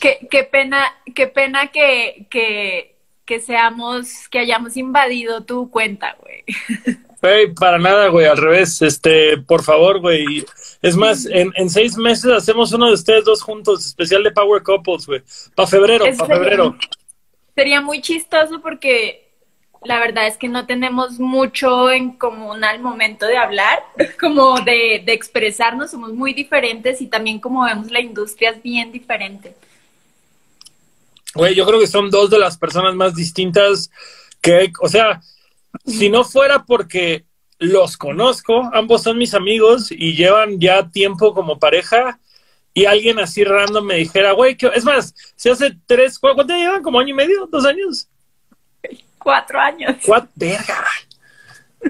Qué, 0.00 0.26
qué 0.30 0.44
pena, 0.44 0.86
qué 1.14 1.26
pena 1.26 1.68
que, 1.68 2.26
que, 2.30 2.96
que 3.24 3.40
seamos, 3.40 4.28
que 4.28 4.38
hayamos 4.38 4.76
invadido 4.76 5.42
tu 5.44 5.70
cuenta, 5.70 6.16
güey. 6.20 6.44
Güey, 7.22 7.52
para 7.52 7.78
nada, 7.78 8.08
güey, 8.08 8.26
al 8.26 8.38
revés. 8.38 8.80
Este, 8.80 9.36
por 9.36 9.62
favor, 9.62 10.00
güey. 10.00 10.44
Es 10.80 10.96
más, 10.96 11.26
en, 11.26 11.52
en 11.56 11.68
seis 11.68 11.96
meses 11.96 12.32
hacemos 12.32 12.72
uno 12.72 12.86
de 12.86 12.94
ustedes 12.94 13.24
dos 13.24 13.42
juntos, 13.42 13.84
especial 13.86 14.22
de 14.22 14.30
Power 14.30 14.62
Couples, 14.62 15.06
güey. 15.06 15.22
Para 15.54 15.68
febrero, 15.68 16.06
para 16.16 16.34
febrero. 16.34 16.76
Sería 17.54 17.82
muy 17.82 18.00
chistoso 18.00 18.62
porque 18.62 19.28
la 19.84 19.98
verdad 19.98 20.26
es 20.26 20.36
que 20.36 20.48
no 20.48 20.66
tenemos 20.66 21.18
mucho 21.18 21.90
en 21.90 22.12
común 22.12 22.64
al 22.64 22.80
momento 22.80 23.26
de 23.26 23.36
hablar, 23.36 23.82
como 24.20 24.60
de, 24.60 25.02
de 25.04 25.12
expresarnos, 25.12 25.90
somos 25.90 26.12
muy 26.12 26.32
diferentes 26.32 27.00
y 27.02 27.06
también 27.06 27.38
como 27.38 27.64
vemos 27.64 27.90
la 27.90 28.00
industria 28.00 28.50
es 28.50 28.62
bien 28.62 28.92
diferente. 28.92 29.54
Güey, 31.34 31.54
yo 31.54 31.64
creo 31.66 31.78
que 31.78 31.86
son 31.86 32.10
dos 32.10 32.30
de 32.30 32.38
las 32.38 32.58
personas 32.58 32.94
más 32.94 33.14
distintas 33.14 33.90
que, 34.40 34.72
o 34.80 34.88
sea, 34.88 35.20
si 35.86 36.08
no 36.08 36.24
fuera 36.24 36.64
porque 36.64 37.24
los 37.58 37.96
conozco, 37.96 38.68
ambos 38.72 39.02
son 39.02 39.18
mis 39.18 39.34
amigos 39.34 39.92
y 39.92 40.14
llevan 40.16 40.58
ya 40.58 40.88
tiempo 40.90 41.34
como 41.34 41.58
pareja 41.58 42.18
y 42.74 42.86
alguien 42.86 43.18
así 43.18 43.44
random 43.44 43.84
me 43.84 43.96
dijera, 43.96 44.32
güey, 44.32 44.56
¿qué-?" 44.56 44.72
es 44.74 44.84
más, 44.84 45.14
si 45.36 45.50
hace 45.50 45.76
tres, 45.86 46.18
¿cu- 46.18 46.34
¿cuánto 46.34 46.54
llevan? 46.56 46.82
¿Como 46.82 46.98
año 46.98 47.10
y 47.10 47.14
medio? 47.14 47.46
¿Dos 47.46 47.64
años? 47.66 48.08
Cuatro 49.18 49.60
años. 49.60 49.96
¿Cuánto? 50.04 50.30
Verga, 50.34 50.84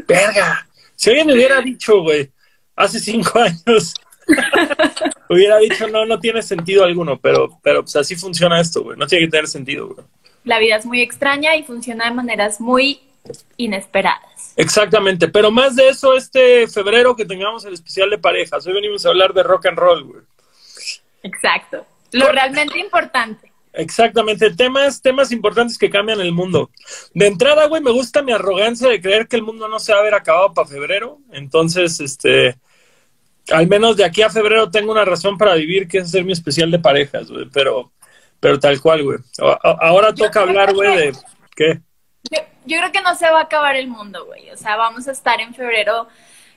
verga. 0.07 0.67
Si 0.97 1.09
alguien 1.11 1.29
me 1.29 1.35
hubiera 1.35 1.61
dicho, 1.61 2.03
güey, 2.03 2.31
hace 2.77 2.99
cinco 2.99 3.39
años, 3.67 3.95
hubiera 5.29 5.59
dicho, 5.59 5.89
no, 5.89 6.05
no 6.07 6.19
tiene 6.19 6.43
sentido 6.43 6.85
alguno, 6.85 7.19
pero, 7.19 7.59
pero 7.63 7.83
pues 7.83 7.97
así 7.97 8.17
funciona 8.17 8.61
esto, 8.61 8.83
güey, 8.83 8.99
no 8.99 9.07
tiene 9.07 9.27
que 9.27 9.31
tener 9.31 9.47
sentido, 9.47 9.89
güey. 9.89 10.07
La 10.45 10.59
vida 10.59 10.77
es 10.77 10.87
muy 10.87 11.03
extraña 11.03 11.55
y 11.57 11.63
funciona 11.63 12.07
de 12.07 12.15
maneras 12.15 12.61
muy 12.61 13.01
inesperadas. 13.57 14.55
Exactamente, 14.57 15.29
pero 15.29 15.51
más 15.51 15.77
de 15.77 15.89
eso 15.89 16.15
este 16.15 16.67
febrero 16.67 17.15
que 17.15 17.25
tengamos 17.25 17.65
el 17.65 17.75
especial 17.75 18.11
de 18.11 18.19
parejas. 18.19 18.67
Hoy 18.67 18.73
venimos 18.73 19.05
a 19.05 19.11
hablar 19.11 19.33
de 19.35 19.43
rock 19.43 19.67
and 19.67 19.79
roll, 19.79 20.05
güey. 20.05 20.23
Exacto. 21.23 21.85
Lo 22.13 22.33
realmente 22.33 22.79
importante. 22.79 23.51
Exactamente, 23.73 24.51
temas, 24.57 25.01
temas 25.01 25.31
importantes 25.31 25.79
que 25.79 25.91
cambian 25.91 26.21
el 26.21 26.33
mundo. 26.33 26.71
De 27.15 27.27
entrada, 27.27 27.67
güey, 27.67 27.81
me 27.81 27.93
gusta 27.93 28.23
mi 28.23 28.33
arrogancia 28.33 28.89
de 28.89 29.01
creer 29.01 29.29
que 29.29 29.37
el 29.37 29.43
mundo 29.43 29.69
no 29.69 29.79
se 29.79 29.93
va 29.93 29.99
a 29.99 30.01
haber 30.01 30.15
acabado 30.15 30.53
para 30.53 30.67
febrero. 30.67 31.19
Entonces, 31.31 32.01
este, 32.01 32.57
al 33.53 33.67
menos 33.67 33.97
de 33.97 34.05
aquí 34.05 34.23
a 34.23 34.31
febrero 34.31 34.71
tengo 34.71 34.93
una 34.93 35.05
razón 35.05 35.39
para 35.39 35.55
vivir, 35.55 35.89
que 35.89 35.99
es 35.99 36.05
hacer 36.05 36.25
mi 36.25 36.33
especial 36.33 36.71
de 36.71 36.79
parejas, 36.79 37.31
güey. 37.31 37.47
Pero, 37.53 37.93
pero 38.39 38.59
tal 38.59 38.81
cual, 38.81 39.03
güey. 39.03 39.19
Ahora 39.63 40.15
toca 40.15 40.43
hablar, 40.43 40.75
güey, 40.75 40.97
de 40.97 41.13
qué. 41.57 41.81
Yo, 42.31 42.41
yo 42.67 42.79
creo 42.79 42.93
que 42.93 43.03
no 43.03 43.15
se 43.15 43.31
va 43.31 43.41
a 43.41 43.45
acabar 43.45 43.77
el 43.77 43.89
mundo, 43.89 44.27
güey. 44.27 44.51
O 44.51 44.57
sea, 44.57 44.77
vamos 44.77 45.09
a 45.09 45.13
estar 45.13 45.41
en 45.41 45.55
febrero 45.55 46.09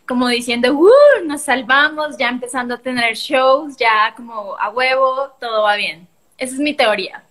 como 0.07 0.27
diciendo, 0.27 0.73
¡uh! 0.73 1.25
Nos 1.25 1.43
salvamos, 1.43 2.17
ya 2.17 2.29
empezando 2.29 2.75
a 2.75 2.77
tener 2.77 3.15
shows, 3.15 3.75
ya 3.77 4.13
como 4.15 4.57
a 4.57 4.69
huevo, 4.69 5.31
todo 5.39 5.63
va 5.63 5.75
bien. 5.75 6.07
Esa 6.37 6.55
es 6.55 6.59
mi 6.59 6.73
teoría. 6.73 7.23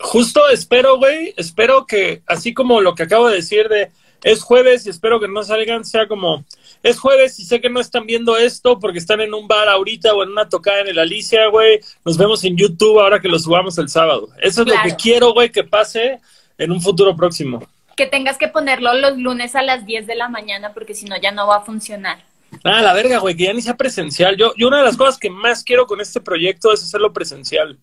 Justo 0.00 0.48
espero, 0.48 0.98
güey, 0.98 1.34
espero 1.36 1.86
que, 1.86 2.22
así 2.26 2.52
como 2.54 2.80
lo 2.80 2.94
que 2.94 3.04
acabo 3.04 3.28
de 3.28 3.36
decir 3.36 3.68
de 3.68 3.90
es 4.22 4.42
jueves 4.42 4.86
y 4.86 4.90
espero 4.90 5.20
que 5.20 5.28
no 5.28 5.42
salgan, 5.42 5.84
sea 5.84 6.08
como 6.08 6.44
es 6.84 7.00
jueves 7.00 7.40
y 7.40 7.46
sé 7.46 7.62
que 7.62 7.70
no 7.70 7.80
están 7.80 8.04
viendo 8.04 8.36
esto 8.36 8.78
porque 8.78 8.98
están 8.98 9.22
en 9.22 9.32
un 9.32 9.48
bar 9.48 9.68
ahorita 9.68 10.14
o 10.14 10.22
en 10.22 10.28
una 10.28 10.50
tocada 10.50 10.82
en 10.82 10.88
el 10.88 10.98
Alicia, 10.98 11.48
güey. 11.48 11.80
Nos 12.04 12.18
vemos 12.18 12.44
en 12.44 12.58
YouTube 12.58 13.00
ahora 13.00 13.20
que 13.20 13.28
lo 13.28 13.38
subamos 13.38 13.78
el 13.78 13.88
sábado. 13.88 14.28
Eso 14.42 14.62
es 14.62 14.68
lo 14.68 14.74
que 14.82 14.94
quiero, 14.94 15.32
güey, 15.32 15.50
que 15.50 15.64
pase 15.64 16.20
en 16.58 16.70
un 16.70 16.82
futuro 16.82 17.16
próximo. 17.16 17.66
Que 17.96 18.06
tengas 18.06 18.36
que 18.36 18.48
ponerlo 18.48 18.92
los 18.92 19.16
lunes 19.16 19.54
a 19.54 19.62
las 19.62 19.86
10 19.86 20.06
de 20.06 20.14
la 20.14 20.28
mañana 20.28 20.74
porque 20.74 20.94
si 20.94 21.06
no 21.06 21.18
ya 21.18 21.32
no 21.32 21.46
va 21.46 21.56
a 21.56 21.60
funcionar. 21.62 22.22
Ah, 22.62 22.82
la 22.82 22.92
verga, 22.92 23.16
güey, 23.18 23.34
que 23.34 23.44
ya 23.44 23.54
ni 23.54 23.62
sea 23.62 23.78
presencial. 23.78 24.36
Yo, 24.36 24.52
yo 24.54 24.68
una 24.68 24.78
de 24.78 24.84
las 24.84 24.98
cosas 24.98 25.16
que 25.16 25.30
más 25.30 25.64
quiero 25.64 25.86
con 25.86 26.02
este 26.02 26.20
proyecto 26.20 26.70
es 26.70 26.82
hacerlo 26.82 27.14
presencial. 27.14 27.78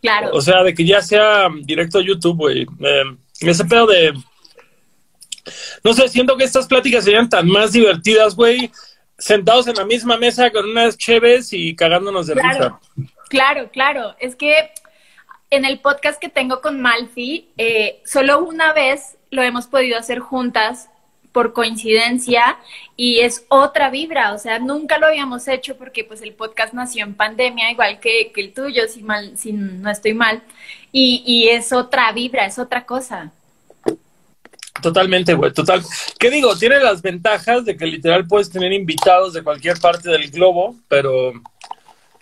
Claro. 0.00 0.30
O 0.32 0.40
sea, 0.40 0.64
de 0.64 0.74
que 0.74 0.84
ya 0.84 1.00
sea 1.00 1.48
directo 1.62 2.00
a 2.00 2.02
YouTube, 2.02 2.36
güey. 2.36 2.62
Eh, 2.62 3.04
ese 3.40 3.64
pedo 3.66 3.86
de. 3.86 4.12
No 5.82 5.92
sé, 5.92 6.08
siento 6.08 6.36
que 6.36 6.44
estas 6.44 6.66
pláticas 6.66 7.04
serían 7.04 7.28
tan 7.28 7.48
más 7.48 7.72
divertidas, 7.72 8.34
güey. 8.34 8.70
Sentados 9.18 9.66
en 9.68 9.76
la 9.76 9.84
misma 9.84 10.16
mesa 10.16 10.50
con 10.50 10.68
unas 10.68 10.96
cheves 10.96 11.52
y 11.52 11.76
cagándonos 11.76 12.26
de 12.26 12.34
risa. 12.34 12.80
claro, 13.28 13.70
claro. 13.70 14.16
Es 14.18 14.34
que 14.36 14.70
en 15.50 15.64
el 15.64 15.80
podcast 15.80 16.20
que 16.20 16.28
tengo 16.28 16.60
con 16.60 16.80
Malfi, 16.80 17.50
eh, 17.58 18.00
solo 18.04 18.40
una 18.42 18.72
vez 18.72 19.16
lo 19.30 19.42
hemos 19.42 19.66
podido 19.66 19.98
hacer 19.98 20.18
juntas 20.18 20.88
por 21.32 21.52
coincidencia 21.52 22.58
y 22.96 23.20
es 23.20 23.46
otra 23.48 23.90
vibra, 23.90 24.34
o 24.34 24.38
sea, 24.38 24.58
nunca 24.58 24.98
lo 24.98 25.06
habíamos 25.06 25.48
hecho 25.48 25.76
porque 25.76 26.04
pues 26.04 26.20
el 26.20 26.34
podcast 26.34 26.74
nació 26.74 27.04
en 27.04 27.14
pandemia, 27.14 27.70
igual 27.70 28.00
que, 28.00 28.32
que 28.32 28.40
el 28.42 28.52
tuyo, 28.52 28.86
si, 28.86 29.02
mal, 29.02 29.36
si 29.36 29.52
no 29.52 29.90
estoy 29.90 30.14
mal, 30.14 30.42
y, 30.92 31.22
y 31.26 31.48
es 31.48 31.72
otra 31.72 32.12
vibra, 32.12 32.44
es 32.44 32.58
otra 32.58 32.84
cosa. 32.84 33.32
Totalmente, 34.82 35.34
güey, 35.34 35.52
total. 35.52 35.82
¿Qué 36.18 36.30
digo? 36.30 36.56
Tiene 36.56 36.80
las 36.80 37.00
ventajas 37.00 37.64
de 37.64 37.76
que 37.76 37.86
literal 37.86 38.26
puedes 38.26 38.50
tener 38.50 38.72
invitados 38.72 39.32
de 39.32 39.42
cualquier 39.42 39.78
parte 39.78 40.10
del 40.10 40.30
globo, 40.30 40.76
pero. 40.88 41.32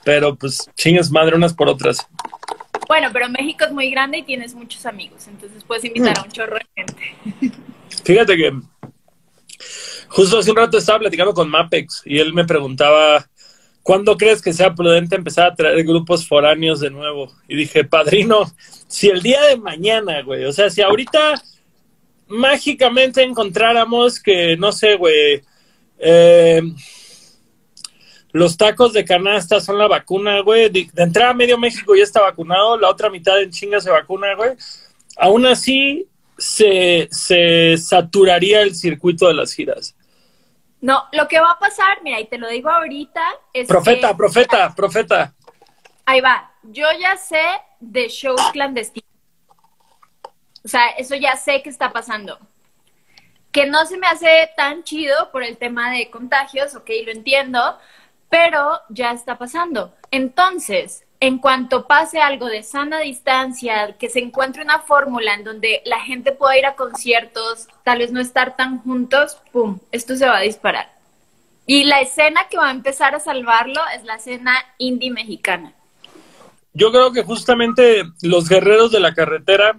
Pero 0.05 0.35
pues 0.35 0.71
chingas 0.77 1.11
madre 1.11 1.37
unas 1.37 1.53
por 1.53 1.69
otras. 1.69 2.07
Bueno, 2.87 3.09
pero 3.13 3.29
México 3.29 3.65
es 3.65 3.73
muy 3.73 3.91
grande 3.91 4.19
y 4.19 4.23
tienes 4.23 4.55
muchos 4.55 4.85
amigos, 4.87 5.29
entonces 5.29 5.63
puedes 5.65 5.85
invitar 5.85 6.19
a 6.19 6.23
un 6.23 6.31
chorro 6.31 6.57
de 6.57 6.67
gente. 6.75 7.57
Fíjate 8.05 8.37
que 8.37 8.53
justo 10.09 10.39
hace 10.39 10.51
un 10.51 10.57
rato 10.57 10.79
estaba 10.79 10.99
platicando 10.99 11.33
con 11.33 11.49
Mapex 11.49 12.03
y 12.05 12.19
él 12.19 12.33
me 12.33 12.45
preguntaba, 12.45 13.29
¿cuándo 13.83 14.17
crees 14.17 14.43
que 14.43 14.53
sea 14.53 14.75
prudente 14.75 15.17
empezar 15.17 15.47
a 15.47 15.55
traer 15.55 15.85
grupos 15.85 16.27
foráneos 16.27 16.81
de 16.81 16.91
nuevo? 16.91 17.33
Y 17.47 17.57
dije, 17.57 17.85
padrino, 17.85 18.51
si 18.89 19.09
el 19.09 19.23
día 19.23 19.41
de 19.43 19.57
mañana, 19.57 20.23
güey, 20.23 20.45
o 20.45 20.53
sea, 20.53 20.69
si 20.71 20.83
ahorita 20.83 21.41
mágicamente 22.31 23.23
encontráramos 23.23 24.21
que, 24.21 24.57
no 24.57 24.73
sé, 24.73 24.97
güey, 24.97 25.43
eh, 25.99 26.63
los 28.33 28.57
tacos 28.57 28.93
de 28.93 29.05
canasta 29.05 29.61
son 29.61 29.77
la 29.79 29.89
vacuna, 29.89 30.41
güey, 30.41 30.69
de, 30.71 30.89
de 30.93 31.03
entrada 31.03 31.35
medio 31.35 31.59
México 31.59 31.95
ya 31.97 32.05
está 32.05 32.21
vacunado, 32.21 32.79
la 32.79 32.89
otra 32.89 33.11
mitad 33.11 33.41
en 33.43 33.51
chinga 33.51 33.81
se 33.81 33.91
vacuna, 33.91 34.35
güey. 34.35 34.51
Aún 35.17 35.47
así, 35.47 36.07
se, 36.39 37.09
se 37.11 37.77
saturaría 37.77 38.63
el 38.63 38.75
circuito 38.75 39.29
de 39.29 39.35
las 39.35 39.53
giras. 39.53 39.95
No, 40.81 41.05
lo 41.13 41.29
que 41.29 41.39
va 41.41 41.51
a 41.51 41.59
pasar, 41.59 41.99
mira, 42.03 42.19
y 42.21 42.27
te 42.27 42.39
lo 42.39 42.49
digo 42.49 42.71
ahorita, 42.71 43.21
es 43.53 43.69
Profeta, 43.69 44.09
que- 44.11 44.15
profeta, 44.15 44.75
profeta. 44.75 45.35
Ahí 46.07 46.21
va. 46.21 46.51
Yo 46.63 46.87
ya 46.99 47.17
sé 47.17 47.43
de 47.81 48.09
shows 48.09 48.41
clandestinos. 48.53 49.10
Sea, 50.71 50.91
eso 50.91 51.17
ya 51.17 51.35
sé 51.35 51.63
que 51.63 51.69
está 51.69 51.93
pasando. 51.93 52.39
Que 53.51 53.67
no 53.67 53.87
se 53.87 53.99
me 53.99 54.07
hace 54.07 54.51
tan 54.57 54.85
chido 54.85 55.33
por 55.33 55.43
el 55.43 55.57
tema 55.57 55.91
de 55.91 56.11
contagios, 56.11 56.77
ok, 56.77 56.89
lo 57.05 57.11
entiendo, 57.11 57.77
pero 58.29 58.81
ya 58.89 59.11
está 59.11 59.37
pasando. 59.37 59.93
Entonces, 60.13 61.05
en 61.19 61.39
cuanto 61.39 61.89
pase 61.89 62.21
algo 62.21 62.47
de 62.47 62.63
sana 62.63 63.01
distancia, 63.01 63.97
que 63.99 64.09
se 64.09 64.21
encuentre 64.21 64.63
una 64.63 64.79
fórmula 64.79 65.35
en 65.35 65.43
donde 65.43 65.83
la 65.87 65.99
gente 66.03 66.31
pueda 66.31 66.57
ir 66.57 66.67
a 66.67 66.77
conciertos, 66.77 67.67
tal 67.83 67.99
vez 67.99 68.13
no 68.13 68.21
estar 68.21 68.55
tan 68.55 68.79
juntos, 68.79 69.39
¡pum! 69.51 69.81
Esto 69.91 70.15
se 70.15 70.29
va 70.29 70.37
a 70.37 70.43
disparar. 70.43 70.93
Y 71.67 71.83
la 71.83 72.01
escena 72.01 72.47
que 72.49 72.59
va 72.59 72.69
a 72.69 72.71
empezar 72.71 73.17
a 73.17 73.19
salvarlo 73.19 73.81
es 73.97 74.05
la 74.05 74.15
escena 74.15 74.55
indie 74.79 75.11
mexicana. 75.11 75.73
Yo 76.75 76.93
creo 76.93 77.13
que 77.13 77.25
justamente 77.25 78.05
los 78.23 78.49
guerreros 78.49 78.93
de 78.93 79.01
la 79.01 79.15
carretera, 79.15 79.77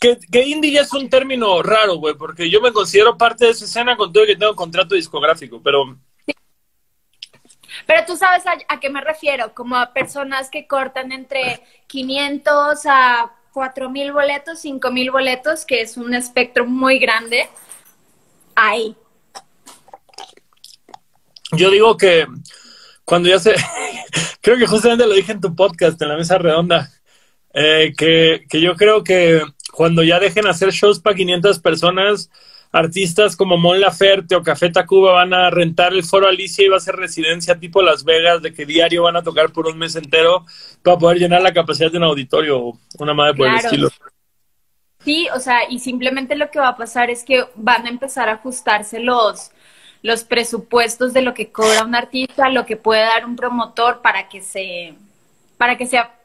que, 0.00 0.18
que 0.18 0.48
indie 0.48 0.72
ya 0.72 0.80
es 0.80 0.92
un 0.94 1.10
término 1.10 1.62
raro, 1.62 1.96
güey, 1.96 2.14
porque 2.14 2.50
yo 2.50 2.60
me 2.60 2.72
considero 2.72 3.18
parte 3.18 3.44
de 3.44 3.50
esa 3.52 3.66
escena 3.66 3.96
con 3.96 4.12
todo 4.12 4.24
que 4.24 4.34
tengo 4.34 4.56
contrato 4.56 4.94
discográfico, 4.94 5.60
pero 5.62 5.98
Pero 7.86 8.04
tú 8.06 8.16
sabes 8.16 8.46
a, 8.46 8.52
a 8.68 8.80
qué 8.80 8.88
me 8.88 9.02
refiero, 9.02 9.54
como 9.54 9.76
a 9.76 9.92
personas 9.92 10.48
que 10.48 10.66
cortan 10.66 11.12
entre 11.12 11.62
500 11.86 12.86
a 12.86 13.32
4000 13.52 14.12
boletos, 14.12 14.60
5000 14.60 15.10
boletos, 15.10 15.64
que 15.66 15.82
es 15.82 15.96
un 15.98 16.14
espectro 16.14 16.64
muy 16.66 16.98
grande. 16.98 17.48
Ahí. 18.54 18.96
yo 21.52 21.70
digo 21.70 21.96
que 21.96 22.26
cuando 23.04 23.28
ya 23.28 23.38
se, 23.38 23.54
creo 24.40 24.56
que 24.56 24.66
justamente 24.66 25.06
lo 25.06 25.14
dije 25.14 25.32
en 25.32 25.40
tu 25.40 25.54
podcast, 25.54 26.00
en 26.00 26.08
la 26.08 26.16
mesa 26.16 26.38
redonda, 26.38 26.90
eh, 27.52 27.92
que, 27.96 28.46
que 28.48 28.60
yo 28.60 28.76
creo 28.76 29.02
que 29.02 29.42
cuando 29.72 30.02
ya 30.02 30.18
dejen 30.18 30.46
hacer 30.46 30.70
shows 30.70 31.00
para 31.00 31.16
500 31.16 31.58
personas, 31.60 32.30
artistas 32.72 33.36
como 33.36 33.56
Mon 33.56 33.80
Laferte 33.80 34.36
o 34.36 34.42
Café 34.42 34.70
Tacuba 34.70 35.12
van 35.12 35.34
a 35.34 35.50
rentar 35.50 35.92
el 35.92 36.04
foro 36.04 36.28
Alicia 36.28 36.64
y 36.64 36.68
va 36.68 36.76
a 36.76 36.80
ser 36.80 36.96
residencia 36.96 37.58
tipo 37.58 37.82
Las 37.82 38.04
Vegas, 38.04 38.42
de 38.42 38.52
que 38.52 38.66
diario 38.66 39.02
van 39.02 39.16
a 39.16 39.22
tocar 39.22 39.52
por 39.52 39.66
un 39.66 39.78
mes 39.78 39.96
entero 39.96 40.44
para 40.82 40.98
poder 40.98 41.18
llenar 41.18 41.42
la 41.42 41.52
capacidad 41.52 41.90
de 41.90 41.98
un 41.98 42.04
auditorio 42.04 42.58
o 42.58 42.78
una 42.98 43.14
madre 43.14 43.34
por 43.34 43.48
el 43.48 43.56
estilo. 43.56 43.88
Sí, 45.04 45.28
o 45.34 45.40
sea, 45.40 45.68
y 45.68 45.78
simplemente 45.78 46.36
lo 46.36 46.50
que 46.50 46.60
va 46.60 46.68
a 46.68 46.76
pasar 46.76 47.10
es 47.10 47.24
que 47.24 47.46
van 47.54 47.86
a 47.86 47.88
empezar 47.88 48.28
a 48.28 48.34
ajustarse 48.34 49.00
los, 49.00 49.50
los 50.02 50.24
presupuestos 50.24 51.14
de 51.14 51.22
lo 51.22 51.32
que 51.32 51.50
cobra 51.50 51.84
un 51.84 51.94
artista, 51.94 52.50
lo 52.50 52.66
que 52.66 52.76
puede 52.76 53.00
dar 53.00 53.24
un 53.24 53.34
promotor 53.34 54.02
para 54.02 54.28
que 54.28 54.42
se, 54.42 54.94
para 55.56 55.78
que 55.78 55.86
sea 55.86 56.19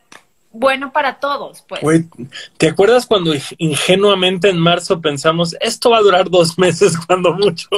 bueno 0.55 0.91
para 0.91 1.19
todos, 1.19 1.63
pues. 1.67 1.81
¿te 2.57 2.69
acuerdas 2.69 3.05
cuando 3.05 3.33
ingenuamente 3.57 4.49
en 4.49 4.57
marzo 4.57 5.01
pensamos, 5.01 5.55
esto 5.59 5.89
va 5.89 5.97
a 5.97 6.01
durar 6.01 6.29
dos 6.29 6.57
meses 6.57 6.97
cuando 7.07 7.33
mucho? 7.33 7.69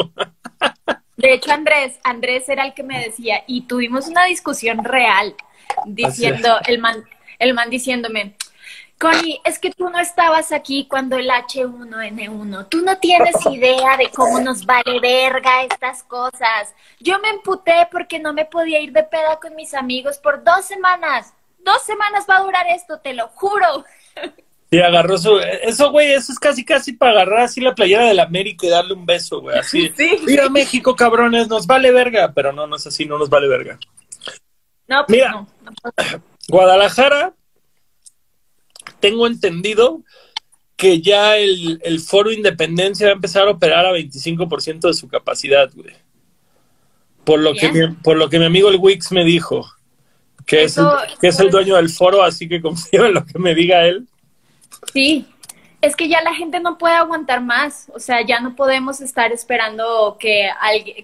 De 1.15 1.33
hecho, 1.33 1.51
Andrés, 1.51 1.99
Andrés 2.03 2.47
era 2.47 2.65
el 2.65 2.73
que 2.73 2.83
me 2.83 3.03
decía, 3.03 3.43
y 3.47 3.61
tuvimos 3.61 4.07
una 4.07 4.25
discusión 4.25 4.83
real, 4.83 5.35
diciendo, 5.85 6.57
el 6.67 6.77
man, 6.77 7.03
el 7.39 7.55
man 7.55 7.69
diciéndome, 7.71 8.35
Connie, 8.99 9.39
es 9.43 9.59
que 9.59 9.71
tú 9.71 9.89
no 9.89 9.99
estabas 9.99 10.51
aquí 10.51 10.87
cuando 10.87 11.17
el 11.17 11.29
H1N1. 11.29 12.67
Tú 12.67 12.81
no 12.81 12.97
tienes 12.97 13.35
idea 13.51 13.95
de 13.95 14.09
cómo 14.09 14.39
nos 14.39 14.65
vale 14.65 14.99
verga 14.99 15.63
estas 15.63 16.01
cosas. 16.03 16.73
Yo 16.99 17.19
me 17.19 17.29
emputé 17.29 17.87
porque 17.91 18.17
no 18.17 18.33
me 18.33 18.45
podía 18.45 18.79
ir 18.79 18.91
de 18.93 19.03
peda 19.03 19.39
con 19.39 19.55
mis 19.55 19.75
amigos 19.75 20.17
por 20.17 20.43
dos 20.43 20.65
semanas. 20.65 21.33
Dos 21.59 21.83
semanas 21.83 22.25
va 22.29 22.37
a 22.37 22.43
durar 22.43 22.65
esto, 22.69 22.99
te 22.99 23.13
lo 23.13 23.27
juro. 23.29 23.85
Y 24.69 24.79
agarró 24.79 25.17
su. 25.17 25.37
Eso, 25.39 25.91
güey, 25.91 26.11
eso 26.11 26.31
es 26.31 26.39
casi, 26.39 26.65
casi 26.65 26.93
para 26.93 27.11
agarrar 27.11 27.41
así 27.41 27.61
la 27.61 27.73
playera 27.73 28.05
del 28.05 28.19
América 28.19 28.67
y 28.67 28.69
darle 28.69 28.93
un 28.93 29.05
beso, 29.05 29.39
güey. 29.41 29.57
Así. 29.59 29.91
Sí. 29.95 30.19
Mira, 30.25 30.49
México, 30.49 30.95
cabrones, 30.95 31.47
nos 31.47 31.67
vale 31.67 31.91
verga. 31.91 32.33
Pero 32.33 32.51
no, 32.51 32.67
no 32.67 32.75
es 32.75 32.85
así, 32.85 33.05
no 33.05 33.17
nos 33.17 33.29
vale 33.29 33.47
verga. 33.47 33.79
No, 34.87 35.05
pues 35.05 35.17
Mira, 35.17 35.31
no, 35.31 35.47
Guadalajara 36.49 37.33
tengo 38.99 39.27
entendido 39.27 40.03
que 40.75 41.01
ya 41.01 41.37
el, 41.37 41.99
Foro 42.05 42.31
Independencia 42.31 43.07
va 43.07 43.13
a 43.13 43.15
empezar 43.15 43.47
a 43.47 43.51
operar 43.51 43.85
a 43.85 43.93
25% 43.93 44.87
de 44.87 44.93
su 44.93 45.07
capacidad, 45.07 45.69
güey. 45.73 45.93
Por 47.23 47.39
lo, 47.39 47.53
que 47.55 47.71
mi, 47.71 47.87
por 47.95 48.15
lo 48.15 48.29
que 48.29 48.39
mi 48.39 48.45
amigo 48.45 48.69
el 48.69 48.77
Wix 48.77 49.11
me 49.11 49.25
dijo, 49.25 49.67
que, 50.47 50.63
es, 50.63 50.77
el, 50.77 50.87
que 51.21 51.27
es 51.27 51.39
el 51.39 51.51
dueño 51.51 51.75
del 51.75 51.89
foro, 51.89 52.23
así 52.23 52.49
que 52.49 52.61
confío 52.63 53.05
en 53.05 53.13
lo 53.13 53.25
que 53.25 53.37
me 53.37 53.53
diga 53.53 53.85
él. 53.85 54.07
Sí, 54.93 55.27
es 55.81 55.95
que 55.95 56.07
ya 56.07 56.21
la 56.23 56.33
gente 56.33 56.59
no 56.59 56.77
puede 56.77 56.95
aguantar 56.95 57.41
más, 57.41 57.91
o 57.93 57.99
sea, 57.99 58.25
ya 58.25 58.39
no 58.39 58.55
podemos 58.55 58.99
estar 59.01 59.31
esperando 59.31 60.17
que, 60.19 60.49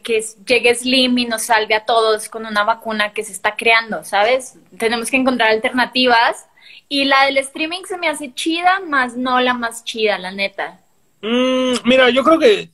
que 0.01 0.25
llegue 0.48 0.74
Slim 0.74 1.18
y 1.19 1.25
nos 1.25 1.44
salve 1.44 1.75
a 1.75 1.86
todos 1.86 2.28
con 2.30 2.45
una 2.45 2.63
vacuna 2.63 3.13
que 3.13 3.24
se 3.24 3.34
está 3.34 3.56
creando, 3.56 4.04
¿sabes? 4.04 4.56
Tenemos 4.78 5.12
que 5.12 5.18
encontrar 5.18 5.51
alternativas 5.51 6.48
y 6.90 7.06
la 7.06 7.25
del 7.25 7.38
streaming 7.38 7.84
se 7.88 7.98
me 7.98 8.07
hace 8.07 8.34
chida, 8.34 8.80
más 8.80 9.16
no 9.16 9.40
la 9.40 9.54
más 9.54 9.84
chida, 9.84 10.18
la 10.18 10.31
neta. 10.31 10.80
Mm, 11.22 11.74
mira, 11.86 12.10
yo 12.10 12.24
creo 12.24 12.40
que. 12.40 12.69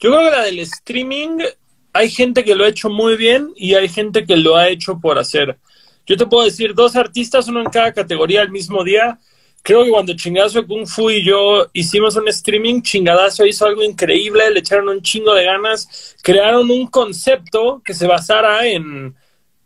Yo 0.00 0.10
creo 0.10 0.30
que 0.30 0.36
la 0.36 0.42
del 0.42 0.58
streaming 0.60 1.38
hay 1.92 2.10
gente 2.10 2.44
que 2.44 2.54
lo 2.54 2.64
ha 2.64 2.68
hecho 2.68 2.88
muy 2.88 3.16
bien 3.16 3.52
y 3.56 3.74
hay 3.74 3.88
gente 3.88 4.24
que 4.24 4.36
lo 4.36 4.56
ha 4.56 4.68
hecho 4.68 4.98
por 4.98 5.18
hacer. 5.18 5.58
Yo 6.06 6.16
te 6.16 6.26
puedo 6.26 6.44
decir 6.44 6.74
dos 6.74 6.96
artistas, 6.96 7.48
uno 7.48 7.60
en 7.60 7.70
cada 7.70 7.92
categoría 7.92 8.42
al 8.42 8.50
mismo 8.50 8.82
día. 8.82 9.18
Creo 9.62 9.84
que 9.84 9.90
cuando 9.90 10.16
Chingadazo 10.16 10.66
Kung 10.66 10.86
Fu 10.86 11.10
y 11.10 11.24
yo 11.24 11.68
hicimos 11.72 12.16
un 12.16 12.26
streaming, 12.28 12.82
Chingadazo 12.82 13.46
hizo 13.46 13.66
algo 13.66 13.84
increíble, 13.84 14.50
le 14.50 14.60
echaron 14.60 14.88
un 14.88 15.02
chingo 15.02 15.34
de 15.34 15.44
ganas, 15.44 16.16
crearon 16.22 16.68
un 16.70 16.88
concepto 16.88 17.80
que 17.84 17.94
se 17.94 18.08
basara 18.08 18.66
en, 18.66 19.14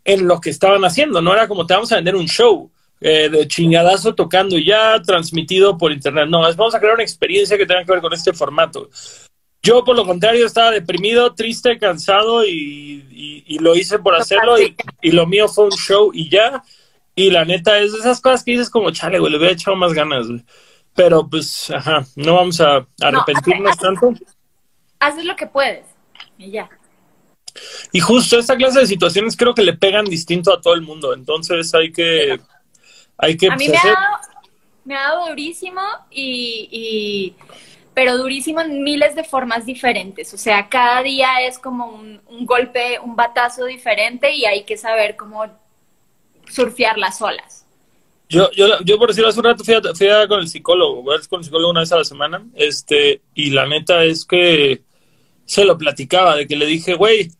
en 0.03 0.27
lo 0.27 0.39
que 0.39 0.51
estaban 0.51 0.85
haciendo. 0.85 1.21
No 1.21 1.33
era 1.33 1.47
como 1.47 1.65
te 1.65 1.73
vamos 1.73 1.91
a 1.91 1.95
vender 1.95 2.15
un 2.15 2.27
show 2.27 2.69
eh, 2.99 3.29
de 3.29 3.47
chingadazo 3.47 4.15
tocando 4.15 4.57
ya, 4.57 5.01
transmitido 5.01 5.77
por 5.77 5.91
internet. 5.91 6.27
No, 6.29 6.47
es, 6.47 6.55
vamos 6.55 6.75
a 6.75 6.79
crear 6.79 6.93
una 6.93 7.03
experiencia 7.03 7.57
que 7.57 7.65
tenga 7.65 7.83
que 7.83 7.91
ver 7.91 8.01
con 8.01 8.13
este 8.13 8.33
formato. 8.33 8.89
Yo, 9.67 9.83
por 9.83 9.97
lo 9.97 10.05
contrario, 10.05 10.45
estaba 10.45 10.71
deprimido, 10.71 11.35
triste, 11.35 11.77
cansado 11.77 12.45
y, 12.45 13.57
lo 13.59 13.75
hice 13.75 13.99
por 13.99 14.15
hacerlo 14.15 14.55
y, 15.01 15.11
lo 15.11 15.27
mío 15.27 15.49
fue 15.49 15.65
un 15.65 15.71
show 15.71 16.11
y 16.13 16.29
ya. 16.29 16.63
Y 17.15 17.31
la 17.31 17.43
neta 17.43 17.77
es 17.79 17.91
de 17.91 17.99
esas 17.99 18.21
cosas 18.21 18.45
que 18.45 18.51
dices 18.51 18.69
como, 18.69 18.91
chale, 18.91 19.19
güey, 19.19 19.29
le 19.29 19.37
hubiera 19.37 19.53
echado 19.53 19.75
más 19.75 19.91
ganas, 19.91 20.27
Pero 20.95 21.27
pues, 21.27 21.69
ajá, 21.69 22.05
no 22.15 22.35
vamos 22.35 22.61
a 22.61 22.87
arrepentirnos 23.01 23.77
tanto. 23.77 24.13
Haces 24.99 25.25
lo 25.25 25.35
que 25.35 25.47
puedes 25.47 25.85
y 26.37 26.51
ya. 26.51 26.69
Y 27.91 27.99
justo 27.99 28.39
esta 28.39 28.55
clase 28.55 28.79
de 28.79 28.87
situaciones 28.87 29.35
creo 29.35 29.53
que 29.53 29.63
le 29.63 29.73
pegan 29.73 30.05
distinto 30.05 30.53
a 30.53 30.61
todo 30.61 30.75
el 30.75 30.81
mundo, 30.81 31.13
entonces 31.13 31.73
hay 31.75 31.91
que 31.91 32.39
a 33.17 33.27
mí 33.27 33.67
me 33.67 33.77
ha, 33.77 34.21
dado, 34.85 35.29
durísimo 35.29 35.81
y, 36.11 37.35
pero 37.97 38.15
durísimo 38.15 38.61
en 38.61 38.83
miles 38.83 39.15
de 39.15 39.23
formas 39.23 39.65
diferentes. 39.65 40.31
O 40.31 40.37
sea, 40.37 40.69
cada 40.69 41.01
día 41.01 41.41
es 41.47 41.57
como 41.57 41.87
un, 41.87 42.45
golpe, 42.45 42.99
un 42.99 43.15
batazo 43.15 43.65
diferente 43.65 44.35
y 44.35 44.45
hay 44.45 44.65
que 44.65 44.77
saber 44.77 45.15
cómo 45.15 45.47
surfear 46.47 46.99
las 46.99 47.19
olas. 47.23 47.65
Yo, 48.29 48.51
yo, 48.51 48.67
yo 48.85 48.99
por 48.99 49.07
decirlo 49.07 49.29
hace 49.29 49.39
un 49.39 49.45
rato 49.45 49.63
fui, 49.63 49.73
a, 49.73 50.27
con 50.27 50.39
el 50.39 50.47
psicólogo, 50.47 51.01
voy 51.01 51.17
con 51.27 51.39
el 51.39 51.45
psicólogo 51.45 51.71
una 51.71 51.79
vez 51.79 51.91
a 51.91 51.97
la 51.97 52.03
semana, 52.03 52.45
este, 52.53 53.21
y 53.33 53.49
la 53.49 53.65
neta 53.65 54.03
es 54.03 54.25
que 54.25 54.83
se 55.45 55.65
lo 55.65 55.75
platicaba, 55.75 56.35
de 56.35 56.45
que 56.45 56.55
le 56.55 56.67
dije, 56.67 56.93
güey, 56.93 57.31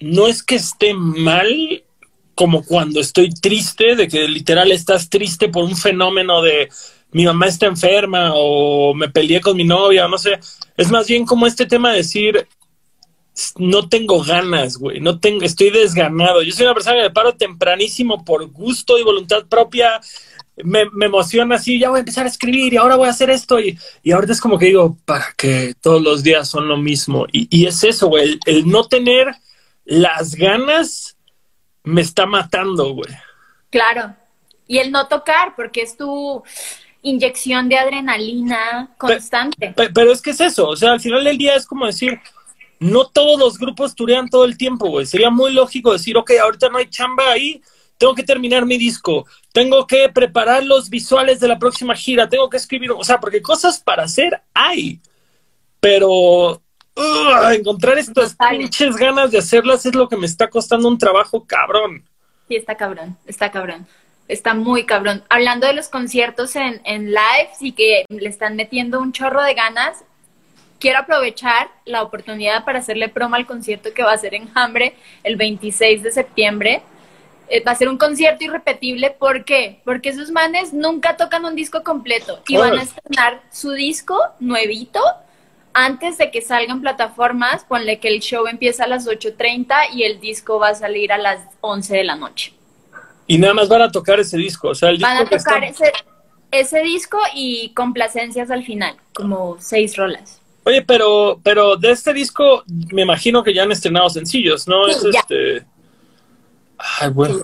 no 0.00 0.26
es 0.26 0.42
que 0.42 0.56
esté 0.56 0.92
mal 0.92 1.84
como 2.34 2.64
cuando 2.64 2.98
estoy 2.98 3.30
triste, 3.30 3.94
de 3.94 4.08
que 4.08 4.26
literal 4.26 4.72
estás 4.72 5.08
triste 5.08 5.48
por 5.50 5.62
un 5.62 5.76
fenómeno 5.76 6.42
de 6.42 6.68
mi 7.16 7.24
mamá 7.24 7.46
está 7.46 7.64
enferma 7.64 8.32
o 8.34 8.92
me 8.92 9.08
peleé 9.08 9.40
con 9.40 9.56
mi 9.56 9.64
novia, 9.64 10.06
no 10.06 10.18
sé. 10.18 10.38
Es 10.76 10.90
más 10.90 11.06
bien 11.08 11.24
como 11.24 11.46
este 11.46 11.64
tema 11.64 11.90
de 11.90 11.96
decir, 11.96 12.46
no 13.56 13.88
tengo 13.88 14.22
ganas, 14.22 14.76
güey, 14.76 15.00
no 15.00 15.18
tengo, 15.18 15.42
estoy 15.42 15.70
desganado. 15.70 16.42
Yo 16.42 16.52
soy 16.52 16.66
una 16.66 16.74
persona 16.74 16.96
que 16.96 17.04
me 17.04 17.10
paro 17.10 17.34
tempranísimo 17.34 18.22
por 18.22 18.44
gusto 18.50 18.98
y 18.98 19.02
voluntad 19.02 19.46
propia. 19.46 19.98
Me, 20.62 20.82
emociona 21.00 21.54
así, 21.54 21.78
ya 21.78 21.88
voy 21.88 21.96
a 21.96 22.00
empezar 22.00 22.26
a 22.26 22.28
escribir 22.28 22.74
y 22.74 22.76
ahora 22.76 22.96
voy 22.96 23.06
a 23.06 23.12
hacer 23.12 23.30
esto. 23.30 23.58
Y, 23.60 23.78
y 24.02 24.12
ahorita 24.12 24.34
es 24.34 24.40
como 24.42 24.58
que 24.58 24.66
digo, 24.66 24.98
para 25.06 25.32
que 25.38 25.72
todos 25.80 26.02
los 26.02 26.22
días 26.22 26.50
son 26.50 26.68
lo 26.68 26.76
mismo. 26.76 27.24
Y, 27.32 27.48
y 27.48 27.64
es 27.64 27.82
eso, 27.82 28.08
güey, 28.08 28.38
el 28.44 28.68
no 28.68 28.88
tener 28.88 29.34
las 29.86 30.34
ganas 30.34 31.16
me 31.82 32.02
está 32.02 32.26
matando, 32.26 32.92
güey. 32.92 33.14
Claro. 33.70 34.14
Y 34.66 34.76
el 34.78 34.92
no 34.92 35.08
tocar, 35.08 35.54
porque 35.56 35.80
es 35.80 35.96
tu 35.96 36.42
inyección 37.06 37.68
de 37.68 37.78
adrenalina 37.78 38.90
constante. 38.98 39.72
Pero, 39.76 40.12
es 40.12 40.20
que 40.20 40.30
es 40.30 40.40
eso, 40.40 40.68
o 40.68 40.76
sea, 40.76 40.92
al 40.92 41.00
final 41.00 41.24
del 41.24 41.38
día 41.38 41.54
es 41.54 41.64
como 41.64 41.86
decir, 41.86 42.20
no 42.80 43.06
todos 43.06 43.38
los 43.38 43.58
grupos 43.58 43.94
turean 43.94 44.28
todo 44.28 44.44
el 44.44 44.58
tiempo, 44.58 44.88
güey. 44.88 45.06
Sería 45.06 45.30
muy 45.30 45.52
lógico 45.52 45.92
decir, 45.92 46.16
ok, 46.16 46.32
ahorita 46.42 46.68
no 46.68 46.78
hay 46.78 46.90
chamba 46.90 47.30
ahí, 47.30 47.62
tengo 47.96 48.14
que 48.14 48.24
terminar 48.24 48.66
mi 48.66 48.76
disco, 48.76 49.24
tengo 49.52 49.86
que 49.86 50.08
preparar 50.08 50.64
los 50.64 50.90
visuales 50.90 51.38
de 51.40 51.48
la 51.48 51.58
próxima 51.58 51.94
gira, 51.94 52.28
tengo 52.28 52.50
que 52.50 52.56
escribir, 52.56 52.90
o 52.90 53.04
sea, 53.04 53.20
porque 53.20 53.40
cosas 53.40 53.78
para 53.78 54.02
hacer 54.02 54.42
hay, 54.52 55.00
pero 55.80 56.60
encontrar 57.52 57.98
estas 57.98 58.36
pinches 58.50 58.96
ganas 58.96 59.30
de 59.30 59.38
hacerlas 59.38 59.86
es 59.86 59.94
lo 59.94 60.08
que 60.08 60.16
me 60.16 60.26
está 60.26 60.48
costando 60.48 60.88
un 60.88 60.98
trabajo 60.98 61.44
cabrón. 61.46 62.04
Sí, 62.48 62.56
está 62.56 62.74
cabrón, 62.74 63.16
está 63.26 63.50
cabrón. 63.50 63.86
Está 64.28 64.54
muy 64.54 64.84
cabrón. 64.84 65.22
Hablando 65.28 65.66
de 65.66 65.72
los 65.72 65.88
conciertos 65.88 66.56
en, 66.56 66.80
en 66.84 67.06
live 67.06 67.50
y 67.60 67.72
que 67.72 68.04
le 68.08 68.28
están 68.28 68.56
metiendo 68.56 69.00
un 69.00 69.12
chorro 69.12 69.42
de 69.42 69.54
ganas, 69.54 70.04
quiero 70.80 70.98
aprovechar 70.98 71.68
la 71.84 72.02
oportunidad 72.02 72.64
para 72.64 72.80
hacerle 72.80 73.08
promo 73.08 73.36
al 73.36 73.46
concierto 73.46 73.94
que 73.94 74.02
va 74.02 74.12
a 74.12 74.18
ser 74.18 74.34
en 74.34 74.50
Hambre 74.54 74.94
el 75.22 75.36
26 75.36 76.02
de 76.02 76.10
septiembre. 76.10 76.82
Eh, 77.48 77.62
va 77.62 77.72
a 77.72 77.76
ser 77.76 77.88
un 77.88 77.98
concierto 77.98 78.44
irrepetible. 78.44 79.10
¿Por 79.10 79.44
qué? 79.44 79.80
Porque 79.84 80.08
esos 80.08 80.30
manes 80.30 80.72
nunca 80.72 81.16
tocan 81.16 81.44
un 81.44 81.54
disco 81.54 81.84
completo 81.84 82.42
y 82.48 82.56
van 82.56 82.78
a 82.78 82.82
estrenar 82.82 83.42
su 83.52 83.72
disco 83.72 84.18
nuevito 84.40 85.00
antes 85.78 86.16
de 86.16 86.30
que 86.30 86.40
salgan 86.40 86.80
plataformas, 86.80 87.64
ponle 87.64 88.00
que 88.00 88.08
el 88.08 88.20
show 88.20 88.46
empieza 88.46 88.84
a 88.84 88.86
las 88.86 89.06
8.30 89.06 89.92
y 89.92 90.04
el 90.04 90.20
disco 90.20 90.58
va 90.58 90.68
a 90.68 90.74
salir 90.74 91.12
a 91.12 91.18
las 91.18 91.40
11 91.60 91.98
de 91.98 92.04
la 92.04 92.16
noche. 92.16 92.55
Y 93.26 93.38
nada 93.38 93.54
más 93.54 93.68
van 93.68 93.82
a 93.82 93.90
tocar 93.90 94.20
ese 94.20 94.36
disco, 94.36 94.68
o 94.68 94.74
sea, 94.74 94.90
el 94.90 94.98
disco 94.98 95.10
Van 95.10 95.26
a 95.26 95.28
tocar 95.28 95.64
ese, 95.64 95.92
ese 96.50 96.80
disco 96.82 97.18
y 97.34 97.72
complacencias 97.74 98.50
al 98.50 98.64
final, 98.64 98.96
como 99.12 99.56
seis 99.58 99.96
rolas. 99.96 100.40
Oye, 100.64 100.82
pero, 100.82 101.40
pero 101.42 101.76
de 101.76 101.90
este 101.90 102.12
disco 102.12 102.64
me 102.92 103.02
imagino 103.02 103.42
que 103.42 103.54
ya 103.54 103.62
han 103.62 103.72
estrenado 103.72 104.08
sencillos, 104.10 104.66
¿no? 104.66 104.86
es 104.88 105.04
este... 105.04 105.64
Ay, 106.78 107.10
bueno. 107.10 107.42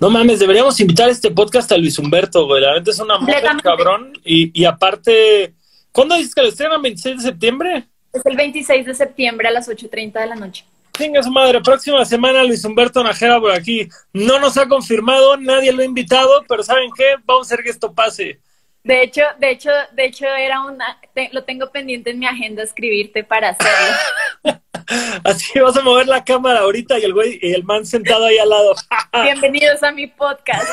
No 0.00 0.08
mames, 0.08 0.38
deberíamos 0.38 0.78
invitar 0.80 1.08
a 1.08 1.12
este 1.12 1.30
podcast 1.30 1.70
a 1.72 1.76
Luis 1.76 1.98
Humberto, 1.98 2.46
güey. 2.46 2.62
La 2.62 2.76
es 2.78 2.98
una 2.98 3.18
mujer 3.18 3.42
cabrón. 3.62 4.12
Y, 4.24 4.58
y 4.58 4.64
aparte, 4.64 5.54
¿Cuándo 5.96 6.14
dices 6.14 6.34
que 6.34 6.42
lo 6.42 6.48
estrenan? 6.48 6.82
¿26 6.82 7.16
de 7.16 7.22
septiembre? 7.22 7.84
Es 8.12 8.26
el 8.26 8.36
26 8.36 8.84
de 8.84 8.94
septiembre 8.94 9.48
a 9.48 9.50
las 9.50 9.66
8.30 9.66 10.20
de 10.20 10.26
la 10.26 10.34
noche. 10.34 10.66
Venga 10.98 11.22
su 11.22 11.30
madre, 11.30 11.60
próxima 11.60 12.04
semana 12.04 12.42
Luis 12.42 12.64
Humberto 12.64 13.02
Najera 13.02 13.38
por 13.38 13.50
aquí. 13.50 13.88
No 14.12 14.38
nos 14.38 14.56
ha 14.56 14.66
confirmado, 14.66 15.36
nadie 15.36 15.72
lo 15.72 15.82
ha 15.82 15.84
invitado, 15.84 16.44
pero 16.48 16.62
¿saben 16.62 16.90
qué? 16.96 17.16
Vamos 17.24 17.46
a 17.46 17.54
hacer 17.54 17.64
que 17.64 17.70
esto 17.70 17.92
pase. 17.92 18.40
De 18.86 19.02
hecho, 19.02 19.22
de 19.40 19.50
hecho, 19.50 19.70
de 19.94 20.04
hecho 20.04 20.26
era 20.26 20.62
una, 20.62 21.00
lo 21.32 21.42
tengo 21.42 21.72
pendiente 21.72 22.10
en 22.10 22.20
mi 22.20 22.26
agenda 22.26 22.62
escribirte 22.62 23.24
para 23.24 23.48
hacerlo. 23.48 23.96
Así 25.24 25.58
vas 25.58 25.76
a 25.76 25.82
mover 25.82 26.06
la 26.06 26.22
cámara 26.22 26.60
ahorita 26.60 26.96
y 27.00 27.02
el 27.02 27.12
güey 27.12 27.40
y 27.42 27.52
el 27.52 27.64
man 27.64 27.84
sentado 27.84 28.26
ahí 28.26 28.38
al 28.38 28.48
lado. 28.48 28.76
Bienvenidos 29.24 29.82
a 29.82 29.90
mi 29.90 30.06
podcast. 30.06 30.68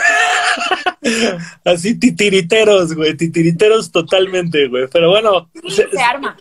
Así 1.66 2.00
titiriteros, 2.00 2.94
güey, 2.94 3.18
titiriteros 3.18 3.92
totalmente, 3.92 4.68
güey. 4.68 4.86
Pero 4.94 5.10
bueno, 5.10 5.50
se, 5.68 5.88
arma. 6.00 6.38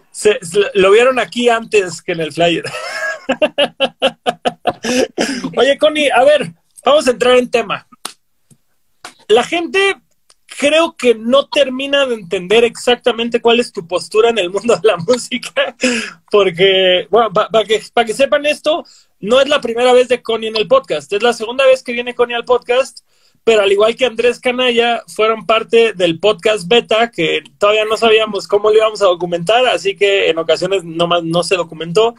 lo 0.74 0.90
vieron 0.90 1.18
aquí 1.18 1.48
antes 1.48 2.02
que 2.02 2.12
en 2.12 2.20
el 2.20 2.34
flyer. 2.34 2.64
Oye, 5.56 5.78
Connie, 5.78 6.10
a 6.10 6.22
ver, 6.22 6.52
vamos 6.84 7.08
a 7.08 7.12
entrar 7.12 7.38
en 7.38 7.50
tema. 7.50 7.88
La 9.28 9.42
gente 9.42 9.96
creo 10.58 10.96
que 10.96 11.14
no 11.14 11.48
termina 11.48 12.06
de 12.06 12.14
entender 12.14 12.64
exactamente 12.64 13.40
cuál 13.40 13.60
es 13.60 13.72
tu 13.72 13.86
postura 13.86 14.30
en 14.30 14.38
el 14.38 14.50
mundo 14.50 14.76
de 14.76 14.88
la 14.88 14.96
música, 15.08 15.76
porque, 16.30 17.06
bueno, 17.10 17.32
para 17.32 17.64
que, 17.64 17.82
que 18.06 18.14
sepan 18.14 18.46
esto, 18.46 18.84
no 19.20 19.40
es 19.40 19.48
la 19.48 19.60
primera 19.60 19.92
vez 19.92 20.08
de 20.08 20.22
Connie 20.22 20.48
en 20.48 20.56
el 20.56 20.68
podcast, 20.68 21.12
es 21.12 21.22
la 21.22 21.32
segunda 21.32 21.66
vez 21.66 21.82
que 21.82 21.92
viene 21.92 22.14
Connie 22.14 22.34
al 22.34 22.44
podcast, 22.44 23.00
pero 23.44 23.62
al 23.62 23.72
igual 23.72 23.96
que 23.96 24.06
Andrés 24.06 24.38
Canalla, 24.38 25.02
fueron 25.08 25.46
parte 25.46 25.92
del 25.94 26.20
podcast 26.20 26.68
beta, 26.68 27.10
que 27.10 27.42
todavía 27.58 27.84
no 27.84 27.96
sabíamos 27.96 28.46
cómo 28.46 28.70
lo 28.70 28.76
íbamos 28.76 29.02
a 29.02 29.06
documentar, 29.06 29.66
así 29.66 29.96
que 29.96 30.30
en 30.30 30.38
ocasiones 30.38 30.84
nomás 30.84 31.24
no 31.24 31.42
se 31.42 31.56
documentó. 31.56 32.14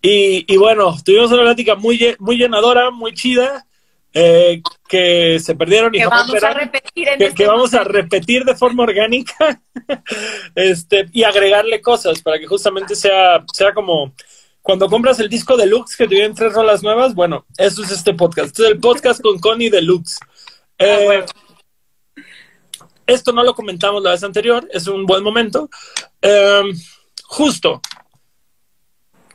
Y, 0.00 0.44
y 0.52 0.56
bueno, 0.56 0.96
tuvimos 1.04 1.32
una 1.32 1.42
plática 1.42 1.74
muy, 1.74 2.14
muy 2.20 2.36
llenadora, 2.36 2.90
muy 2.90 3.14
chida. 3.14 3.66
Eh, 4.14 4.62
que 4.88 5.38
se 5.38 5.54
perdieron 5.54 5.94
y 5.94 5.98
que 5.98 6.06
vamos 6.06 6.42
a 6.42 6.54
repetir 6.54 7.08
que, 7.18 7.26
este 7.26 7.46
vamos 7.46 7.74
a 7.74 7.84
repetir 7.84 8.42
de 8.42 8.56
forma 8.56 8.84
orgánica 8.84 9.60
este 10.54 11.06
y 11.12 11.24
agregarle 11.24 11.82
cosas 11.82 12.22
para 12.22 12.38
que 12.38 12.46
justamente 12.46 12.96
sea 12.96 13.44
sea 13.52 13.74
como 13.74 14.14
cuando 14.62 14.88
compras 14.88 15.20
el 15.20 15.28
disco 15.28 15.58
deluxe 15.58 15.94
que 15.94 16.08
te 16.08 16.14
vienen 16.14 16.34
tres 16.34 16.54
rolas 16.54 16.82
nuevas 16.82 17.14
bueno 17.14 17.44
eso 17.58 17.82
es 17.84 17.90
este 17.90 18.14
podcast. 18.14 18.48
Este 18.48 18.62
es 18.62 18.68
el 18.70 18.80
podcast 18.80 19.20
con 19.20 19.38
Connie 19.38 19.70
deluxe. 19.70 20.18
Ah, 20.80 20.84
eh, 20.84 21.24
esto 23.04 23.32
no 23.32 23.42
lo 23.42 23.52
comentamos 23.52 24.00
la 24.00 24.12
vez 24.12 24.22
anterior 24.22 24.68
es 24.72 24.86
un 24.86 25.06
buen 25.06 25.24
momento. 25.24 25.68
Eh, 26.22 26.62
justo. 27.24 27.80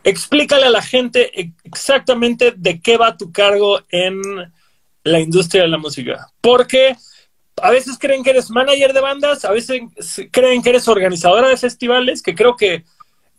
Explícale 0.06 0.68
a 0.68 0.70
la 0.70 0.82
gente 0.82 1.52
exactamente 1.66 2.54
de 2.56 2.80
qué 2.80 2.96
va 2.96 3.18
tu 3.18 3.34
cargo 3.34 3.82
en 3.90 4.22
la 5.04 5.20
industria 5.20 5.64
de 5.64 5.70
la 5.70 5.78
música. 5.78 6.28
Porque 6.42 6.96
a 7.62 7.72
veces 7.72 7.98
creen 8.00 8.24
que 8.24 8.32
eres 8.32 8.50
manager 8.50 8.94
de 8.94 9.02
bandas, 9.02 9.46
a 9.46 9.52
veces 9.52 9.82
creen 10.32 10.62
que 10.62 10.70
eres 10.70 10.88
organizadora 10.88 11.50
de 11.50 11.58
festivales, 11.58 12.22
que 12.22 12.36
creo 12.36 12.56
que 12.56 12.84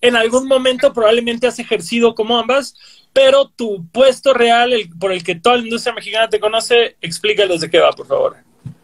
en 0.01 0.17
algún 0.17 0.47
momento 0.47 0.93
probablemente 0.93 1.47
has 1.47 1.59
ejercido 1.59 2.15
como 2.15 2.39
ambas, 2.39 2.75
pero 3.13 3.49
tu 3.49 3.87
puesto 3.91 4.35
real, 4.35 4.73
el, 4.73 4.91
por 4.91 5.13
el 5.13 5.25
que 5.25 5.35
toda 5.35 5.57
la 5.57 5.63
industria 5.63 5.95
mexicana 5.95 6.29
te 6.29 6.41
conoce, 6.41 6.97
explícales 7.01 7.61
de 7.61 7.71
qué 7.71 7.79
va, 7.79 7.91
por 7.93 8.07
favor. 8.07 8.37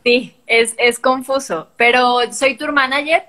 Sí, 0.02 0.34
es, 0.46 0.74
es 0.78 0.98
confuso, 0.98 1.68
pero 1.76 2.20
soy 2.32 2.56
tour 2.56 2.72
manager, 2.72 3.22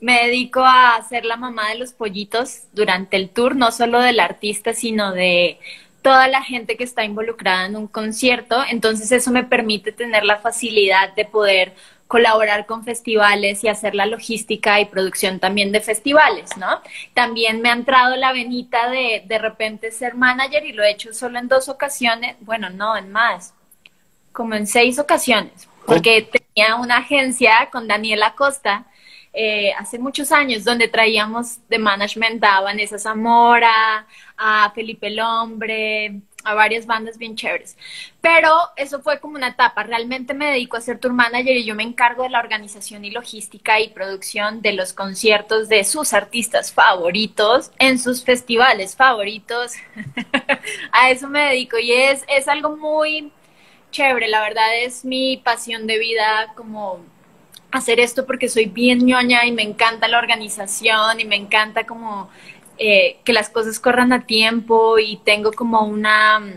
me 0.00 0.26
dedico 0.26 0.60
a 0.62 1.04
ser 1.08 1.24
la 1.24 1.36
mamá 1.36 1.70
de 1.70 1.78
los 1.78 1.92
pollitos 1.92 2.64
durante 2.72 3.16
el 3.16 3.30
tour, 3.30 3.56
no 3.56 3.72
solo 3.72 4.00
del 4.00 4.20
artista, 4.20 4.72
sino 4.72 5.12
de 5.12 5.58
toda 6.06 6.28
la 6.28 6.40
gente 6.40 6.76
que 6.76 6.84
está 6.84 7.02
involucrada 7.02 7.66
en 7.66 7.74
un 7.74 7.88
concierto, 7.88 8.62
entonces 8.70 9.10
eso 9.10 9.32
me 9.32 9.42
permite 9.42 9.90
tener 9.90 10.22
la 10.22 10.38
facilidad 10.38 11.12
de 11.16 11.24
poder 11.24 11.74
colaborar 12.06 12.64
con 12.64 12.84
festivales 12.84 13.64
y 13.64 13.68
hacer 13.68 13.96
la 13.96 14.06
logística 14.06 14.80
y 14.80 14.84
producción 14.84 15.40
también 15.40 15.72
de 15.72 15.80
festivales, 15.80 16.56
¿no? 16.58 16.80
También 17.12 17.60
me 17.60 17.70
ha 17.70 17.72
entrado 17.72 18.14
la 18.14 18.32
venita 18.32 18.88
de 18.88 19.24
de 19.26 19.38
repente 19.38 19.90
ser 19.90 20.14
manager 20.14 20.64
y 20.64 20.74
lo 20.74 20.84
he 20.84 20.92
hecho 20.92 21.12
solo 21.12 21.40
en 21.40 21.48
dos 21.48 21.68
ocasiones, 21.68 22.36
bueno, 22.38 22.70
no, 22.70 22.96
en 22.96 23.10
más, 23.10 23.52
como 24.30 24.54
en 24.54 24.68
seis 24.68 25.00
ocasiones, 25.00 25.68
porque 25.86 26.22
tenía 26.22 26.76
una 26.76 26.98
agencia 26.98 27.68
con 27.72 27.88
Daniela 27.88 28.36
Costa 28.36 28.86
eh, 29.38 29.70
hace 29.74 29.98
muchos 29.98 30.32
años, 30.32 30.64
donde 30.64 30.88
traíamos 30.88 31.58
de 31.68 31.78
management 31.78 32.42
a 32.42 32.62
Vanessa 32.62 32.98
Zamora, 32.98 34.06
a 34.34 34.72
Felipe 34.74 35.10
Lombre, 35.10 36.22
a 36.42 36.54
varias 36.54 36.86
bandas 36.86 37.18
bien 37.18 37.36
chéveres. 37.36 37.76
Pero 38.22 38.50
eso 38.76 39.02
fue 39.02 39.20
como 39.20 39.34
una 39.34 39.48
etapa. 39.48 39.82
Realmente 39.82 40.32
me 40.32 40.52
dedico 40.52 40.78
a 40.78 40.80
ser 40.80 40.98
tour 40.98 41.12
manager 41.12 41.54
y 41.54 41.64
yo 41.64 41.74
me 41.74 41.82
encargo 41.82 42.22
de 42.22 42.30
la 42.30 42.40
organización 42.40 43.04
y 43.04 43.10
logística 43.10 43.78
y 43.78 43.90
producción 43.90 44.62
de 44.62 44.72
los 44.72 44.94
conciertos 44.94 45.68
de 45.68 45.84
sus 45.84 46.14
artistas 46.14 46.72
favoritos 46.72 47.72
en 47.78 47.98
sus 47.98 48.24
festivales 48.24 48.96
favoritos. 48.96 49.74
a 50.92 51.10
eso 51.10 51.28
me 51.28 51.50
dedico 51.50 51.78
y 51.78 51.92
es, 51.92 52.24
es 52.28 52.48
algo 52.48 52.74
muy 52.74 53.30
chévere. 53.90 54.28
La 54.28 54.40
verdad 54.40 54.78
es 54.82 55.04
mi 55.04 55.36
pasión 55.36 55.86
de 55.86 55.98
vida 55.98 56.54
como 56.56 57.04
hacer 57.76 58.00
esto 58.00 58.26
porque 58.26 58.48
soy 58.48 58.66
bien 58.66 59.04
ñoña 59.04 59.44
y 59.46 59.52
me 59.52 59.62
encanta 59.62 60.08
la 60.08 60.18
organización 60.18 61.20
y 61.20 61.24
me 61.24 61.36
encanta 61.36 61.84
como 61.86 62.30
eh, 62.78 63.18
que 63.24 63.32
las 63.32 63.48
cosas 63.48 63.80
corran 63.80 64.12
a 64.12 64.26
tiempo 64.26 64.98
y 64.98 65.16
tengo 65.24 65.52
como 65.52 65.80
una 65.82 66.40
mm, 66.40 66.52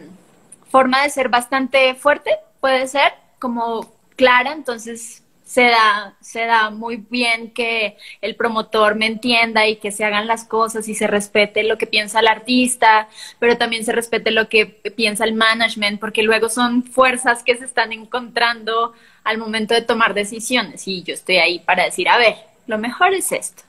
forma 0.69 1.01
de 1.03 1.09
ser 1.09 1.29
bastante 1.29 1.95
fuerte, 1.95 2.31
puede 2.59 2.87
ser, 2.87 3.13
como 3.39 3.93
clara, 4.15 4.51
entonces 4.51 5.23
se 5.49 5.63
da, 5.63 6.13
se 6.21 6.45
da 6.45 6.69
muy 6.69 6.97
bien 7.09 7.49
que 7.49 7.97
el 8.21 8.35
promotor 8.35 8.93
me 8.93 9.07
entienda 9.07 9.67
y 9.67 9.77
que 9.77 9.91
se 9.91 10.05
hagan 10.05 10.27
las 10.27 10.45
cosas 10.45 10.87
y 10.87 10.93
se 10.93 11.07
respete 11.07 11.63
lo 11.63 11.79
que 11.79 11.87
piensa 11.87 12.19
el 12.19 12.27
artista, 12.27 13.09
pero 13.39 13.57
también 13.57 13.83
se 13.83 13.91
respete 13.91 14.29
lo 14.29 14.47
que 14.47 14.67
piensa 14.67 15.23
el 15.23 15.33
management, 15.33 15.99
porque 15.99 16.21
luego 16.21 16.49
son 16.49 16.83
fuerzas 16.83 17.41
que 17.41 17.57
se 17.57 17.65
están 17.65 17.91
encontrando 17.93 18.93
al 19.23 19.39
momento 19.39 19.73
de 19.73 19.81
tomar 19.81 20.13
decisiones 20.13 20.87
y 20.87 21.01
yo 21.01 21.15
estoy 21.15 21.37
ahí 21.37 21.57
para 21.57 21.85
decir, 21.85 22.07
a 22.09 22.19
ver, 22.19 22.35
lo 22.67 22.77
mejor 22.77 23.15
es 23.15 23.31
esto. 23.31 23.63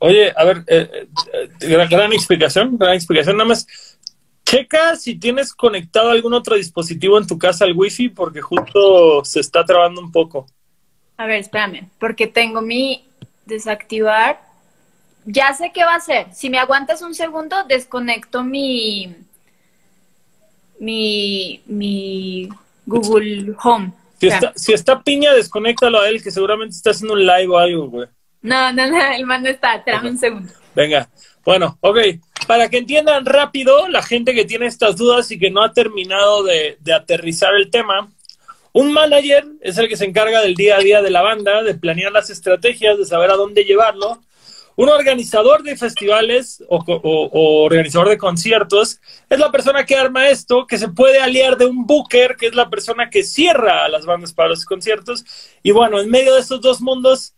Oye, 0.00 0.30
a 0.36 0.44
ver, 0.44 0.58
eh, 0.66 1.06
eh, 1.32 1.88
gran, 1.88 2.12
explicación, 2.12 2.76
gran 2.76 2.92
explicación. 2.92 3.38
Nada 3.38 3.48
más, 3.48 3.66
checa 4.44 4.96
si 4.96 5.16
tienes 5.18 5.54
conectado 5.54 6.10
algún 6.10 6.34
otro 6.34 6.56
dispositivo 6.56 7.18
en 7.18 7.26
tu 7.26 7.38
casa 7.38 7.64
al 7.64 7.76
wifi 7.76 8.08
porque 8.08 8.40
justo 8.40 9.24
se 9.24 9.40
está 9.40 9.64
trabando 9.64 10.00
un 10.00 10.12
poco. 10.12 10.46
A 11.16 11.26
ver, 11.26 11.40
espérame, 11.40 11.88
porque 11.98 12.26
tengo 12.26 12.60
mi 12.60 13.04
desactivar. 13.46 14.40
Ya 15.26 15.54
sé 15.54 15.70
qué 15.72 15.84
va 15.84 15.94
a 15.94 15.96
hacer. 15.96 16.26
Si 16.34 16.50
me 16.50 16.58
aguantas 16.58 17.00
un 17.02 17.14
segundo, 17.14 17.64
desconecto 17.64 18.44
mi 18.44 19.14
mi 20.78 21.62
mi 21.66 22.48
Google 22.84 23.54
Home. 23.62 23.92
Si, 24.20 24.28
está, 24.28 24.52
si 24.54 24.72
está 24.72 25.02
piña, 25.02 25.32
desconéctalo 25.32 26.00
a 26.00 26.08
él, 26.08 26.22
que 26.22 26.30
seguramente 26.30 26.76
está 26.76 26.90
haciendo 26.90 27.14
un 27.14 27.26
live 27.26 27.48
o 27.48 27.58
algo, 27.58 27.88
güey. 27.88 28.08
No, 28.42 28.72
no, 28.72 28.86
no, 28.86 29.12
el 29.12 29.24
man 29.24 29.42
no 29.42 29.48
está. 29.48 29.76
Espérame 29.76 30.10
un 30.10 30.18
segundo. 30.18 30.52
Venga. 30.74 31.08
Bueno, 31.44 31.78
ok. 31.80 31.98
Para 32.46 32.68
que 32.68 32.78
entiendan 32.78 33.24
rápido, 33.24 33.88
la 33.88 34.02
gente 34.02 34.34
que 34.34 34.44
tiene 34.44 34.66
estas 34.66 34.96
dudas 34.96 35.30
y 35.30 35.38
que 35.38 35.50
no 35.50 35.62
ha 35.62 35.72
terminado 35.72 36.42
de, 36.42 36.76
aterrizar 36.94 37.54
el 37.54 37.70
tema, 37.70 38.10
un 38.72 38.92
manager 38.92 39.46
es 39.60 39.78
el 39.78 39.88
que 39.88 39.96
se 39.96 40.04
encarga 40.04 40.42
del 40.42 40.54
día 40.54 40.76
a 40.76 40.80
día 40.80 41.00
de 41.00 41.10
la 41.10 41.22
banda, 41.22 41.62
de 41.62 41.74
planear 41.74 42.12
las 42.12 42.28
estrategias, 42.28 42.98
de 42.98 43.06
saber 43.06 43.30
a 43.30 43.36
dónde 43.36 43.64
llevarlo. 43.64 44.20
Un 44.76 44.88
organizador 44.88 45.62
de 45.62 45.76
festivales 45.76 46.62
o, 46.68 47.62
organizador 47.64 48.08
de 48.08 48.18
conciertos 48.18 49.00
es 49.30 49.38
la 49.38 49.52
persona 49.52 49.86
que 49.86 49.96
arma 49.96 50.28
esto, 50.28 50.66
que 50.66 50.78
se 50.78 50.88
puede 50.88 51.20
aliar 51.20 51.56
de 51.56 51.66
un 51.66 51.86
booker, 51.86 52.36
que 52.36 52.46
es 52.46 52.54
la 52.54 52.68
persona 52.68 53.08
que 53.08 53.22
cierra 53.22 53.84
a 53.84 53.88
las 53.88 54.04
bandas 54.04 54.34
para 54.34 54.50
los 54.50 54.64
conciertos. 54.64 55.24
Y 55.62 55.70
bueno, 55.70 56.00
en 56.00 56.10
medio 56.10 56.34
de 56.34 56.40
estos 56.40 56.60
dos 56.60 56.80
mundos 56.80 57.34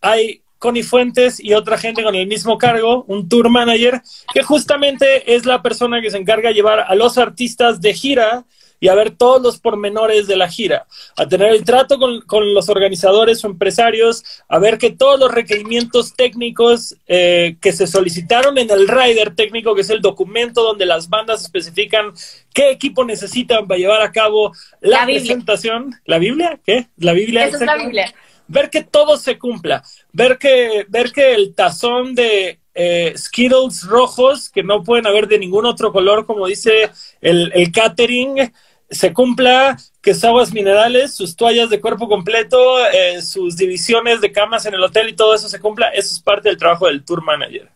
hay 0.00 0.41
Connie 0.62 0.84
Fuentes 0.84 1.40
y 1.40 1.54
otra 1.54 1.76
gente 1.76 2.04
con 2.04 2.14
el 2.14 2.28
mismo 2.28 2.56
cargo, 2.56 3.04
un 3.08 3.28
tour 3.28 3.50
manager, 3.50 4.00
que 4.32 4.44
justamente 4.44 5.34
es 5.34 5.44
la 5.44 5.60
persona 5.60 6.00
que 6.00 6.08
se 6.08 6.18
encarga 6.18 6.50
de 6.50 6.54
llevar 6.54 6.84
a 6.86 6.94
los 6.94 7.18
artistas 7.18 7.80
de 7.80 7.92
gira 7.92 8.44
y 8.78 8.86
a 8.86 8.94
ver 8.94 9.10
todos 9.10 9.42
los 9.42 9.58
pormenores 9.58 10.28
de 10.28 10.36
la 10.36 10.48
gira, 10.48 10.86
a 11.16 11.26
tener 11.26 11.52
el 11.52 11.64
trato 11.64 11.98
con, 11.98 12.54
los 12.54 12.68
organizadores 12.68 13.44
o 13.44 13.48
empresarios, 13.48 14.22
a 14.48 14.60
ver 14.60 14.78
que 14.78 14.90
todos 14.90 15.18
los 15.18 15.32
requerimientos 15.32 16.14
técnicos 16.14 16.96
eh, 17.08 17.56
que 17.60 17.72
se 17.72 17.88
solicitaron 17.88 18.56
en 18.56 18.70
el 18.70 18.86
rider 18.86 19.34
técnico, 19.34 19.74
que 19.74 19.80
es 19.80 19.90
el 19.90 20.00
documento 20.00 20.62
donde 20.62 20.86
las 20.86 21.08
bandas 21.08 21.42
especifican 21.42 22.12
qué 22.54 22.70
equipo 22.70 23.04
necesitan 23.04 23.66
para 23.66 23.78
llevar 23.78 24.02
a 24.02 24.12
cabo 24.12 24.52
la, 24.80 25.04
presentación. 25.06 25.92
¿La 26.04 26.18
Biblia? 26.18 26.60
¿Qué? 26.64 26.86
¿La 26.98 27.14
Biblia? 27.14 27.46
Esa 27.46 27.56
es 27.56 27.62
la 27.62 27.76
Biblia. 27.76 28.14
Ver 28.48 28.70
que 28.70 28.82
todo 28.82 29.16
se 29.16 29.38
cumpla, 29.38 29.82
ver 30.12 30.38
que, 30.38 30.86
ver 30.88 31.12
que 31.12 31.34
el 31.34 31.54
tazón 31.54 32.14
de 32.14 32.60
eh, 32.74 33.14
Skittles 33.16 33.84
rojos, 33.84 34.48
que 34.48 34.62
no 34.62 34.82
pueden 34.82 35.06
haber 35.06 35.28
de 35.28 35.38
ningún 35.38 35.66
otro 35.66 35.92
color, 35.92 36.26
como 36.26 36.46
dice 36.46 36.90
el, 37.20 37.72
catering, 37.72 38.52
se 38.90 39.12
cumpla, 39.12 39.76
que 40.00 40.14
sus 40.14 40.24
aguas 40.24 40.52
minerales, 40.52 41.14
sus 41.14 41.36
toallas 41.36 41.70
de 41.70 41.80
cuerpo 41.80 42.08
completo, 42.08 42.84
eh, 42.88 43.22
sus 43.22 43.56
divisiones 43.56 44.20
de 44.20 44.32
camas 44.32 44.66
en 44.66 44.74
el 44.74 44.82
hotel 44.82 45.08
y 45.08 45.16
todo 45.16 45.34
eso 45.34 45.48
se 45.48 45.60
cumpla, 45.60 45.88
eso 45.88 46.14
es 46.14 46.20
parte 46.20 46.48
del 46.48 46.58
trabajo 46.58 46.86
del 46.86 47.04
tour 47.04 47.22
manager. 47.22 47.70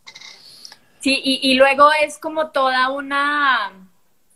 Sí, 1.01 1.21
y 1.23 1.55
luego 1.55 1.89
es 2.03 2.19
como 2.19 2.51
toda 2.51 2.91
una 2.91 3.71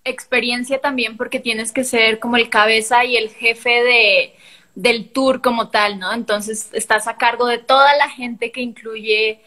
experiencia 0.04 0.80
también 0.80 1.16
porque 1.16 1.40
tienes 1.40 1.72
que 1.72 1.84
ser 1.84 2.18
como 2.18 2.36
el 2.36 2.48
cabeza 2.48 3.04
y 3.04 3.16
el 3.16 3.30
jefe 3.30 3.70
de, 3.70 4.34
del 4.74 5.10
tour 5.10 5.40
como 5.40 5.68
tal, 5.68 5.98
¿no? 5.98 6.12
Entonces 6.12 6.70
estás 6.72 7.06
a 7.06 7.16
cargo 7.16 7.46
de 7.46 7.58
toda 7.58 7.96
la 7.96 8.08
gente 8.08 8.52
que 8.52 8.60
incluye 8.60 9.40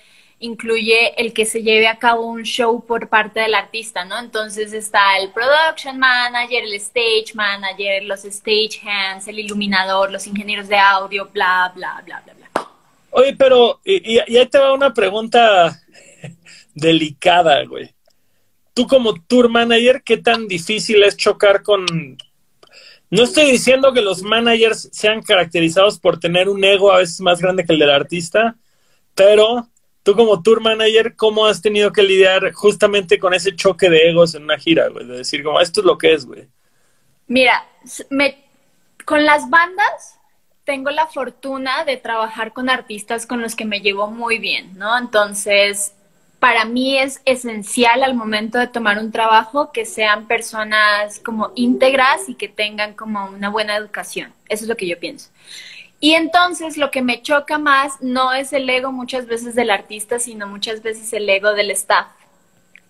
incluye 0.44 1.14
el 1.22 1.32
que 1.32 1.46
se 1.46 1.64
lleve 1.64 1.88
a 1.88 1.98
cabo 1.98 2.26
un 2.26 2.44
show 2.44 2.86
por 2.86 3.08
parte 3.08 3.40
del 3.40 3.56
artista, 3.56 4.04
¿no? 4.04 4.20
Entonces 4.20 4.74
está 4.74 5.18
el 5.18 5.32
production 5.32 5.98
manager, 5.98 6.66
el 6.66 6.74
stage 6.74 7.34
manager, 7.34 8.04
los 8.04 8.26
stage 8.26 8.82
hands, 8.86 9.28
el 9.30 9.40
iluminador, 9.40 10.12
los 10.12 10.28
ingenieros 10.28 10.68
de 10.68 10.78
audio, 10.78 11.30
bla, 11.32 11.72
bla, 11.74 12.02
bla, 12.06 12.22
bla, 12.26 12.34
bla. 12.34 12.68
Oye, 13.12 13.36
pero, 13.38 13.80
y, 13.86 14.16
y 14.16 14.38
ahí 14.38 14.46
te 14.48 14.60
va 14.60 14.74
una 14.74 14.94
pregunta 14.94 15.80
delicada, 16.74 17.64
güey. 17.64 17.94
Tú 18.74 18.86
como 18.86 19.14
tour 19.14 19.48
manager, 19.48 20.02
¿qué 20.04 20.18
tan 20.18 20.48
difícil 20.48 21.04
es 21.04 21.16
chocar 21.16 21.64
con... 21.64 21.86
No 23.14 23.24
estoy 23.24 23.52
diciendo 23.52 23.94
que 23.94 24.02
los 24.02 24.24
managers 24.24 24.90
sean 24.92 25.22
caracterizados 25.22 26.00
por 26.00 26.20
tener 26.20 26.50
un 26.50 26.64
ego 26.64 26.92
a 26.92 26.98
veces 26.98 27.20
más 27.22 27.40
grande 27.40 27.64
que 27.64 27.74
el 27.74 27.80
del 27.80 27.92
artista, 27.92 28.56
pero 29.14 29.68
Tú 30.04 30.16
como 30.16 30.44
tour 30.44 30.60
manager, 30.60 31.16
¿cómo 31.16 31.46
has 31.46 31.62
tenido 31.62 31.94
que 31.94 32.04
lidiar 32.04 32.52
justamente 32.52 33.18
con 33.18 33.34
ese 33.34 33.56
choque 33.56 33.90
de 33.90 34.10
egos 34.10 34.36
en 34.36 34.44
una 34.44 34.60
gira, 34.60 34.90
güey? 34.90 35.08
De 35.08 35.18
decir, 35.18 35.44
como, 35.44 35.62
esto 35.62 35.80
es 35.80 35.86
lo 35.86 35.98
que 35.98 36.14
es, 36.14 36.26
güey. 36.26 36.50
Mira, 37.28 37.66
me, 38.10 38.44
con 39.06 39.24
las 39.24 39.50
bandas 39.50 40.20
tengo 40.66 40.92
la 40.92 41.08
fortuna 41.08 41.86
de 41.86 41.96
trabajar 41.96 42.52
con 42.52 42.70
artistas 42.70 43.26
con 43.26 43.42
los 43.42 43.56
que 43.56 43.64
me 43.64 43.80
llevo 43.80 44.08
muy 44.08 44.40
bien, 44.40 44.78
¿no? 44.78 44.98
Entonces, 44.98 45.94
para 46.44 46.66
mí 46.66 46.98
es 46.98 47.22
esencial 47.24 48.04
al 48.04 48.16
momento 48.16 48.58
de 48.58 48.68
tomar 48.68 49.00
un 49.00 49.14
trabajo 49.14 49.72
que 49.72 49.86
sean 49.86 50.28
personas 50.28 51.22
como 51.22 51.54
íntegras 51.56 52.28
y 52.28 52.36
que 52.36 52.50
tengan 52.50 52.96
como 52.96 53.28
una 53.28 53.48
buena 53.48 53.78
educación. 53.78 54.34
Eso 54.50 54.66
es 54.66 54.68
lo 54.68 54.76
que 54.76 54.86
yo 54.86 55.00
pienso. 55.00 55.30
Y 56.02 56.16
entonces 56.16 56.76
lo 56.76 56.92
que 56.92 57.02
me 57.02 57.22
choca 57.22 57.58
más 57.60 58.02
no 58.02 58.34
es 58.34 58.52
el 58.52 58.70
ego 58.70 58.92
muchas 58.92 59.26
veces 59.26 59.56
del 59.56 59.70
artista, 59.70 60.20
sino 60.20 60.46
muchas 60.46 60.84
veces 60.84 61.14
el 61.14 61.30
ego 61.30 61.54
del 61.54 61.72
staff. 61.72 62.08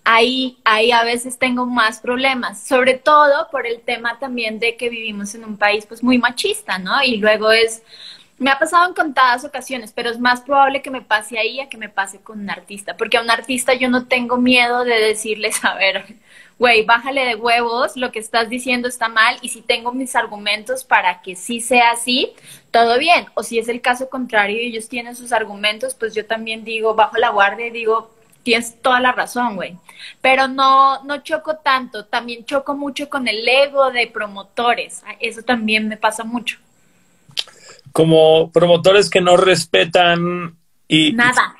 Ahí, 0.03 0.57
ahí 0.63 0.91
a 0.91 1.03
veces 1.03 1.38
tengo 1.38 1.67
más 1.67 2.00
problemas, 2.00 2.60
sobre 2.60 2.95
todo 2.95 3.50
por 3.51 3.67
el 3.67 3.81
tema 3.81 4.17
también 4.17 4.57
de 4.57 4.77
que 4.77 4.89
vivimos 4.89 5.36
en 5.36 5.45
un 5.45 5.57
país 5.57 5.86
pues 5.86 6.01
muy 6.01 6.17
machista, 6.17 6.79
¿no? 6.79 7.03
Y 7.03 7.17
luego 7.17 7.51
es, 7.51 7.83
me 8.43 8.51
ha 8.51 8.59
pasado 8.59 8.88
en 8.88 8.93
contadas 8.93 9.45
ocasiones, 9.45 9.93
pero 9.93 10.09
es 10.09 10.19
más 10.19 10.41
probable 10.41 10.81
que 10.81 10.91
me 10.91 11.01
pase 11.01 11.39
ahí 11.39 11.62
a 11.62 11.69
que 11.69 11.77
me 11.77 11.88
pase 11.88 12.19
con 12.19 12.41
un 12.41 12.50
artista, 12.50 12.97
porque 12.97 13.15
a 13.15 13.21
un 13.21 13.31
artista 13.31 13.73
yo 13.73 13.89
no 13.89 14.07
tengo 14.07 14.38
miedo 14.38 14.83
de 14.83 15.00
decirles, 15.00 15.55
a 15.63 15.75
ver, 15.75 16.17
güey, 16.59 16.83
bájale 16.83 17.23
de 17.23 17.35
huevos, 17.35 17.95
lo 17.95 18.12
que 18.12 18.19
estás 18.19 18.50
diciendo 18.50 18.89
está 18.89 19.07
mal 19.07 19.38
y 19.41 19.50
si 19.50 19.62
tengo 19.62 19.93
mis 19.93 20.15
argumentos 20.15 20.83
para 20.83 21.21
que 21.21 21.38
sí 21.38 21.62
sea 21.62 21.91
así, 21.91 22.33
todo 22.69 23.00
bien. 23.00 23.27
O 23.33 23.43
si 23.43 23.59
es 23.59 23.69
el 23.69 23.79
caso 23.79 24.09
contrario 24.09 24.62
y 24.62 24.67
ellos 24.67 24.89
tienen 24.89 25.15
sus 25.15 25.31
argumentos, 25.31 25.95
pues 25.95 26.13
yo 26.13 26.25
también 26.25 26.65
digo, 26.65 26.95
bajo 26.95 27.17
la 27.17 27.29
guardia 27.29 27.67
y 27.67 27.71
digo, 27.71 28.12
tienes 28.43 28.81
toda 28.81 29.00
la 29.00 29.13
razón, 29.13 29.55
güey. 29.55 29.77
Pero 30.22 30.50
no, 30.50 31.01
no 31.05 31.24
choco 31.24 31.55
tanto, 31.57 32.05
también 32.05 32.44
choco 32.44 32.75
mucho 32.75 33.09
con 33.09 33.29
el 33.29 33.48
ego 33.48 33.89
de 33.91 34.07
promotores, 34.07 35.01
eso 35.22 35.44
también 35.44 35.87
me 35.87 35.96
pasa 35.96 36.25
mucho. 36.25 36.59
Como 37.94 38.51
promotores 38.51 39.10
que 39.10 39.22
no 39.22 39.38
respetan 39.38 40.58
y... 40.90 41.14
Nada 41.14 41.56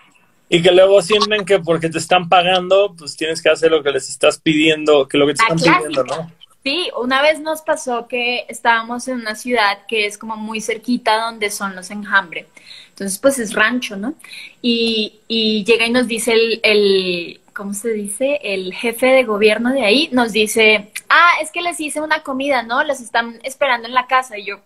y 0.54 0.62
que 0.62 0.72
luego 0.72 1.02
sienten 1.02 1.46
que 1.46 1.58
porque 1.58 1.90
te 1.90 1.98
están 1.98 2.30
pagando, 2.30 2.94
pues 2.96 3.18
tienes 3.18 3.42
que 3.42 3.50
hacer 3.50 3.72
lo 3.72 3.82
que 3.82 3.90
les 3.90 4.08
estás 4.08 4.40
pidiendo, 4.40 5.08
que 5.08 5.18
lo 5.18 5.26
que 5.26 5.34
te 5.34 5.42
están 5.42 5.58
pidiendo, 5.58 6.04
¿no? 6.04 6.32
Sí, 6.64 6.92
una 6.96 7.24
vez 7.24 7.40
nos 7.40 7.64
pasó 7.64 8.08
que 8.08 8.46
estábamos 8.48 9.08
en 9.08 9.16
una 9.16 9.34
ciudad 9.34 9.80
que 9.88 10.06
es 10.06 10.18
como 10.18 10.38
muy 10.38 10.62
cerquita 10.62 11.20
donde 11.26 11.50
son 11.50 11.76
los 11.76 11.90
enjambre. 11.90 12.46
Entonces, 12.90 13.18
pues 13.18 13.40
es 13.40 13.54
rancho, 13.54 13.98
¿no? 13.98 14.14
Y, 14.62 15.22
y 15.28 15.64
llega 15.66 15.88
y 15.88 15.92
nos 15.92 16.08
dice 16.08 16.34
el, 16.34 16.60
el, 16.62 17.42
¿cómo 17.54 17.74
se 17.74 17.90
dice? 17.90 18.40
El 18.44 18.76
jefe 18.76 19.08
de 19.08 19.24
gobierno 19.24 19.74
de 19.74 19.84
ahí 19.84 20.08
nos 20.12 20.34
dice, 20.34 20.92
ah, 21.10 21.32
es 21.42 21.52
que 21.52 21.64
les 21.64 21.80
hice 21.80 22.00
una 22.00 22.22
comida, 22.22 22.62
¿no? 22.62 22.84
Les 22.84 23.02
están 23.02 23.40
esperando 23.44 23.88
en 23.88 23.96
la 23.96 24.06
casa. 24.06 24.38
Y 24.38 24.46
yo, 24.46 24.60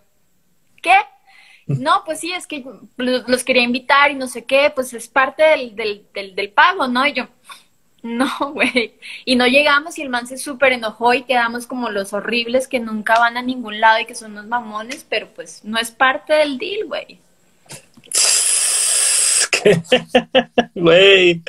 ¿qué? 0.82 0.94
No, 1.68 2.02
pues 2.04 2.20
sí, 2.20 2.32
es 2.32 2.46
que 2.46 2.64
los 2.96 3.44
quería 3.44 3.62
invitar 3.62 4.10
y 4.10 4.14
no 4.14 4.26
sé 4.26 4.44
qué, 4.44 4.72
pues 4.74 4.94
es 4.94 5.06
parte 5.08 5.42
del, 5.42 5.76
del, 5.76 6.34
del, 6.34 6.50
pago, 6.50 6.88
¿no? 6.88 7.06
Y 7.06 7.12
yo, 7.12 7.28
no, 8.02 8.30
güey. 8.52 8.94
Y 9.24 9.36
no 9.36 9.46
llegamos 9.46 9.98
y 9.98 10.02
el 10.02 10.08
man 10.08 10.26
se 10.26 10.38
súper 10.38 10.72
enojó 10.72 11.12
y 11.12 11.24
quedamos 11.24 11.66
como 11.66 11.90
los 11.90 12.12
horribles 12.14 12.68
que 12.68 12.80
nunca 12.80 13.18
van 13.18 13.36
a 13.36 13.42
ningún 13.42 13.80
lado 13.80 14.00
y 14.00 14.06
que 14.06 14.14
son 14.14 14.32
unos 14.32 14.46
mamones, 14.46 15.04
pero 15.08 15.28
pues 15.34 15.62
no 15.64 15.78
es 15.78 15.90
parte 15.90 16.32
del 16.32 16.58
deal, 16.58 16.86
güey. 16.86 17.20
Güey, 20.74 21.42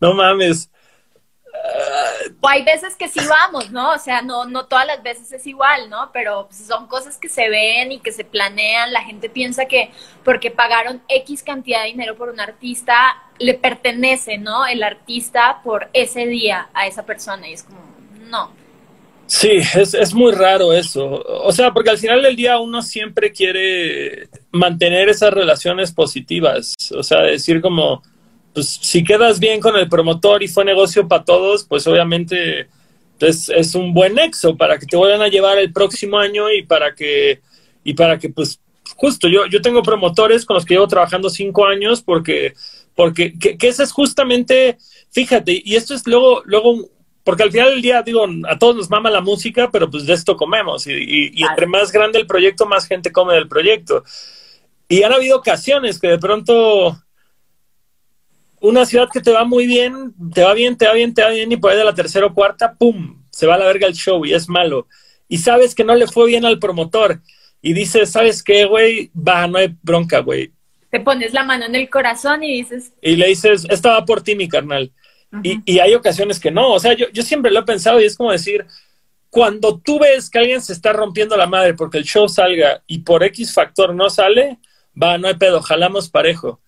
no 0.00 0.14
mames. 0.14 0.70
O 2.40 2.48
hay 2.48 2.62
veces 2.64 2.96
que 2.96 3.08
sí 3.08 3.20
vamos, 3.28 3.70
¿no? 3.70 3.92
O 3.92 3.98
sea, 3.98 4.22
no, 4.22 4.46
no 4.46 4.66
todas 4.66 4.86
las 4.86 5.02
veces 5.02 5.30
es 5.32 5.46
igual, 5.46 5.90
¿no? 5.90 6.10
Pero 6.12 6.48
son 6.50 6.86
cosas 6.86 7.18
que 7.18 7.28
se 7.28 7.48
ven 7.48 7.92
y 7.92 8.00
que 8.00 8.12
se 8.12 8.24
planean. 8.24 8.92
La 8.92 9.02
gente 9.02 9.28
piensa 9.28 9.66
que 9.66 9.90
porque 10.24 10.50
pagaron 10.50 11.02
X 11.08 11.42
cantidad 11.42 11.82
de 11.82 11.88
dinero 11.88 12.16
por 12.16 12.30
un 12.30 12.40
artista, 12.40 13.22
le 13.38 13.54
pertenece, 13.54 14.38
¿no? 14.38 14.66
El 14.66 14.82
artista 14.82 15.60
por 15.62 15.88
ese 15.92 16.26
día 16.26 16.68
a 16.72 16.86
esa 16.86 17.04
persona. 17.04 17.48
Y 17.48 17.54
es 17.54 17.62
como, 17.62 17.80
no. 18.28 18.52
Sí, 19.26 19.58
es, 19.74 19.94
es 19.94 20.12
muy 20.14 20.32
raro 20.32 20.72
eso. 20.72 21.22
O 21.44 21.52
sea, 21.52 21.72
porque 21.72 21.90
al 21.90 21.98
final 21.98 22.22
del 22.22 22.36
día 22.36 22.58
uno 22.58 22.82
siempre 22.82 23.32
quiere 23.32 24.28
mantener 24.50 25.08
esas 25.08 25.32
relaciones 25.32 25.92
positivas. 25.92 26.74
O 26.96 27.02
sea, 27.02 27.20
decir 27.20 27.60
como 27.60 28.02
pues 28.52 28.68
si 28.80 29.04
quedas 29.04 29.38
bien 29.38 29.60
con 29.60 29.76
el 29.76 29.88
promotor 29.88 30.42
y 30.42 30.48
fue 30.48 30.64
negocio 30.64 31.06
para 31.06 31.24
todos, 31.24 31.64
pues 31.64 31.86
obviamente 31.86 32.68
es, 33.20 33.48
es, 33.48 33.74
un 33.74 33.92
buen 33.92 34.14
nexo 34.14 34.56
para 34.56 34.78
que 34.78 34.86
te 34.86 34.96
vuelvan 34.96 35.22
a 35.22 35.28
llevar 35.28 35.58
el 35.58 35.72
próximo 35.72 36.18
año 36.18 36.50
y 36.50 36.62
para 36.62 36.94
que, 36.94 37.40
y 37.84 37.94
para 37.94 38.18
que 38.18 38.30
pues 38.30 38.60
justo 38.96 39.28
yo, 39.28 39.46
yo 39.46 39.60
tengo 39.60 39.82
promotores 39.82 40.44
con 40.44 40.54
los 40.54 40.64
que 40.64 40.74
llevo 40.74 40.88
trabajando 40.88 41.30
cinco 41.30 41.66
años 41.66 42.02
porque, 42.02 42.54
porque 42.94 43.38
que, 43.38 43.56
que 43.56 43.68
ese 43.68 43.84
es 43.84 43.92
justamente, 43.92 44.78
fíjate, 45.10 45.62
y 45.64 45.76
esto 45.76 45.94
es 45.94 46.06
luego, 46.06 46.42
luego, 46.44 46.88
porque 47.22 47.44
al 47.44 47.52
final 47.52 47.70
del 47.70 47.82
día, 47.82 48.02
digo, 48.02 48.26
a 48.48 48.58
todos 48.58 48.74
nos 48.74 48.90
mama 48.90 49.10
la 49.10 49.20
música, 49.20 49.70
pero 49.70 49.90
pues 49.90 50.06
de 50.06 50.14
esto 50.14 50.36
comemos 50.36 50.86
y, 50.86 50.92
y, 50.92 51.30
y 51.34 51.44
entre 51.44 51.66
más 51.66 51.92
grande 51.92 52.18
el 52.18 52.26
proyecto, 52.26 52.66
más 52.66 52.86
gente 52.86 53.12
come 53.12 53.34
del 53.34 53.48
proyecto. 53.48 54.02
Y 54.88 55.04
han 55.04 55.12
habido 55.12 55.36
ocasiones 55.36 56.00
que 56.00 56.08
de 56.08 56.18
pronto 56.18 57.00
una 58.60 58.84
ciudad 58.84 59.08
que 59.12 59.20
te 59.20 59.32
va 59.32 59.44
muy 59.44 59.66
bien, 59.66 60.14
te 60.34 60.42
va 60.42 60.54
bien, 60.54 60.76
te 60.76 60.86
va 60.86 60.92
bien, 60.92 61.14
te 61.14 61.22
va 61.22 61.30
bien, 61.30 61.50
y 61.50 61.56
por 61.56 61.70
ahí 61.70 61.78
de 61.78 61.84
la 61.84 61.94
tercera 61.94 62.26
o 62.26 62.34
cuarta, 62.34 62.74
¡pum! 62.74 63.22
Se 63.30 63.46
va 63.46 63.54
a 63.54 63.58
la 63.58 63.66
verga 63.66 63.86
el 63.86 63.94
show 63.94 64.24
y 64.24 64.34
es 64.34 64.48
malo. 64.48 64.86
Y 65.28 65.38
sabes 65.38 65.74
que 65.74 65.84
no 65.84 65.94
le 65.94 66.06
fue 66.06 66.26
bien 66.26 66.44
al 66.44 66.58
promotor. 66.58 67.20
Y 67.62 67.72
dices, 67.72 68.10
¿sabes 68.10 68.42
qué, 68.42 68.64
güey? 68.64 69.10
Va, 69.16 69.46
no 69.46 69.58
hay 69.58 69.74
bronca, 69.82 70.20
güey. 70.20 70.52
Te 70.90 71.00
pones 71.00 71.32
la 71.32 71.44
mano 71.44 71.66
en 71.66 71.74
el 71.74 71.88
corazón 71.88 72.42
y 72.42 72.62
dices. 72.62 72.92
Y 73.00 73.16
le 73.16 73.28
dices, 73.28 73.66
esta 73.70 73.90
va 73.90 74.04
por 74.04 74.22
ti, 74.22 74.34
mi 74.34 74.48
carnal. 74.48 74.92
Uh 75.32 75.36
-huh. 75.36 75.62
y, 75.64 75.74
y, 75.74 75.78
hay 75.78 75.94
ocasiones 75.94 76.40
que 76.40 76.50
no. 76.50 76.72
O 76.72 76.80
sea, 76.80 76.94
yo, 76.94 77.06
yo 77.12 77.22
siempre 77.22 77.52
lo 77.52 77.60
he 77.60 77.64
pensado 77.64 78.00
y 78.00 78.04
es 78.04 78.16
como 78.16 78.32
decir, 78.32 78.66
cuando 79.30 79.78
tú 79.78 80.00
ves 80.00 80.28
que 80.28 80.40
alguien 80.40 80.60
se 80.60 80.72
está 80.72 80.92
rompiendo 80.92 81.36
la 81.36 81.46
madre 81.46 81.74
porque 81.74 81.98
el 81.98 82.04
show 82.04 82.28
salga 82.28 82.82
y 82.88 82.98
por 82.98 83.22
X 83.22 83.54
factor 83.54 83.94
no 83.94 84.10
sale, 84.10 84.58
va, 85.00 85.16
no 85.18 85.28
hay 85.28 85.34
pedo, 85.34 85.62
jalamos 85.62 86.10
parejo 86.10 86.60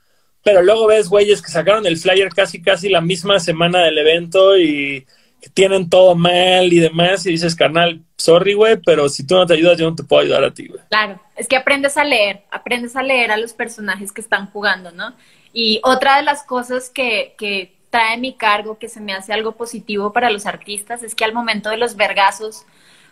pero 0.42 0.62
luego 0.62 0.86
ves 0.86 1.08
güeyes 1.08 1.42
que 1.42 1.50
sacaron 1.50 1.86
el 1.86 1.96
flyer 1.96 2.28
casi 2.30 2.60
casi 2.62 2.88
la 2.88 3.00
misma 3.00 3.38
semana 3.40 3.82
del 3.84 3.98
evento 3.98 4.56
y 4.58 5.06
tienen 5.54 5.90
todo 5.90 6.14
mal 6.14 6.72
y 6.72 6.78
demás 6.78 7.26
y 7.26 7.30
dices, 7.30 7.54
carnal, 7.54 8.00
sorry, 8.16 8.54
güey, 8.54 8.76
pero 8.84 9.08
si 9.08 9.26
tú 9.26 9.34
no 9.34 9.46
te 9.46 9.54
ayudas, 9.54 9.78
yo 9.78 9.90
no 9.90 9.96
te 9.96 10.04
puedo 10.04 10.22
ayudar 10.22 10.44
a 10.44 10.54
ti, 10.54 10.68
güey. 10.68 10.80
Claro, 10.88 11.20
es 11.36 11.48
que 11.48 11.56
aprendes 11.56 11.96
a 11.96 12.04
leer, 12.04 12.42
aprendes 12.50 12.94
a 12.96 13.02
leer 13.02 13.32
a 13.32 13.36
los 13.36 13.52
personajes 13.52 14.12
que 14.12 14.20
están 14.20 14.50
jugando, 14.50 14.92
¿no? 14.92 15.14
Y 15.52 15.80
otra 15.82 16.16
de 16.16 16.22
las 16.22 16.44
cosas 16.44 16.90
que, 16.90 17.34
que 17.38 17.74
trae 17.90 18.16
mi 18.18 18.34
cargo, 18.34 18.78
que 18.78 18.88
se 18.88 19.00
me 19.00 19.12
hace 19.12 19.32
algo 19.32 19.52
positivo 19.52 20.12
para 20.12 20.30
los 20.30 20.46
artistas, 20.46 21.02
es 21.02 21.14
que 21.14 21.24
al 21.24 21.34
momento 21.34 21.70
de 21.70 21.76
los 21.76 21.96
vergazos 21.96 22.64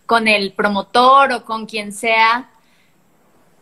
con 0.07 0.27
el 0.27 0.53
promotor 0.53 1.33
o 1.33 1.45
con 1.45 1.67
quien 1.67 1.93
sea, 1.93 2.50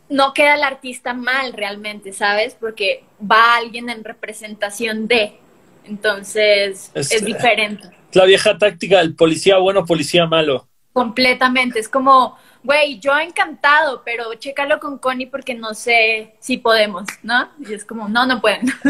no 0.09 0.33
queda 0.33 0.55
el 0.55 0.63
artista 0.63 1.15
mal 1.15 1.53
realmente, 1.53 2.13
¿sabes? 2.13 2.57
Porque 2.59 3.05
va 3.21 3.57
alguien 3.57 3.91
en 3.91 4.05
representación 4.05 5.07
de. 5.09 5.39
Entonces 5.85 6.91
es, 6.95 7.13
es 7.13 7.25
diferente. 7.25 7.89
La 8.13 8.25
vieja 8.25 8.57
táctica 8.57 8.99
del 8.99 9.15
policía 9.15 9.59
bueno, 9.59 9.85
policía 9.85 10.27
malo. 10.27 10.67
Completamente. 10.93 11.79
Es 11.79 11.89
como, 11.89 12.37
güey, 12.65 12.99
yo 12.99 13.19
encantado, 13.19 14.03
pero 14.05 14.35
chécalo 14.35 14.81
con 14.81 14.99
Connie 14.99 15.27
porque 15.27 15.55
no 15.55 15.75
sé 15.75 16.35
si 16.41 16.57
podemos, 16.57 17.05
¿no? 17.23 17.49
Y 17.67 17.75
es 17.75 17.85
como, 17.85 18.09
no, 18.09 18.27
no 18.27 18.41
pueden. 18.41 18.67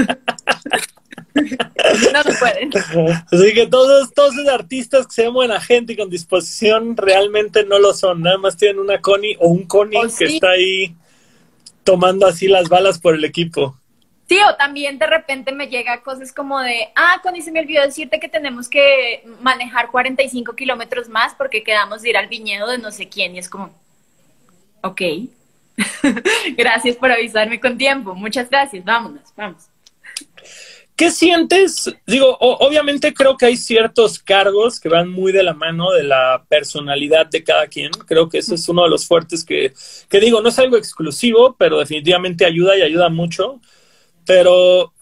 no, 1.35 2.23
no 2.25 2.39
pueden. 2.39 2.71
Así 3.31 3.55
que 3.55 3.67
todos, 3.67 4.13
todos 4.15 4.35
los 4.37 4.49
artistas 4.49 5.07
que 5.07 5.15
sean 5.15 5.35
buena 5.35 5.61
gente 5.61 5.93
y 5.93 5.97
con 5.97 6.09
disposición 6.09 6.97
realmente 6.97 7.65
no 7.65 7.79
lo 7.79 7.93
son. 7.93 8.23
Nada 8.23 8.39
más 8.39 8.57
tienen 8.57 8.79
una 8.79 9.01
Connie 9.01 9.37
o 9.41 9.49
un 9.49 9.67
Connie 9.67 10.01
que 10.17 10.25
está 10.25 10.51
ahí 10.51 10.97
tomando 11.89 12.27
así 12.27 12.49
las 12.49 12.69
balas 12.69 12.99
por 12.99 13.15
el 13.15 13.25
equipo. 13.25 13.75
Sí, 14.29 14.39
o 14.47 14.57
también 14.57 14.99
de 14.99 15.07
repente 15.07 15.53
me 15.53 15.69
llega 15.69 16.03
cosas 16.03 16.35
como 16.35 16.61
de, 16.61 16.89
ah, 16.95 17.19
Connie, 17.23 17.41
se 17.41 17.51
me 17.51 17.61
olvidó 17.61 17.81
decirte 17.81 18.21
que 18.21 18.29
tenemos 18.29 18.69
que 18.69 19.25
manejar 19.41 19.91
45 19.91 20.55
kilómetros 20.55 21.09
más 21.09 21.35
porque 21.35 21.63
quedamos 21.63 22.03
de 22.03 22.11
ir 22.11 22.19
al 22.19 22.29
viñedo 22.29 22.69
de 22.69 22.77
no 22.77 22.91
sé 22.91 23.09
quién. 23.09 23.35
Y 23.35 23.39
es 23.39 23.49
como, 23.49 23.71
ok, 24.83 25.01
gracias 26.59 26.97
por 26.97 27.11
avisarme 27.11 27.59
con 27.59 27.79
tiempo. 27.79 28.15
Muchas 28.15 28.51
gracias, 28.51 28.85
vámonos, 28.85 29.33
vamos. 29.35 29.65
¿Qué 30.99 31.13
sientes? 31.13 31.95
Digo, 32.09 32.37
obviamente 32.41 33.15
creo 33.15 33.37
que 33.37 33.47
hay 33.47 33.57
ciertos 33.57 34.19
cargos 34.19 34.81
que 34.81 34.89
van 34.89 35.09
muy 35.09 35.31
de 35.31 35.45
la 35.45 35.55
mano 35.55 35.93
de 35.93 36.03
la 36.03 36.43
personalidad 36.49 37.27
de 37.27 37.45
cada 37.45 37.69
quien. 37.69 37.93
Creo 37.93 38.29
que 38.29 38.39
ese 38.39 38.57
es 38.57 38.69
uno 38.69 38.83
de 38.83 38.91
los 38.91 39.07
fuertes 39.07 39.45
que, 39.45 39.73
que 40.09 40.19
digo, 40.19 40.41
no 40.41 40.49
es 40.49 40.59
algo 40.59 40.77
exclusivo, 40.77 41.55
pero 41.57 41.79
definitivamente 41.79 42.45
ayuda 42.45 42.77
y 42.77 42.83
ayuda 42.83 43.11
mucho. 43.11 43.61
Pero, 44.27 44.93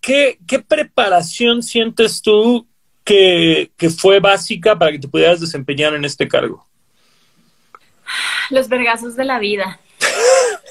¿qué, 0.00 0.40
qué 0.48 0.58
preparación 0.58 1.62
sientes 1.62 2.22
tú 2.22 2.66
que, 3.04 3.70
que 3.76 3.88
fue 3.88 4.18
básica 4.18 4.76
para 4.76 4.90
que 4.90 4.98
te 4.98 5.06
pudieras 5.06 5.40
desempeñar 5.40 5.94
en 5.94 6.04
este 6.04 6.26
cargo? 6.26 6.66
Los 8.50 8.68
vergazos 8.68 9.14
de 9.14 9.24
la 9.24 9.38
vida. 9.38 9.78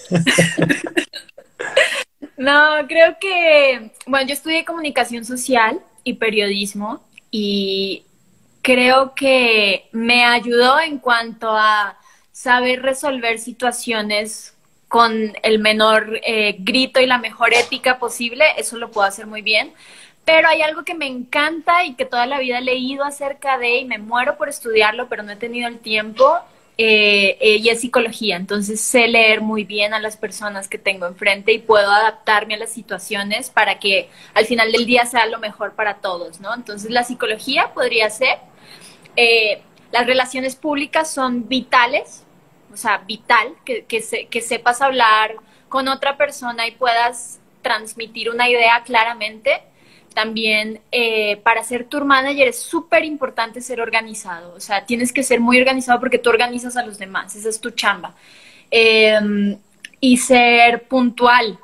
No, 2.37 2.85
creo 2.87 3.17
que, 3.19 3.91
bueno, 4.07 4.27
yo 4.27 4.33
estudié 4.33 4.65
comunicación 4.65 5.23
social 5.23 5.79
y 6.03 6.15
periodismo 6.15 7.01
y 7.31 8.03
creo 8.61 9.13
que 9.15 9.87
me 9.91 10.25
ayudó 10.25 10.79
en 10.79 10.99
cuanto 10.99 11.51
a 11.51 11.97
saber 12.31 12.81
resolver 12.81 13.39
situaciones 13.39 14.53
con 14.87 15.33
el 15.43 15.59
menor 15.59 16.19
eh, 16.23 16.57
grito 16.59 16.99
y 16.99 17.05
la 17.05 17.17
mejor 17.17 17.53
ética 17.53 17.99
posible, 17.99 18.45
eso 18.57 18.77
lo 18.77 18.91
puedo 18.91 19.07
hacer 19.07 19.27
muy 19.27 19.41
bien. 19.41 19.73
Pero 20.25 20.47
hay 20.47 20.61
algo 20.61 20.83
que 20.83 20.95
me 20.95 21.05
encanta 21.05 21.85
y 21.85 21.93
que 21.95 22.05
toda 22.05 22.25
la 22.25 22.39
vida 22.39 22.57
he 22.57 22.63
leído 22.63 23.03
acerca 23.03 23.57
de 23.57 23.77
y 23.77 23.85
me 23.85 23.99
muero 23.99 24.37
por 24.37 24.49
estudiarlo, 24.49 25.07
pero 25.07 25.23
no 25.23 25.31
he 25.31 25.35
tenido 25.35 25.67
el 25.67 25.79
tiempo 25.79 26.39
eh, 26.77 27.57
y 27.61 27.69
es 27.69 27.79
psicología, 27.79 28.35
entonces 28.35 28.81
sé 28.81 29.07
leer 29.07 29.39
muy 29.39 29.63
bien 29.63 29.93
a 29.93 29.99
las 29.99 30.17
personas 30.17 30.67
que 30.67 30.77
tengo 30.77 31.05
enfrente 31.05 31.53
y 31.53 31.59
puedo 31.59 31.89
adaptarme 31.89 32.55
a 32.55 32.57
las 32.57 32.73
situaciones 32.73 33.49
para 33.49 33.79
que 33.79 34.09
al 34.33 34.45
final 34.45 34.71
del 34.71 34.85
día 34.85 35.05
sea 35.05 35.25
lo 35.25 35.39
mejor 35.39 35.73
para 35.73 35.95
todos, 35.95 36.41
¿no? 36.41 36.53
Entonces 36.53 36.91
la 36.91 37.03
psicología 37.03 37.73
podría 37.73 38.09
ser, 38.09 38.39
eh, 39.15 39.61
las 39.91 40.05
relaciones 40.05 40.57
públicas 40.57 41.09
son 41.09 41.47
vitales, 41.47 42.23
o 42.73 42.77
sea, 42.77 42.97
vital, 42.99 43.55
que, 43.63 43.85
que 43.85 44.41
sepas 44.41 44.81
hablar 44.81 45.35
con 45.69 45.87
otra 45.87 46.17
persona 46.17 46.67
y 46.67 46.71
puedas 46.71 47.39
transmitir 47.61 48.29
una 48.29 48.49
idea 48.49 48.83
claramente 48.83 49.61
también 50.15 50.81
eh, 50.91 51.37
para 51.43 51.63
ser 51.63 51.85
tour 51.85 52.05
manager 52.05 52.47
es 52.47 52.59
súper 52.59 53.05
importante 53.05 53.61
ser 53.61 53.79
organizado. 53.79 54.55
O 54.55 54.59
sea, 54.59 54.85
tienes 54.85 55.13
que 55.13 55.21
ser 55.21 55.39
muy 55.39 55.59
organizado 55.59 55.99
porque 55.99 56.17
tú 56.17 56.31
organizas 56.31 56.77
a 56.77 56.85
los 56.85 56.97
demás. 56.97 57.35
Esa 57.35 57.49
es 57.49 57.61
tu 57.61 57.69
chamba. 57.69 58.15
Em, 58.71 59.57
y 59.99 60.17
ser 60.17 60.87
puntual. 60.87 61.59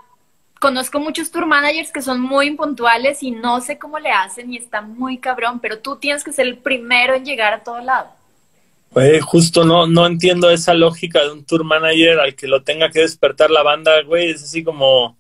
Conozco 0.60 1.00
muchos 1.00 1.32
tour 1.32 1.48
managers 1.48 1.92
que 1.92 2.04
son 2.04 2.22
muy 2.22 2.46
impuntuales 2.48 3.24
y 3.24 3.32
no 3.32 3.62
sé 3.62 3.80
cómo 3.80 3.98
le 3.98 4.12
hacen 4.12 4.54
y 4.54 4.58
está 4.58 4.82
muy 4.82 5.18
cabrón, 5.18 5.60
pero 5.60 5.80
tú 5.80 5.96
tienes 5.96 6.24
que 6.24 6.34
ser 6.34 6.46
el 6.46 6.58
primero 6.58 7.16
en 7.16 7.26
llegar 7.26 7.54
a 7.54 7.64
todo 7.64 7.82
lado. 7.82 8.12
Güey, 8.92 9.22
justo 9.22 9.64
no, 9.64 9.88
no 9.88 10.06
entiendo 10.06 10.52
esa 10.52 10.74
lógica 10.74 11.24
de 11.24 11.32
un 11.32 11.46
tour 11.46 11.64
manager 11.64 12.20
al 12.20 12.36
que 12.36 12.48
lo 12.48 12.62
tenga 12.62 12.92
que 12.92 13.00
despertar 13.00 13.50
la 13.50 13.64
banda, 13.64 14.04
güey, 14.04 14.32
es 14.32 14.44
así 14.44 14.64
como 14.64 15.16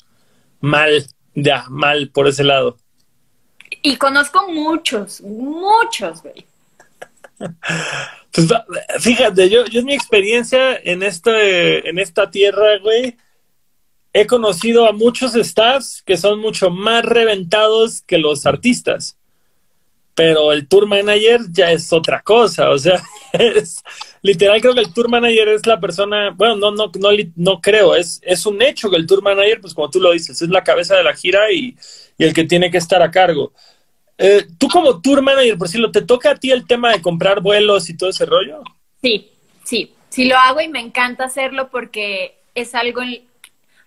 mal, 0.59 1.05
ya, 1.33 1.65
mal 1.69 2.09
por 2.09 2.27
ese 2.27 2.43
lado. 2.43 2.77
Y 3.81 3.95
conozco 3.95 4.47
muchos, 4.51 5.21
muchos, 5.21 6.21
güey. 6.21 6.45
Pues 8.31 8.47
fíjate, 8.99 9.49
yo, 9.49 9.65
yo 9.65 9.79
en 9.79 9.85
mi 9.85 9.93
experiencia 9.93 10.75
en, 10.75 11.03
este, 11.03 11.89
en 11.89 11.99
esta 11.99 12.29
tierra, 12.29 12.77
güey, 12.81 13.17
he 14.13 14.27
conocido 14.27 14.87
a 14.87 14.91
muchos 14.91 15.33
staffs 15.33 16.01
que 16.05 16.17
son 16.17 16.39
mucho 16.39 16.69
más 16.69 17.03
reventados 17.03 18.01
que 18.01 18.17
los 18.17 18.45
artistas. 18.45 19.17
Pero 20.13 20.51
el 20.51 20.67
tour 20.67 20.87
manager 20.87 21.41
ya 21.49 21.71
es 21.71 21.91
otra 21.93 22.21
cosa, 22.21 22.69
o 22.69 22.77
sea, 22.77 23.01
es 23.33 23.83
literal 24.21 24.61
creo 24.61 24.73
que 24.73 24.81
el 24.81 24.93
tour 24.93 25.09
manager 25.09 25.49
es 25.49 25.65
la 25.65 25.79
persona, 25.79 26.31
bueno, 26.31 26.55
no, 26.55 26.71
no, 26.71 26.91
no, 26.93 27.09
no 27.35 27.61
creo, 27.61 27.95
es, 27.95 28.19
es 28.23 28.45
un 28.45 28.61
hecho 28.61 28.89
que 28.89 28.97
el 28.97 29.07
tour 29.07 29.21
manager, 29.21 29.61
pues 29.61 29.73
como 29.73 29.89
tú 29.89 29.99
lo 29.99 30.11
dices, 30.11 30.41
es 30.41 30.49
la 30.49 30.63
cabeza 30.63 30.95
de 30.95 31.03
la 31.03 31.15
gira 31.15 31.51
y, 31.51 31.75
y 32.17 32.23
el 32.23 32.33
que 32.33 32.43
tiene 32.43 32.69
que 32.69 32.77
estar 32.77 33.01
a 33.01 33.11
cargo. 33.11 33.53
Eh, 34.17 34.45
tú 34.59 34.67
como 34.67 35.01
tour 35.01 35.21
manager, 35.21 35.57
por 35.57 35.67
decirlo, 35.67 35.91
¿te 35.91 36.03
toca 36.03 36.31
a 36.31 36.35
ti 36.35 36.51
el 36.51 36.67
tema 36.67 36.91
de 36.91 37.01
comprar 37.01 37.41
vuelos 37.41 37.89
y 37.89 37.97
todo 37.97 38.11
ese 38.11 38.25
rollo? 38.25 38.61
Sí, 39.01 39.31
sí, 39.63 39.93
sí 40.09 40.25
lo 40.25 40.37
hago 40.37 40.61
y 40.61 40.67
me 40.67 40.79
encanta 40.79 41.25
hacerlo 41.25 41.69
porque 41.71 42.35
es 42.53 42.75
algo, 42.75 43.01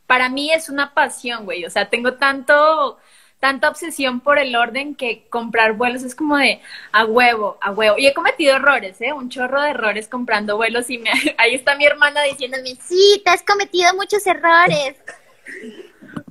para 0.07 0.29
mí 0.29 0.51
es 0.51 0.69
una 0.69 0.93
pasión, 0.93 1.45
güey, 1.45 1.65
o 1.65 1.71
sea, 1.71 1.89
tengo 1.89 2.15
tanto, 2.15 2.99
tanta 3.45 3.69
obsesión 3.69 4.21
por 4.21 4.39
el 4.39 4.57
orden 4.57 4.95
que 4.95 5.27
comprar 5.29 5.75
vuelos 5.75 6.03
es 6.03 6.15
como 6.15 6.39
de 6.39 6.63
a 6.93 7.05
huevo, 7.05 7.59
a 7.61 7.73
huevo. 7.73 7.99
Y 7.99 8.07
he 8.07 8.15
cometido 8.15 8.57
errores, 8.57 8.99
¿eh? 9.03 9.13
Un 9.13 9.29
chorro 9.29 9.61
de 9.61 9.69
errores 9.69 10.09
comprando 10.09 10.57
vuelos 10.57 10.89
y 10.89 10.97
me, 10.97 11.11
ahí 11.37 11.55
está 11.55 11.77
mi 11.77 11.85
hermana 11.85 12.23
diciéndome, 12.23 12.75
sí, 12.77 13.21
te 13.23 13.29
has 13.29 13.43
cometido 13.43 13.93
muchos 13.97 14.27
errores 14.27 14.95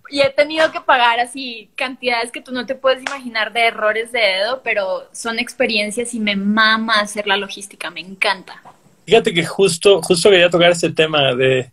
y 0.10 0.22
he 0.22 0.30
tenido 0.32 0.72
que 0.72 0.82
pagar 0.82 1.20
así 1.20 1.70
cantidades 1.76 2.32
que 2.32 2.42
tú 2.42 2.52
no 2.52 2.66
te 2.66 2.74
puedes 2.74 3.04
imaginar 3.04 3.54
de 3.54 3.68
errores 3.68 4.12
de 4.12 4.20
dedo, 4.20 4.64
pero 4.64 5.08
son 5.12 5.38
experiencias 5.38 6.16
y 6.16 6.20
me 6.20 6.36
mama 6.36 7.00
hacer 7.00 7.28
la 7.28 7.38
logística, 7.38 7.92
me 7.92 8.00
encanta. 8.00 8.60
Fíjate 9.06 9.36
que 9.36 9.46
justo, 9.46 10.02
justo 10.02 10.32
quería 10.32 10.50
tocar 10.50 10.72
ese 10.72 10.90
tema 10.90 11.36
de 11.36 11.72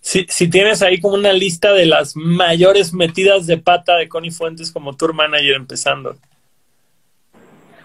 si, 0.00 0.26
si 0.28 0.48
tienes 0.48 0.82
ahí 0.82 1.00
como 1.00 1.14
una 1.14 1.32
lista 1.32 1.72
de 1.72 1.86
las 1.86 2.16
mayores 2.16 2.92
metidas 2.92 3.46
de 3.46 3.58
pata 3.58 3.96
de 3.96 4.08
Connie 4.08 4.30
Fuentes 4.30 4.70
como 4.70 4.96
tour 4.96 5.12
manager 5.12 5.54
empezando. 5.54 6.16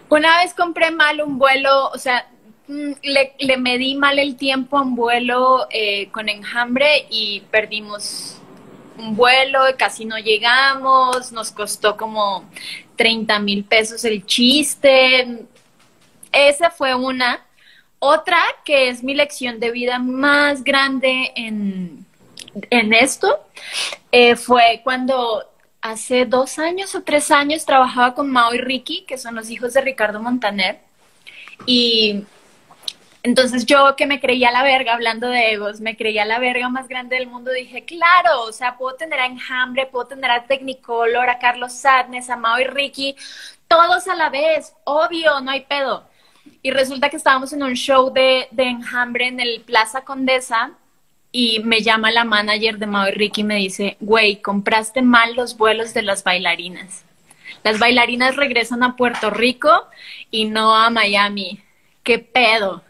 Una 0.10 0.38
vez 0.40 0.54
compré 0.54 0.92
mal 0.92 1.22
un 1.22 1.38
vuelo, 1.38 1.90
o 1.90 1.98
sea, 1.98 2.30
mm, 2.68 2.92
le, 3.04 3.58
medí 3.58 3.96
mal 3.96 4.20
el 4.20 4.38
tiempo 4.38 4.78
a 4.78 4.82
un 4.82 4.96
vuelo 4.96 5.68
eh, 5.72 6.10
con 6.12 6.30
enjambre 6.30 7.08
y 7.10 7.42
perdimos 7.52 8.38
un 8.98 9.16
vuelo, 9.16 9.60
casi 9.78 10.06
no 10.06 10.18
llegamos, 10.18 11.32
nos 11.32 11.52
costó 11.52 11.98
como 11.98 12.50
30 12.96 13.40
mil 13.40 13.66
pesos 13.66 14.06
el 14.06 14.26
chiste. 14.26 15.46
Esa 16.32 16.70
fue 16.70 16.96
una. 16.96 17.46
Otra 18.00 18.40
que 18.64 18.90
es 18.90 19.04
mi 19.04 19.16
lección 19.16 19.60
de 19.60 19.72
vida 19.72 20.00
más 20.00 20.64
grande 20.64 21.32
en, 21.36 22.05
esto 22.72 23.46
eh, 24.12 24.36
fue 24.36 24.82
cuando 24.84 25.44
hace 25.82 26.26
dos 26.26 26.58
años 26.58 26.96
o 26.96 27.04
tres 27.04 27.30
años 27.32 27.66
trabajaba 27.66 28.16
con 28.16 28.32
Mao 28.32 28.54
y 28.54 28.58
Ricky, 28.58 29.06
que 29.06 29.18
son 29.18 29.36
los 29.36 29.50
hijos 29.50 29.74
de 29.74 29.82
Ricardo 29.82 30.20
Montaner. 30.20 30.80
Y 31.66 32.26
entonces 33.24 33.66
yo 33.66 33.96
que 33.96 34.06
me 34.06 34.20
creía 34.20 34.52
la 34.52 34.64
verga, 34.64 34.94
hablando 34.94 35.28
de 35.28 35.52
egos, 35.52 35.82
me 35.82 35.98
creía 35.98 36.26
la 36.26 36.40
verga 36.40 36.70
más 36.70 36.88
grande 36.88 37.18
del 37.18 37.28
mundo, 37.28 37.52
dije, 37.52 37.86
claro, 37.86 38.44
o 38.44 38.52
sea, 38.52 38.78
puedo 38.78 38.96
tener 38.96 39.20
a 39.20 39.26
Enjambre, 39.26 39.86
puedo 39.86 40.08
tener 40.08 40.32
a 40.32 40.46
Technicolor, 40.46 41.30
a 41.30 41.40
Carlos 41.40 41.74
Sadness, 41.74 42.30
a 42.30 42.38
Mao 42.38 42.60
y 42.60 42.66
Ricky, 42.66 43.16
todos 43.68 44.08
a 44.08 44.16
la 44.16 44.30
vez, 44.30 44.74
obvio, 44.86 45.40
no 45.42 45.52
hay 45.52 45.62
pedo. 45.62 46.08
Y 46.62 46.72
resulta 46.72 47.10
que 47.10 47.18
estábamos 47.18 47.54
en 47.54 47.64
un 47.64 47.74
show 47.74 48.12
de, 48.12 48.48
de 48.52 48.64
Enjambre 48.64 49.28
en 49.28 49.40
el 49.40 49.62
Plaza 49.62 50.02
Condesa 50.02 50.72
y 51.38 51.60
me 51.60 51.82
llama 51.82 52.12
la 52.12 52.24
manager 52.24 52.78
de 52.78 52.88
Mao 52.88 53.10
y 53.10 53.12
Ricky 53.12 53.42
y 53.42 53.44
me 53.44 53.58
dice, 53.58 53.98
güey, 54.00 54.42
compraste 54.42 55.02
mal 55.02 55.36
los 55.36 55.58
vuelos 55.58 55.94
de 55.94 56.02
las 56.02 56.24
bailarinas. 56.24 57.04
Las 57.62 57.78
bailarinas 57.78 58.38
regresan 58.38 58.84
a 58.84 58.96
Puerto 58.96 59.32
Rico 59.32 59.70
y 60.32 60.46
no 60.46 60.74
a 60.74 60.90
Miami. 60.90 61.62
¿Qué 62.04 62.20
pedo? 62.20 62.84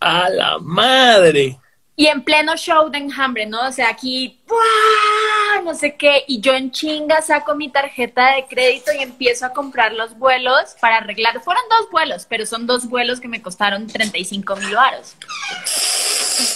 A 0.00 0.28
la 0.28 0.58
madre. 0.58 1.56
Y 1.94 2.08
en 2.08 2.24
pleno 2.24 2.56
show 2.56 2.90
de 2.90 2.98
enjambre, 2.98 3.46
¿no? 3.46 3.68
O 3.68 3.70
sea, 3.70 3.88
aquí, 3.88 4.40
¡buah! 4.48 5.62
no 5.62 5.76
sé 5.76 5.94
qué, 5.94 6.24
y 6.26 6.40
yo 6.40 6.52
en 6.52 6.72
chinga 6.72 7.22
saco 7.22 7.54
mi 7.54 7.68
tarjeta 7.68 8.34
de 8.34 8.46
crédito 8.46 8.90
y 8.98 9.04
empiezo 9.04 9.46
a 9.46 9.52
comprar 9.52 9.92
los 9.92 10.18
vuelos 10.18 10.74
para 10.80 10.96
arreglar. 10.96 11.40
Fueron 11.42 11.62
dos 11.70 11.88
vuelos, 11.92 12.26
pero 12.28 12.44
son 12.44 12.66
dos 12.66 12.88
vuelos 12.88 13.20
que 13.20 13.28
me 13.28 13.40
costaron 13.40 13.86
35 13.86 14.56
mil 14.56 14.74
varos. 14.74 15.14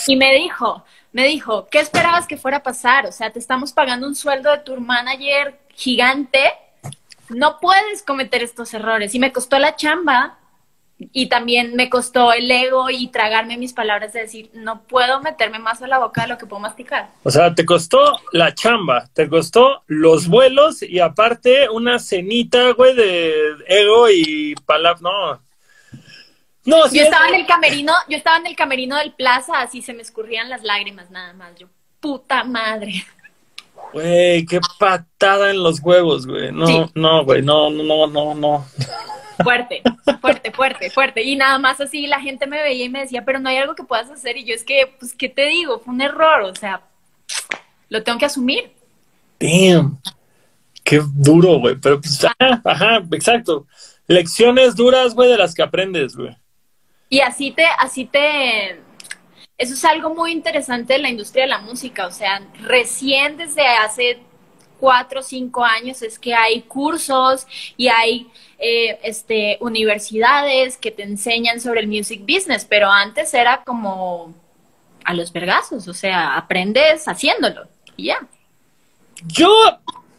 Y 0.07 0.17
me 0.17 0.35
dijo, 0.35 0.85
me 1.13 1.27
dijo, 1.27 1.69
¿qué 1.71 1.81
esperabas 1.81 2.27
que 2.27 2.37
fuera 2.37 2.59
a 2.59 2.63
pasar? 2.63 3.07
O 3.07 3.13
sea, 3.13 3.31
te 3.31 3.39
estamos 3.39 3.73
pagando 3.73 4.07
un 4.07 4.15
sueldo 4.15 4.51
de 4.51 4.59
tour 4.59 4.81
manager 4.81 5.59
gigante, 5.75 6.53
no 7.29 7.59
puedes 7.59 8.03
cometer 8.03 8.43
estos 8.43 8.73
errores. 8.75 9.15
Y 9.15 9.19
me 9.19 9.33
costó 9.33 9.59
la 9.59 9.77
chamba, 9.77 10.39
y 10.99 11.29
también 11.29 11.77
me 11.77 11.91
costó 11.91 12.33
el 12.33 12.51
ego 12.51 12.89
y 12.89 13.09
tragarme 13.09 13.59
mis 13.59 13.75
palabras 13.75 14.15
de 14.15 14.21
decir, 14.21 14.51
no 14.55 14.83
puedo 14.83 15.21
meterme 15.21 15.59
más 15.59 15.83
a 15.83 15.87
la 15.87 15.99
boca 15.99 16.23
de 16.23 16.29
lo 16.29 16.39
que 16.39 16.47
puedo 16.47 16.61
masticar. 16.61 17.11
O 17.23 17.31
sea, 17.31 17.55
te 17.55 17.67
costó 17.67 18.19
la 18.33 18.55
chamba, 18.55 19.07
te 19.13 19.29
costó 19.29 19.83
los 19.87 20.27
vuelos 20.27 20.83
y 20.83 21.01
aparte 21.01 21.69
una 21.69 21.99
cenita, 21.99 22.73
güey, 22.73 22.95
de 22.95 23.35
ego 23.67 24.09
y 24.09 24.55
palabras, 24.65 25.03
no. 25.03 25.46
No, 26.67 26.91
yo 26.91 27.03
estaba 27.03 27.29
en 27.29 27.37
el 27.37 27.47
camerino, 27.47 27.93
yo 28.09 28.17
estaba 28.17 28.39
en 28.39 28.47
el 28.47 28.57
camerino 28.57 28.97
del 28.97 29.13
plaza, 29.13 29.61
así 29.61 29.83
se 29.83 29.95
me 29.95 30.03
escurrían 30.03 30.51
las 30.51 30.63
lágrimas 30.63 31.11
nada 31.11 31.33
más. 31.33 31.57
Yo, 31.57 31.69
puta 32.01 32.45
madre. 32.45 33.05
Güey, 33.93 34.45
qué 34.47 34.61
patada 34.79 35.51
en 35.51 35.63
los 35.63 35.81
huevos, 35.81 36.27
güey. 36.27 36.51
No, 36.53 36.91
no, 36.95 37.25
güey, 37.25 37.41
no, 37.43 37.71
no, 37.71 38.07
no, 38.07 38.35
no. 38.35 38.67
Fuerte, 39.43 39.83
fuerte, 40.21 40.51
fuerte, 40.51 40.91
fuerte. 40.91 41.23
Y 41.23 41.37
nada 41.37 41.59
más 41.59 41.81
así 41.81 42.07
la 42.07 42.21
gente 42.21 42.47
me 42.47 42.63
veía 42.63 42.85
y 42.85 42.89
me 42.89 43.01
decía, 43.01 43.25
pero 43.25 43.39
no 43.39 43.49
hay 43.49 43.59
algo 43.59 43.75
que 43.75 43.85
puedas 43.85 44.11
hacer. 44.11 44.37
Y 44.37 44.45
yo 44.45 44.55
es 44.55 44.65
que, 44.65 44.93
pues, 44.99 45.15
¿qué 45.15 45.29
te 45.29 45.47
digo? 45.47 45.79
Fue 45.79 45.95
un 45.95 46.01
error, 46.01 46.43
o 46.43 46.55
sea, 46.55 46.83
lo 47.89 48.03
tengo 48.03 48.19
que 48.19 48.27
asumir. 48.27 48.73
Damn. 49.39 50.01
Qué 50.83 51.01
duro, 51.15 51.59
güey. 51.59 51.77
Pero 51.77 52.01
pues, 52.01 52.25
ajá, 52.65 53.03
exacto. 53.13 53.67
Lecciones 54.07 54.75
duras, 54.75 55.15
güey, 55.15 55.31
de 55.31 55.39
las 55.39 55.55
que 55.55 55.63
aprendes, 55.63 56.17
güey. 56.17 56.37
Y 57.09 57.21
así 57.21 57.53
te, 57.53 57.65
así 57.79 58.05
te, 58.05 58.81
eso 59.59 59.75
es 59.75 59.85
algo 59.85 60.15
muy 60.15 60.33
interesante 60.33 60.95
de 60.95 60.99
la 60.99 61.09
industria 61.09 61.45
de 61.45 61.51
la 61.51 61.59
música. 61.59 62.07
O 62.07 62.11
sea, 62.11 62.43
recién 62.63 63.37
desde 63.37 63.67
hace 63.67 64.19
cuatro 64.79 65.21
o 65.21 65.23
cinco 65.23 65.65
años 65.65 66.03
es 66.03 66.19
que 66.19 66.35
hay 66.35 66.63
cursos 66.63 67.47
y 67.77 67.89
hay 67.89 68.29
eh, 68.59 68.99
este, 69.03 69.59
universidades 69.61 70.77
que 70.77 70.91
te 70.91 71.03
enseñan 71.03 71.61
sobre 71.61 71.81
el 71.81 71.89
music 71.89 72.21
business, 72.21 72.65
pero 72.65 72.91
antes 72.91 73.33
era 73.35 73.63
como 73.65 74.35
a 75.05 75.15
los 75.15 75.33
vergazos, 75.33 75.87
o 75.89 75.95
sea, 75.95 76.37
aprendes 76.37 77.07
haciéndolo 77.07 77.69
y 77.97 78.07
ya. 78.07 78.27
Yo, 79.25 79.51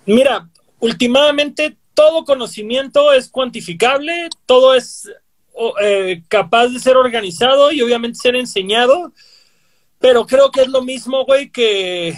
mira, 0.06 0.47
últimamente 0.80 1.78
todo 1.93 2.26
conocimiento 2.26 3.12
es 3.12 3.30
cuantificable, 3.30 4.30
todo 4.45 4.76
es 4.76 5.10
eh, 5.82 6.24
capaz 6.28 6.67
de 6.67 6.80
ser 6.80 6.98
organizado 6.98 7.72
y 7.72 7.82
obviamente 7.82 8.20
ser 8.20 8.36
enseñado, 8.36 9.13
pero 10.00 10.26
creo 10.26 10.52
que 10.52 10.62
es 10.62 10.67
lo 10.67 10.82
mismo, 10.82 11.26
güey, 11.26 11.50
que 11.50 12.17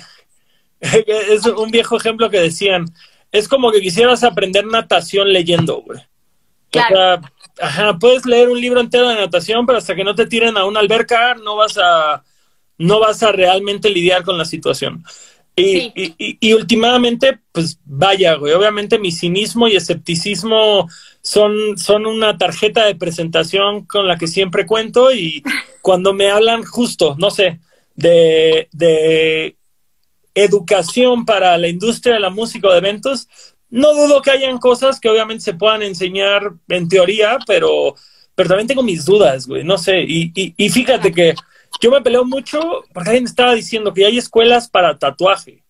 es 0.80 1.46
un 1.46 1.72
viejo 1.72 1.98
ejemplo 1.98 2.30
que 2.30 2.40
decían, 2.40 2.86
es 3.32 3.48
como 3.48 3.72
que 3.72 3.82
quisieras 3.82 4.24
aprender 4.24 4.66
natación 4.66 5.32
leyendo, 5.32 5.82
güey. 5.82 6.00
O 6.00 6.88
sea, 6.88 7.22
ajá, 7.62 7.98
puedes 7.98 8.26
leer 8.26 8.50
un 8.50 8.60
libro 8.60 8.80
entero 8.80 9.08
de 9.10 9.16
natación, 9.16 9.66
pero 9.66 9.80
hasta 9.80 9.96
que 9.96 10.04
no 10.04 10.16
te 10.16 10.28
tiren 10.28 10.58
a 10.58 10.66
una 10.66 10.80
alberca, 10.80 11.36
no 11.36 11.56
vas 11.56 11.78
a, 11.78 12.24
no 12.78 13.00
vas 13.00 13.24
a 13.24 13.32
realmente 13.32 13.90
lidiar 13.90 14.24
con 14.24 14.38
la 14.38 14.46
situación. 14.46 15.04
Y, 15.56 15.92
y, 15.96 16.38
y, 16.40 16.54
últimamente, 16.54 17.40
pues 17.52 17.80
vaya, 17.84 18.36
güey, 18.36 18.54
obviamente 18.54 18.98
mi 18.98 19.12
cinismo 19.12 19.68
y 19.68 19.76
escepticismo 19.76 20.88
son, 21.30 21.78
son 21.78 22.08
una 22.08 22.40
tarjeta 22.40 22.88
de 22.88 22.96
presentación 22.96 23.86
con 23.86 24.08
la 24.08 24.18
que 24.18 24.26
siempre 24.26 24.66
cuento 24.66 25.12
y 25.12 25.44
cuando 25.84 26.12
me 26.12 26.32
hablan 26.32 26.64
justo, 26.64 27.16
no 27.20 27.30
sé, 27.30 27.60
de, 27.94 28.68
de 28.72 29.56
educación 30.34 31.26
para 31.26 31.56
la 31.60 31.68
industria 31.68 32.16
de 32.16 32.20
la 32.20 32.32
música 32.32 32.68
o 32.68 32.72
de 32.72 32.80
eventos, 32.80 33.28
no 33.70 33.94
dudo 33.94 34.24
que 34.24 34.32
hayan 34.32 34.58
cosas 34.58 35.00
que 35.00 35.08
obviamente 35.08 35.44
se 35.44 35.54
puedan 35.54 35.84
enseñar 35.84 36.52
en 36.68 36.90
teoría, 36.90 37.38
pero, 37.46 37.94
pero 38.34 38.50
también 38.50 38.68
tengo 38.68 38.82
mis 38.82 39.06
dudas, 39.06 39.46
güey, 39.46 39.64
no 39.64 39.78
sé. 39.78 40.02
Y, 40.02 40.32
y, 40.34 40.70
fíjate 40.72 41.12
que 41.12 41.36
yo 41.80 41.92
me 41.92 42.02
peleo 42.02 42.26
mucho 42.26 42.86
porque 42.92 43.12
alguien 43.12 43.26
estaba 43.26 43.54
diciendo 43.54 43.94
que 43.94 44.04
hay 44.04 44.18
escuelas 44.18 44.68
para 44.68 44.98
tatuaje. 44.98 45.64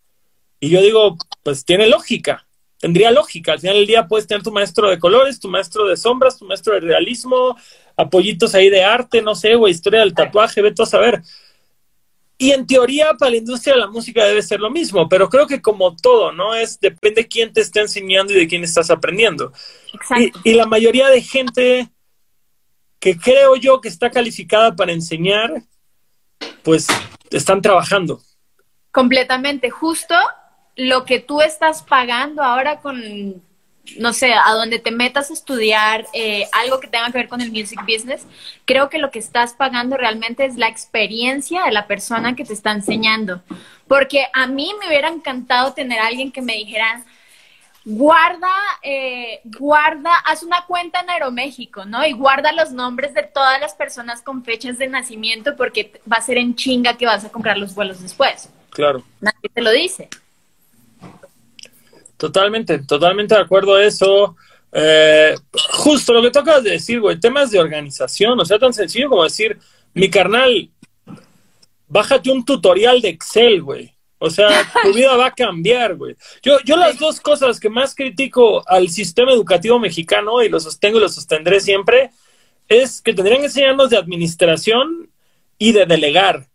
Y 0.61 0.69
yo 0.69 0.81
digo, 0.81 1.17
pues 1.43 1.65
tiene 1.65 1.89
lógica, 1.89 2.47
tendría 2.79 3.11
lógica. 3.11 3.53
Al 3.53 3.59
final 3.59 3.75
del 3.75 3.87
día 3.87 4.07
puedes 4.07 4.25
tener 4.25 4.41
tu 4.41 4.51
maestro 4.51 4.89
de 4.89 4.97
colores, 4.97 5.39
tu 5.39 5.49
maestro 5.49 5.87
de 5.87 5.97
sombras, 5.97 6.37
tu 6.37 6.45
maestro 6.45 6.73
de 6.73 6.79
realismo, 6.79 7.55
apoyitos 7.95 8.55
ahí 8.55 8.69
de 8.69 8.83
arte, 8.83 9.21
no 9.21 9.35
sé, 9.35 9.55
güey, 9.55 9.73
historia 9.73 9.99
del 9.99 10.13
tatuaje, 10.13 10.61
ve 10.61 10.73
a 10.77 10.85
saber. 10.85 11.21
Y 12.37 12.51
en 12.51 12.65
teoría 12.65 13.13
para 13.19 13.31
la 13.31 13.37
industria 13.37 13.73
de 13.73 13.81
la 13.81 13.87
música 13.87 14.23
debe 14.23 14.41
ser 14.41 14.61
lo 14.61 14.71
mismo, 14.71 15.09
pero 15.09 15.27
creo 15.27 15.45
que 15.45 15.61
como 15.61 15.97
todo, 15.97 16.31
¿no? 16.31 16.55
Es 16.55 16.79
depende 16.79 17.27
quién 17.27 17.51
te 17.51 17.59
está 17.59 17.81
enseñando 17.81 18.31
y 18.31 18.37
de 18.37 18.47
quién 18.47 18.63
estás 18.63 18.89
aprendiendo. 18.89 19.51
Exacto. 19.93 20.39
Y, 20.45 20.53
la 20.53 20.65
mayoría 20.65 21.09
de 21.09 21.21
gente 21.21 21.89
que 23.01 23.17
creo 23.17 23.57
yo 23.57 23.81
que 23.81 23.89
está 23.89 24.09
calificada 24.09 24.73
para 24.73 24.93
enseñar, 24.93 25.63
pues 26.63 26.87
están 27.29 27.61
trabajando. 27.61 28.21
Completamente. 28.91 29.69
Justo 29.69 30.15
lo 30.75 31.05
que 31.05 31.19
tú 31.19 31.41
estás 31.41 31.83
pagando 31.83 32.43
ahora 32.43 32.79
con 32.79 33.41
no 33.97 34.13
sé, 34.13 34.33
a 34.33 34.53
donde 34.53 34.79
te 34.79 34.91
metas 34.91 35.29
a 35.29 35.33
estudiar 35.33 36.05
eh, 36.13 36.47
algo 36.53 36.79
que 36.79 36.87
tenga 36.87 37.07
que 37.07 37.17
ver 37.17 37.27
con 37.27 37.41
el 37.41 37.51
music 37.51 37.79
business, 37.81 38.25
creo 38.65 38.89
que 38.89 38.97
lo 38.97 39.11
que 39.11 39.19
estás 39.19 39.53
pagando 39.53 39.97
realmente 39.97 40.45
es 40.45 40.57
la 40.57 40.67
experiencia 40.67 41.63
de 41.63 41.71
la 41.71 41.87
persona 41.87 42.35
que 42.35 42.45
te 42.45 42.53
está 42.53 42.71
enseñando. 42.71 43.41
Porque 43.87 44.27
a 44.33 44.47
mí 44.47 44.71
me 44.79 44.87
hubiera 44.87 45.07
encantado 45.07 45.73
tener 45.73 45.99
a 45.99 46.07
alguien 46.07 46.31
que 46.31 46.41
me 46.41 46.53
dijera, 46.53 47.03
guarda, 47.85 48.51
eh, 48.83 49.41
guarda, 49.45 50.13
haz 50.25 50.43
una 50.43 50.65
cuenta 50.67 50.99
en 50.99 51.09
Aeroméxico, 51.09 51.85
¿no? 51.85 52.05
Y 52.05 52.13
guarda 52.13 52.51
los 52.51 52.71
nombres 52.71 53.13
de 53.13 53.23
todas 53.23 53.59
las 53.59 53.73
personas 53.73 54.21
con 54.21 54.43
fechas 54.43 54.77
de 54.77 54.87
nacimiento 54.87 55.55
porque 55.55 55.99
va 56.11 56.17
a 56.17 56.21
ser 56.21 56.37
en 56.37 56.55
chinga 56.55 56.97
que 56.97 57.07
vas 57.07 57.25
a 57.25 57.31
comprar 57.31 57.57
los 57.57 57.73
vuelos 57.73 58.01
después. 58.01 58.49
Claro. 58.69 59.03
Nadie 59.19 59.49
te 59.51 59.61
lo 59.61 59.71
dice. 59.71 60.09
Totalmente, 62.19 62.79
totalmente 62.79 63.33
de 63.33 63.39
acuerdo 63.39 63.75
a 63.75 63.85
eso. 63.85 64.35
Eh, 64.73 65.35
justo 65.71 66.11
lo 66.11 66.21
que 66.21 66.31
tocas 66.31 66.61
de 66.61 66.71
decir, 66.71 66.99
güey, 66.99 67.17
temas 67.17 67.49
de 67.49 67.59
organización, 67.59 68.37
o 68.37 68.43
sea, 68.43 68.59
tan 68.59 68.73
sencillo 68.73 69.07
como 69.07 69.23
decir, 69.23 69.57
mi 69.93 70.09
carnal, 70.09 70.69
bájate 71.87 72.29
un 72.29 72.43
tutorial 72.43 72.99
de 72.99 73.07
Excel, 73.07 73.61
güey. 73.61 73.95
O 74.17 74.29
sea, 74.29 74.49
tu 74.83 74.93
vida 74.93 75.15
va 75.15 75.27
a 75.27 75.33
cambiar, 75.33 75.95
güey. 75.95 76.17
Yo, 76.43 76.57
yo 76.65 76.75
las 76.75 76.99
dos 76.99 77.21
cosas 77.21 77.57
que 77.57 77.69
más 77.69 77.95
critico 77.95 78.67
al 78.67 78.89
sistema 78.89 79.31
educativo 79.31 79.79
mexicano, 79.79 80.43
y 80.43 80.49
lo 80.49 80.59
sostengo 80.59 80.97
y 80.97 81.01
lo 81.01 81.09
sostendré 81.09 81.61
siempre, 81.61 82.11
es 82.67 83.01
que 83.01 83.13
tendrían 83.13 83.39
que 83.39 83.45
enseñarnos 83.45 83.89
de 83.91 83.97
administración 83.97 85.09
y 85.57 85.71
de 85.71 85.85
delegar. 85.85 86.49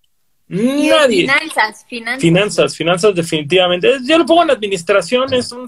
Nadie. 0.46 1.22
finanzas, 1.22 1.86
finanzas. 1.88 2.20
Finanzas, 2.20 2.76
finanzas 2.76 3.14
definitivamente. 3.14 3.96
Yo 4.04 4.18
lo 4.18 4.26
pongo 4.26 4.42
en 4.42 4.50
administración, 4.50 5.32
es 5.32 5.50
un, 5.52 5.66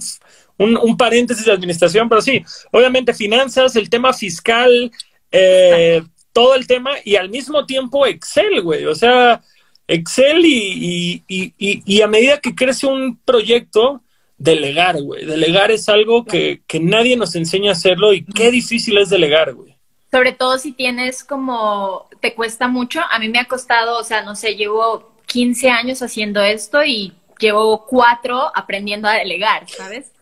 un, 0.58 0.96
paréntesis 0.96 1.46
de 1.46 1.52
administración, 1.52 2.08
pero 2.08 2.20
sí, 2.20 2.44
obviamente 2.72 3.14
finanzas, 3.14 3.74
el 3.76 3.88
tema 3.88 4.12
fiscal, 4.12 4.90
eh, 5.32 6.02
todo 6.32 6.54
el 6.54 6.66
tema 6.66 6.90
y 7.04 7.16
al 7.16 7.30
mismo 7.30 7.64
tiempo 7.64 8.06
Excel, 8.06 8.60
güey. 8.60 8.84
O 8.84 8.94
sea, 8.94 9.40
Excel 9.88 10.44
y, 10.44 11.22
y, 11.26 11.54
y, 11.58 11.82
y, 11.86 12.02
a 12.02 12.06
medida 12.06 12.40
que 12.40 12.54
crece 12.54 12.86
un 12.86 13.18
proyecto, 13.24 14.02
delegar, 14.36 15.00
güey. 15.00 15.24
Delegar 15.24 15.70
es 15.70 15.88
algo 15.88 16.26
que, 16.26 16.60
que 16.66 16.80
nadie 16.80 17.16
nos 17.16 17.34
enseña 17.34 17.70
a 17.70 17.72
hacerlo 17.72 18.12
y 18.12 18.24
qué 18.26 18.50
difícil 18.50 18.98
es 18.98 19.08
delegar, 19.08 19.54
güey 19.54 19.75
sobre 20.16 20.32
todo 20.32 20.56
si 20.56 20.72
tienes 20.72 21.22
como, 21.24 22.08
te 22.22 22.34
cuesta 22.34 22.68
mucho, 22.68 23.02
a 23.10 23.18
mí 23.18 23.28
me 23.28 23.38
ha 23.38 23.44
costado, 23.44 23.98
o 23.98 24.02
sea, 24.02 24.22
no 24.22 24.34
sé, 24.34 24.56
llevo 24.56 25.12
15 25.26 25.68
años 25.68 26.00
haciendo 26.00 26.40
esto 26.40 26.82
y 26.82 27.12
llevo 27.38 27.84
cuatro 27.84 28.50
aprendiendo 28.54 29.08
a 29.08 29.12
delegar, 29.12 29.68
¿sabes? 29.68 30.12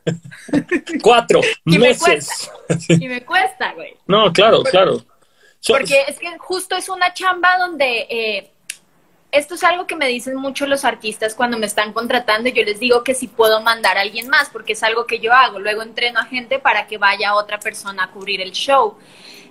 cuatro 1.01 1.43
meses. 1.65 2.51
y 2.89 3.07
me 3.07 3.25
cuesta, 3.25 3.73
güey. 3.75 3.97
No, 4.09 4.33
claro, 4.33 4.65
claro. 4.65 5.05
porque 5.65 6.07
es 6.09 6.19
que 6.19 6.39
justo 6.39 6.75
es 6.75 6.89
una 6.89 7.15
chamba 7.15 7.57
donde 7.59 8.09
eh, 8.11 8.51
esto 9.31 9.55
es 9.55 9.63
algo 9.63 9.87
que 9.87 9.95
me 9.95 10.09
dicen 10.09 10.35
mucho 10.35 10.67
los 10.67 10.85
artistas 10.85 11.37
cuando 11.37 11.57
me 11.57 11.67
están 11.67 11.93
contratando. 11.93 12.49
Yo 12.49 12.65
les 12.65 12.81
digo 12.81 13.05
que 13.05 13.15
si 13.15 13.29
puedo 13.29 13.61
mandar 13.61 13.97
a 13.97 14.01
alguien 14.01 14.29
más, 14.29 14.51
porque 14.51 14.73
es 14.73 14.83
algo 14.83 15.07
que 15.07 15.21
yo 15.21 15.33
hago. 15.33 15.61
Luego 15.61 15.83
entreno 15.83 16.19
a 16.19 16.25
gente 16.25 16.59
para 16.59 16.89
que 16.89 16.99
vaya 16.99 17.37
otra 17.37 17.61
persona 17.61 18.03
a 18.03 18.11
cubrir 18.11 18.41
el 18.41 18.51
show. 18.51 18.97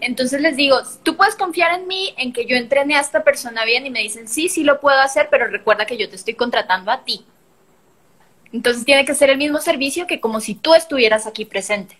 Entonces 0.01 0.41
les 0.41 0.55
digo, 0.55 0.77
tú 1.03 1.15
puedes 1.15 1.35
confiar 1.35 1.79
en 1.79 1.87
mí, 1.87 2.13
en 2.17 2.33
que 2.33 2.45
yo 2.45 2.55
entrene 2.55 2.95
a 2.95 3.01
esta 3.01 3.23
persona 3.23 3.65
bien 3.65 3.85
y 3.85 3.89
me 3.89 4.01
dicen, 4.01 4.27
sí, 4.27 4.49
sí 4.49 4.63
lo 4.63 4.79
puedo 4.79 4.99
hacer, 4.99 5.27
pero 5.29 5.47
recuerda 5.47 5.85
que 5.85 5.97
yo 5.97 6.09
te 6.09 6.15
estoy 6.15 6.33
contratando 6.33 6.91
a 6.91 7.03
ti. 7.03 7.25
Entonces 8.51 8.85
tiene 8.85 9.03
que 9.05 9.15
ser 9.15 9.29
el 9.29 9.37
mismo 9.37 9.59
servicio 9.59 10.05
que 10.07 10.19
como 10.19 10.39
si 10.39 10.55
tú 10.55 10.75
estuvieras 10.75 11.25
aquí 11.25 11.45
presente. 11.45 11.97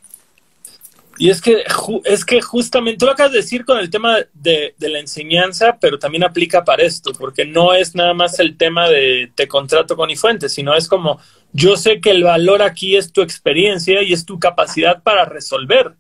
Y 1.17 1.29
es 1.29 1.41
que, 1.41 1.63
es 2.06 2.25
que 2.25 2.41
justamente, 2.41 2.97
tú 2.97 3.06
lo 3.06 3.12
acabas 3.12 3.32
de 3.32 3.39
decir 3.39 3.65
con 3.65 3.77
el 3.77 3.89
tema 3.89 4.17
de, 4.34 4.73
de, 4.77 4.89
la 4.89 4.99
enseñanza, 4.99 5.77
pero 5.79 5.99
también 5.99 6.23
aplica 6.23 6.63
para 6.63 6.84
esto, 6.84 7.12
porque 7.13 7.45
no 7.45 7.73
es 7.73 7.93
nada 7.93 8.15
más 8.15 8.39
el 8.39 8.58
tema 8.58 8.89
de 8.89 9.32
te 9.36 9.47
contrato 9.47 9.95
con 9.95 10.10
Ifuentes, 10.10 10.53
sino 10.53 10.73
es 10.73 10.88
como, 10.88 11.19
yo 11.51 11.77
sé 11.77 12.01
que 12.01 12.10
el 12.10 12.23
valor 12.23 12.63
aquí 12.63 12.95
es 12.95 13.12
tu 13.12 13.21
experiencia 13.21 14.01
y 14.01 14.12
es 14.12 14.25
tu 14.25 14.39
capacidad 14.39 15.03
para 15.03 15.25
resolver. 15.25 15.93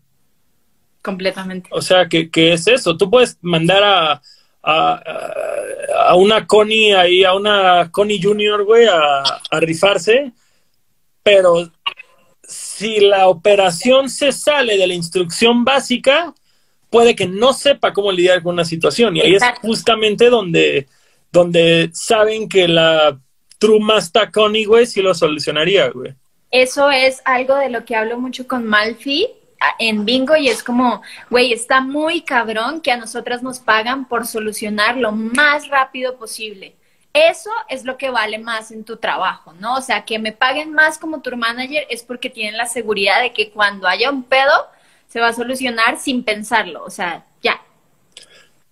Completamente. 1.03 1.69
O 1.73 1.81
sea, 1.81 2.07
que, 2.07 2.31
que 2.31 2.53
es 2.53 2.65
eso, 2.65 2.95
tú 2.95 3.11
puedes 3.11 3.37
mandar 3.41 3.83
a, 3.83 4.21
a, 4.63 5.03
a, 6.07 6.15
una 6.15 6.47
Connie 6.47 6.93
ahí, 6.93 7.25
a 7.25 7.33
una 7.33 7.91
Connie 7.91 8.23
Junior, 8.23 8.63
güey, 8.63 8.87
a, 8.87 9.21
a 9.51 9.59
rifarse, 9.59 10.31
pero 11.21 11.69
si 12.41 13.01
la 13.01 13.27
operación 13.27 14.09
se 14.09 14.31
sale 14.31 14.77
de 14.77 14.87
la 14.87 14.93
instrucción 14.93 15.65
básica, 15.65 16.33
puede 16.89 17.15
que 17.15 17.27
no 17.27 17.51
sepa 17.51 17.91
cómo 17.91 18.09
lidiar 18.09 18.41
con 18.41 18.53
una 18.53 18.65
situación. 18.65 19.17
Y 19.17 19.21
ahí 19.21 19.35
es 19.35 19.43
justamente 19.61 20.29
donde, 20.29 20.87
donde 21.33 21.89
saben 21.93 22.47
que 22.47 22.69
la 22.69 23.19
True 23.57 23.81
Master 23.81 24.31
Connie, 24.31 24.63
güey, 24.63 24.85
sí 24.85 25.01
lo 25.01 25.13
solucionaría, 25.13 25.89
güey. 25.89 26.13
Eso 26.49 26.89
es 26.91 27.21
algo 27.25 27.55
de 27.55 27.69
lo 27.69 27.83
que 27.83 27.97
hablo 27.97 28.19
mucho 28.19 28.47
con 28.47 28.65
Malfi 28.65 29.27
en 29.79 30.05
Bingo 30.05 30.35
y 30.35 30.47
es 30.47 30.63
como, 30.63 31.01
güey, 31.29 31.53
está 31.53 31.81
muy 31.81 32.21
cabrón 32.21 32.81
que 32.81 32.91
a 32.91 32.97
nosotras 32.97 33.43
nos 33.43 33.59
pagan 33.59 34.07
por 34.07 34.25
solucionar 34.27 34.97
lo 34.97 35.11
más 35.11 35.67
rápido 35.67 36.17
posible. 36.17 36.75
Eso 37.13 37.51
es 37.69 37.85
lo 37.85 37.97
que 37.97 38.09
vale 38.09 38.39
más 38.39 38.71
en 38.71 38.83
tu 38.83 38.97
trabajo, 38.97 39.53
¿no? 39.53 39.75
O 39.75 39.81
sea, 39.81 40.03
que 40.03 40.17
me 40.17 40.31
paguen 40.31 40.73
más 40.73 40.97
como 40.97 41.21
tour 41.21 41.37
manager 41.37 41.85
es 41.89 42.01
porque 42.01 42.29
tienen 42.29 42.57
la 42.57 42.65
seguridad 42.65 43.21
de 43.21 43.33
que 43.33 43.51
cuando 43.51 43.87
haya 43.87 44.09
un 44.09 44.23
pedo 44.23 44.51
se 45.07 45.19
va 45.19 45.27
a 45.27 45.33
solucionar 45.33 45.99
sin 45.99 46.23
pensarlo, 46.23 46.83
o 46.83 46.89
sea, 46.89 47.25
ya. 47.43 47.61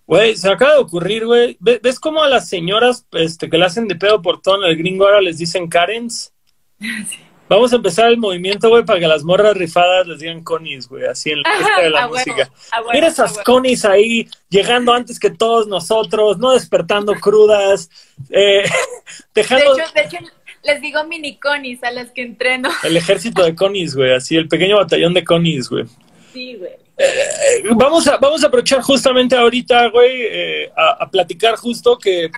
Güey, 0.06 0.36
se 0.36 0.50
acaba 0.50 0.72
de 0.72 0.80
ocurrir, 0.80 1.24
güey. 1.24 1.56
¿Ves 1.60 2.00
cómo 2.00 2.20
a 2.22 2.28
las 2.28 2.48
señoras 2.48 3.06
este, 3.12 3.48
que 3.48 3.58
le 3.58 3.64
hacen 3.64 3.86
de 3.86 3.94
pedo 3.94 4.20
por 4.20 4.42
todo 4.42 4.56
en 4.56 4.70
el 4.70 4.76
gringo 4.76 5.04
ahora 5.04 5.20
les 5.20 5.38
dicen 5.38 5.68
Karens? 5.68 6.32
Sí. 6.80 7.21
Vamos 7.52 7.70
a 7.70 7.76
empezar 7.76 8.08
el 8.08 8.16
movimiento, 8.16 8.70
güey, 8.70 8.82
para 8.82 8.98
que 8.98 9.06
las 9.06 9.24
morras 9.24 9.54
rifadas 9.54 10.06
les 10.06 10.20
digan 10.20 10.42
conis, 10.42 10.88
güey, 10.88 11.04
así 11.04 11.32
en 11.32 11.42
la 11.42 11.50
fiesta 11.54 11.82
de 11.82 11.90
la 11.90 12.08
música. 12.08 12.50
Mira 12.94 13.08
esas 13.08 13.38
conis 13.40 13.84
ahí, 13.84 14.26
llegando 14.48 14.94
antes 14.94 15.20
que 15.20 15.28
todos 15.28 15.66
nosotros, 15.66 16.38
no 16.38 16.52
despertando 16.52 17.12
crudas, 17.12 17.90
eh, 18.30 18.62
dejando... 19.34 19.74
De 19.74 19.82
hecho, 19.82 19.92
de 19.92 20.00
hecho, 20.00 20.16
les 20.64 20.80
digo 20.80 21.04
mini 21.04 21.38
conis 21.38 21.84
a 21.84 21.90
las 21.90 22.10
que 22.12 22.22
entreno. 22.22 22.70
El 22.84 22.96
ejército 22.96 23.44
de 23.44 23.54
conis, 23.54 23.94
güey, 23.94 24.14
así, 24.14 24.34
el 24.34 24.48
pequeño 24.48 24.78
batallón 24.78 25.12
de 25.12 25.22
conis, 25.22 25.68
güey. 25.68 25.84
Sí, 26.32 26.56
güey. 26.56 26.72
Eh, 26.96 27.64
vamos, 27.74 28.08
a, 28.08 28.16
vamos 28.16 28.42
a 28.42 28.46
aprovechar 28.46 28.80
justamente 28.80 29.36
ahorita, 29.36 29.88
güey, 29.88 30.22
eh, 30.22 30.72
a, 30.74 31.04
a 31.04 31.10
platicar 31.10 31.56
justo 31.56 31.98
que 31.98 32.30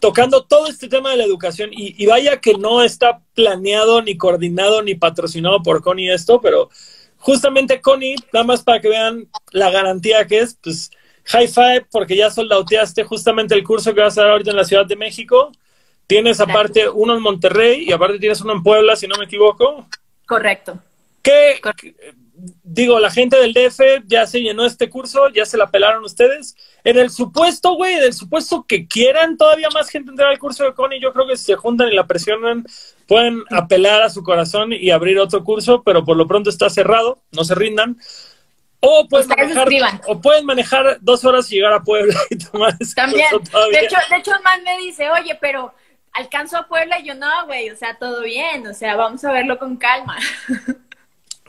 tocando 0.00 0.44
todo 0.44 0.66
este 0.66 0.88
tema 0.88 1.10
de 1.10 1.18
la 1.18 1.24
educación 1.24 1.70
y, 1.72 2.04
vaya 2.06 2.40
que 2.40 2.54
no 2.54 2.82
está 2.82 3.20
planeado 3.34 4.02
ni 4.02 4.16
coordinado 4.16 4.82
ni 4.82 4.94
patrocinado 4.94 5.62
por 5.62 5.82
Connie 5.82 6.12
esto, 6.12 6.40
pero 6.40 6.70
justamente 7.18 7.80
Connie, 7.80 8.16
nada 8.32 8.44
más 8.44 8.62
para 8.62 8.80
que 8.80 8.88
vean 8.88 9.28
la 9.52 9.70
garantía 9.70 10.26
que 10.26 10.40
es, 10.40 10.56
pues 10.60 10.90
high 11.24 11.48
five 11.48 11.86
porque 11.90 12.16
ya 12.16 12.30
soldauteaste 12.30 13.04
justamente 13.04 13.54
el 13.54 13.62
curso 13.62 13.94
que 13.94 14.00
vas 14.00 14.16
a 14.18 14.22
dar 14.22 14.30
ahorita 14.32 14.50
en 14.50 14.56
la 14.56 14.64
Ciudad 14.64 14.86
de 14.86 14.96
México. 14.96 15.52
Tienes 16.06 16.40
aparte 16.40 16.88
uno 16.88 17.14
en 17.14 17.22
Monterrey 17.22 17.84
y 17.86 17.92
aparte 17.92 18.18
tienes 18.18 18.40
uno 18.40 18.54
en 18.54 18.62
Puebla, 18.64 18.96
si 18.96 19.06
no 19.06 19.16
me 19.16 19.26
equivoco. 19.26 19.86
Correcto. 20.26 20.78
¿Qué, 21.22 21.60
digo, 22.62 22.98
la 23.00 23.10
gente 23.10 23.36
del 23.36 23.52
DF 23.52 24.04
ya 24.06 24.26
se 24.26 24.40
llenó 24.40 24.64
este 24.64 24.88
curso, 24.88 25.28
ya 25.30 25.44
se 25.44 25.56
la 25.56 25.70
pelaron 25.70 26.04
ustedes. 26.04 26.56
En 26.84 26.98
el 26.98 27.10
supuesto, 27.10 27.74
güey, 27.74 27.94
en 27.94 28.04
el 28.04 28.12
supuesto 28.12 28.64
que 28.66 28.86
quieran 28.86 29.36
todavía 29.36 29.68
más 29.70 29.88
gente 29.88 30.10
entrar 30.10 30.30
al 30.30 30.38
curso 30.38 30.64
de 30.64 30.74
Connie, 30.74 31.00
yo 31.00 31.12
creo 31.12 31.26
que 31.26 31.36
si 31.36 31.44
se 31.44 31.56
juntan 31.56 31.88
y 31.88 31.94
la 31.94 32.06
presionan, 32.06 32.64
pueden 33.06 33.42
apelar 33.50 34.02
a 34.02 34.10
su 34.10 34.22
corazón 34.22 34.72
y 34.72 34.90
abrir 34.90 35.18
otro 35.18 35.44
curso, 35.44 35.82
pero 35.82 36.04
por 36.04 36.16
lo 36.16 36.26
pronto 36.26 36.50
está 36.50 36.70
cerrado, 36.70 37.22
no 37.32 37.44
se 37.44 37.54
rindan. 37.54 37.96
O 38.82 39.06
pueden, 39.08 39.28
manejar, 39.28 39.68
o 40.06 40.20
pueden 40.22 40.46
manejar 40.46 40.98
dos 41.02 41.22
horas 41.26 41.52
y 41.52 41.56
llegar 41.56 41.74
a 41.74 41.82
Puebla 41.82 42.18
y 42.30 42.38
tomar 42.38 42.74
ese 42.80 42.94
También. 42.94 43.28
De 43.72 43.80
hecho, 43.80 43.96
de 44.08 44.16
hecho, 44.16 44.34
el 44.34 44.42
man 44.42 44.62
me 44.64 44.78
dice, 44.78 45.10
oye, 45.10 45.36
pero 45.38 45.74
alcanzo 46.12 46.56
a 46.56 46.66
Puebla 46.66 46.98
y 46.98 47.04
yo 47.04 47.14
no, 47.14 47.46
güey, 47.46 47.68
o 47.68 47.76
sea, 47.76 47.98
todo 47.98 48.22
bien, 48.22 48.66
o 48.66 48.72
sea, 48.72 48.96
vamos 48.96 49.22
a 49.24 49.32
verlo 49.32 49.58
con 49.58 49.76
calma. 49.76 50.16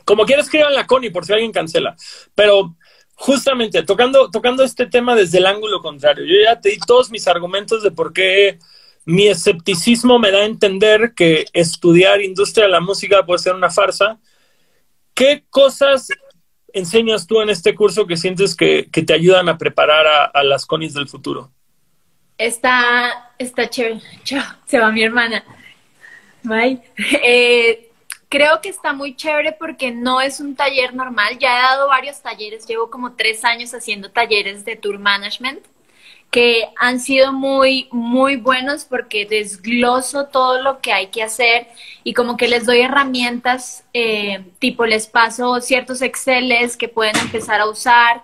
Como 0.04 0.24
quieras, 0.24 0.46
escriban 0.46 0.74
la 0.74 0.86
Connie 0.86 1.10
por 1.10 1.24
si 1.24 1.32
alguien 1.32 1.52
cancela. 1.52 1.96
Pero 2.34 2.76
justamente 3.14 3.82
tocando, 3.82 4.30
tocando 4.30 4.64
este 4.64 4.86
tema 4.86 5.14
desde 5.14 5.38
el 5.38 5.46
ángulo 5.46 5.80
contrario, 5.80 6.24
yo 6.24 6.34
ya 6.44 6.60
te 6.60 6.70
di 6.70 6.78
todos 6.78 7.10
mis 7.10 7.28
argumentos 7.28 7.82
de 7.82 7.90
por 7.90 8.12
qué 8.12 8.58
mi 9.04 9.26
escepticismo 9.28 10.18
me 10.18 10.30
da 10.30 10.38
a 10.38 10.44
entender 10.44 11.12
que 11.14 11.46
estudiar 11.52 12.20
industria 12.20 12.66
de 12.66 12.72
la 12.72 12.80
música 12.80 13.24
puede 13.24 13.40
ser 13.40 13.54
una 13.54 13.70
farsa. 13.70 14.18
¿Qué 15.14 15.44
cosas 15.50 16.08
enseñas 16.72 17.26
tú 17.26 17.40
en 17.40 17.50
este 17.50 17.74
curso 17.74 18.06
que 18.06 18.16
sientes 18.16 18.56
que, 18.56 18.88
te 18.92 19.12
ayudan 19.12 19.48
a 19.48 19.58
preparar 19.58 20.30
a, 20.32 20.42
las 20.42 20.66
conis 20.66 20.94
del 20.94 21.08
futuro? 21.08 21.50
Está, 22.38 23.32
está 23.38 23.68
chévere. 23.68 24.00
Chao, 24.24 24.42
se 24.66 24.78
va 24.78 24.90
mi 24.90 25.02
hermana. 25.02 25.44
Bye. 26.42 26.80
Eh, 27.24 27.91
Creo 28.32 28.62
que 28.62 28.70
está 28.70 28.94
muy 28.94 29.14
chévere 29.14 29.52
porque 29.52 29.90
no 29.90 30.22
es 30.22 30.40
un 30.40 30.56
taller 30.56 30.94
normal. 30.94 31.38
Ya 31.38 31.58
he 31.58 31.62
dado 31.62 31.86
varios 31.88 32.22
talleres, 32.22 32.66
llevo 32.66 32.88
como 32.88 33.12
tres 33.12 33.44
años 33.44 33.74
haciendo 33.74 34.10
talleres 34.10 34.64
de 34.64 34.74
tour 34.74 34.98
management 34.98 35.60
que 36.30 36.66
han 36.78 36.98
sido 36.98 37.34
muy, 37.34 37.88
muy 37.92 38.36
buenos 38.36 38.86
porque 38.86 39.26
desgloso 39.26 40.28
todo 40.28 40.62
lo 40.62 40.80
que 40.80 40.90
hay 40.90 41.08
que 41.08 41.22
hacer 41.22 41.68
y 42.04 42.14
como 42.14 42.38
que 42.38 42.48
les 42.48 42.64
doy 42.64 42.80
herramientas, 42.80 43.84
eh, 43.92 44.42
tipo 44.58 44.86
les 44.86 45.06
paso 45.06 45.60
ciertos 45.60 46.00
Exceles 46.00 46.78
que 46.78 46.88
pueden 46.88 47.18
empezar 47.18 47.60
a 47.60 47.68
usar, 47.68 48.22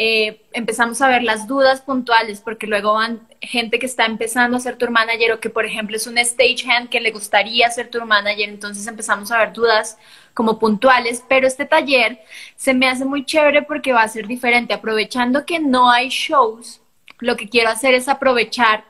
eh, 0.00 0.42
empezamos 0.52 1.02
a 1.02 1.08
ver 1.08 1.24
las 1.24 1.48
dudas 1.48 1.80
puntuales, 1.80 2.40
porque 2.40 2.68
luego 2.68 2.94
van 2.94 3.26
gente 3.40 3.80
que 3.80 3.86
está 3.86 4.06
empezando 4.06 4.56
a 4.56 4.60
ser 4.60 4.76
tour 4.76 4.92
manager 4.92 5.32
o 5.32 5.40
que, 5.40 5.50
por 5.50 5.66
ejemplo, 5.66 5.96
es 5.96 6.06
un 6.06 6.18
stagehand 6.18 6.88
que 6.88 7.00
le 7.00 7.10
gustaría 7.10 7.68
ser 7.68 7.90
tour 7.90 8.04
manager, 8.04 8.48
entonces 8.48 8.86
empezamos 8.86 9.32
a 9.32 9.38
ver 9.38 9.52
dudas 9.52 9.98
como 10.34 10.60
puntuales, 10.60 11.24
pero 11.28 11.48
este 11.48 11.64
taller 11.64 12.20
se 12.54 12.74
me 12.74 12.88
hace 12.88 13.04
muy 13.04 13.24
chévere 13.24 13.62
porque 13.62 13.92
va 13.92 14.02
a 14.02 14.08
ser 14.08 14.28
diferente, 14.28 14.72
aprovechando 14.72 15.44
que 15.44 15.58
no 15.58 15.90
hay 15.90 16.10
shows, 16.10 16.80
lo 17.18 17.36
que 17.36 17.48
quiero 17.48 17.70
hacer 17.70 17.94
es 17.94 18.06
aprovechar 18.06 18.84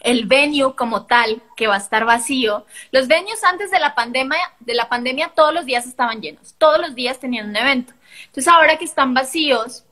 el 0.00 0.26
venue 0.26 0.74
como 0.74 1.06
tal, 1.06 1.40
que 1.54 1.68
va 1.68 1.76
a 1.76 1.78
estar 1.78 2.04
vacío. 2.04 2.66
Los 2.90 3.06
venues 3.06 3.44
antes 3.44 3.70
de 3.70 3.78
la 3.78 3.94
pandemia, 3.94 4.40
de 4.58 4.74
la 4.74 4.88
pandemia 4.88 5.30
todos 5.36 5.54
los 5.54 5.66
días 5.66 5.86
estaban 5.86 6.20
llenos, 6.20 6.56
todos 6.58 6.80
los 6.80 6.96
días 6.96 7.20
tenían 7.20 7.48
un 7.48 7.54
evento. 7.54 7.92
Entonces 8.26 8.48
ahora 8.48 8.76
que 8.76 8.84
están 8.84 9.14
vacíos, 9.14 9.84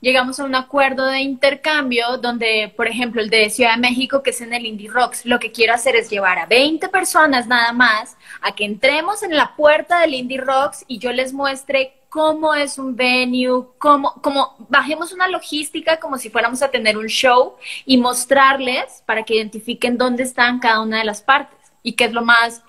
llegamos 0.00 0.38
a 0.40 0.44
un 0.44 0.54
acuerdo 0.54 1.06
de 1.06 1.20
intercambio 1.20 2.18
donde, 2.18 2.72
por 2.76 2.88
ejemplo, 2.88 3.20
el 3.20 3.30
de 3.30 3.50
Ciudad 3.50 3.74
de 3.74 3.80
México, 3.80 4.22
que 4.22 4.30
es 4.30 4.40
en 4.40 4.52
el 4.52 4.66
Indie 4.66 4.90
Rocks, 4.90 5.24
lo 5.26 5.38
que 5.38 5.52
quiero 5.52 5.74
hacer 5.74 5.96
es 5.96 6.10
llevar 6.10 6.38
a 6.38 6.46
20 6.46 6.88
personas 6.88 7.46
nada 7.46 7.72
más 7.72 8.16
a 8.40 8.54
que 8.54 8.64
entremos 8.64 9.22
en 9.22 9.36
la 9.36 9.54
puerta 9.56 10.00
del 10.00 10.14
Indie 10.14 10.40
Rocks 10.40 10.84
y 10.86 10.98
yo 10.98 11.12
les 11.12 11.32
muestre 11.32 11.94
cómo 12.08 12.54
es 12.54 12.78
un 12.78 12.94
venue, 12.94 13.66
cómo, 13.78 14.14
cómo 14.22 14.54
bajemos 14.68 15.12
una 15.12 15.26
logística 15.26 15.98
como 15.98 16.16
si 16.16 16.30
fuéramos 16.30 16.62
a 16.62 16.70
tener 16.70 16.96
un 16.96 17.08
show 17.08 17.56
y 17.84 17.96
mostrarles 17.96 19.02
para 19.04 19.24
que 19.24 19.34
identifiquen 19.34 19.98
dónde 19.98 20.22
están 20.22 20.60
cada 20.60 20.80
una 20.80 20.98
de 20.98 21.04
las 21.04 21.22
partes 21.22 21.58
y 21.82 21.94
qué 21.94 22.04
es 22.04 22.12
lo 22.12 22.22
más 22.22 22.62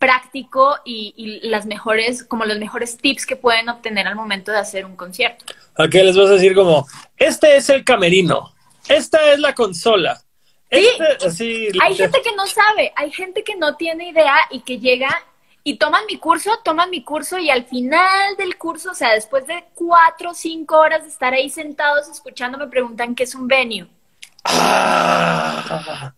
práctico 0.00 0.78
y, 0.82 1.40
las 1.42 1.66
mejores, 1.66 2.24
como 2.24 2.46
los 2.46 2.58
mejores 2.58 2.96
tips 2.96 3.26
que 3.26 3.36
pueden 3.36 3.68
obtener 3.68 4.08
al 4.08 4.16
momento 4.16 4.50
de 4.50 4.58
hacer 4.58 4.86
un 4.86 4.96
concierto. 4.96 5.44
¿A 5.80 5.88
qué 5.88 6.04
les 6.04 6.16
vas 6.16 6.28
a 6.28 6.34
decir 6.34 6.54
como, 6.54 6.86
este 7.16 7.56
es 7.56 7.68
el 7.70 7.84
camerino, 7.84 8.52
esta 8.88 9.32
es 9.32 9.38
la 9.40 9.54
consola? 9.54 10.20
Sí, 10.70 10.86
este, 11.20 11.72
hay 11.80 11.94
gente 11.96 12.22
que 12.22 12.34
no 12.36 12.46
sabe, 12.46 12.92
hay 12.94 13.10
gente 13.10 13.42
que 13.42 13.56
no 13.56 13.76
tiene 13.76 14.10
idea 14.10 14.36
y 14.50 14.60
que 14.60 14.78
llega 14.78 15.08
y 15.64 15.76
toman 15.76 16.06
mi 16.06 16.16
curso, 16.16 16.50
toman 16.64 16.90
mi 16.90 17.02
curso 17.02 17.38
y 17.38 17.50
al 17.50 17.64
final 17.64 18.36
del 18.36 18.56
curso, 18.56 18.92
o 18.92 18.94
sea, 18.94 19.12
después 19.12 19.46
de 19.46 19.64
cuatro 19.74 20.30
o 20.30 20.34
cinco 20.34 20.78
horas 20.78 21.02
de 21.02 21.08
estar 21.08 21.34
ahí 21.34 21.50
sentados 21.50 22.08
escuchando, 22.08 22.56
me 22.56 22.68
preguntan 22.68 23.14
qué 23.14 23.24
es 23.24 23.34
un 23.34 23.48
venue. 23.48 23.88
Ah. 24.44 26.12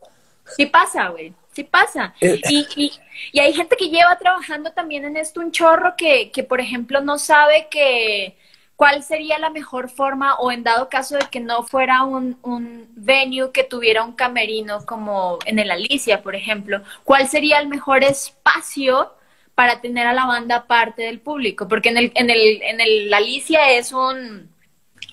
Sí 0.57 0.67
pasa, 0.67 1.09
güey. 1.09 1.33
Sí 1.55 1.65
pasa. 1.65 2.15
Eh. 2.21 2.41
Y, 2.49 2.67
y, 2.77 2.93
y 3.33 3.41
hay 3.41 3.53
gente 3.53 3.77
que 3.77 3.89
lleva 3.89 4.17
trabajando 4.19 4.73
también 4.73 5.05
en 5.05 5.17
esto 5.17 5.41
un 5.41 5.51
chorro 5.51 5.95
que, 5.97 6.31
que, 6.31 6.43
por 6.43 6.61
ejemplo, 6.61 7.01
no 7.01 7.19
sabe 7.19 7.69
que 7.71 8.37
cuál 8.77 9.03
sería 9.03 9.39
la 9.39 9.51
mejor 9.51 9.89
forma 9.91 10.35
o 10.37 10.51
en 10.51 10.65
dado 10.65 10.89
caso 10.89 11.17
de 11.17 11.27
que 11.31 11.41
no 11.41 11.63
fuera 11.63 12.03
un, 12.05 12.37
un 12.43 12.87
venue 12.97 13.53
que 13.53 13.65
tuviera 13.65 14.03
un 14.05 14.13
camerino 14.13 14.85
como 14.87 15.39
en 15.47 15.59
el 15.59 15.71
Alicia, 15.71 16.23
por 16.23 16.35
ejemplo, 16.35 16.83
cuál 17.05 17.29
sería 17.29 17.59
el 17.61 17.69
mejor 17.69 18.03
espacio 18.03 19.13
para 19.55 19.81
tener 19.81 20.07
a 20.07 20.15
la 20.15 20.27
banda 20.27 20.67
parte 20.67 21.03
del 21.03 21.21
público, 21.21 21.69
porque 21.69 21.91
en 21.91 21.99
el, 21.99 22.13
en 22.15 22.31
el, 22.31 22.63
en 22.63 22.81
el 22.81 23.13
Alicia 23.15 23.71
es 23.73 23.93
un 23.93 24.49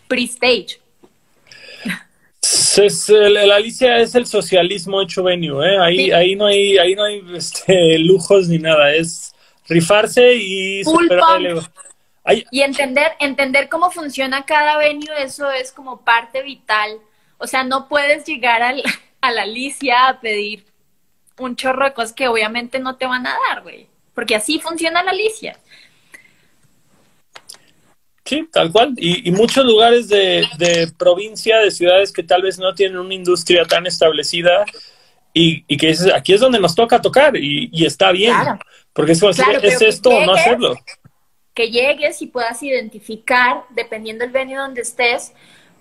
pre-stage. 0.08 0.80
Es 2.42 3.10
el, 3.10 3.36
el 3.38 3.52
Alicia 3.52 3.98
es 4.00 4.16
el 4.16 4.26
socialismo 4.26 5.02
hecho 5.02 5.24
venue, 5.24 5.68
¿eh? 5.68 5.78
Ahí, 5.80 5.98
Sí. 6.06 6.12
ahí 6.12 6.36
no 6.36 6.46
hay, 6.46 6.78
ahí 6.78 6.96
no 6.96 7.04
hay 7.04 7.22
este, 7.36 8.00
lujos 8.00 8.48
ni 8.48 8.58
nada, 8.58 8.94
es 8.96 9.34
rifarse 9.68 10.36
y 10.36 10.84
Full 10.84 11.04
superar 11.04 11.26
el 11.38 11.48
pump. 11.48 11.48
ego. 11.48 11.62
Y 12.52 12.62
entender, 12.62 13.12
entender 13.20 13.70
cómo 13.70 13.92
funciona 13.92 14.46
cada 14.46 14.78
venue, 14.78 15.24
eso 15.24 15.50
es 15.52 15.72
como 15.72 16.02
parte 16.02 16.42
vital. 16.44 17.00
O 17.38 17.48
sea, 17.48 17.64
no 17.64 17.88
puedes 17.88 18.26
llegar 18.26 18.62
al, 18.62 18.84
a 19.22 19.32
la 19.32 19.44
Alicia 19.44 20.08
a 20.08 20.20
pedir 20.20 20.66
un 21.38 21.56
chorro 21.56 21.86
de 21.86 21.94
cosas 21.94 22.14
que 22.14 22.28
obviamente 22.28 22.80
no 22.80 22.98
te 22.98 23.06
van 23.06 23.26
a 23.26 23.36
dar, 23.48 23.64
güey. 23.64 23.88
Porque 24.14 24.36
así 24.36 24.60
funciona 24.60 25.04
la 25.04 25.12
Alicia. 25.12 25.58
Sí, 28.26 28.48
tal 28.52 28.72
cual. 28.72 28.94
Y, 28.98 29.28
y 29.28 29.32
muchos 29.32 29.66
lugares 29.66 30.08
de, 30.08 30.48
de 30.58 30.92
provincia, 30.98 31.58
de 31.60 31.72
ciudades 31.72 32.12
que 32.12 32.22
tal 32.22 32.44
vez 32.44 32.60
no 32.60 32.76
tienen 32.76 33.00
una 33.00 33.14
industria 33.14 33.66
tan 33.66 33.88
establecida 33.88 34.66
y, 35.34 35.64
y 35.68 35.78
que 35.78 35.88
dices, 35.88 36.14
aquí 36.14 36.34
es 36.34 36.42
donde 36.42 36.60
nos 36.60 36.76
toca 36.76 37.02
tocar 37.02 37.36
y, 37.36 37.70
y 37.72 37.86
está 37.86 38.12
bien. 38.12 38.34
Claro. 38.34 38.60
Porque 38.94 39.14
es, 39.14 39.20
Claro, 39.20 39.60
¿es 39.62 39.80
que 39.80 39.88
esto 39.88 40.10
o 40.10 40.26
no 40.26 40.34
hacerlo? 40.34 40.76
Que 41.60 41.70
llegues 41.70 42.22
y 42.22 42.28
puedas 42.28 42.64
identificar, 42.64 43.66
dependiendo 43.72 44.24
del 44.24 44.32
venue 44.32 44.56
donde 44.56 44.80
estés, 44.80 45.34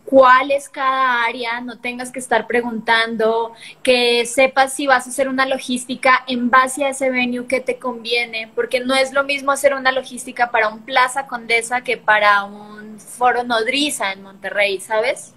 cuál 0.04 0.50
es 0.50 0.68
cada 0.68 1.22
área, 1.22 1.60
no 1.60 1.78
tengas 1.78 2.10
que 2.10 2.18
estar 2.18 2.48
preguntando, 2.48 3.52
que 3.84 4.26
sepas 4.26 4.72
si 4.72 4.88
vas 4.88 5.06
a 5.06 5.10
hacer 5.10 5.28
una 5.28 5.46
logística 5.46 6.24
en 6.26 6.50
base 6.50 6.84
a 6.84 6.88
ese 6.88 7.10
venue 7.10 7.46
que 7.46 7.60
te 7.60 7.78
conviene, 7.78 8.50
porque 8.56 8.80
no 8.80 8.92
es 8.96 9.12
lo 9.12 9.22
mismo 9.22 9.52
hacer 9.52 9.72
una 9.72 9.92
logística 9.92 10.50
para 10.50 10.68
un 10.68 10.80
Plaza 10.80 11.28
Condesa 11.28 11.82
que 11.82 11.96
para 11.96 12.42
un 12.42 12.98
Foro 12.98 13.44
Nodriza 13.44 14.10
en 14.10 14.24
Monterrey, 14.24 14.80
¿sabes? 14.80 15.32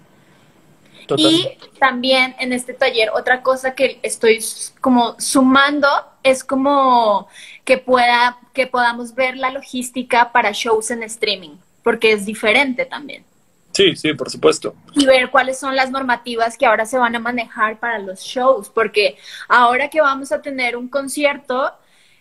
Total. 1.06 1.24
Y 1.24 1.56
también 1.78 2.34
en 2.40 2.52
este 2.52 2.74
taller, 2.74 3.10
otra 3.14 3.42
cosa 3.42 3.76
que 3.76 4.00
estoy 4.02 4.44
como 4.80 5.14
sumando 5.20 5.88
es 6.24 6.42
como 6.42 7.28
que 7.64 7.78
pueda, 7.78 8.38
que 8.52 8.66
podamos 8.66 9.14
ver 9.14 9.36
la 9.36 9.50
logística 9.50 10.32
para 10.32 10.52
shows 10.52 10.90
en 10.90 11.02
streaming, 11.04 11.56
porque 11.82 12.12
es 12.12 12.26
diferente 12.26 12.86
también. 12.86 13.24
Sí, 13.72 13.96
sí, 13.96 14.12
por 14.12 14.28
supuesto. 14.30 14.74
Y 14.94 15.06
ver 15.06 15.30
cuáles 15.30 15.58
son 15.58 15.74
las 15.76 15.90
normativas 15.90 16.58
que 16.58 16.66
ahora 16.66 16.84
se 16.84 16.98
van 16.98 17.14
a 17.16 17.18
manejar 17.20 17.78
para 17.78 17.98
los 17.98 18.20
shows, 18.20 18.68
porque 18.68 19.16
ahora 19.48 19.88
que 19.88 20.00
vamos 20.00 20.30
a 20.30 20.42
tener 20.42 20.76
un 20.76 20.88
concierto 20.88 21.72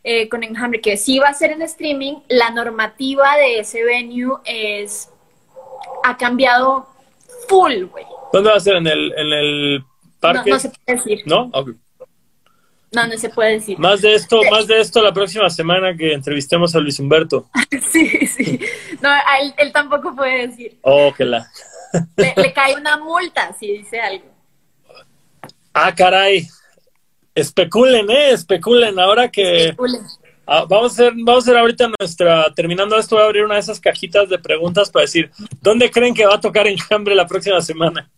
eh, 0.03 0.29
con 0.29 0.43
Enjambre, 0.43 0.79
que 0.79 0.95
sí 0.95 1.19
va 1.19 1.27
a 1.29 1.33
ser 1.33 1.51
en 1.51 1.61
streaming, 1.63 2.15
la 2.29 2.51
normativa 2.51 3.35
de 3.35 3.59
ese 3.59 3.83
venue 3.83 4.39
es, 4.45 5.09
ha 6.03 6.15
cambiado 6.17 6.87
full, 7.49 7.83
güey. 7.85 8.05
¿Dónde 8.31 8.49
va 8.49 8.55
a 8.55 8.59
ser? 8.61 8.75
¿En 8.77 8.87
el, 8.87 9.13
en 9.17 9.33
el 9.33 9.79
No, 9.79 9.85
parque? 10.21 10.49
no 10.51 10.59
se 10.59 10.69
puede 10.69 10.97
decir. 10.97 11.23
¿No? 11.25 11.49
Ok. 11.53 11.71
No, 12.91 13.07
no 13.07 13.17
se 13.17 13.29
puede 13.29 13.53
decir. 13.53 13.79
Más 13.79 14.01
de 14.01 14.13
esto, 14.13 14.41
más 14.51 14.67
de 14.67 14.81
esto 14.81 15.01
la 15.01 15.13
próxima 15.13 15.49
semana 15.49 15.95
que 15.95 16.11
entrevistemos 16.13 16.75
a 16.75 16.79
Luis 16.79 16.99
Humberto. 16.99 17.49
Sí, 17.91 18.27
sí. 18.27 18.59
No, 19.01 19.09
a 19.09 19.39
él, 19.41 19.53
él 19.57 19.71
tampoco 19.71 20.15
puede 20.15 20.47
decir. 20.47 20.77
Oh, 20.81 21.11
que 21.15 21.25
la. 21.25 21.45
Le, 22.15 22.33
le 22.37 22.53
cae 22.53 22.75
una 22.75 22.97
multa 22.97 23.51
si 23.59 23.77
dice 23.79 23.99
algo. 23.99 24.25
Ah, 25.73 25.93
caray. 25.95 26.47
Especulen, 27.35 28.09
¿eh? 28.09 28.31
Especulen. 28.31 28.97
Ahora 28.99 29.29
que 29.29 29.73
Ule. 29.77 29.99
ah, 30.47 30.65
vamos 30.69 30.91
a 30.91 30.93
hacer, 30.93 31.13
vamos 31.15 31.43
a 31.43 31.49
hacer 31.49 31.57
ahorita 31.57 31.91
nuestra, 31.99 32.53
terminando 32.53 32.97
esto, 32.97 33.15
voy 33.15 33.23
a 33.23 33.27
abrir 33.27 33.45
una 33.45 33.55
de 33.55 33.61
esas 33.61 33.79
cajitas 33.79 34.29
de 34.29 34.37
preguntas 34.39 34.89
para 34.89 35.03
decir, 35.03 35.31
¿dónde 35.61 35.89
creen 35.89 36.13
que 36.13 36.25
va 36.25 36.35
a 36.35 36.41
tocar 36.41 36.67
Enjambre 36.67 37.15
la 37.15 37.27
próxima 37.27 37.61
semana? 37.61 38.09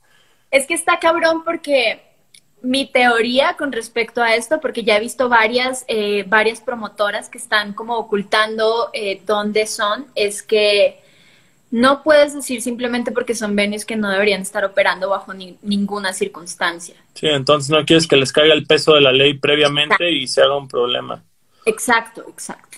Es 0.51 0.67
que 0.67 0.73
está 0.73 0.99
cabrón 0.99 1.43
porque 1.43 2.01
mi 2.63 2.87
teoría 2.87 3.55
con 3.57 3.71
respecto 3.71 4.23
a 4.23 4.35
esto, 4.35 4.59
porque 4.61 4.83
ya 4.83 4.97
he 4.97 4.99
visto 4.99 5.29
varias, 5.29 5.85
eh, 5.87 6.23
varias 6.27 6.61
promotoras 6.61 7.29
que 7.29 7.37
están 7.37 7.73
como 7.73 7.97
ocultando 7.97 8.89
eh, 8.93 9.21
dónde 9.25 9.67
son, 9.67 10.07
es 10.15 10.41
que 10.41 11.01
no 11.71 12.03
puedes 12.03 12.33
decir 12.33 12.61
simplemente 12.61 13.11
porque 13.11 13.35
son 13.35 13.55
venues 13.55 13.83
que 13.83 13.95
no 13.95 14.09
deberían 14.09 14.41
estar 14.41 14.63
operando 14.63 15.09
bajo 15.09 15.33
ni- 15.33 15.57
ninguna 15.61 16.13
circunstancia. 16.13 16.95
Sí, 17.15 17.27
entonces 17.27 17.69
no 17.69 17.83
quieres 17.83 18.07
que 18.07 18.15
les 18.15 18.31
caiga 18.31 18.53
el 18.53 18.65
peso 18.65 18.93
de 18.93 19.01
la 19.01 19.11
ley 19.11 19.33
previamente 19.33 20.11
y 20.11 20.27
se 20.27 20.41
haga 20.41 20.55
un 20.55 20.67
problema. 20.67 21.23
Exacto, 21.65 22.23
exacto. 22.29 22.77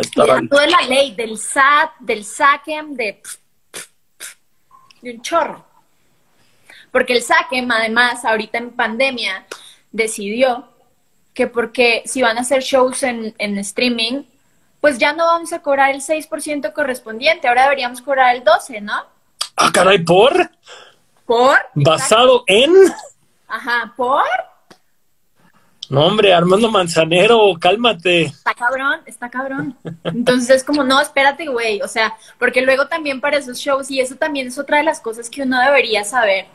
de 0.40 0.66
la 0.70 0.80
ley 0.88 1.14
del 1.14 1.36
SAT, 1.36 1.90
del 2.00 2.24
SACEM, 2.24 2.94
de, 2.94 3.20
de 5.02 5.10
un 5.10 5.22
chorro. 5.22 5.65
Porque 6.96 7.12
el 7.12 7.22
SACEM, 7.22 7.70
además, 7.70 8.24
ahorita 8.24 8.56
en 8.56 8.70
pandemia, 8.70 9.44
decidió 9.92 10.66
que 11.34 11.46
porque 11.46 12.02
si 12.06 12.22
van 12.22 12.38
a 12.38 12.40
hacer 12.40 12.62
shows 12.62 13.02
en, 13.02 13.34
en 13.36 13.58
streaming, 13.58 14.22
pues 14.80 14.96
ya 14.96 15.12
no 15.12 15.26
vamos 15.26 15.52
a 15.52 15.60
cobrar 15.60 15.94
el 15.94 16.00
6% 16.00 16.72
correspondiente, 16.72 17.48
ahora 17.48 17.64
deberíamos 17.64 18.00
cobrar 18.00 18.34
el 18.34 18.42
12%, 18.42 18.80
¿no? 18.80 18.94
Ah, 19.56 19.70
caray, 19.70 19.98
¿por? 19.98 20.50
¿Por? 21.26 21.58
¿Basado 21.74 22.44
en? 22.46 22.72
Ajá, 23.46 23.92
¿por? 23.94 24.24
No, 25.90 26.06
hombre, 26.06 26.32
Armando 26.32 26.70
Manzanero, 26.70 27.52
cálmate. 27.60 28.22
Está 28.22 28.54
cabrón, 28.54 29.00
está 29.04 29.28
cabrón. 29.28 29.76
Entonces 30.02 30.48
es 30.56 30.64
como, 30.64 30.82
no, 30.82 30.98
espérate, 30.98 31.46
güey. 31.46 31.82
O 31.82 31.88
sea, 31.88 32.16
porque 32.38 32.62
luego 32.62 32.88
también 32.88 33.20
para 33.20 33.36
esos 33.36 33.58
shows, 33.58 33.90
y 33.90 34.00
eso 34.00 34.16
también 34.16 34.46
es 34.46 34.56
otra 34.58 34.78
de 34.78 34.84
las 34.84 35.00
cosas 35.00 35.28
que 35.28 35.42
uno 35.42 35.60
debería 35.60 36.02
saber, 36.02 36.46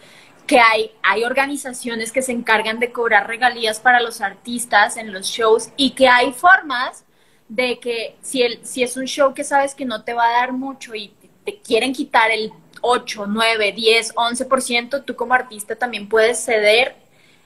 que 0.47 0.59
hay, 0.59 0.91
hay 1.03 1.23
organizaciones 1.23 2.11
que 2.11 2.21
se 2.21 2.31
encargan 2.31 2.79
de 2.79 2.91
cobrar 2.91 3.27
regalías 3.27 3.79
para 3.79 4.01
los 4.01 4.21
artistas 4.21 4.97
en 4.97 5.13
los 5.13 5.27
shows 5.27 5.69
y 5.77 5.91
que 5.91 6.07
hay 6.07 6.33
formas 6.33 7.05
de 7.47 7.79
que 7.79 8.15
si, 8.21 8.41
el, 8.41 8.65
si 8.65 8.83
es 8.83 8.95
un 8.97 9.05
show 9.05 9.33
que 9.33 9.43
sabes 9.43 9.75
que 9.75 9.85
no 9.85 10.03
te 10.03 10.13
va 10.13 10.27
a 10.27 10.39
dar 10.39 10.53
mucho 10.53 10.95
y 10.95 11.13
te 11.45 11.59
quieren 11.59 11.93
quitar 11.93 12.31
el 12.31 12.51
8, 12.81 13.25
9, 13.27 13.71
10, 13.73 14.15
11%, 14.15 15.03
tú 15.05 15.15
como 15.15 15.33
artista 15.33 15.75
también 15.75 16.07
puedes 16.09 16.43
ceder 16.43 16.95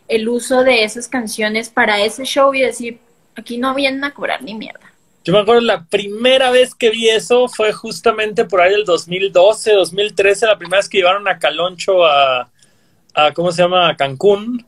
el 0.07 0.29
uso 0.29 0.63
de 0.63 0.83
esas 0.83 1.07
canciones 1.07 1.69
para 1.69 2.01
ese 2.01 2.23
show 2.25 2.53
y 2.53 2.61
decir, 2.61 2.99
aquí 3.35 3.57
no 3.57 3.73
vienen 3.73 4.03
a 4.03 4.13
cobrar 4.13 4.43
ni 4.43 4.53
mierda. 4.53 4.91
Yo 5.23 5.33
me 5.33 5.39
acuerdo 5.39 5.61
la 5.61 5.83
primera 5.85 6.51
vez 6.51 6.75
que 6.75 6.91
vi 6.91 7.09
eso 7.09 7.47
fue 7.47 7.73
justamente 7.73 8.45
por 8.45 8.61
ahí 8.61 8.71
del 8.71 8.85
2012, 8.85 9.73
2013, 9.73 10.45
la 10.45 10.57
primera 10.57 10.77
vez 10.77 10.87
que 10.87 10.99
llevaron 10.99 11.27
a 11.27 11.39
Caloncho 11.39 12.05
a, 12.05 12.51
a 13.15 13.33
¿cómo 13.33 13.51
se 13.51 13.61
llama? 13.61 13.89
A 13.89 13.95
Cancún. 13.95 14.65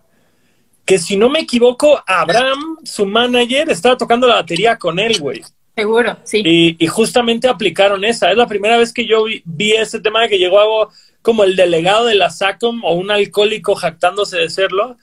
Que 0.85 0.97
si 0.97 1.17
no 1.17 1.29
me 1.29 1.39
equivoco, 1.39 2.01
Abraham, 2.07 2.77
su 2.83 3.05
manager, 3.05 3.69
estaba 3.69 3.97
tocando 3.97 4.25
la 4.25 4.35
batería 4.35 4.77
con 4.77 4.99
él, 4.99 5.19
güey. 5.19 5.43
Seguro, 5.75 6.17
sí. 6.23 6.41
Y, 6.43 6.83
y 6.83 6.87
justamente 6.87 7.47
aplicaron 7.47 8.03
esa. 8.03 8.31
Es 8.31 8.37
la 8.37 8.47
primera 8.47 8.77
vez 8.77 8.93
que 8.93 9.05
yo 9.05 9.25
vi, 9.25 9.41
vi 9.45 9.73
ese 9.73 9.99
tema 9.99 10.21
de 10.21 10.29
que 10.29 10.39
llegó 10.39 10.59
algo 10.59 10.89
como 11.21 11.43
el 11.43 11.55
delegado 11.55 12.05
de 12.05 12.15
la 12.15 12.29
SACOM 12.29 12.83
o 12.83 12.93
un 12.93 13.11
alcohólico 13.11 13.75
jactándose 13.75 14.37
de 14.37 14.49
serlo. 14.49 14.97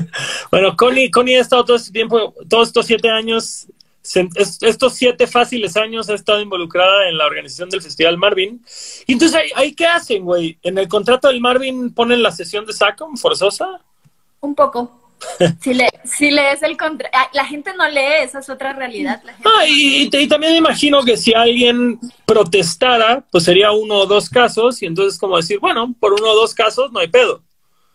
bueno, 0.50 0.76
Connie, 0.76 1.10
Connie 1.10 1.36
ha 1.36 1.40
estado 1.40 1.64
todo 1.64 1.76
este 1.76 1.90
tiempo, 1.90 2.34
todos 2.48 2.68
estos 2.68 2.86
siete 2.86 3.10
años, 3.10 3.66
estos 4.04 4.94
siete 4.94 5.26
fáciles 5.26 5.76
años 5.76 6.08
ha 6.08 6.14
estado 6.14 6.40
involucrada 6.40 7.08
en 7.08 7.18
la 7.18 7.26
organización 7.26 7.70
del 7.70 7.82
Festival 7.82 8.18
Marvin. 8.18 8.64
Y 9.06 9.12
entonces, 9.14 9.40
¿ahí, 9.56 9.74
qué 9.74 9.86
hacen, 9.86 10.24
güey? 10.24 10.58
¿En 10.62 10.78
el 10.78 10.88
contrato 10.88 11.28
del 11.28 11.40
Marvin 11.40 11.92
ponen 11.92 12.22
la 12.22 12.30
sesión 12.30 12.66
de 12.66 12.72
SACOM 12.72 13.16
forzosa? 13.16 13.80
Un 14.40 14.54
poco. 14.54 15.01
Si, 15.60 15.74
le, 15.74 15.88
si 16.04 16.30
lees 16.30 16.62
el 16.62 16.76
contrato, 16.76 17.16
la 17.32 17.44
gente 17.44 17.72
no 17.76 17.88
lee, 17.88 18.22
esa 18.22 18.40
es 18.40 18.48
otra 18.48 18.72
realidad. 18.72 19.22
ah, 19.44 19.66
y, 19.66 20.08
y, 20.12 20.28
también 20.28 20.56
imagino 20.56 21.02
que 21.02 21.16
si 21.16 21.32
alguien 21.34 21.98
protestara, 22.24 23.24
pues 23.30 23.44
sería 23.44 23.72
uno 23.72 23.96
o 23.96 24.06
dos 24.06 24.28
casos, 24.28 24.82
y 24.82 24.86
entonces 24.86 25.18
como 25.18 25.36
decir, 25.36 25.58
bueno, 25.58 25.94
por 25.98 26.12
uno 26.12 26.30
o 26.30 26.34
dos 26.36 26.54
casos 26.54 26.92
no 26.92 27.00
hay 27.00 27.08
pedo. 27.08 27.42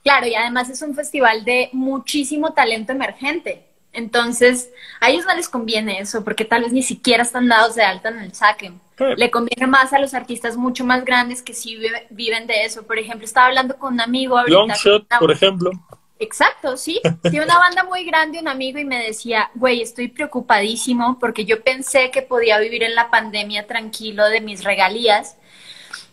Claro, 0.03 0.27
y 0.27 0.35
además 0.35 0.69
es 0.69 0.81
un 0.81 0.95
festival 0.95 1.43
de 1.43 1.69
muchísimo 1.73 2.53
talento 2.53 2.93
emergente. 2.93 3.67
Entonces, 3.91 4.69
a 5.01 5.09
ellos 5.09 5.25
no 5.25 5.35
les 5.35 5.49
conviene 5.49 5.99
eso, 5.99 6.23
porque 6.23 6.45
tal 6.45 6.63
vez 6.63 6.71
ni 6.71 6.83
siquiera 6.83 7.23
están 7.23 7.47
dados 7.47 7.75
de 7.75 7.83
alta 7.83 8.09
en 8.09 8.19
el 8.19 8.33
saque. 8.33 8.71
Le 9.15 9.29
conviene 9.29 9.67
más 9.67 9.93
a 9.93 9.99
los 9.99 10.13
artistas 10.13 10.55
mucho 10.55 10.83
más 10.85 11.03
grandes 11.03 11.41
que 11.41 11.53
sí 11.53 11.77
viven 12.09 12.47
de 12.47 12.63
eso. 12.63 12.83
Por 12.83 12.97
ejemplo, 12.97 13.25
estaba 13.25 13.47
hablando 13.47 13.77
con 13.77 13.95
un 13.95 14.01
amigo 14.01 14.37
ahorita. 14.37 14.57
Longshot, 14.57 15.07
por 15.19 15.31
ejemplo. 15.31 15.71
Exacto, 16.19 16.77
sí. 16.77 16.99
Tiene 17.21 17.45
una 17.45 17.59
banda 17.59 17.83
muy 17.83 18.03
grande, 18.03 18.39
un 18.39 18.47
amigo, 18.47 18.79
y 18.79 18.85
me 18.85 19.03
decía, 19.03 19.51
güey, 19.53 19.81
estoy 19.81 20.07
preocupadísimo 20.07 21.19
porque 21.19 21.45
yo 21.45 21.63
pensé 21.63 22.09
que 22.11 22.21
podía 22.21 22.57
vivir 22.59 22.83
en 22.83 22.95
la 22.95 23.09
pandemia 23.09 23.67
tranquilo 23.67 24.27
de 24.27 24.41
mis 24.41 24.63
regalías, 24.63 25.37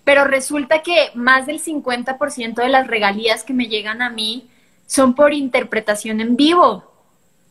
pero 0.04 0.24
resulta 0.24 0.82
que 0.82 1.10
más 1.14 1.46
del 1.46 1.62
50% 1.62 2.54
de 2.54 2.68
las 2.68 2.86
regalías 2.86 3.44
que 3.44 3.54
me 3.54 3.68
llegan 3.68 4.02
a 4.02 4.10
mí 4.10 4.50
son 4.86 5.14
por 5.14 5.32
interpretación 5.32 6.20
en 6.20 6.36
vivo, 6.36 6.84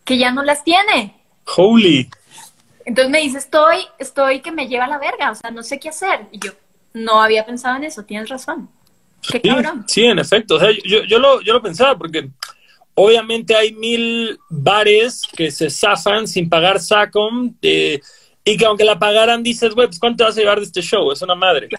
que 0.06 0.18
ya 0.18 0.32
no 0.32 0.44
las 0.44 0.64
tiene. 0.64 1.16
Holy. 1.58 2.10
Entonces 2.86 3.12
me 3.12 3.22
dice, 3.22 3.40
estoy, 3.40 3.78
estoy 3.98 4.42
que 4.42 4.52
me 4.52 4.68
lleva 4.68 4.86
a 4.86 4.90
la 4.90 5.00
verga, 5.00 5.32
o 5.32 5.36
sea, 5.36 5.50
no 5.50 5.64
sé 5.64 5.80
qué 5.80 5.90
hacer. 5.90 6.28
Y 6.32 6.40
yo, 6.40 6.52
no 6.94 7.22
había 7.22 7.46
pensado 7.46 7.78
en 7.78 7.86
eso, 7.86 8.04
tienes 8.04 8.30
razón. 8.30 8.70
Sí, 9.24 9.42
Sí, 9.88 10.06
en 10.06 10.20
efecto. 10.20 10.56
O 10.56 10.60
sea, 10.60 10.70
yo, 10.84 11.04
yo, 11.04 11.20
lo, 11.20 11.42
yo 11.42 11.54
lo 11.54 11.62
pensaba 11.62 11.98
porque 11.98 12.30
obviamente 12.96 13.56
hay 13.56 13.74
mil 13.74 14.40
bares 14.50 15.24
que 15.36 15.52
se 15.52 15.70
zafan 15.70 16.28
sin 16.28 16.50
pagar 16.50 16.80
SACOM 16.80 17.56
y 17.62 18.58
que 18.58 18.66
aunque 18.66 18.84
la 18.84 19.00
pagaran 19.00 19.42
dices, 19.44 19.74
güey, 19.74 19.88
pues 19.88 20.00
¿cuánto 20.00 20.24
vas 20.24 20.38
a 20.38 20.40
llevar 20.40 20.60
de 20.60 20.66
este 20.66 20.82
show? 20.82 21.12
Es 21.12 21.22
una 21.22 21.36
madre. 21.36 21.70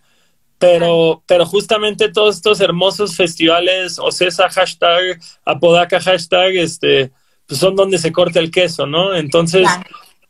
Pero, 0.59 1.23
pero 1.27 1.45
justamente 1.45 2.11
todos 2.11 2.37
estos 2.37 2.61
hermosos 2.61 3.17
festivales, 3.17 3.99
Ocesa 3.99 4.49
hashtag, 4.49 5.21
Apodaca 5.45 6.01
hashtag, 6.01 6.57
este, 6.57 7.11
pues 7.47 7.61
son 7.61 7.77
donde 7.77 7.99
se 7.99 8.13
corta 8.13 8.41
el 8.41 8.51
queso, 8.51 8.87
¿no? 8.87 9.15
Entonces, 9.15 9.69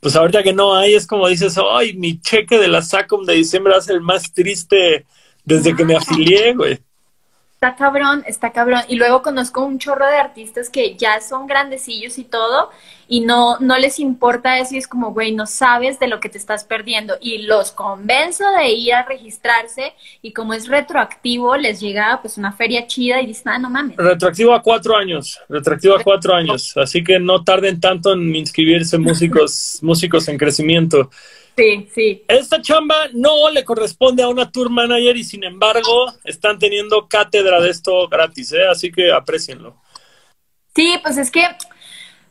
pues 0.00 0.16
ahorita 0.16 0.42
que 0.42 0.52
no 0.52 0.74
hay, 0.74 0.94
es 0.94 1.06
como 1.06 1.28
dices, 1.28 1.56
ay, 1.70 1.92
mi 1.94 2.20
cheque 2.20 2.58
de 2.58 2.68
la 2.68 2.82
SACOM 2.82 3.24
de 3.24 3.34
diciembre 3.34 3.72
va 3.74 3.78
a 3.78 3.82
ser 3.82 3.94
el 3.94 4.00
más 4.00 4.32
triste 4.32 5.06
desde 5.44 5.76
que 5.76 5.84
me 5.84 5.94
afilié, 5.94 6.54
güey 6.54 6.80
está 7.64 7.76
cabrón, 7.76 8.22
está 8.26 8.50
cabrón. 8.50 8.82
Y 8.88 8.96
luego 8.96 9.22
conozco 9.22 9.64
un 9.64 9.78
chorro 9.78 10.06
de 10.06 10.16
artistas 10.16 10.68
que 10.68 10.96
ya 10.96 11.20
son 11.22 11.46
grandecillos 11.46 12.18
y 12.18 12.24
todo, 12.24 12.70
y 13.08 13.20
no, 13.20 13.58
no 13.58 13.78
les 13.78 13.98
importa 13.98 14.58
eso, 14.58 14.74
y 14.74 14.78
es 14.78 14.86
como, 14.86 15.12
güey, 15.12 15.32
no 15.32 15.46
sabes 15.46 15.98
de 15.98 16.08
lo 16.08 16.20
que 16.20 16.28
te 16.28 16.36
estás 16.36 16.64
perdiendo. 16.64 17.14
Y 17.22 17.42
los 17.42 17.72
convenzo 17.72 18.44
de 18.58 18.68
ir 18.70 18.92
a 18.92 19.04
registrarse, 19.04 19.94
y 20.20 20.32
como 20.32 20.52
es 20.52 20.68
retroactivo, 20.68 21.56
les 21.56 21.80
llega 21.80 22.18
pues 22.20 22.36
una 22.36 22.52
feria 22.52 22.86
chida 22.86 23.22
y 23.22 23.26
dicen, 23.26 23.52
ah, 23.52 23.58
no 23.58 23.70
mames. 23.70 23.96
Retroactivo 23.96 24.52
a 24.52 24.60
cuatro 24.60 24.96
años, 24.96 25.40
retroactivo 25.48 25.96
a 25.96 26.02
cuatro 26.02 26.34
años, 26.34 26.76
así 26.76 27.02
que 27.02 27.18
no 27.18 27.42
tarden 27.44 27.80
tanto 27.80 28.12
en 28.12 28.34
inscribirse 28.36 28.98
músicos, 28.98 29.78
músicos 29.80 30.28
en 30.28 30.36
crecimiento. 30.36 31.10
Sí, 31.56 31.88
sí. 31.94 32.24
Esta 32.26 32.60
chamba 32.60 33.08
no 33.12 33.50
le 33.50 33.64
corresponde 33.64 34.22
a 34.22 34.28
una 34.28 34.50
tour 34.50 34.70
manager 34.70 35.16
y 35.16 35.24
sin 35.24 35.44
embargo 35.44 36.12
están 36.24 36.58
teniendo 36.58 37.06
cátedra 37.06 37.60
de 37.60 37.70
esto 37.70 38.08
gratis, 38.08 38.52
¿eh? 38.52 38.66
así 38.68 38.90
que 38.90 39.12
aprecienlo. 39.12 39.80
Sí, 40.74 40.98
pues 41.02 41.16
es 41.16 41.30
que 41.30 41.46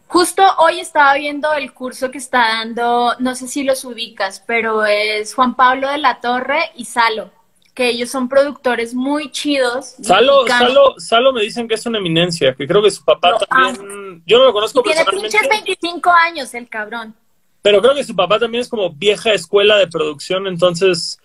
justo 0.07 0.43
hoy 0.59 0.80
estaba 0.80 1.13
viendo 1.15 1.53
el 1.53 1.74
curso 1.74 2.11
que 2.11 2.17
está 2.17 2.39
dando, 2.39 3.15
no 3.19 3.36
sé 3.36 3.47
si 3.47 3.63
los 3.63 3.86
ubicas, 3.86 4.43
pero 4.45 4.86
es 4.86 5.34
Juan 5.34 5.55
Pablo 5.55 5.89
de 5.89 5.99
la 5.99 6.19
Torre 6.19 6.71
y 6.76 6.84
Salo, 6.84 7.32
que 7.74 7.88
ellos 7.88 8.09
son 8.09 8.28
productores 8.28 8.93
muy 8.93 9.32
chidos. 9.32 9.95
Salo, 10.01 10.45
Salo, 10.45 10.95
Salo 10.99 11.32
me 11.32 11.41
dicen 11.41 11.69
que 11.69 11.76
es 11.76 11.86
una 11.86 11.99
eminencia, 11.99 12.53
que 12.53 12.67
creo 12.67 12.84
que 12.84 12.91
su 12.91 13.05
papá 13.05 13.38
también, 13.47 14.21
yo 14.26 14.38
no 14.38 14.45
lo 14.45 14.53
conozco 14.53 14.84
Tiene 14.84 15.05
pinches 15.05 15.47
25 15.47 16.11
años 16.11 16.53
el 16.53 16.67
cabrón. 16.67 17.15
Pero 17.64 17.82
creo 17.82 17.95
que 17.95 18.03
su 18.03 18.16
papá 18.16 18.38
también 18.38 18.61
es 18.61 18.70
como 18.70 18.91
vieja 18.91 19.34
escuela 19.34 19.78
de 19.78 19.88
producción, 19.88 20.45
entonces 20.47 21.18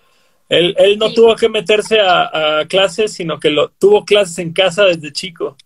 él, 0.48 0.74
él 0.78 0.96
no 0.96 1.12
tuvo 1.12 1.34
que 1.34 1.48
meterse 1.48 1.98
a, 2.00 2.64
clases, 2.68 3.12
sino 3.12 3.38
que 3.38 3.50
lo 3.50 3.68
tuvo 3.70 4.04
clases 4.04 4.38
en 4.38 4.52
casa 4.52 4.84
desde 4.84 5.12
chico. 5.12 5.56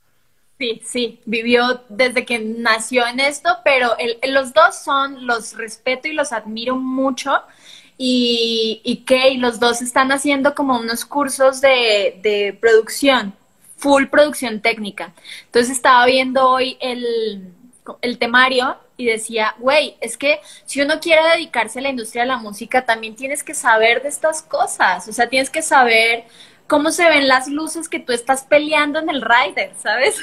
Sí, 0.58 0.80
sí, 0.84 1.20
vivió 1.26 1.82
desde 1.90 2.24
que 2.24 2.38
nació 2.38 3.06
en 3.06 3.20
esto, 3.20 3.50
pero 3.64 3.90
los 4.28 4.54
dos 4.54 4.76
son, 4.82 5.26
los 5.26 5.56
respeto 5.56 6.08
y 6.08 6.14
los 6.14 6.32
admiro 6.32 6.76
mucho. 6.76 7.42
Y, 7.98 8.80
y 8.82 8.96
que 9.04 9.34
los 9.36 9.60
dos 9.60 9.82
están 9.82 10.10
haciendo 10.10 10.54
como 10.54 10.78
unos 10.78 11.04
cursos 11.04 11.60
de, 11.60 12.18
de 12.22 12.56
producción, 12.58 13.34
full 13.76 14.06
producción 14.06 14.60
técnica. 14.60 15.12
Entonces 15.44 15.70
estaba 15.70 16.06
viendo 16.06 16.48
hoy 16.48 16.78
el, 16.80 17.52
el 18.00 18.18
temario 18.18 18.76
y 19.02 19.06
decía, 19.06 19.54
güey, 19.58 19.96
es 20.00 20.16
que 20.16 20.40
si 20.64 20.80
uno 20.80 21.00
quiere 21.00 21.22
dedicarse 21.34 21.78
a 21.78 21.82
la 21.82 21.90
industria 21.90 22.22
de 22.22 22.28
la 22.28 22.38
música, 22.38 22.84
también 22.84 23.16
tienes 23.16 23.42
que 23.42 23.54
saber 23.54 24.02
de 24.02 24.08
estas 24.08 24.42
cosas, 24.42 25.08
o 25.08 25.12
sea, 25.12 25.28
tienes 25.28 25.50
que 25.50 25.62
saber 25.62 26.24
cómo 26.66 26.90
se 26.90 27.08
ven 27.08 27.28
las 27.28 27.48
luces 27.48 27.88
que 27.88 28.00
tú 28.00 28.12
estás 28.12 28.44
peleando 28.44 28.98
en 28.98 29.10
el 29.10 29.22
rider, 29.22 29.72
¿sabes? 29.82 30.16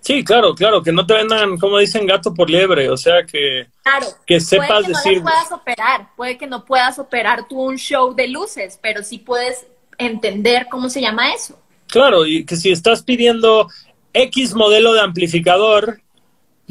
Sí, 0.00 0.24
claro, 0.24 0.54
claro, 0.56 0.82
que 0.82 0.90
no 0.90 1.06
te 1.06 1.14
vendan, 1.14 1.56
como 1.58 1.78
dicen, 1.78 2.06
gato 2.06 2.34
por 2.34 2.50
liebre, 2.50 2.90
o 2.90 2.96
sea, 2.96 3.24
que, 3.24 3.68
claro, 3.84 4.06
que 4.26 4.40
sepas 4.40 4.68
puede 4.68 4.82
que 4.82 4.88
decir... 4.88 5.18
No 5.18 5.22
puedas 5.22 5.52
operar, 5.52 6.08
puede 6.16 6.38
que 6.38 6.46
no 6.48 6.64
puedas 6.64 6.98
operar 6.98 7.46
tú 7.46 7.60
un 7.60 7.76
show 7.76 8.12
de 8.12 8.26
luces, 8.26 8.80
pero 8.82 9.04
sí 9.04 9.18
puedes 9.18 9.64
entender 9.98 10.66
cómo 10.68 10.90
se 10.90 11.00
llama 11.00 11.32
eso. 11.32 11.56
Claro, 11.86 12.26
y 12.26 12.44
que 12.44 12.56
si 12.56 12.72
estás 12.72 13.04
pidiendo 13.04 13.68
X 14.12 14.54
modelo 14.54 14.92
de 14.92 15.02
amplificador, 15.02 16.01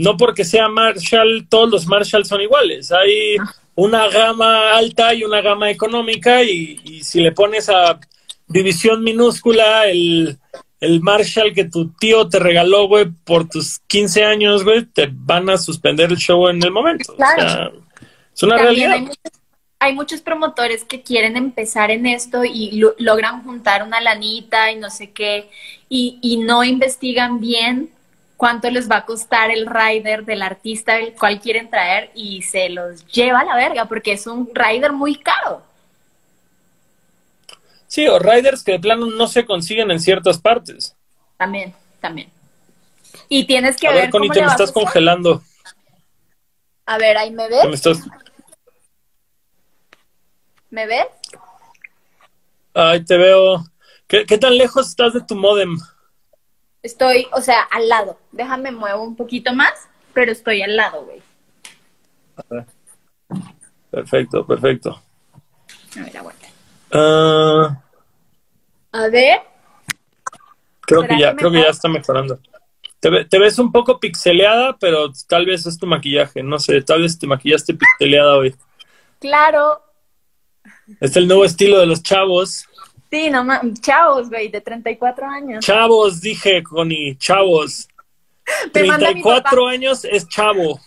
no 0.02 0.18
porque 0.18 0.44
sea 0.44 0.68
Marshall, 0.68 1.46
todos 1.48 1.70
los 1.70 1.86
Marshall 1.86 2.26
son 2.26 2.42
iguales. 2.42 2.92
Hay 2.92 3.38
una 3.76 4.08
gama 4.10 4.76
alta 4.76 5.14
y 5.14 5.24
una 5.24 5.42
gama 5.42 5.70
económica 5.70 6.44
y, 6.44 7.04
si 7.04 7.22
le 7.22 7.32
pones 7.32 7.70
a 7.70 8.00
división 8.48 9.04
minúscula 9.04 9.88
el, 9.88 10.38
Marshall 11.02 11.54
que 11.54 11.66
tu 11.66 11.90
tío 11.90 12.28
te 12.28 12.40
regaló, 12.40 12.88
güey, 12.88 13.06
por 13.24 13.48
tus 13.48 13.80
15 13.86 14.26
años, 14.26 14.64
güey, 14.64 14.84
te 14.84 15.08
van 15.12 15.48
a 15.52 15.58
suspender 15.58 16.10
el 16.10 16.18
show 16.18 16.48
en 16.48 16.64
el 16.64 16.72
momento. 16.72 17.16
Claro. 17.16 17.74
es 18.34 18.44
una 18.44 18.58
realidad. 18.58 18.98
Hay 19.78 19.94
muchos, 19.94 20.22
promotores 20.22 20.84
que 20.84 21.02
quieren 21.02 21.38
empezar 21.38 21.92
en 21.92 22.08
esto 22.08 22.44
y 22.44 22.84
logran 22.98 23.44
juntar 23.44 23.84
una 23.84 24.02
lanita 24.02 24.72
y 24.72 24.76
no 24.76 24.90
sé 24.90 25.12
qué, 25.12 25.50
y, 25.90 26.18
y 26.22 26.38
no 26.38 26.64
investigan 26.64 27.40
bien 27.40 27.92
cuánto 28.42 28.72
les 28.72 28.90
va 28.90 28.96
a 28.98 29.06
costar 29.06 29.52
el 29.52 29.68
rider 29.68 30.26
del 30.26 30.42
artista 30.42 30.98
el 30.98 31.14
cual 31.14 31.40
quieren 31.40 31.70
traer 31.70 32.10
y 32.16 32.42
se 32.42 32.70
los 32.70 33.06
lleva 33.06 33.42
a 33.42 33.44
la 33.44 33.56
verga 33.56 33.86
porque 33.86 34.14
es 34.14 34.26
un 34.26 34.50
rider 34.52 34.94
muy 34.94 35.16
caro. 35.16 35.62
Sí, 37.86 38.08
o 38.08 38.18
riders 38.18 38.64
que 38.64 38.72
de 38.72 38.80
plano 38.80 39.06
no 39.06 39.28
se 39.28 39.46
consiguen 39.46 39.92
en 39.92 40.00
ciertas 40.00 40.40
partes. 40.40 40.96
También, 41.38 41.76
también. 42.00 42.32
Y 43.30 43.46
tienes 43.46 43.78
que 43.78 43.88
a 43.88 43.92
ver, 43.92 44.10
Connie, 44.10 44.32
te 44.32 44.42
me 44.42 44.48
estás 44.48 44.72
congelando. 44.72 45.44
A 46.88 46.98
ver, 46.98 47.18
ahí 47.18 47.30
me 47.30 47.48
ves. 47.48 47.66
¿Me, 47.68 47.76
estás... 47.76 48.00
¿Me 50.72 50.88
ves? 50.88 51.06
Ay, 52.74 53.06
te 53.06 53.18
veo. 53.18 53.64
¿Qué, 54.08 54.26
¿Qué 54.26 54.40
tan 54.40 54.58
lejos 54.58 54.90
estás 54.90 55.14
de 55.14 55.22
tu 55.22 55.36
modem? 55.36 55.78
Estoy, 56.84 57.28
o 57.32 57.42
sea, 57.42 57.62
al 57.62 57.88
lado. 57.88 58.20
Déjame 58.32 58.72
muevo 58.72 59.04
un 59.04 59.16
poquito 59.16 59.54
más, 59.54 59.74
pero 60.14 60.32
estoy 60.32 60.62
al 60.62 60.76
lado, 60.76 61.06
güey. 61.06 61.22
Perfecto, 63.92 64.46
perfecto. 64.46 65.02
A 65.98 66.04
ver, 66.04 66.18
aguanta. 66.18 66.48
Ah. 66.92 67.82
a 68.92 69.08
ver. 69.10 69.42
Creo 70.82 71.08
que 71.08 71.20
ya, 71.20 71.36
creo 71.36 71.52
que 71.52 71.62
ya 71.62 71.70
está 71.70 71.88
mejorando. 71.88 72.40
Te, 73.00 73.40
ves 73.40 73.58
un 73.58 73.72
poco 73.72 74.00
pixeleada, 74.00 74.78
pero 74.78 75.12
tal 75.28 75.46
vez 75.46 75.66
es 75.66 75.80
tu 75.80 75.88
maquillaje. 75.88 76.44
No 76.44 76.60
sé, 76.60 76.82
tal 76.82 77.02
vez 77.02 77.18
te 77.18 77.26
maquillaste 77.26 77.74
pixeleada 77.74 78.38
hoy. 78.38 78.56
Claro. 79.20 79.82
Es 81.00 81.16
el 81.16 81.28
nuevo 81.28 81.44
estilo 81.44 81.80
de 81.80 81.88
los 81.88 82.04
chavos. 82.04 82.68
Sí, 83.12 83.30
no 83.30 83.46
chavos, 83.82 84.30
güey, 84.30 84.48
de 84.48 84.62
34 84.62 85.28
años. 85.28 85.66
Chavos, 85.66 86.22
dije, 86.22 86.64
Connie, 86.64 87.18
chavos. 87.18 87.90
34 88.72 89.68
años 89.68 90.06
es 90.06 90.28
chavo. 90.30 90.80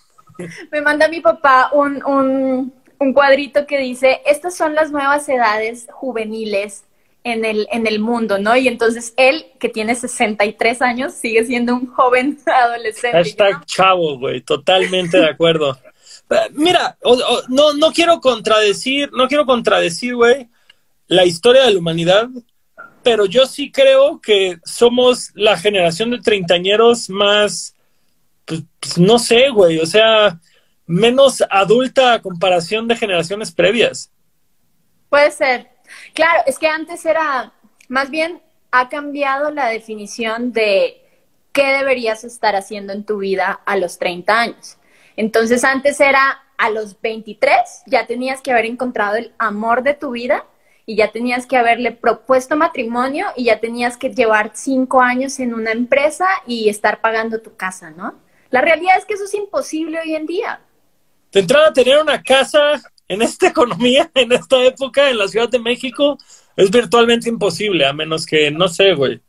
Me 0.73 0.81
manda 0.81 1.07
mi 1.09 1.21
papá 1.21 1.71
un, 1.73 2.03
un, 2.05 2.73
un 2.99 3.13
cuadrito 3.13 3.67
que 3.67 3.79
dice, 3.79 4.23
estas 4.25 4.57
son 4.57 4.75
las 4.75 4.91
nuevas 4.91 5.29
edades 5.29 5.87
juveniles 5.93 6.85
en 7.25 7.45
el, 7.45 7.69
en 7.71 7.87
el 7.87 8.01
mundo, 8.01 8.39
¿no? 8.39 8.57
Y 8.57 8.69
entonces 8.69 9.13
él, 9.17 9.47
que 9.59 9.69
tiene 9.69 9.95
63 9.95 10.83
años, 10.83 11.13
sigue 11.13 11.45
siendo 11.45 11.75
un 11.75 11.87
joven 11.87 12.39
adolescente. 12.47 13.19
Hashtag 13.19 13.67
chavo, 13.67 14.19
güey, 14.19 14.41
totalmente 14.41 15.19
de 15.19 15.29
acuerdo. 15.29 15.79
Mira, 16.53 16.97
no, 17.49 17.75
no 17.75 17.93
quiero 17.93 18.21
contradecir, 18.21 19.11
no 19.13 19.29
quiero 19.29 19.45
contradecir, 19.45 20.15
güey, 20.17 20.49
la 21.07 21.25
historia 21.25 21.65
de 21.65 21.73
la 21.73 21.79
humanidad, 21.79 22.29
pero 23.03 23.27
yo 23.27 23.47
sí 23.47 23.71
creo 23.71 24.21
que 24.21 24.59
somos 24.65 25.31
la 25.35 25.57
generación 25.59 26.11
de 26.11 26.21
treintañeros 26.21 27.11
más, 27.11 27.75
pues, 28.45 28.63
pues 28.81 28.99
no 28.99 29.19
sé, 29.19 29.51
güey, 29.51 29.79
o 29.79 29.87
sea, 29.87 30.41
menos 30.87 31.43
adulta 31.51 32.15
a 32.15 32.23
comparación 32.23 32.89
de 32.89 32.97
generaciones 32.97 33.53
previas. 33.53 34.11
Puede 35.09 35.31
ser. 35.31 35.69
Claro, 36.15 36.43
es 36.47 36.59
que 36.59 36.67
antes 36.67 37.05
era, 37.05 37.53
más 37.89 38.11
bien 38.11 38.43
ha 38.71 38.89
cambiado 38.89 39.51
la 39.51 39.69
definición 39.69 40.53
de 40.53 41.01
qué 41.53 41.67
deberías 41.67 42.25
estar 42.25 42.57
haciendo 42.57 42.93
en 42.93 43.05
tu 43.05 43.19
vida 43.19 43.61
a 43.65 43.77
los 43.77 43.99
30 43.99 44.41
años. 44.41 44.79
Entonces 45.17 45.63
antes 45.63 46.01
era 46.01 46.43
a 46.57 46.71
los 46.71 47.01
23, 47.01 47.57
ya 47.87 48.07
tenías 48.07 48.41
que 48.41 48.51
haber 48.51 48.67
encontrado 48.67 49.17
el 49.17 49.33
amor 49.39 49.83
de 49.83 49.95
tu 49.95 50.11
vida 50.11 50.45
y 50.87 50.97
ya 50.97 51.13
tenías 51.13 51.47
que 51.47 51.57
haberle 51.57 51.93
propuesto 51.93 52.57
matrimonio 52.57 53.27
y 53.37 53.45
ya 53.45 53.61
tenías 53.61 53.97
que 53.97 54.11
llevar 54.11 54.53
cinco 54.55 55.01
años 55.01 55.39
en 55.41 55.55
una 55.55 55.73
empresa 55.73 56.27
y 56.47 56.69
estar 56.69 57.01
pagando 57.01 57.41
tu 57.41 57.57
casa, 57.57 57.91
¿no? 57.91 58.15
La 58.51 58.61
realidad 58.61 58.99
es 58.99 59.05
que 59.05 59.15
eso 59.15 59.25
es 59.25 59.35
imposible 59.35 59.99
hoy 60.01 60.15
en 60.15 60.27
día. 60.27 60.61
De 61.33 61.41
entrada, 61.41 61.73
tener 61.73 62.01
una 62.01 62.23
casa 62.23 62.81
en 63.09 63.23
esta 63.23 63.49
economía, 63.49 64.11
en 64.15 64.33
esta 64.33 64.63
época, 64.63 65.11
en 65.11 65.19
la 65.19 65.29
Ciudad 65.29 65.49
de 65.49 65.59
México, 65.59 66.19
es 66.57 66.71
virtualmente 66.71 67.29
imposible, 67.29 67.87
a 67.87 67.93
menos 67.93 68.27
que, 68.27 68.51
no 68.51 68.69
sé, 68.69 68.95
güey. 68.95 69.21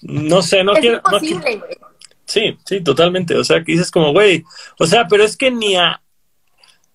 No 0.00 0.42
sé, 0.42 0.64
no 0.64 0.72
quiero. 0.72 0.96
Imposible, 0.96 1.56
güey. 1.58 1.76
Sí, 2.24 2.56
sí, 2.64 2.80
totalmente. 2.80 3.36
O 3.36 3.44
sea, 3.44 3.62
que 3.62 3.72
dices 3.72 3.90
como, 3.90 4.12
güey, 4.12 4.42
o 4.78 4.86
sea, 4.86 5.06
pero 5.06 5.22
es 5.22 5.36
que 5.36 5.50
ni 5.50 5.76
a, 5.76 6.02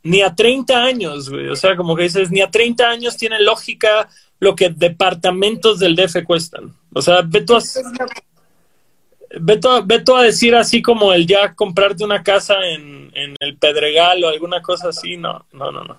ni 0.08 0.22
a 0.22 0.34
30 0.34 0.84
años, 0.84 1.30
güey. 1.30 1.50
O 1.50 1.56
sea, 1.56 1.76
como 1.76 1.96
que 1.96 2.04
dices, 2.04 2.32
ni 2.32 2.42
a 2.42 2.50
30 2.50 2.90
años 2.90 3.18
tiene 3.18 3.40
lógica 3.42 4.10
lo 4.40 4.56
que 4.56 4.70
departamentos 4.70 5.80
del 5.80 5.96
DF 5.96 6.24
cuestan. 6.24 6.74
O 6.94 7.02
sea, 7.02 7.22
ve 7.26 7.42
tú 7.42 7.56
a, 7.56 7.62
ve 9.42 10.00
tú, 10.00 10.16
a 10.16 10.24
decir 10.24 10.56
así 10.56 10.82
como 10.82 11.12
el 11.14 11.28
ya 11.28 11.54
comprarte 11.54 12.04
una 12.04 12.24
casa 12.24 12.56
en, 12.66 13.12
en 13.14 13.36
el 13.40 13.58
Pedregal 13.58 14.24
o 14.24 14.30
alguna 14.30 14.62
cosa 14.62 14.90
así. 14.90 15.18
No, 15.18 15.46
no, 15.52 15.72
no, 15.72 15.84
no. 15.84 15.98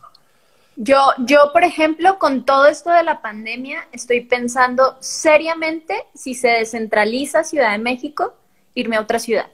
Yo, 0.77 0.97
yo, 1.19 1.51
por 1.53 1.65
ejemplo, 1.65 2.19
con 2.19 2.45
todo 2.45 2.67
esto 2.67 2.91
de 2.91 3.03
la 3.03 3.21
pandemia, 3.21 3.89
estoy 3.93 4.21
pensando 4.21 4.97
seriamente 5.01 6.05
si 6.15 6.35
se 6.35 6.49
descentraliza 6.49 7.43
Ciudad 7.43 7.73
de 7.73 7.79
México, 7.79 8.35
irme 8.75 8.97
a 8.97 9.01
otra 9.01 9.19
ciudad. 9.19 9.51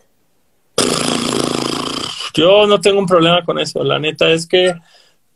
Yo 2.35 2.67
no 2.67 2.81
tengo 2.81 2.99
un 2.99 3.07
problema 3.07 3.45
con 3.45 3.59
eso. 3.59 3.83
La 3.85 3.99
neta 3.99 4.31
es 4.31 4.47
que 4.47 4.75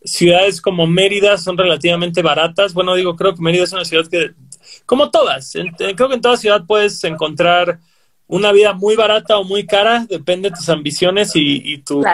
ciudades 0.03 0.61
como 0.61 0.87
Mérida 0.87 1.39
son 1.39 1.57
relativamente 1.57 2.23
baratas. 2.23 2.75
Bueno, 2.75 2.95
digo, 2.95 3.17
creo 3.17 3.35
que 3.35 3.43
Mérida 3.43 3.65
es 3.65 3.73
una 3.73 3.85
ciudad 3.85 4.07
que, 4.09 4.33
como 4.85 5.11
todas, 5.11 5.53
creo 5.77 6.09
que 6.09 6.15
en 6.15 6.21
toda 6.21 6.37
ciudad 6.37 6.65
puedes 6.67 7.03
encontrar 7.05 7.79
una 8.27 8.53
vida 8.53 8.75
muy 8.75 8.95
barata 8.95 9.39
o 9.39 9.45
muy 9.45 9.67
cara, 9.67 10.07
depende 10.09 10.51
de 10.51 10.57
tus 10.57 10.69
ambiciones 10.69 11.33
y, 11.35 11.79
tu, 11.79 12.05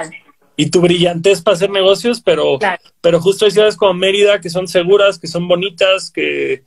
y 0.57 0.71
tu 0.71 0.81
brillantez 0.81 1.43
para 1.43 1.57
hacer 1.57 1.71
negocios, 1.71 2.21
pero, 2.21 2.59
pero 3.01 3.21
justo 3.21 3.45
hay 3.45 3.51
ciudades 3.51 3.77
como 3.77 3.95
Mérida 3.95 4.41
que 4.41 4.49
son 4.49 4.69
seguras, 4.69 5.19
que 5.19 5.27
son 5.27 5.49
bonitas, 5.49 6.11
que, 6.11 6.63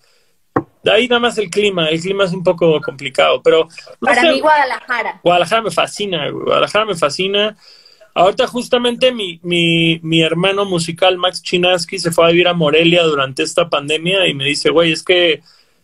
de 0.84 0.92
ahí 0.92 1.08
nada 1.08 1.20
más 1.20 1.38
el 1.38 1.50
clima, 1.50 1.90
el 1.90 2.02
clima 2.02 2.26
es 2.26 2.34
un 2.34 2.44
poco 2.44 2.80
complicado, 2.82 3.42
pero... 3.42 3.68
Para 4.00 4.24
mí 4.24 4.40
Guadalajara. 4.40 5.22
Guadalajara 5.24 5.62
me 5.62 5.72
fascina, 5.72 6.30
Guadalajara 6.30 6.86
me 6.86 6.96
fascina. 6.96 7.58
Ahorita 8.18 8.48
justamente 8.48 9.12
mi, 9.12 9.40
mi, 9.44 10.00
mi 10.02 10.24
hermano 10.24 10.66
musical 10.66 11.20
Max 11.20 11.44
Chinaski 11.44 12.00
se 12.00 12.12
fue 12.12 12.26
a 12.26 12.30
vivir 12.30 12.48
a 12.48 12.54
Morelia 12.56 13.04
durante 13.04 13.44
esta 13.44 13.70
pandemia 13.70 14.28
y 14.28 14.34
me 14.34 14.46
dice, 14.46 14.72
güey, 14.72 14.92
es 14.92 15.04
que 15.04 15.44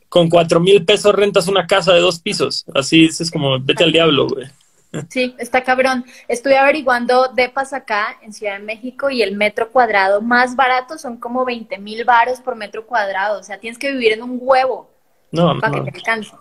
con 0.10 0.32
cuatro 0.32 0.60
mil 0.60 0.84
pesos 0.84 1.14
rentas 1.14 1.48
una 1.48 1.68
casa 1.68 1.94
de 1.94 2.00
dos 2.00 2.20
pisos. 2.20 2.66
Así 2.74 3.06
es 3.06 3.30
como, 3.30 3.60
vete 3.60 3.84
al 3.84 3.92
diablo, 3.92 4.28
güey. 4.28 4.48
Sí, 5.10 5.36
está 5.38 5.64
cabrón. 5.64 6.06
Estoy 6.28 6.54
averiguando 6.54 7.28
depas 7.36 7.72
acá 7.72 8.18
en 8.24 8.34
Ciudad 8.34 8.58
de 8.58 8.66
México 8.66 9.12
y 9.12 9.22
el 9.22 9.36
metro 9.36 9.70
cuadrado 9.70 10.20
más 10.20 10.56
barato 10.56 10.98
son 10.98 11.18
como 11.18 11.46
20 11.46 11.78
mil 11.78 12.04
varos 12.04 12.40
por 12.40 12.56
metro 12.56 12.88
cuadrado. 12.88 13.40
O 13.40 13.44
sea, 13.44 13.60
tienes 13.60 13.78
que 13.78 13.92
vivir 13.92 14.14
en 14.14 14.24
un 14.24 14.40
huevo 14.42 14.90
no, 15.32 15.60
para 15.60 15.84
que 15.84 15.92
te 15.92 15.98
alcance. 16.00 16.32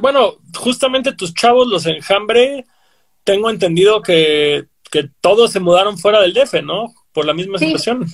Bueno, 0.00 0.34
justamente 0.58 1.12
tus 1.12 1.32
chavos, 1.34 1.68
los 1.68 1.86
enjambre, 1.86 2.64
tengo 3.22 3.48
entendido 3.48 4.02
que, 4.02 4.66
que 4.94 5.10
todos 5.20 5.50
se 5.50 5.58
mudaron 5.58 5.98
fuera 5.98 6.20
del 6.20 6.32
DF, 6.32 6.62
¿no? 6.62 6.94
Por 7.12 7.26
la 7.26 7.34
misma 7.34 7.58
situación. 7.58 8.06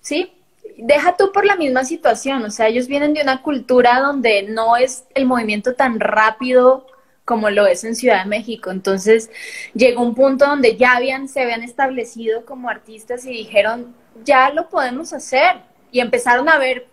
Sí, 0.00 0.32
deja 0.78 1.14
tú 1.14 1.30
por 1.30 1.44
la 1.44 1.56
misma 1.56 1.84
situación. 1.84 2.42
O 2.44 2.50
sea, 2.50 2.68
ellos 2.68 2.88
vienen 2.88 3.12
de 3.12 3.20
una 3.20 3.42
cultura 3.42 4.00
donde 4.00 4.44
no 4.44 4.78
es 4.78 5.04
el 5.14 5.26
movimiento 5.26 5.74
tan 5.74 6.00
rápido 6.00 6.86
como 7.26 7.50
lo 7.50 7.66
es 7.66 7.84
en 7.84 7.94
Ciudad 7.94 8.22
de 8.22 8.30
México. 8.30 8.70
Entonces 8.70 9.30
llegó 9.74 10.00
un 10.00 10.14
punto 10.14 10.46
donde 10.46 10.78
ya 10.78 10.96
habían, 10.96 11.28
se 11.28 11.42
habían 11.42 11.62
establecido 11.62 12.46
como 12.46 12.70
artistas 12.70 13.26
y 13.26 13.32
dijeron, 13.32 13.94
ya 14.24 14.48
lo 14.48 14.70
podemos 14.70 15.12
hacer. 15.12 15.56
Y 15.90 16.00
empezaron 16.00 16.48
a 16.48 16.56
ver 16.56 16.86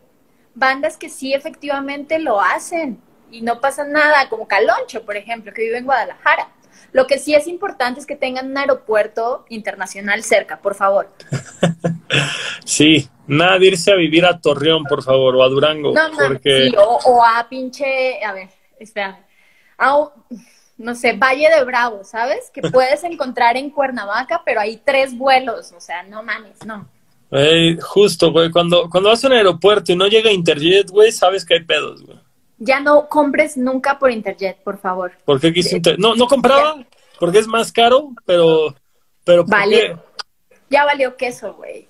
bandas 0.54 0.98
que 0.98 1.08
sí 1.08 1.34
efectivamente 1.34 2.20
lo 2.20 2.42
hacen 2.42 3.00
y 3.32 3.42
no 3.42 3.62
pasa 3.62 3.86
nada, 3.86 4.28
como 4.28 4.50
Caloncho, 4.50 5.06
por 5.06 5.16
ejemplo, 5.16 5.54
que 5.54 5.62
vive 5.62 5.78
en 5.78 5.86
Guadalajara. 5.86 6.50
Lo 6.92 7.08
que 7.08 7.20
sí 7.20 7.34
es 7.36 7.48
importante 7.48 8.00
es 8.00 8.06
que 8.06 8.16
tengan 8.16 8.52
un 8.52 8.58
aeropuerto 8.58 9.46
internacional 9.50 10.24
cerca, 10.24 10.60
por 10.60 10.76
favor. 10.76 11.10
sí, 12.66 13.10
nada 13.28 13.60
de 13.60 13.68
irse 13.68 13.92
a 13.92 13.96
vivir 13.96 14.26
a 14.26 14.40
Torreón, 14.40 14.84
por 14.84 15.04
favor, 15.04 15.36
o 15.36 15.44
a 15.44 15.50
Durango. 15.50 15.94
No, 15.94 16.02
porque... 16.18 16.72
o, 16.78 17.24
a 17.24 17.48
pinche, 17.48 18.24
a 18.24 18.34
ver, 18.34 18.50
espera, 18.80 19.26
no 20.78 20.96
sé, 20.96 21.14
Valle 21.14 21.50
de 21.50 21.64
Bravo, 21.64 22.04
¿sabes? 22.04 22.50
Que 22.54 22.62
puedes 22.72 23.04
encontrar 23.04 23.58
en 23.58 23.70
Cuernavaca, 23.70 24.42
pero 24.46 24.62
hay 24.62 24.78
tres 24.78 25.16
vuelos, 25.16 25.72
o 25.76 25.80
sea, 25.80 26.04
no 26.04 26.24
mames, 26.24 26.58
no. 26.66 26.90
justo, 27.82 28.32
güey, 28.32 28.50
cuando, 28.50 28.90
cuando 28.90 29.10
vas 29.10 29.24
a 29.24 29.28
un 29.28 29.34
aeropuerto 29.34 29.92
y 29.92 29.96
no 29.96 30.08
llega 30.08 30.32
Interjet, 30.32 30.90
güey, 30.90 31.12
sabes 31.12 31.46
que 31.46 31.56
hay 31.56 31.64
pedos, 31.64 32.04
güey. 32.04 32.18
Ya 32.60 32.82
no 32.82 33.07
compres 33.07 33.57
nunca 33.57 33.97
por 33.97 34.12
Interjet, 34.12 34.62
por 34.64 34.78
favor. 34.78 35.14
¿Por 35.26 35.39
qué 35.39 35.53
quise 35.53 35.82
No, 35.97 36.16
no 36.16 36.28
compraba, 36.28 36.86
porque 37.20 37.39
es 37.39 37.47
más 37.47 37.72
caro, 37.72 38.10
pero... 38.26 38.76
pero 39.24 39.45
vale. 39.45 39.97
Ya 40.70 40.86
valió 40.86 41.16
queso, 41.16 41.53
güey. 41.53 41.88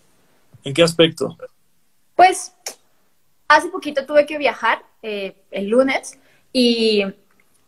¿En 0.63 0.73
qué 0.73 0.83
aspecto? 0.83 1.35
Pues, 2.15 2.53
hace 3.47 3.69
poquito 3.69 4.05
tuve 4.05 4.25
que 4.25 4.37
viajar, 4.37 4.83
eh, 5.01 5.35
el 5.51 5.67
lunes, 5.67 6.19
y 6.53 7.03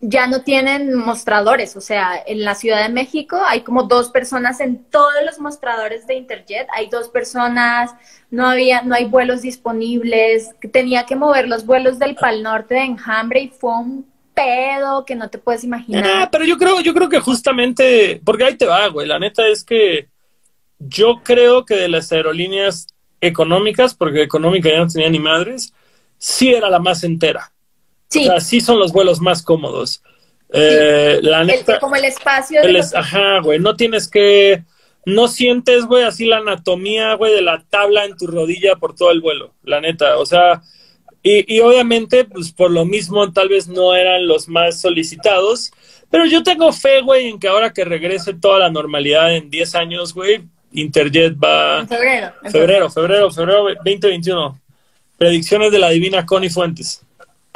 ya 0.01 0.25
no 0.25 0.41
tienen 0.41 0.95
mostradores, 0.95 1.75
o 1.77 1.81
sea, 1.81 2.21
en 2.25 2.43
la 2.43 2.55
Ciudad 2.55 2.81
de 2.81 2.91
México 2.91 3.39
hay 3.45 3.61
como 3.61 3.83
dos 3.83 4.09
personas 4.09 4.59
en 4.59 4.83
todos 4.85 5.13
los 5.23 5.39
mostradores 5.39 6.07
de 6.07 6.15
Interjet, 6.15 6.67
hay 6.73 6.89
dos 6.89 7.07
personas, 7.07 7.91
no 8.31 8.47
había, 8.47 8.81
no 8.81 8.95
hay 8.95 9.05
vuelos 9.05 9.43
disponibles, 9.43 10.49
tenía 10.73 11.05
que 11.05 11.15
mover 11.15 11.47
los 11.47 11.67
vuelos 11.67 11.99
del 11.99 12.15
Pal 12.15 12.41
Norte 12.41 12.75
de 12.75 12.81
Enjambre 12.81 13.41
y 13.41 13.49
fue 13.49 13.77
un 13.77 14.11
pedo 14.33 15.05
que 15.05 15.15
no 15.15 15.29
te 15.29 15.37
puedes 15.37 15.63
imaginar. 15.63 16.03
Ah, 16.03 16.29
pero 16.31 16.45
yo 16.45 16.57
creo, 16.57 16.81
yo 16.81 16.95
creo 16.95 17.07
que 17.07 17.19
justamente, 17.19 18.19
porque 18.25 18.45
ahí 18.45 18.55
te 18.55 18.65
va, 18.65 18.87
güey, 18.87 19.07
la 19.07 19.19
neta 19.19 19.47
es 19.47 19.63
que 19.63 20.07
yo 20.79 21.21
creo 21.23 21.63
que 21.63 21.75
de 21.75 21.89
las 21.89 22.11
aerolíneas 22.11 22.87
económicas, 23.19 23.93
porque 23.93 24.23
económica 24.23 24.69
ya 24.69 24.79
no 24.79 24.87
tenía 24.87 25.09
ni 25.11 25.19
madres, 25.19 25.73
sí 26.17 26.51
era 26.51 26.71
la 26.71 26.79
más 26.79 27.03
entera. 27.03 27.51
Sí. 28.11 28.23
O 28.23 28.25
sea, 28.25 28.41
sí 28.41 28.59
son 28.59 28.77
los 28.77 28.91
vuelos 28.91 29.21
más 29.21 29.41
cómodos. 29.41 30.03
Eh, 30.53 31.19
la 31.21 31.45
neta, 31.45 31.79
como 31.79 31.95
el 31.95 32.03
espacio. 32.03 32.61
de 32.61 32.83
Ajá, 32.93 33.39
güey, 33.39 33.59
no 33.59 33.75
tienes 33.75 34.07
que... 34.07 34.63
No 35.03 35.27
sientes, 35.27 35.85
güey, 35.85 36.03
así 36.03 36.25
la 36.25 36.37
anatomía, 36.37 37.15
güey, 37.15 37.33
de 37.33 37.41
la 37.41 37.63
tabla 37.69 38.05
en 38.05 38.15
tu 38.17 38.27
rodilla 38.27 38.75
por 38.75 38.95
todo 38.95 39.09
el 39.09 39.21
vuelo, 39.21 39.51
la 39.63 39.81
neta. 39.81 40.17
O 40.19 40.27
sea, 40.27 40.61
y, 41.23 41.55
y 41.55 41.59
obviamente, 41.61 42.25
pues 42.25 42.51
por 42.51 42.69
lo 42.69 42.85
mismo, 42.85 43.31
tal 43.31 43.49
vez 43.49 43.67
no 43.67 43.95
eran 43.95 44.27
los 44.27 44.47
más 44.47 44.79
solicitados. 44.79 45.71
Pero 46.11 46.25
yo 46.25 46.43
tengo 46.43 46.71
fe, 46.73 47.01
güey, 47.01 47.29
en 47.29 47.39
que 47.39 47.47
ahora 47.47 47.73
que 47.73 47.85
regrese 47.85 48.33
toda 48.33 48.59
la 48.59 48.69
normalidad 48.69 49.33
en 49.33 49.49
10 49.49 49.73
años, 49.75 50.13
güey, 50.13 50.43
Interjet 50.73 51.33
va... 51.35 51.79
En 51.79 51.87
febrero. 51.87 52.33
febrero, 52.43 52.89
febrero, 52.91 53.31
febrero, 53.31 53.63
febrero 53.63 53.75
2021. 53.83 54.59
Predicciones 55.17 55.71
de 55.71 55.79
la 55.79 55.89
divina 55.89 56.25
Connie 56.25 56.49
Fuentes. 56.49 57.01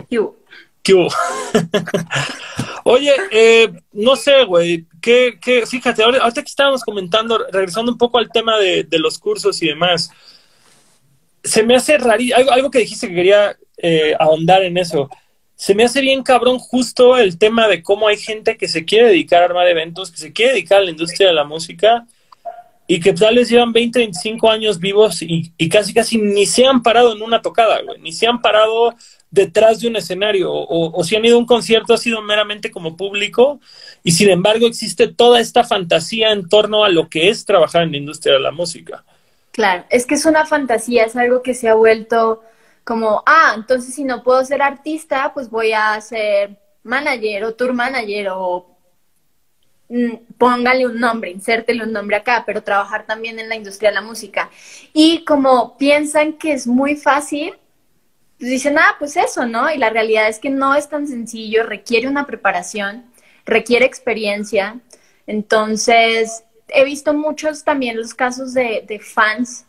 ¿Qué 0.10 0.20
hubo? 0.20 0.45
Oye, 2.84 3.12
eh, 3.32 3.74
no 3.94 4.16
sé, 4.16 4.44
güey, 4.44 4.86
¿qué, 5.02 5.40
qué, 5.42 5.66
fíjate, 5.66 6.04
ahorita 6.04 6.44
que 6.44 6.50
estábamos 6.50 6.84
comentando, 6.84 7.44
regresando 7.52 7.92
un 7.92 7.98
poco 7.98 8.20
al 8.20 8.30
tema 8.30 8.60
de, 8.60 8.88
los 9.00 9.18
cursos 9.18 9.62
y 9.64 9.68
demás, 9.68 10.12
se 11.44 11.64
me 11.64 11.76
hace 11.76 11.98
rarísimo, 11.98 12.38
algo, 12.38 12.52
algo, 12.52 12.72
que 12.72 12.80
dijiste 12.80 13.08
que 13.08 13.16
quería 13.16 13.58
eh, 13.78 14.14
ahondar 14.20 14.64
en 14.64 14.78
eso, 14.78 15.10
se 15.56 15.74
me 15.74 15.84
hace 15.84 16.02
bien 16.02 16.22
cabrón 16.22 16.60
justo 16.60 17.18
el 17.18 17.40
tema 17.40 17.68
de 17.68 17.82
cómo 17.82 18.08
hay 18.08 18.18
gente 18.18 18.56
que 18.56 18.68
se 18.68 18.86
quiere 18.86 19.08
dedicar 19.08 19.42
a 19.42 19.46
armar 19.46 19.68
eventos, 19.68 20.12
que 20.12 20.18
se 20.18 20.34
quiere 20.34 20.54
dedicar 20.54 20.80
a 20.80 20.84
la 20.84 20.92
industria 20.92 21.30
de 21.30 21.34
la 21.34 21.44
música 21.44 22.06
y 22.86 23.00
que 23.00 23.14
tal 23.14 23.36
vez 23.36 23.50
llevan 23.50 23.74
20, 23.74 23.98
25 23.98 24.52
años 24.52 24.80
vivos 24.80 25.24
y 25.24 25.70
casi 25.70 25.92
casi 25.92 26.20
ni 26.20 26.46
se 26.46 26.68
han 26.68 26.84
parado 26.84 27.14
en 27.16 27.24
una 27.24 27.42
tocada, 27.42 27.82
güey, 27.82 28.00
ni 28.00 28.12
se 28.12 28.28
han 28.28 28.42
parado 28.42 28.94
detrás 29.36 29.82
de 29.82 29.90
un 29.90 29.98
escenario 29.98 30.50
o, 30.52 31.04
si 31.04 31.16
han 31.16 31.26
ido 31.26 31.36
a 31.36 31.40
un 31.40 31.46
concierto 31.46 31.94
ha 31.94 31.98
sido 31.98 32.22
meramente 32.22 32.72
como 32.72 32.96
público 32.96 33.60
y 34.04 34.12
sin 34.12 34.30
embargo 34.30 34.66
existe 34.66 35.10
toda 35.10 35.40
esta 35.40 35.64
fantasía 35.64 36.32
en 36.32 36.48
torno 36.48 36.86
a 36.86 36.90
lo 36.90 37.10
que 37.10 37.30
es 37.30 37.46
trabajar 37.46 37.84
en 37.84 37.92
la 37.92 37.98
industria 37.98 38.36
de 38.36 38.40
la 38.40 38.52
música. 38.52 39.04
Claro, 39.52 39.86
es 39.90 40.06
que 40.06 40.16
es 40.16 40.26
una 40.26 40.46
fantasía, 40.46 41.04
es 41.04 41.16
algo 41.16 41.42
que 41.42 41.54
se 41.54 41.68
ha 41.68 41.76
vuelto 41.76 42.42
como, 42.84 43.24
ah, 43.26 43.54
entonces 43.56 43.94
si 43.94 44.04
no 44.04 44.24
puedo 44.24 44.44
ser 44.46 44.62
artista, 44.62 45.32
pues 45.34 45.50
voy 45.50 45.74
a 45.74 46.00
ser 46.00 46.58
manager 46.84 47.44
o 47.44 47.54
tour 47.56 47.74
manager 47.74 48.30
o 48.32 48.68
mm, 49.90 50.16
póngale 50.38 50.86
un 50.86 51.00
nombre, 51.00 51.32
insértele 51.32 51.84
un 51.84 51.92
nombre 51.92 52.16
acá, 52.16 52.44
pero 52.46 52.64
trabajar 52.64 53.06
también 53.06 53.38
en 53.40 53.50
la 53.50 53.56
industria 53.56 53.90
de 53.90 53.96
la 53.96 54.02
música. 54.02 54.50
Y 54.94 55.26
como 55.26 55.78
piensan 55.78 56.34
que 56.34 56.54
es 56.54 56.68
muy 56.68 56.96
fácil, 56.96 57.54
pues 58.46 58.52
dicen, 58.52 58.78
ah, 58.78 58.96
pues 59.00 59.18
eso, 59.18 59.48
¿no? 59.48 59.72
Y 59.72 59.80
la 59.80 59.90
realidad 59.90 60.28
es 60.28 60.38
que 60.38 60.52
no 60.52 60.76
es 60.76 60.88
tan 60.88 61.08
sencillo, 61.08 61.64
requiere 61.64 62.08
una 62.08 62.28
preparación, 62.28 63.04
requiere 63.44 63.88
experiencia. 63.88 64.80
Entonces, 65.26 66.44
he 66.68 66.84
visto 66.84 67.16
muchos 67.16 67.64
también 67.64 67.98
los 67.98 68.14
casos 68.14 68.54
de, 68.54 68.86
de 68.88 69.00
fans 69.00 69.66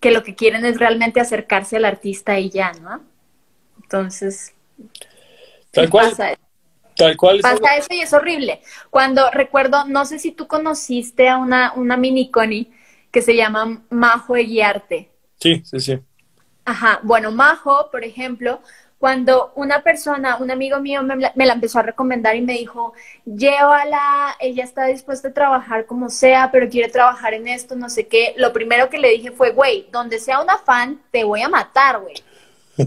que 0.00 0.10
lo 0.10 0.22
que 0.22 0.34
quieren 0.34 0.66
es 0.66 0.78
realmente 0.78 1.18
acercarse 1.18 1.78
al 1.78 1.86
artista 1.86 2.38
y 2.38 2.50
ya, 2.50 2.72
¿no? 2.74 3.00
Entonces, 3.82 4.52
tal 5.70 5.88
cual. 5.88 6.10
Pasa 6.10 6.34
Tal 6.94 7.16
cual. 7.16 7.40
Pasa 7.40 7.76
eso 7.78 7.88
y 7.92 8.00
es 8.02 8.12
horrible. 8.12 8.60
Cuando 8.90 9.30
recuerdo, 9.30 9.86
no 9.86 10.04
sé 10.04 10.18
si 10.18 10.32
tú 10.32 10.46
conociste 10.46 11.30
a 11.30 11.38
una, 11.38 11.72
una 11.72 11.96
mini 11.96 12.30
Connie 12.30 12.70
que 13.10 13.22
se 13.22 13.34
llama 13.34 13.82
Majo 13.88 14.36
Eguiarte. 14.36 15.10
Sí, 15.38 15.62
sí, 15.64 15.80
sí. 15.80 15.98
Ajá, 16.70 17.00
bueno, 17.02 17.32
Majo, 17.32 17.90
por 17.90 18.04
ejemplo, 18.04 18.60
cuando 18.96 19.50
una 19.56 19.82
persona, 19.82 20.36
un 20.36 20.52
amigo 20.52 20.78
mío 20.78 21.02
me, 21.02 21.16
la 21.16 21.52
empezó 21.52 21.80
a 21.80 21.82
recomendar 21.82 22.36
y 22.36 22.42
me 22.42 22.52
dijo, 22.52 22.92
llévala, 23.24 24.36
ella 24.38 24.62
está 24.62 24.84
dispuesta 24.84 25.28
a 25.28 25.32
trabajar 25.32 25.86
como 25.86 26.08
sea, 26.10 26.52
pero 26.52 26.68
quiere 26.68 26.88
trabajar 26.88 27.34
en 27.34 27.48
esto, 27.48 27.74
no 27.74 27.90
sé 27.90 28.06
qué, 28.06 28.34
lo 28.36 28.52
primero 28.52 28.88
que 28.88 28.98
le 28.98 29.10
dije 29.10 29.32
fue, 29.32 29.50
güey, 29.50 29.88
donde 29.90 30.20
sea 30.20 30.40
una 30.40 30.58
fan, 30.58 31.02
te 31.10 31.24
voy 31.24 31.42
a 31.42 31.48
matar, 31.48 32.02
güey, 32.02 32.22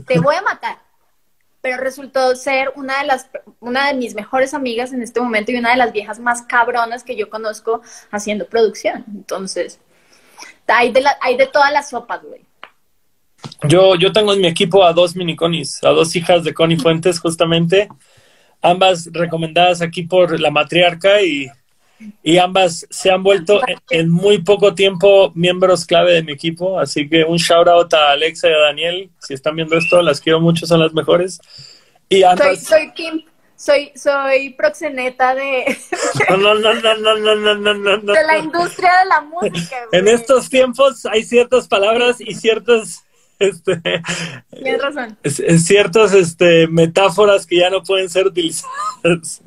te 0.07 0.17
voy 0.17 0.35
a 0.35 0.41
matar. 0.41 0.77
Pero 1.59 1.75
resultó 1.75 2.37
ser 2.37 2.71
una 2.77 2.99
de 3.01 3.07
las, 3.07 3.27
una 3.59 3.87
de 3.87 3.95
mis 3.95 4.15
mejores 4.15 4.53
amigas 4.53 4.93
en 4.93 5.01
este 5.01 5.19
momento 5.19 5.51
y 5.51 5.57
una 5.57 5.71
de 5.71 5.77
las 5.77 5.91
viejas 5.91 6.19
más 6.19 6.41
cabronas 6.43 7.03
que 7.03 7.17
yo 7.17 7.29
conozco 7.29 7.81
haciendo 8.11 8.47
producción. 8.47 9.03
Entonces, 9.09 9.81
hay 10.67 10.93
de, 10.93 11.01
la, 11.01 11.17
hay 11.19 11.35
de 11.35 11.47
todas 11.47 11.73
las 11.73 11.89
sopas, 11.89 12.23
güey. 12.23 12.45
Yo, 13.67 13.95
yo 13.95 14.11
tengo 14.11 14.33
en 14.33 14.41
mi 14.41 14.47
equipo 14.47 14.83
a 14.83 14.93
dos 14.93 15.15
mini 15.15 15.35
conis, 15.35 15.83
a 15.83 15.89
dos 15.89 16.15
hijas 16.15 16.43
de 16.43 16.53
Connie 16.53 16.77
Fuentes, 16.77 17.19
justamente, 17.19 17.87
ambas 18.61 19.09
recomendadas 19.11 19.81
aquí 19.81 20.03
por 20.03 20.39
la 20.39 20.51
matriarca 20.51 21.21
y, 21.21 21.49
y 22.21 22.37
ambas 22.37 22.85
se 22.89 23.11
han 23.11 23.23
vuelto 23.23 23.61
en, 23.67 23.77
en, 23.89 24.09
muy 24.09 24.41
poco 24.41 24.73
tiempo 24.75 25.31
miembros 25.35 25.85
clave 25.85 26.13
de 26.13 26.23
mi 26.23 26.31
equipo. 26.33 26.79
Así 26.79 27.07
que 27.07 27.23
un 27.23 27.37
shout 27.37 27.67
out 27.67 27.93
a 27.93 28.11
Alexa 28.11 28.49
y 28.49 28.53
a 28.53 28.59
Daniel. 28.59 29.09
Si 29.19 29.33
están 29.33 29.55
viendo 29.55 29.77
esto, 29.77 30.01
las 30.01 30.19
quiero 30.19 30.41
mucho, 30.41 30.65
son 30.65 30.79
las 30.79 30.93
mejores. 30.93 31.39
Y 32.09 32.23
ambas... 32.23 32.63
soy, 32.63 32.79
soy 32.79 32.91
Kim. 32.93 33.21
Soy, 33.55 33.93
soy 33.95 34.49
proxeneta 34.55 35.33
de... 35.35 35.77
No, 36.29 36.35
no, 36.35 36.53
no, 36.55 36.73
no, 36.73 36.95
no, 36.95 37.15
no, 37.15 37.55
no, 37.55 37.73
no, 37.73 37.97
no. 37.97 38.13
De 38.13 38.23
la 38.23 38.37
industria 38.37 38.91
de 39.03 39.05
la 39.05 39.21
música. 39.21 39.85
Güey. 39.89 40.01
En 40.01 40.07
estos 40.09 40.49
tiempos 40.49 41.05
hay 41.05 41.23
ciertas 41.23 41.69
palabras 41.69 42.19
y 42.19 42.35
ciertas 42.35 43.05
este, 43.39 43.81
Tienes 44.51 44.81
razón. 44.81 45.17
Ciertas 45.23 46.13
este, 46.13 46.67
metáforas 46.67 47.45
que 47.45 47.57
ya 47.57 47.69
no 47.69 47.83
pueden 47.83 48.09
ser 48.09 48.27
utilizadas. 48.27 49.41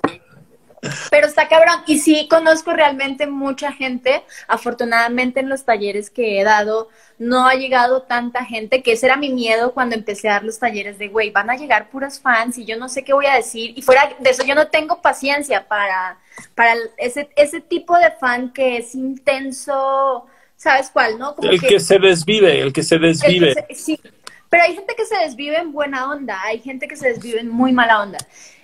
Pero 1.11 1.27
está 1.27 1.49
cabrón. 1.49 1.83
Y 1.87 1.99
sí, 1.99 2.29
conozco 2.29 2.73
realmente 2.73 3.27
mucha 3.27 3.73
gente. 3.73 4.23
Afortunadamente 4.49 5.41
en 5.41 5.49
los 5.49 5.65
talleres 5.65 6.11
que 6.11 6.41
he 6.41 6.45
dado, 6.45 6.89
no 7.19 7.47
ha 7.47 7.55
llegado 7.55 8.03
tanta 8.03 8.45
gente, 8.45 8.83
que 8.83 8.93
ese 8.93 9.07
era 9.07 9.17
mi 9.17 9.31
miedo 9.33 9.73
cuando 9.73 9.95
empecé 9.95 10.29
a 10.29 10.33
dar 10.33 10.45
los 10.45 10.59
talleres 10.59 10.99
de, 10.99 11.09
güey, 11.09 11.31
van 11.31 11.51
a 11.51 11.57
llegar 11.57 11.89
puras 11.89 12.21
fans 12.21 12.59
y 12.59 12.65
yo 12.65 12.77
no 12.77 12.89
sé 12.89 13.05
qué 13.05 13.13
voy 13.15 13.27
a 13.27 13.35
decir. 13.35 13.73
Y 13.77 13.83
fuera 13.83 14.15
de 14.19 14.31
eso, 14.31 14.45
yo 14.45 14.55
no 14.55 14.69
tengo 14.69 15.01
paciencia 15.01 15.67
para, 15.67 16.19
para 16.55 16.75
ese, 16.99 17.31
ese 17.37 17.61
tipo 17.61 17.97
de 17.97 18.11
fan 18.13 18.53
que 18.53 18.77
es 18.77 18.95
intenso 18.95 20.27
¿sabes 20.57 20.91
cuál, 20.91 21.19
no? 21.19 21.35
Como 21.35 21.51
el 21.51 21.61
que, 21.61 21.69
que, 21.69 21.81
se 21.81 21.99
desvive, 21.99 22.61
el 22.61 22.73
que 22.73 22.83
se 22.83 22.99
desvive. 22.99 23.55
Que 23.69 23.75
se, 23.75 23.83
sí, 23.83 24.01
pero 24.49 24.65
hay 24.65 24.75
gente 24.75 24.95
que 24.97 25.05
se 25.05 25.17
desvive 25.19 25.59
en 25.59 25.73
buena 25.73 26.11
onda, 26.11 26.41
hay 26.43 26.61
gente 26.61 26.89
que 26.89 26.97
se 26.97 27.09
desvive 27.09 27.41
en 27.41 27.49
muy 27.49 27.73
mala 27.73 28.03
onda. 28.03 28.19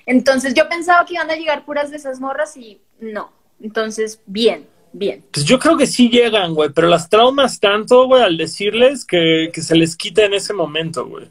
Entonces 0.06 0.54
yo 0.54 0.68
pensaba 0.68 1.04
que 1.04 1.14
iban 1.14 1.30
a 1.30 1.36
llegar 1.36 1.64
puras 1.64 1.90
de 1.90 1.96
esas 1.96 2.20
morras 2.20 2.56
y 2.56 2.80
no. 3.00 3.32
Entonces, 3.60 4.20
bien, 4.26 4.66
bien. 4.92 5.24
Pues 5.32 5.46
yo 5.46 5.58
creo 5.58 5.76
que 5.76 5.86
sí 5.86 6.08
llegan, 6.08 6.54
güey, 6.54 6.70
pero 6.70 6.88
las 6.88 7.08
traumas 7.08 7.60
tanto, 7.60 8.06
güey, 8.06 8.22
al 8.22 8.36
decirles 8.36 9.04
que, 9.04 9.50
que 9.52 9.62
se 9.62 9.76
les 9.76 9.96
quita 9.96 10.24
en 10.24 10.34
ese 10.34 10.52
momento, 10.52 11.06
güey. 11.06 11.30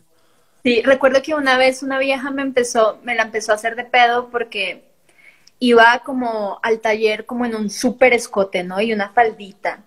Sí, 0.64 0.82
recuerdo 0.84 1.22
que 1.22 1.34
una 1.34 1.58
vez 1.58 1.82
una 1.82 1.98
vieja 1.98 2.30
me 2.30 2.44
empezó, 2.44 3.00
me 3.04 3.16
la 3.16 3.24
empezó 3.24 3.52
a 3.52 3.56
hacer 3.56 3.76
de 3.76 3.84
pedo 3.84 4.30
porque 4.30 4.84
iba 5.60 6.02
como 6.06 6.60
al 6.62 6.80
taller 6.80 7.26
como 7.26 7.46
en 7.46 7.56
un 7.56 7.70
súper 7.70 8.14
escote, 8.14 8.64
¿no? 8.64 8.80
Y 8.80 8.94
una 8.94 9.10
faldita. 9.10 9.84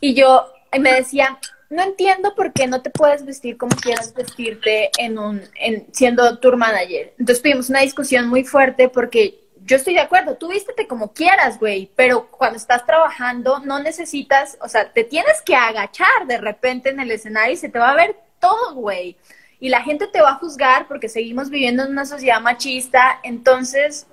Y 0.00 0.14
yo 0.14 0.52
me 0.78 0.92
decía, 0.92 1.38
no 1.68 1.82
entiendo 1.82 2.34
por 2.34 2.52
qué 2.52 2.66
no 2.66 2.82
te 2.82 2.90
puedes 2.90 3.24
vestir 3.24 3.56
como 3.56 3.76
quieras 3.76 4.12
vestirte 4.12 4.90
en 4.98 5.18
un, 5.18 5.42
en, 5.54 5.86
siendo 5.92 6.38
tour 6.38 6.56
manager. 6.56 7.14
Entonces 7.18 7.42
tuvimos 7.42 7.70
una 7.70 7.80
discusión 7.80 8.28
muy 8.28 8.44
fuerte 8.44 8.88
porque 8.88 9.40
yo 9.64 9.76
estoy 9.76 9.94
de 9.94 10.00
acuerdo, 10.00 10.36
tú 10.36 10.48
vístete 10.48 10.88
como 10.88 11.12
quieras, 11.12 11.60
güey, 11.60 11.90
pero 11.94 12.26
cuando 12.26 12.56
estás 12.56 12.84
trabajando 12.86 13.60
no 13.60 13.78
necesitas, 13.78 14.58
o 14.60 14.68
sea, 14.68 14.92
te 14.92 15.04
tienes 15.04 15.42
que 15.42 15.54
agachar 15.54 16.26
de 16.26 16.38
repente 16.38 16.90
en 16.90 16.98
el 16.98 17.10
escenario 17.12 17.52
y 17.52 17.56
se 17.56 17.68
te 17.68 17.78
va 17.78 17.90
a 17.90 17.96
ver 17.96 18.16
todo, 18.40 18.74
güey. 18.74 19.16
Y 19.60 19.68
la 19.68 19.82
gente 19.82 20.08
te 20.08 20.22
va 20.22 20.30
a 20.30 20.34
juzgar 20.36 20.88
porque 20.88 21.08
seguimos 21.08 21.50
viviendo 21.50 21.84
en 21.84 21.92
una 21.92 22.06
sociedad 22.06 22.40
machista, 22.40 23.20
entonces 23.22 24.06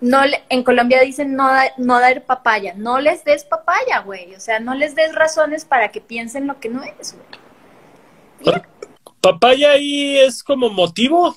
no 0.00 0.20
en 0.48 0.62
Colombia 0.62 1.00
dicen 1.00 1.34
no, 1.34 1.46
da, 1.46 1.72
no 1.78 1.98
dar 2.00 2.24
papaya, 2.24 2.74
no 2.76 3.00
les 3.00 3.24
des 3.24 3.44
papaya, 3.44 4.00
güey, 4.00 4.34
o 4.34 4.40
sea, 4.40 4.60
no 4.60 4.74
les 4.74 4.94
des 4.94 5.14
razones 5.14 5.64
para 5.64 5.88
que 5.90 6.00
piensen 6.00 6.46
lo 6.46 6.60
que 6.60 6.68
no 6.68 6.82
es, 6.82 7.14
güey. 7.14 8.62
¿Papaya 9.20 9.72
ahí 9.72 10.18
es 10.18 10.42
como 10.42 10.68
motivo? 10.70 11.36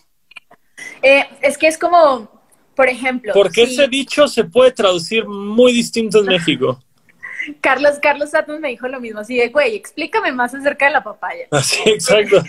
Eh, 1.01 1.25
es 1.41 1.57
que 1.57 1.67
es 1.67 1.77
como, 1.77 2.29
por 2.75 2.87
ejemplo... 2.87 3.33
Porque 3.33 3.63
ese 3.63 3.87
dicho 3.87 4.27
se 4.27 4.43
puede 4.43 4.71
traducir 4.71 5.25
muy 5.25 5.73
distinto 5.73 6.19
en 6.19 6.25
México. 6.25 6.83
Carlos, 7.61 7.99
Carlos 8.01 8.29
me 8.59 8.69
dijo 8.69 8.87
lo 8.87 8.99
mismo, 8.99 9.21
así 9.21 9.37
de, 9.37 9.49
güey, 9.49 9.75
explícame 9.75 10.31
más 10.31 10.53
acerca 10.53 10.85
de 10.85 10.91
la 10.91 11.03
papaya. 11.03 11.47
Así, 11.51 11.81
exacto. 11.85 12.43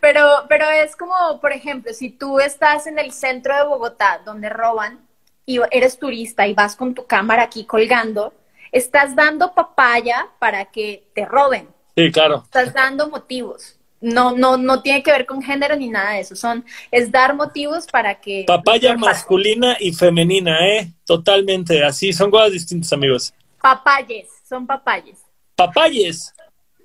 pero, 0.00 0.28
pero 0.48 0.70
es 0.70 0.96
como, 0.96 1.40
por 1.40 1.52
ejemplo, 1.52 1.92
si 1.92 2.10
tú 2.10 2.40
estás 2.40 2.86
en 2.86 2.98
el 2.98 3.12
centro 3.12 3.56
de 3.56 3.64
Bogotá, 3.64 4.22
donde 4.24 4.48
roban, 4.48 5.07
y 5.48 5.58
eres 5.70 5.98
turista 5.98 6.46
y 6.46 6.52
vas 6.52 6.76
con 6.76 6.94
tu 6.94 7.06
cámara 7.06 7.44
aquí 7.44 7.64
colgando, 7.64 8.34
estás 8.70 9.16
dando 9.16 9.54
papaya 9.54 10.28
para 10.38 10.66
que 10.66 11.08
te 11.14 11.24
roben. 11.24 11.66
Sí, 11.96 12.12
claro. 12.12 12.42
Estás 12.44 12.74
dando 12.74 13.08
motivos. 13.08 13.78
No, 13.98 14.36
no, 14.36 14.58
no 14.58 14.82
tiene 14.82 15.02
que 15.02 15.10
ver 15.10 15.24
con 15.24 15.42
género 15.42 15.74
ni 15.74 15.88
nada 15.88 16.12
de 16.12 16.20
eso. 16.20 16.36
Son, 16.36 16.66
es 16.90 17.10
dar 17.10 17.34
motivos 17.34 17.86
para 17.86 18.20
que. 18.20 18.44
Papaya 18.46 18.94
masculina 18.94 19.78
y 19.80 19.94
femenina, 19.94 20.68
¿eh? 20.68 20.92
Totalmente. 21.06 21.82
Así, 21.82 22.12
son 22.12 22.30
cosas 22.30 22.52
distintas, 22.52 22.92
amigos. 22.92 23.32
Papayes, 23.62 24.28
son 24.46 24.66
papayes. 24.66 25.18
¿Papayes? 25.56 26.34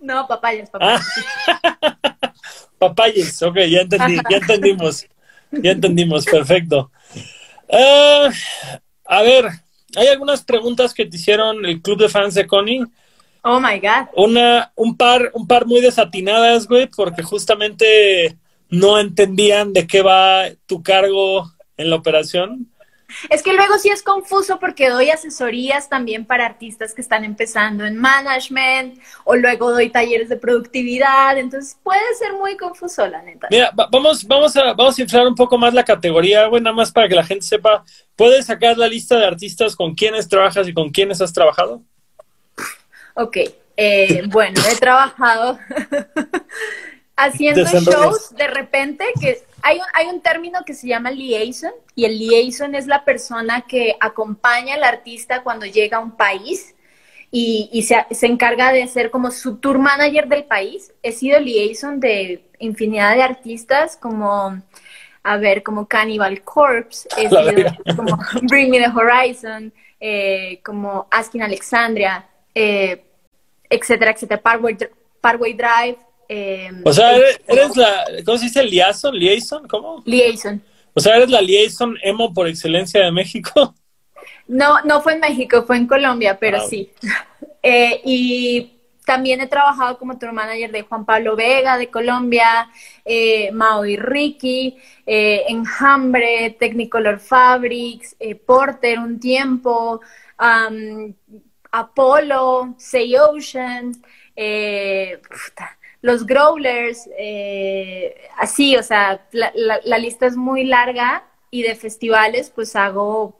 No, 0.02 0.26
papayes, 0.26 0.70
papayes. 0.70 1.02
Ah. 1.48 1.96
papayes, 2.80 3.42
ok, 3.44 3.58
ya 3.70 3.82
entendí, 3.82 4.18
ya 4.30 4.38
entendimos. 4.38 5.06
Ya 5.52 5.72
entendimos, 5.72 6.26
perfecto. 6.26 6.92
Uh, 7.68 8.32
a 9.06 9.22
ver, 9.22 9.46
hay 9.96 10.08
algunas 10.08 10.44
preguntas 10.44 10.94
que 10.94 11.06
te 11.06 11.18
hicieron 11.18 11.66
el 11.66 11.82
club 11.82 12.00
de 12.00 12.10
fans 12.10 12.34
de 12.34 12.48
Connie. 12.48 12.86
Oh 13.44 13.60
my 13.60 13.80
God. 13.80 14.08
Una, 14.16 14.72
un 14.76 14.96
par, 14.96 15.32
un 15.34 15.48
par 15.48 15.66
muy 15.66 15.82
desatinadas, 15.82 16.68
güey, 16.68 16.88
porque 16.88 17.24
justamente 17.24 18.38
no 18.70 19.00
entendían 19.00 19.74
de 19.74 19.86
qué 19.86 20.02
va 20.02 20.46
tu 20.66 20.82
cargo 20.82 21.52
en 21.78 21.90
la 21.90 21.96
operación. 21.96 22.72
Es 23.30 23.44
que 23.44 23.54
luego 23.54 23.78
sí 23.78 23.90
es 23.90 24.04
confuso 24.04 24.60
porque 24.60 24.90
doy 24.90 25.10
asesorías 25.10 25.90
también 25.90 26.26
para 26.26 26.46
artistas 26.46 26.94
que 26.94 27.02
están 27.02 27.24
empezando 27.24 27.86
en 27.86 27.98
management 27.98 29.00
o 29.24 29.36
luego 29.36 29.72
doy 29.72 29.90
talleres 29.90 30.30
de 30.30 30.38
productividad, 30.38 31.38
entonces 31.38 31.78
puede 31.84 32.02
ser 32.18 32.34
muy 32.34 32.58
confuso, 32.58 33.08
la 33.08 33.22
neta. 33.22 33.48
Mira, 33.50 33.72
vamos, 33.92 34.26
vamos, 34.26 34.56
a, 34.58 34.74
vamos 34.74 34.98
a 34.98 35.02
inflar 35.02 35.28
un 35.28 35.36
poco 35.36 35.58
más 35.58 35.74
la 35.74 35.84
categoría, 35.84 36.48
güey, 36.48 36.62
nada 36.62 36.76
más 36.76 36.92
para 36.92 37.08
que 37.08 37.16
la 37.16 37.24
gente 37.24 37.46
sepa. 37.46 37.84
¿Puedes 38.16 38.46
sacar 38.46 38.78
la 38.78 38.88
lista 38.88 39.18
de 39.18 39.26
artistas 39.26 39.76
con 39.76 39.96
quienes 39.96 40.28
trabajas 40.28 40.68
y 40.68 40.74
con 40.74 40.90
quienes 40.90 41.22
has 41.22 41.34
trabajado? 41.34 41.82
Ok, 43.16 43.38
eh, 43.78 44.24
bueno, 44.28 44.62
he 44.72 44.76
trabajado 44.76 45.60
haciendo 47.16 47.64
shows 47.66 48.36
de 48.36 48.48
repente 48.48 49.06
que 49.20 49.44
hay 49.62 49.78
un, 49.78 49.86
hay 49.94 50.08
un 50.08 50.22
término 50.22 50.66
que 50.66 50.74
se 50.74 50.88
llama 50.88 51.12
liaison 51.12 51.72
y 51.96 52.06
el 52.06 52.18
liaison 52.18 52.76
es 52.76 52.88
la 52.88 53.06
persona 53.06 53.62
que 53.62 53.96
acompaña 54.00 54.76
al 54.76 54.84
artista 54.84 55.44
cuando 55.44 55.66
llega 55.66 55.98
a 55.98 56.02
un 56.02 56.12
país 56.12 56.76
y, 57.32 57.70
y 57.72 57.84
se, 57.84 58.06
se, 58.12 58.28
encarga 58.28 58.72
de 58.72 58.86
ser 58.88 59.10
como 59.10 59.32
su 59.32 59.58
tour 59.58 59.80
manager 59.80 60.28
del 60.28 60.44
país. 60.44 60.94
He 61.02 61.12
sido 61.12 61.40
liaison 61.40 62.00
de 62.00 62.44
infinidad 62.60 63.16
de 63.16 63.24
artistas 63.24 63.98
como, 63.98 64.62
a 65.24 65.38
ver, 65.38 65.64
como 65.64 65.88
Cannibal 65.88 66.44
Corpse, 66.44 67.10
he 67.18 67.30
sido 67.30 67.96
como 67.96 68.20
Bring 68.44 68.70
Me 68.70 68.80
the 68.80 68.88
Horizon, 68.88 69.74
eh, 70.00 70.60
como 70.64 71.08
Asking 71.10 71.42
Alexandria, 71.42 72.28
eh, 72.54 73.04
etcétera, 73.70 74.12
etcétera, 74.12 74.42
Parkway, 74.42 74.78
Parkway 75.22 75.54
Drive. 75.54 75.98
Eh, 76.30 76.72
o 76.84 76.94
sea, 76.94 77.16
eres, 77.16 77.42
eres, 77.48 77.76
la, 77.76 78.06
¿cómo 78.26 78.38
se 78.38 78.46
dice? 78.46 78.64
Liaison, 78.64 79.16
liaison, 79.16 79.68
¿cómo? 79.68 80.02
Liaison. 80.06 80.62
O 80.94 81.00
sea, 81.00 81.18
eres 81.18 81.30
la 81.30 81.42
liaison 81.42 81.98
emo 82.04 82.34
por 82.34 82.48
excelencia 82.48 83.04
de 83.04 83.12
México. 83.12 83.76
No, 84.48 84.82
no 84.82 85.02
fue 85.02 85.14
en 85.14 85.20
México, 85.20 85.64
fue 85.64 85.78
en 85.78 85.88
Colombia, 85.88 86.38
pero 86.40 86.60
wow. 86.60 86.70
sí. 86.70 86.92
Eh, 87.66 88.02
y 88.04 88.74
también 89.06 89.42
he 89.42 89.48
trabajado 89.48 89.98
como 89.98 90.18
tour 90.18 90.34
manager 90.34 90.72
de 90.72 90.84
Juan 90.84 91.06
Pablo 91.06 91.36
Vega 91.36 91.78
de 91.78 91.90
Colombia, 91.90 92.70
eh, 93.06 93.52
Mao 93.52 93.86
y 93.86 93.98
Ricky, 93.98 94.78
eh, 95.06 95.44
Enjambre, 95.48 96.56
Technicolor 96.60 97.20
Fabrics, 97.20 98.16
eh, 98.20 98.36
Porter 98.36 99.00
un 99.00 99.20
tiempo, 99.20 100.02
um, 100.40 101.14
Apollo, 101.72 102.76
Say 102.78 103.16
Ocean, 103.18 103.94
puta, 104.34 105.78
los 106.04 106.26
Growlers, 106.26 107.10
eh, 107.18 108.14
así, 108.38 108.76
o 108.76 108.84
sea, 108.84 109.26
la, 109.32 109.54
la, 109.56 109.80
la, 109.86 109.98
lista 109.98 110.26
es 110.26 110.36
muy 110.36 110.66
larga 110.66 111.24
y 111.50 111.62
de 111.62 111.76
festivales 111.76 112.52
pues 112.54 112.76
hago 112.76 113.40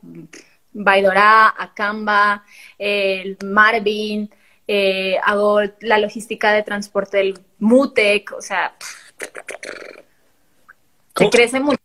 Baidora, 0.72 1.54
Acamba, 1.58 2.46
el 2.80 3.38
Marvin, 3.44 4.30
eh, 4.66 5.18
hago 5.26 5.60
la 5.82 5.98
logística 5.98 6.54
de 6.54 6.64
transporte 6.64 7.18
del 7.18 7.38
Mutec, 7.60 8.32
o 8.32 8.42
sea, 8.42 8.74
se 11.18 11.30
crece 11.30 11.60
mucho. 11.60 11.82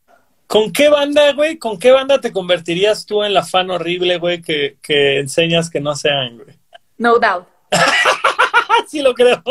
¿Con 0.47 0.73
qué 0.73 0.89
banda, 0.89 1.33
güey? 1.33 1.59
¿Con 1.59 1.77
qué 1.77 1.91
banda 1.91 2.21
te 2.21 2.33
convertirías 2.33 3.05
tú 3.05 3.25
en 3.25 3.35
la 3.35 3.45
fan 3.45 3.69
horrible, 3.69 4.19
güey, 4.19 4.41
que, 4.41 4.77
que 4.81 5.19
enseñas 5.19 5.71
que 5.71 5.81
no 5.81 5.97
sean, 5.97 6.37
güey? 6.37 6.57
No 6.99 7.19
doubt. 7.19 7.49
sí 8.87 9.03
lo 9.03 9.13
creo. 9.13 9.43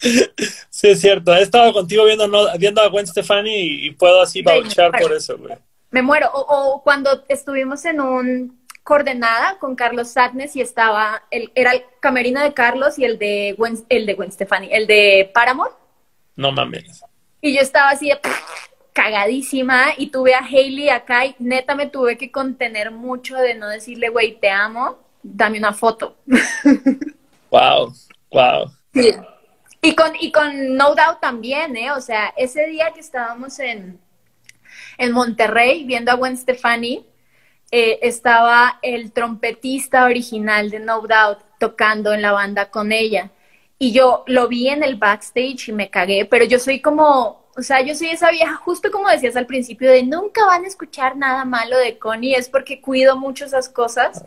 sí, 0.70 0.88
es 0.88 1.00
cierto. 1.00 1.34
He 1.34 1.42
estado 1.42 1.72
contigo 1.72 2.04
viendo, 2.04 2.26
no, 2.28 2.46
viendo 2.58 2.80
a 2.80 2.88
Gwen 2.88 3.06
Stefani 3.06 3.54
y, 3.54 3.86
y 3.86 3.90
puedo 3.92 4.20
así 4.22 4.42
bauchar 4.42 4.92
por 5.00 5.12
eso, 5.12 5.36
güey. 5.38 5.54
Me 5.90 6.02
muero. 6.02 6.30
O, 6.32 6.40
o, 6.40 6.82
cuando 6.82 7.24
estuvimos 7.28 7.84
en 7.84 8.00
un 8.00 8.58
coordenada 8.82 9.58
con 9.58 9.76
Carlos 9.76 10.08
Sadness 10.08 10.56
y 10.56 10.62
estaba, 10.62 11.22
el, 11.30 11.52
era 11.54 11.72
el 11.72 11.82
camerino 12.00 12.42
de 12.42 12.54
Carlos 12.54 12.98
y 12.98 13.04
el 13.04 13.18
de 13.18 13.54
Gwen, 13.58 13.78
el 13.88 14.06
de 14.06 14.14
Gwen 14.14 14.32
Stefani, 14.32 14.68
el 14.72 14.86
de 14.86 15.30
Paramore. 15.34 15.72
No 16.36 16.52
mames. 16.52 17.02
Y 17.40 17.54
yo 17.54 17.60
estaba 17.60 17.90
así 17.90 18.08
de 18.08 18.18
cagadísima 18.92 19.88
y 19.96 20.08
tuve 20.08 20.34
a 20.34 20.44
Hailey 20.44 20.88
acá 20.88 21.26
y 21.26 21.36
neta 21.38 21.74
me 21.74 21.86
tuve 21.86 22.16
que 22.16 22.32
contener 22.32 22.90
mucho 22.90 23.36
de 23.36 23.54
no 23.54 23.68
decirle, 23.68 24.08
güey, 24.08 24.40
te 24.40 24.50
amo, 24.50 24.98
dame 25.22 25.58
una 25.58 25.72
foto. 25.72 26.16
Wow, 27.50 27.94
wow. 28.30 28.70
Sí. 28.92 29.14
Y 29.80 29.94
con, 29.94 30.12
y 30.18 30.32
con 30.32 30.76
No 30.76 30.94
Doubt 30.94 31.20
también, 31.20 31.76
¿eh? 31.76 31.92
O 31.92 32.00
sea, 32.00 32.34
ese 32.36 32.66
día 32.66 32.92
que 32.92 33.00
estábamos 33.00 33.58
en, 33.60 34.00
en 34.98 35.12
Monterrey 35.12 35.84
viendo 35.84 36.10
a 36.10 36.14
Gwen 36.14 36.36
Stefani, 36.36 37.06
eh, 37.70 37.98
estaba 38.02 38.78
el 38.82 39.12
trompetista 39.12 40.04
original 40.04 40.70
de 40.70 40.80
No 40.80 41.00
Doubt 41.02 41.40
tocando 41.58 42.12
en 42.12 42.22
la 42.22 42.32
banda 42.32 42.70
con 42.70 42.92
ella. 42.92 43.30
Y 43.78 43.92
yo 43.92 44.24
lo 44.26 44.48
vi 44.48 44.68
en 44.68 44.82
el 44.82 44.96
backstage 44.96 45.68
y 45.68 45.72
me 45.72 45.90
cagué, 45.90 46.24
pero 46.24 46.44
yo 46.44 46.58
soy 46.58 46.80
como, 46.80 47.46
o 47.56 47.62
sea, 47.62 47.80
yo 47.80 47.94
soy 47.94 48.08
esa 48.08 48.30
vieja, 48.30 48.56
justo 48.56 48.90
como 48.90 49.08
decías 49.08 49.36
al 49.36 49.46
principio, 49.46 49.90
de 49.90 50.02
nunca 50.02 50.44
van 50.46 50.64
a 50.64 50.68
escuchar 50.68 51.16
nada 51.16 51.44
malo 51.44 51.78
de 51.78 51.98
Connie, 51.98 52.34
es 52.34 52.48
porque 52.48 52.80
cuido 52.80 53.16
mucho 53.16 53.44
esas 53.44 53.68
cosas. 53.68 54.24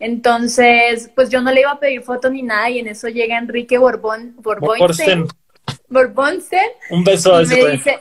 Entonces, 0.00 1.10
pues 1.14 1.28
yo 1.28 1.42
no 1.42 1.52
le 1.52 1.60
iba 1.60 1.72
a 1.72 1.78
pedir 1.78 2.02
foto 2.02 2.30
ni 2.30 2.42
nada 2.42 2.70
y 2.70 2.78
en 2.78 2.88
eso 2.88 3.08
llega 3.08 3.38
Enrique 3.38 3.76
Borbón, 3.76 4.34
Borbonsten. 4.38 5.26
Borbonsten. 5.88 6.70
Un 6.88 7.04
beso 7.04 7.36
a 7.36 7.42
ese 7.42 7.62
me 7.62 7.70
dice, 7.72 7.98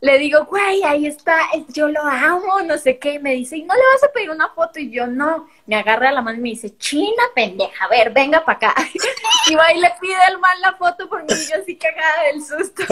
le 0.00 0.18
digo, 0.18 0.44
güey, 0.46 0.82
ahí 0.82 1.06
está, 1.06 1.38
yo 1.68 1.88
lo 1.88 2.02
amo, 2.02 2.60
no 2.66 2.76
sé 2.78 2.98
qué, 2.98 3.14
y 3.14 3.18
me 3.20 3.32
dice, 3.34 3.56
¿y 3.56 3.62
no 3.62 3.74
le 3.74 3.80
vas 3.92 4.02
a 4.02 4.12
pedir 4.12 4.30
una 4.30 4.48
foto? 4.48 4.80
Y 4.80 4.90
yo, 4.90 5.06
no, 5.06 5.48
me 5.66 5.76
agarra 5.76 6.10
la 6.10 6.20
mano 6.20 6.38
y 6.38 6.42
me 6.42 6.48
dice, 6.50 6.76
china 6.76 7.22
pendeja, 7.34 7.84
a 7.84 7.88
ver, 7.88 8.12
venga 8.12 8.44
para 8.44 8.70
acá. 8.70 8.74
y 9.48 9.54
va 9.54 9.72
y 9.72 9.80
le 9.80 9.92
pide 10.00 10.16
el 10.30 10.38
mal 10.38 10.60
la 10.60 10.72
foto 10.72 11.08
por 11.08 11.22
mí, 11.22 11.28
y 11.30 11.50
yo 11.50 11.60
así 11.62 11.76
cagada 11.76 12.24
del 12.32 12.42
susto. 12.44 12.82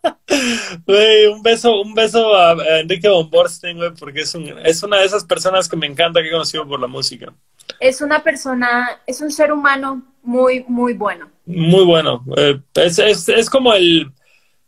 Güey, 0.87 1.27
un 1.27 1.43
beso, 1.43 1.81
un 1.81 1.95
beso 1.95 2.35
a 2.37 2.57
Enrique 2.81 3.09
Von 3.09 3.31
Borsten, 3.31 3.77
güey, 3.77 3.91
porque 3.99 4.21
es, 4.21 4.35
un, 4.35 4.55
es 4.65 4.83
una 4.83 4.99
de 4.99 5.07
esas 5.07 5.25
personas 5.25 5.69
que 5.69 5.77
me 5.77 5.87
encanta 5.87 6.21
que 6.21 6.29
he 6.29 6.33
conocido 6.33 6.67
por 6.67 6.81
la 6.81 6.87
música. 6.87 7.33
Es 7.81 8.01
una 8.01 8.23
persona, 8.23 9.01
es 9.07 9.21
un 9.21 9.31
ser 9.31 9.53
humano 9.53 10.03
muy, 10.23 10.65
muy 10.69 10.95
bueno. 10.95 11.31
Muy 11.47 11.85
bueno. 11.85 12.25
Eh, 12.37 12.59
es, 12.75 12.99
es, 12.99 13.29
es 13.29 13.51
como 13.51 13.75
el 13.75 14.11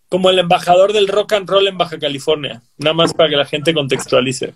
como 0.08 0.30
el 0.30 0.38
embajador 0.38 0.92
del 0.92 1.08
rock 1.08 1.32
and 1.32 1.48
roll 1.48 1.66
en 1.66 1.76
Baja 1.76 1.98
California, 1.98 2.62
nada 2.78 2.94
más 2.94 3.12
para 3.12 3.28
que 3.28 3.36
la 3.36 3.44
gente 3.44 3.74
contextualice. 3.74 4.54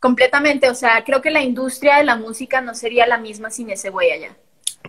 Completamente, 0.00 0.68
o 0.68 0.74
sea, 0.74 1.02
creo 1.04 1.22
que 1.22 1.30
la 1.30 1.42
industria 1.42 1.96
de 1.96 2.04
la 2.04 2.16
música 2.16 2.60
no 2.60 2.74
sería 2.74 3.06
la 3.06 3.18
misma 3.18 3.50
sin 3.50 3.70
ese 3.70 3.88
güey 3.90 4.10
allá. 4.10 4.36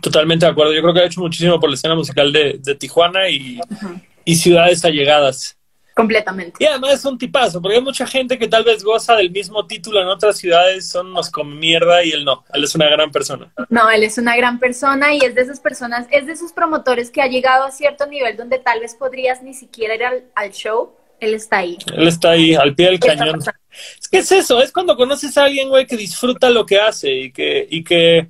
Totalmente 0.02 0.46
de 0.46 0.52
acuerdo, 0.52 0.74
yo 0.74 0.82
creo 0.82 0.94
que 0.94 1.00
ha 1.02 1.06
hecho 1.06 1.22
muchísimo 1.22 1.60
por 1.60 1.70
la 1.70 1.76
escena 1.76 1.96
musical 1.96 2.34
de, 2.34 2.60
de 2.60 2.76
Tijuana 2.76 3.30
y, 3.30 3.60
uh 3.60 3.62
-huh. 3.62 4.02
y 4.26 4.36
ciudades 4.36 4.84
allegadas. 4.84 5.56
Completamente. 5.96 6.64
Y 6.64 6.66
además 6.66 6.94
es 6.94 7.06
un 7.06 7.18
tipazo, 7.20 7.62
porque 7.62 7.78
hay 7.78 7.84
mucha 7.84 8.08
gente 8.08 8.40
que 8.40 8.48
tal 8.48 8.64
vez 8.64 8.84
goza 8.84 9.16
del 9.16 9.30
mismo 9.30 9.68
título 9.68 10.02
en 10.02 10.08
otras 10.08 10.38
ciudades, 10.38 10.88
son 10.90 11.08
unos 11.08 11.30
con 11.30 11.60
mierda 11.60 12.04
y 12.04 12.12
él 12.12 12.26
no. 12.26 12.44
Él 12.52 12.64
es 12.64 12.74
una 12.74 12.90
gran 12.90 13.12
persona. 13.12 13.54
No, 13.70 13.90
él 13.92 14.02
es 14.02 14.18
una 14.18 14.36
gran 14.36 14.60
persona 14.60 15.14
y 15.14 15.20
es 15.20 15.36
de 15.36 15.42
esas 15.42 15.60
personas, 15.60 16.08
es 16.10 16.26
de 16.26 16.34
esos 16.34 16.52
promotores 16.52 17.12
que 17.12 17.22
ha 17.22 17.28
llegado 17.28 17.66
a 17.66 17.72
cierto 17.72 18.08
nivel 18.08 18.36
donde 18.36 18.58
tal 18.58 18.80
vez 18.80 18.96
podrías 18.96 19.44
ni 19.44 19.54
siquiera 19.54 19.94
ir 19.94 20.04
al, 20.04 20.24
al 20.34 20.52
show. 20.52 20.94
Él 21.20 21.36
está 21.36 21.58
ahí. 21.60 21.78
Él 21.96 22.08
está 22.08 22.32
ahí, 22.32 22.56
al 22.56 22.74
pie 22.74 22.88
del 22.88 23.00
cañón. 23.00 23.40
Es 23.40 24.08
que 24.10 24.18
es 24.18 24.32
eso, 24.32 24.62
es 24.62 24.72
cuando 24.72 24.96
conoces 24.96 25.38
a 25.38 25.46
alguien, 25.46 25.70
güey, 25.70 25.86
que 25.86 25.96
disfruta 25.96 26.50
lo 26.50 26.66
que 26.66 26.80
hace 26.80 27.12
y 27.12 27.32
que, 27.32 27.68
y 27.70 27.84
que. 27.84 28.28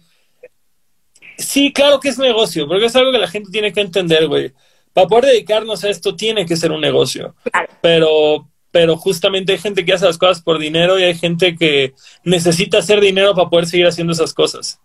Sí, 1.37 1.71
claro 1.71 1.99
que 1.99 2.09
es 2.09 2.17
negocio, 2.17 2.67
porque 2.67 2.85
es 2.85 2.95
algo 2.95 3.11
que 3.11 3.17
la 3.17 3.27
gente 3.27 3.49
tiene 3.51 3.71
que 3.71 3.81
entender, 3.81 4.27
güey 4.27 4.53
para 4.93 5.07
poder 5.07 5.25
dedicarnos 5.25 5.83
a 5.83 5.89
esto 5.89 6.15
tiene 6.15 6.45
que 6.45 6.55
ser 6.55 6.71
un 6.71 6.81
negocio. 6.81 7.35
Claro. 7.51 7.67
Pero, 7.81 8.49
pero 8.71 8.95
justamente 8.95 9.51
hay 9.51 9.57
gente 9.57 9.83
que 9.83 9.93
hace 9.93 10.05
las 10.05 10.17
cosas 10.17 10.41
por 10.41 10.59
dinero 10.59 10.99
y 10.99 11.03
hay 11.03 11.15
gente 11.15 11.55
que 11.55 11.93
necesita 12.23 12.77
hacer 12.77 13.01
dinero 13.01 13.33
para 13.35 13.49
poder 13.49 13.65
seguir 13.65 13.87
haciendo 13.87 14.13
esas 14.13 14.33
cosas. 14.33 14.79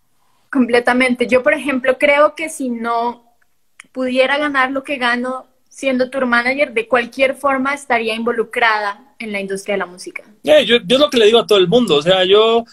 Completamente. 0.51 1.27
Yo, 1.27 1.43
por 1.43 1.53
ejemplo, 1.53 1.99
creo 1.99 2.35
que 2.35 2.49
si 2.49 2.71
no 2.71 3.37
pudiera 3.93 4.39
ganar 4.39 4.71
lo 4.71 4.83
que 4.83 4.97
gano 4.97 5.47
siendo 5.69 6.11
tour 6.11 6.27
manager, 6.27 6.73
de 6.73 6.89
cualquier 6.89 7.37
forma 7.37 7.75
estaría 7.75 8.15
involucrada 8.15 9.15
en 9.19 9.31
la 9.33 9.41
industria 9.41 9.75
de 9.75 9.79
la 9.79 9.87
música. 9.87 10.25
Yeah, 10.43 10.63
yo, 10.63 10.79
yo 10.79 10.97
es 10.97 11.01
lo 11.01 11.11
que 11.11 11.19
le 11.19 11.27
digo 11.27 11.39
a 11.39 11.47
todo 11.47 11.59
el 11.59 11.69
mundo. 11.69 11.97
O 11.97 12.03
sea, 12.03 12.25
yo 12.25 12.65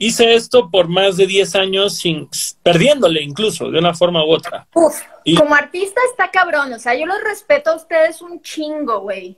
hice 0.00 0.34
esto 0.34 0.70
por 0.70 0.88
más 0.88 1.18
de 1.18 1.26
10 1.26 1.54
años 1.56 1.98
sin 1.98 2.28
perdiéndole 2.62 3.22
incluso 3.22 3.70
de 3.70 3.78
una 3.78 3.94
forma 3.94 4.24
u 4.24 4.30
otra. 4.30 4.66
Uf, 4.74 4.98
y, 5.24 5.36
como 5.36 5.54
artista 5.54 6.00
está 6.10 6.30
cabrón, 6.30 6.72
o 6.72 6.78
sea, 6.78 6.94
yo 6.94 7.04
los 7.04 7.22
respeto 7.22 7.70
a 7.70 7.76
ustedes 7.76 8.22
un 8.22 8.40
chingo, 8.40 9.00
güey. 9.00 9.36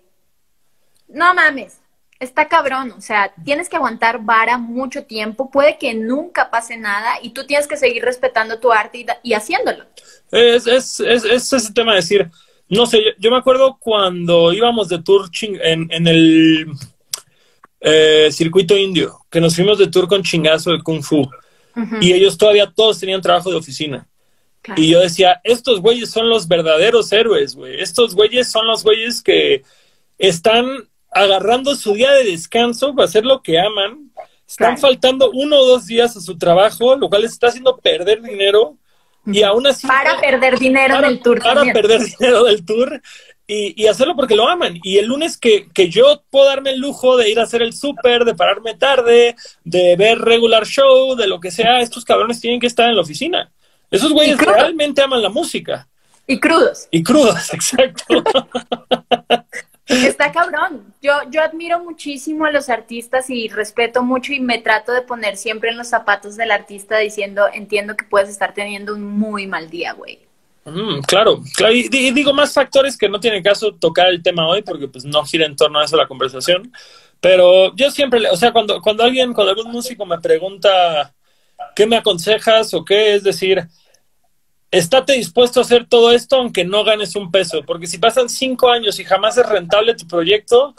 No 1.09 1.35
mames. 1.35 1.81
está 2.21 2.47
cabrón, 2.47 2.93
o 2.93 3.01
sea, 3.01 3.35
tienes 3.45 3.69
que 3.69 3.75
aguantar 3.75 4.25
vara 4.25 4.57
mucho 4.57 5.05
tiempo, 5.05 5.51
puede 5.51 5.77
que 5.79 5.95
nunca 5.95 6.49
pase 6.49 6.77
nada 6.77 7.15
y 7.21 7.31
tú 7.31 7.45
tienes 7.45 7.67
que 7.67 7.77
seguir 7.77 8.05
respetando 8.05 8.61
tu 8.61 8.73
arte 8.73 9.05
y, 9.25 9.33
haciéndolo. 9.33 9.85
Es, 10.31 10.69
es, 10.69 11.01
es, 11.01 11.25
es, 11.25 11.53
ese 11.53 11.73
tema 11.73 11.91
de 11.93 11.97
decir, 11.97 12.31
no 12.69 12.87
sé, 12.87 13.01
yo, 13.19 13.33
me 13.33 13.39
acuerdo 13.39 13.77
cuando 13.81 14.53
íbamos 14.53 14.89
de 14.89 15.03
tour 15.03 15.29
en, 15.43 15.91
en 15.91 16.07
el 16.07 16.67
eh, 17.81 18.29
circuito 18.31 18.77
indio, 18.77 19.22
que 19.33 19.41
nos 19.41 19.57
fuimos 19.57 19.79
de 19.79 19.89
tour 19.89 20.07
con 20.07 20.23
chingazo 20.23 20.71
de 20.71 20.83
Kung 20.83 21.03
Fu 21.03 21.29
y 22.03 22.13
ellos 22.13 22.37
todavía 22.37 22.71
todos 22.71 23.01
tenían 23.01 23.23
trabajo 23.23 23.51
de 23.51 23.57
oficina. 23.57 24.07
Y 24.77 24.91
yo 24.91 25.01
decía, 25.01 25.41
estos 25.43 25.81
güeyes 25.81 26.11
son 26.11 26.29
los 26.29 26.47
verdaderos 26.47 27.11
héroes, 27.11 27.57
güey. 27.57 27.81
Estos 27.81 28.15
güeyes 28.15 28.51
son 28.51 28.67
los 28.67 28.85
güeyes 28.85 29.23
que 29.23 29.63
están 30.19 30.67
agarrando 31.11 31.75
su 31.75 31.95
día 31.95 32.13
de 32.13 32.25
descanso 32.25 32.95
para 32.95 33.07
hacer 33.07 33.25
lo 33.25 33.43
que 33.43 33.59
aman. 33.59 34.13
Están 34.47 34.77
faltando 34.77 35.31
uno 35.33 35.57
o 35.57 35.67
dos 35.67 35.87
días 35.87 36.15
a 36.15 36.21
su 36.21 36.37
trabajo, 36.37 36.95
lo 36.95 37.09
cual 37.09 37.23
les 37.23 37.33
está 37.33 37.49
haciendo 37.49 37.79
perder 37.79 38.21
dinero. 38.21 38.77
Y 39.25 39.43
aún 39.43 39.67
así. 39.67 39.87
Para 39.87 40.21
perder 40.21 40.59
dinero 40.61 41.01
del 41.01 41.21
tour. 41.21 41.41
Para 41.43 41.65
perder 41.73 42.03
dinero 42.03 42.45
del 42.45 42.65
tour 42.65 43.01
y, 43.53 43.87
hacerlo 43.87 44.17
porque 44.17 44.37
lo 44.37 44.49
aman. 44.49 44.79
Y 44.83 44.99
el 44.99 45.07
lunes 45.07 45.37
que, 45.37 45.69
que 45.73 45.89
yo 45.89 46.23
puedo 46.31 46.47
darme 46.47 46.71
el 46.71 46.81
lujo 46.81 47.17
de 47.17 47.31
ir 47.31 47.39
a 47.39 47.45
hacer 47.45 47.63
el 47.63 47.73
súper, 47.73 48.25
de 48.25 48.35
pararme 48.35 48.75
tarde, 48.75 49.37
de 49.65 49.97
ver 49.97 50.19
regular 50.19 50.67
show, 50.67 51.15
de 51.15 51.27
lo 51.27 51.41
que 51.41 51.51
sea, 51.51 51.81
estos 51.81 52.05
cabrones 52.05 52.41
tienen 52.41 52.61
que 52.61 52.67
estar 52.67 52.89
en 52.89 52.97
la 52.97 53.03
oficina. 53.03 53.51
Esos 53.91 54.13
güeyes 54.13 54.39
realmente 54.39 55.03
aman 55.03 55.23
la 55.23 55.29
música. 55.29 55.89
Y 56.27 56.41
crudos. 56.41 56.89
Y 56.91 57.03
crudos, 57.03 57.53
exacto. 57.55 58.25
Está 59.87 60.33
cabrón. 60.33 60.95
Yo, 61.03 61.13
yo 61.31 61.43
admiro 61.43 61.81
muchísimo 61.81 62.47
a 62.47 62.51
los 62.51 62.69
artistas 62.71 63.29
y 63.29 63.49
respeto 63.49 64.03
mucho 64.03 64.33
y 64.33 64.41
me 64.41 64.59
trato 64.59 64.93
de 64.93 65.03
poner 65.03 65.37
siempre 65.37 65.71
en 65.71 65.77
los 65.77 65.89
zapatos 65.89 66.37
del 66.37 66.51
artista 66.51 66.99
diciendo, 66.99 67.47
entiendo 67.53 67.97
que 67.97 68.05
puedes 68.05 68.31
estar 68.31 68.55
teniendo 68.55 68.95
un 68.95 69.03
muy 69.03 69.47
mal 69.47 69.69
día, 69.69 69.93
güey. 69.93 70.21
Mm, 70.65 71.01
claro, 71.01 71.43
claro. 71.57 71.75
Y, 71.75 71.89
digo 71.89 72.33
más 72.33 72.55
factores 72.55 72.97
que 72.97 73.09
no 73.09 73.19
tiene 73.19 73.43
caso 73.43 73.75
tocar 73.75 74.09
el 74.09 74.23
tema 74.23 74.47
hoy 74.47 74.63
porque 74.63 74.89
pues 74.89 75.05
no 75.05 75.25
gira 75.25 75.47
en 75.47 75.57
torno 75.57 75.81
a 75.81 75.85
eso 75.85 75.97
la 75.97 76.07
conversación. 76.07 76.73
Pero 77.21 77.75
yo 77.77 77.91
siempre, 77.91 78.29
o 78.31 78.37
sea, 78.37 78.53
cuando, 78.53 78.81
cuando 78.81 79.05
alguien, 79.05 79.33
cuando 79.33 79.53
algún 79.53 79.73
músico 79.73 80.07
me 80.07 80.19
pregunta 80.21 81.15
qué 81.75 81.87
me 81.87 81.97
aconsejas 81.97 82.75
o 82.75 82.85
qué, 82.85 83.15
es 83.15 83.23
decir, 83.23 83.67
estate 84.71 85.15
dispuesto 85.15 85.61
a 85.61 85.63
hacer 85.63 85.87
todo 85.89 86.13
esto 86.13 86.37
aunque 86.37 86.65
no 86.65 86.85
ganes 86.85 87.15
un 87.17 87.31
peso, 87.31 87.63
porque 87.65 87.87
si 87.87 87.99
pasan 87.99 88.29
cinco 88.29 88.71
años 88.71 88.99
y 88.99 89.05
jamás 89.05 89.37
es 89.39 89.47
rentable 89.49 89.95
tu 89.95 90.07
proyecto 90.07 90.75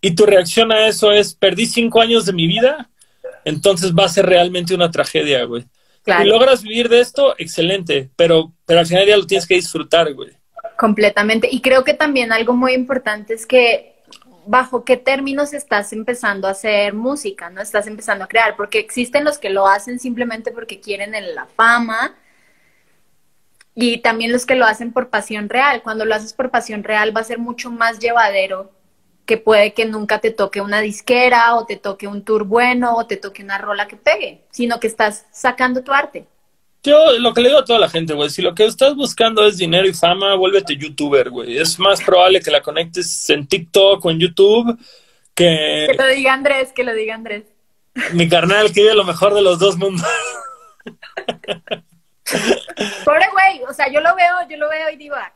y 0.00 0.14
tu 0.14 0.26
reacción 0.26 0.72
a 0.72 0.86
eso 0.86 1.12
es 1.12 1.34
perdí 1.34 1.66
cinco 1.66 2.00
años 2.00 2.26
de 2.26 2.32
mi 2.32 2.46
vida, 2.46 2.90
entonces 3.44 3.92
va 3.94 4.04
a 4.06 4.08
ser 4.08 4.26
realmente 4.26 4.74
una 4.74 4.90
tragedia, 4.90 5.44
güey. 5.44 5.64
Si 6.04 6.24
logras 6.24 6.62
vivir 6.62 6.88
de 6.88 7.00
esto, 7.00 7.34
excelente, 7.38 8.10
pero, 8.16 8.52
pero 8.66 8.80
al 8.80 8.86
final 8.86 9.06
ya 9.06 9.16
lo 9.16 9.26
tienes 9.26 9.46
que 9.46 9.54
disfrutar, 9.54 10.12
güey. 10.12 10.32
Completamente. 10.76 11.48
Y 11.50 11.60
creo 11.60 11.84
que 11.84 11.94
también 11.94 12.32
algo 12.32 12.52
muy 12.54 12.74
importante 12.74 13.34
es 13.34 13.46
que 13.46 13.94
bajo 14.46 14.84
qué 14.84 14.96
términos 14.96 15.54
estás 15.54 15.92
empezando 15.92 16.46
a 16.46 16.50
hacer 16.50 16.92
música, 16.92 17.48
¿no? 17.48 17.62
Estás 17.62 17.86
empezando 17.86 18.24
a 18.24 18.28
crear, 18.28 18.56
porque 18.56 18.78
existen 18.78 19.24
los 19.24 19.38
que 19.38 19.50
lo 19.50 19.66
hacen 19.66 19.98
simplemente 19.98 20.50
porque 20.50 20.80
quieren 20.80 21.12
la 21.34 21.46
fama 21.46 22.14
y 23.74 23.98
también 23.98 24.32
los 24.32 24.46
que 24.46 24.54
lo 24.54 24.66
hacen 24.66 24.92
por 24.92 25.08
pasión 25.08 25.48
real. 25.48 25.82
Cuando 25.82 26.04
lo 26.04 26.14
haces 26.14 26.32
por 26.32 26.50
pasión 26.50 26.84
real 26.84 27.16
va 27.16 27.22
a 27.22 27.24
ser 27.24 27.38
mucho 27.38 27.70
más 27.70 27.98
llevadero 27.98 28.70
que 29.26 29.38
puede 29.38 29.72
que 29.72 29.86
nunca 29.86 30.20
te 30.20 30.30
toque 30.30 30.60
una 30.60 30.80
disquera 30.80 31.56
o 31.56 31.66
te 31.66 31.76
toque 31.76 32.06
un 32.06 32.24
tour 32.24 32.44
bueno 32.44 32.96
o 32.96 33.06
te 33.06 33.16
toque 33.16 33.42
una 33.42 33.58
rola 33.58 33.88
que 33.88 33.96
pegue, 33.96 34.42
sino 34.50 34.80
que 34.80 34.86
estás 34.86 35.26
sacando 35.32 35.82
tu 35.82 35.92
arte. 35.92 36.26
Yo 36.82 37.18
lo 37.18 37.32
que 37.32 37.40
le 37.40 37.48
digo 37.48 37.60
a 37.60 37.64
toda 37.64 37.78
la 37.78 37.88
gente, 37.88 38.12
güey, 38.12 38.28
si 38.28 38.42
lo 38.42 38.54
que 38.54 38.66
estás 38.66 38.94
buscando 38.94 39.46
es 39.46 39.56
dinero 39.56 39.88
y 39.88 39.94
fama, 39.94 40.34
vuélvete 40.34 40.76
youtuber, 40.76 41.30
güey. 41.30 41.56
Es 41.56 41.78
más 41.78 42.02
probable 42.02 42.42
que 42.42 42.50
la 42.50 42.60
conectes 42.60 43.30
en 43.30 43.46
TikTok 43.46 44.04
o 44.04 44.10
en 44.10 44.18
YouTube 44.18 44.78
que... 45.34 45.86
Que 45.90 45.96
lo 45.96 46.06
diga 46.06 46.34
Andrés, 46.34 46.72
que 46.72 46.84
lo 46.84 46.92
diga 46.92 47.14
Andrés. 47.14 47.44
Mi 48.12 48.28
carnal 48.28 48.72
que 48.72 48.82
vive 48.82 48.94
lo 48.94 49.04
mejor 49.04 49.32
de 49.32 49.40
los 49.40 49.58
dos 49.58 49.78
mundos. 49.78 50.06
Pobre 53.04 53.26
güey, 53.32 53.62
o 53.68 53.72
sea, 53.72 53.90
yo 53.90 54.00
lo 54.00 54.14
veo, 54.14 54.48
yo 54.50 54.58
lo 54.58 54.68
veo 54.68 54.90
y 54.90 54.96
digo, 54.96 55.16
ah. 55.16 55.32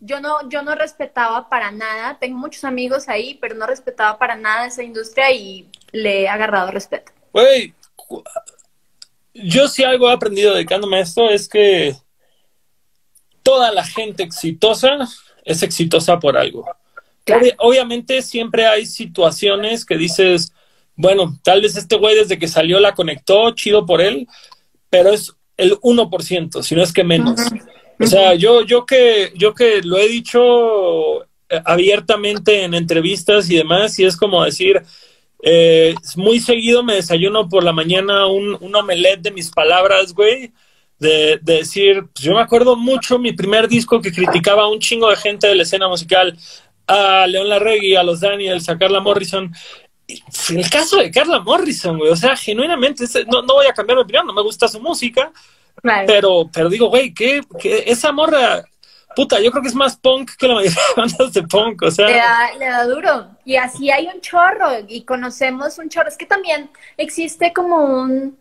Yo 0.00 0.20
no, 0.20 0.48
yo 0.48 0.62
no 0.62 0.74
respetaba 0.74 1.48
para 1.48 1.70
nada, 1.70 2.18
tengo 2.18 2.38
muchos 2.38 2.64
amigos 2.64 3.08
ahí, 3.08 3.38
pero 3.40 3.54
no 3.54 3.66
respetaba 3.66 4.18
para 4.18 4.36
nada 4.36 4.66
esa 4.66 4.82
industria 4.82 5.30
y 5.32 5.68
le 5.92 6.22
he 6.22 6.28
agarrado 6.28 6.70
respeto. 6.70 7.12
Güey, 7.32 7.74
yo 9.32 9.68
sí 9.68 9.82
algo 9.84 10.10
he 10.10 10.12
aprendido 10.12 10.54
dedicándome 10.54 10.98
a 10.98 11.00
esto 11.00 11.30
es 11.30 11.48
que 11.48 11.96
toda 13.42 13.72
la 13.72 13.84
gente 13.84 14.22
exitosa 14.22 14.98
es 15.44 15.62
exitosa 15.62 16.18
por 16.18 16.36
algo. 16.36 16.66
obviamente 17.58 18.22
siempre 18.22 18.66
hay 18.66 18.84
situaciones 18.84 19.84
que 19.86 19.96
dices, 19.96 20.52
bueno, 20.94 21.38
tal 21.42 21.62
vez 21.62 21.76
este 21.76 21.96
güey 21.96 22.16
desde 22.16 22.38
que 22.38 22.48
salió 22.48 22.80
la 22.80 22.94
conectó, 22.94 23.50
chido 23.52 23.86
por 23.86 24.00
él, 24.02 24.28
pero 24.90 25.10
es 25.10 25.34
el 25.56 25.78
1%, 25.80 26.62
si 26.62 26.74
no 26.74 26.82
es 26.82 26.92
que 26.92 27.04
menos. 27.04 27.40
O 28.00 28.06
sea, 28.06 28.34
yo, 28.34 28.62
yo, 28.62 28.86
que, 28.86 29.32
yo 29.36 29.54
que 29.54 29.82
lo 29.82 29.98
he 29.98 30.08
dicho 30.08 31.22
eh, 31.22 31.60
abiertamente 31.64 32.64
en 32.64 32.72
entrevistas 32.72 33.50
y 33.50 33.56
demás, 33.56 33.98
y 33.98 34.06
es 34.06 34.16
como 34.16 34.42
decir, 34.44 34.82
eh, 35.42 35.94
muy 36.16 36.40
seguido 36.40 36.82
me 36.82 36.94
desayuno 36.94 37.48
por 37.48 37.64
la 37.64 37.72
mañana 37.72 38.26
un, 38.26 38.56
un 38.60 38.74
omelette 38.74 39.22
de 39.22 39.30
mis 39.30 39.50
palabras, 39.50 40.14
güey. 40.14 40.52
De, 40.98 41.38
decir, 41.42 42.04
pues 42.12 42.24
yo 42.24 42.34
me 42.34 42.42
acuerdo 42.42 42.76
mucho 42.76 43.18
mi 43.18 43.32
primer 43.32 43.68
disco 43.68 44.02
que 44.02 44.12
criticaba 44.12 44.64
a 44.64 44.68
un 44.68 44.80
chingo 44.80 45.08
de 45.08 45.16
gente 45.16 45.46
de 45.46 45.54
la 45.54 45.62
escena 45.62 45.88
musical, 45.88 46.36
a 46.86 47.26
León 47.26 47.48
Larregui, 47.48 47.96
a 47.96 48.02
los 48.02 48.20
Daniels, 48.20 48.68
a 48.68 48.76
Carla 48.76 49.00
Morrison. 49.00 49.50
el 50.50 50.70
caso 50.70 50.98
de 50.98 51.10
Carla 51.10 51.40
Morrison, 51.40 51.96
güey, 51.96 52.10
o 52.10 52.16
sea, 52.16 52.36
genuinamente, 52.36 53.04
no, 53.32 53.40
no 53.40 53.54
voy 53.54 53.66
a 53.66 53.72
cambiar 53.72 53.96
mi 53.96 54.02
opinión, 54.02 54.26
no 54.26 54.34
me 54.34 54.42
gusta 54.42 54.68
su 54.68 54.78
música, 54.78 55.32
pero, 56.06 56.50
pero 56.52 56.68
digo, 56.68 56.88
güey, 56.88 57.12
¿qué, 57.12 57.40
esa 57.86 58.12
morra, 58.12 58.64
puta, 59.14 59.40
yo 59.40 59.50
creo 59.50 59.62
que 59.62 59.68
es 59.68 59.74
más 59.74 59.96
punk 59.96 60.32
que 60.36 60.48
la 60.48 60.54
mayoría 60.54 60.80
de 60.96 61.00
bandas 61.00 61.32
de 61.32 61.42
punk, 61.42 61.82
o 61.82 61.90
sea. 61.90 62.08
Le 62.58 62.66
da, 62.66 62.84
duro. 62.86 63.28
Y 63.44 63.56
así 63.56 63.90
hay 63.90 64.06
un 64.06 64.20
chorro, 64.20 64.70
y 64.88 65.02
conocemos 65.02 65.78
un 65.78 65.88
chorro. 65.88 66.08
Es 66.08 66.16
que 66.16 66.26
también 66.26 66.70
existe 66.96 67.52
como 67.52 67.76
un, 67.84 68.38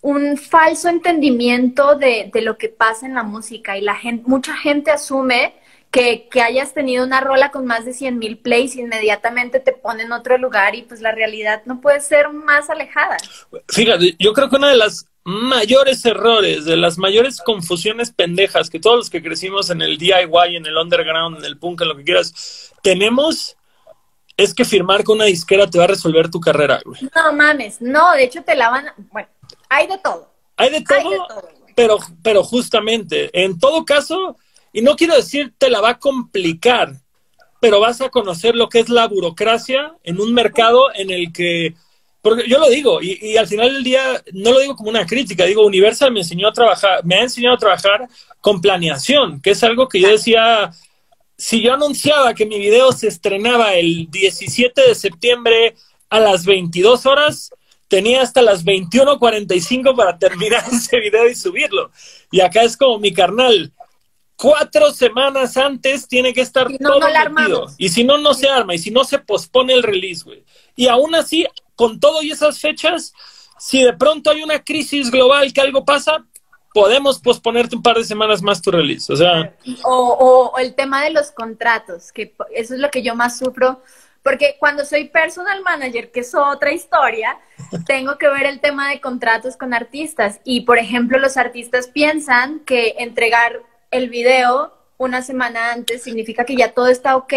un 0.00 0.36
falso 0.36 0.88
entendimiento 0.88 1.94
de, 1.94 2.30
de 2.32 2.40
lo 2.42 2.58
que 2.58 2.68
pasa 2.68 3.06
en 3.06 3.14
la 3.14 3.22
música, 3.22 3.76
y 3.76 3.80
la 3.80 3.94
gente, 3.94 4.24
mucha 4.26 4.56
gente 4.56 4.90
asume 4.90 5.54
que, 5.94 6.28
que, 6.28 6.42
hayas 6.42 6.74
tenido 6.74 7.04
una 7.04 7.20
rola 7.20 7.52
con 7.52 7.66
más 7.66 7.84
de 7.84 7.92
100 7.92 8.18
mil 8.18 8.36
plays, 8.36 8.74
inmediatamente 8.74 9.60
te 9.60 9.70
pone 9.70 10.02
en 10.02 10.10
otro 10.10 10.36
lugar 10.38 10.74
y 10.74 10.82
pues 10.82 11.00
la 11.00 11.12
realidad 11.12 11.62
no 11.66 11.80
puede 11.80 12.00
ser 12.00 12.30
más 12.32 12.68
alejada. 12.68 13.16
Fíjate, 13.68 14.16
yo 14.18 14.32
creo 14.32 14.50
que 14.50 14.56
una 14.56 14.70
de 14.70 14.76
las 14.76 15.06
mayores 15.22 16.04
errores, 16.04 16.64
de 16.64 16.76
las 16.76 16.98
mayores 16.98 17.40
confusiones 17.40 18.10
pendejas 18.10 18.70
que 18.70 18.80
todos 18.80 18.96
los 18.96 19.08
que 19.08 19.22
crecimos 19.22 19.70
en 19.70 19.82
el 19.82 19.96
DIY, 19.96 20.56
en 20.56 20.66
el 20.66 20.76
underground, 20.76 21.38
en 21.38 21.44
el 21.44 21.58
punk, 21.58 21.82
en 21.82 21.88
lo 21.88 21.96
que 21.96 22.02
quieras, 22.02 22.72
tenemos 22.82 23.56
es 24.36 24.52
que 24.52 24.64
firmar 24.64 25.04
con 25.04 25.18
una 25.18 25.26
disquera 25.26 25.70
te 25.70 25.78
va 25.78 25.84
a 25.84 25.86
resolver 25.86 26.28
tu 26.28 26.40
carrera, 26.40 26.80
güey. 26.84 27.02
No 27.14 27.32
mames, 27.32 27.80
no, 27.80 28.14
de 28.14 28.24
hecho 28.24 28.42
te 28.42 28.56
la 28.56 28.68
van 28.68 28.88
a... 28.88 28.94
Bueno, 29.12 29.28
hay 29.68 29.86
de 29.86 29.98
todo. 29.98 30.28
Hay 30.56 30.70
de 30.70 30.80
todo, 30.80 31.28
pero, 31.76 31.98
pero 32.20 32.42
justamente, 32.42 33.30
en 33.44 33.60
todo 33.60 33.84
caso, 33.84 34.36
y 34.74 34.82
no 34.82 34.96
quiero 34.96 35.14
decir 35.14 35.54
te 35.56 35.70
la 35.70 35.80
va 35.80 35.90
a 35.90 35.98
complicar, 35.98 36.92
pero 37.60 37.80
vas 37.80 38.02
a 38.02 38.10
conocer 38.10 38.54
lo 38.54 38.68
que 38.68 38.80
es 38.80 38.90
la 38.90 39.06
burocracia 39.08 39.94
en 40.02 40.20
un 40.20 40.34
mercado 40.34 40.92
en 40.94 41.10
el 41.10 41.32
que 41.32 41.74
porque 42.20 42.48
yo 42.48 42.58
lo 42.58 42.70
digo, 42.70 43.02
y, 43.02 43.36
al 43.36 43.46
final 43.46 43.74
del 43.74 43.84
día 43.84 44.22
no 44.32 44.52
lo 44.52 44.60
digo 44.60 44.74
como 44.74 44.88
una 44.88 45.04
crítica, 45.04 45.44
digo, 45.44 45.66
Universal 45.66 46.10
me 46.10 46.20
enseñó 46.20 46.48
a 46.48 46.52
trabajar, 46.52 47.04
me 47.04 47.16
ha 47.16 47.22
enseñado 47.22 47.56
a 47.56 47.58
trabajar 47.58 48.08
con 48.40 48.62
planeación, 48.62 49.42
que 49.42 49.50
es 49.50 49.62
algo 49.62 49.90
que 49.90 50.00
yo 50.00 50.08
decía, 50.08 50.70
si 51.36 51.60
yo 51.60 51.74
anunciaba 51.74 52.32
que 52.32 52.46
mi 52.46 52.58
video 52.58 52.92
se 52.92 53.08
estrenaba 53.08 53.74
el 53.74 54.10
17 54.10 54.88
de 54.88 54.94
septiembre 54.94 55.74
a 56.08 56.18
las 56.18 56.46
22 56.46 57.04
horas, 57.04 57.50
tenía 57.88 58.22
hasta 58.22 58.40
las 58.40 58.64
21.45 58.64 59.94
para 59.94 60.18
terminar 60.18 60.64
ese 60.72 60.98
video 61.00 61.28
y 61.28 61.34
subirlo. 61.34 61.90
Y 62.30 62.40
acá 62.40 62.62
es 62.62 62.78
como 62.78 62.98
mi 62.98 63.12
carnal, 63.12 63.70
cuatro 64.36 64.92
semanas 64.92 65.56
antes 65.56 66.08
tiene 66.08 66.32
que 66.32 66.40
estar 66.40 66.68
todo 66.78 67.00
no 67.00 67.66
Y 67.78 67.88
si 67.88 68.04
no, 68.04 68.18
no 68.18 68.34
se 68.34 68.48
arma. 68.48 68.74
Y 68.74 68.78
si 68.78 68.90
no, 68.90 69.04
se 69.04 69.18
pospone 69.18 69.74
el 69.74 69.82
release, 69.82 70.24
güey. 70.24 70.44
Y 70.76 70.88
aún 70.88 71.14
así, 71.14 71.46
con 71.74 72.00
todo 72.00 72.22
y 72.22 72.30
esas 72.30 72.58
fechas, 72.58 73.12
si 73.58 73.82
de 73.82 73.92
pronto 73.92 74.30
hay 74.30 74.42
una 74.42 74.62
crisis 74.62 75.10
global 75.10 75.52
que 75.52 75.60
algo 75.60 75.84
pasa, 75.84 76.24
podemos 76.72 77.20
posponerte 77.20 77.76
un 77.76 77.82
par 77.82 77.96
de 77.96 78.04
semanas 78.04 78.42
más 78.42 78.60
tu 78.60 78.70
release. 78.70 79.12
O 79.12 79.16
sea. 79.16 79.54
O, 79.84 80.52
el 80.58 80.74
tema 80.74 81.02
de 81.04 81.10
los 81.10 81.30
contratos, 81.30 82.12
que 82.12 82.34
eso 82.54 82.74
es 82.74 82.80
lo 82.80 82.90
que 82.90 83.02
yo 83.02 83.14
más 83.14 83.38
sufro 83.38 83.80
porque 84.24 84.56
cuando 84.58 84.86
soy 84.86 85.10
personal 85.10 85.60
manager, 85.62 86.10
que 86.10 86.20
es 86.20 86.34
otra 86.34 86.72
historia, 86.72 87.38
tengo 87.86 88.16
que 88.16 88.26
ver 88.28 88.46
el 88.46 88.58
tema 88.58 88.88
de 88.88 89.00
contratos 89.00 89.56
con 89.58 89.74
artistas. 89.74 90.40
Y, 90.44 90.62
por 90.62 90.78
ejemplo, 90.78 91.18
los 91.18 91.36
artistas 91.36 91.88
piensan 91.88 92.60
que 92.60 92.94
entregar 92.98 93.60
el 93.94 94.10
video 94.10 94.72
una 94.98 95.22
semana 95.22 95.72
antes 95.72 96.02
significa 96.02 96.44
que 96.44 96.56
ya 96.56 96.72
todo 96.72 96.88
está 96.88 97.16
ok 97.16 97.32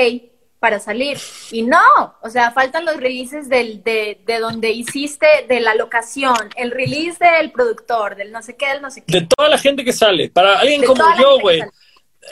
para 0.60 0.80
salir. 0.80 1.20
Y 1.52 1.62
no, 1.62 1.80
o 2.22 2.30
sea, 2.32 2.52
faltan 2.52 2.84
los 2.84 2.98
releases 2.98 3.48
del, 3.48 3.84
de, 3.84 4.22
de 4.26 4.40
donde 4.40 4.72
hiciste, 4.72 5.28
de 5.48 5.60
la 5.60 5.76
locación, 5.76 6.50
el 6.56 6.72
release 6.72 7.24
del 7.24 7.52
productor, 7.52 8.16
del 8.16 8.32
no 8.32 8.42
sé 8.42 8.56
qué, 8.56 8.70
del 8.70 8.82
no 8.82 8.90
sé 8.90 9.04
qué. 9.04 9.20
De 9.20 9.28
toda 9.28 9.50
la 9.50 9.60
gente 9.60 9.86
que 9.86 9.94
sale. 9.94 10.30
Para 10.30 10.60
alguien 10.60 10.84
como 10.84 11.04
yo, 11.20 11.40
güey. 11.40 11.62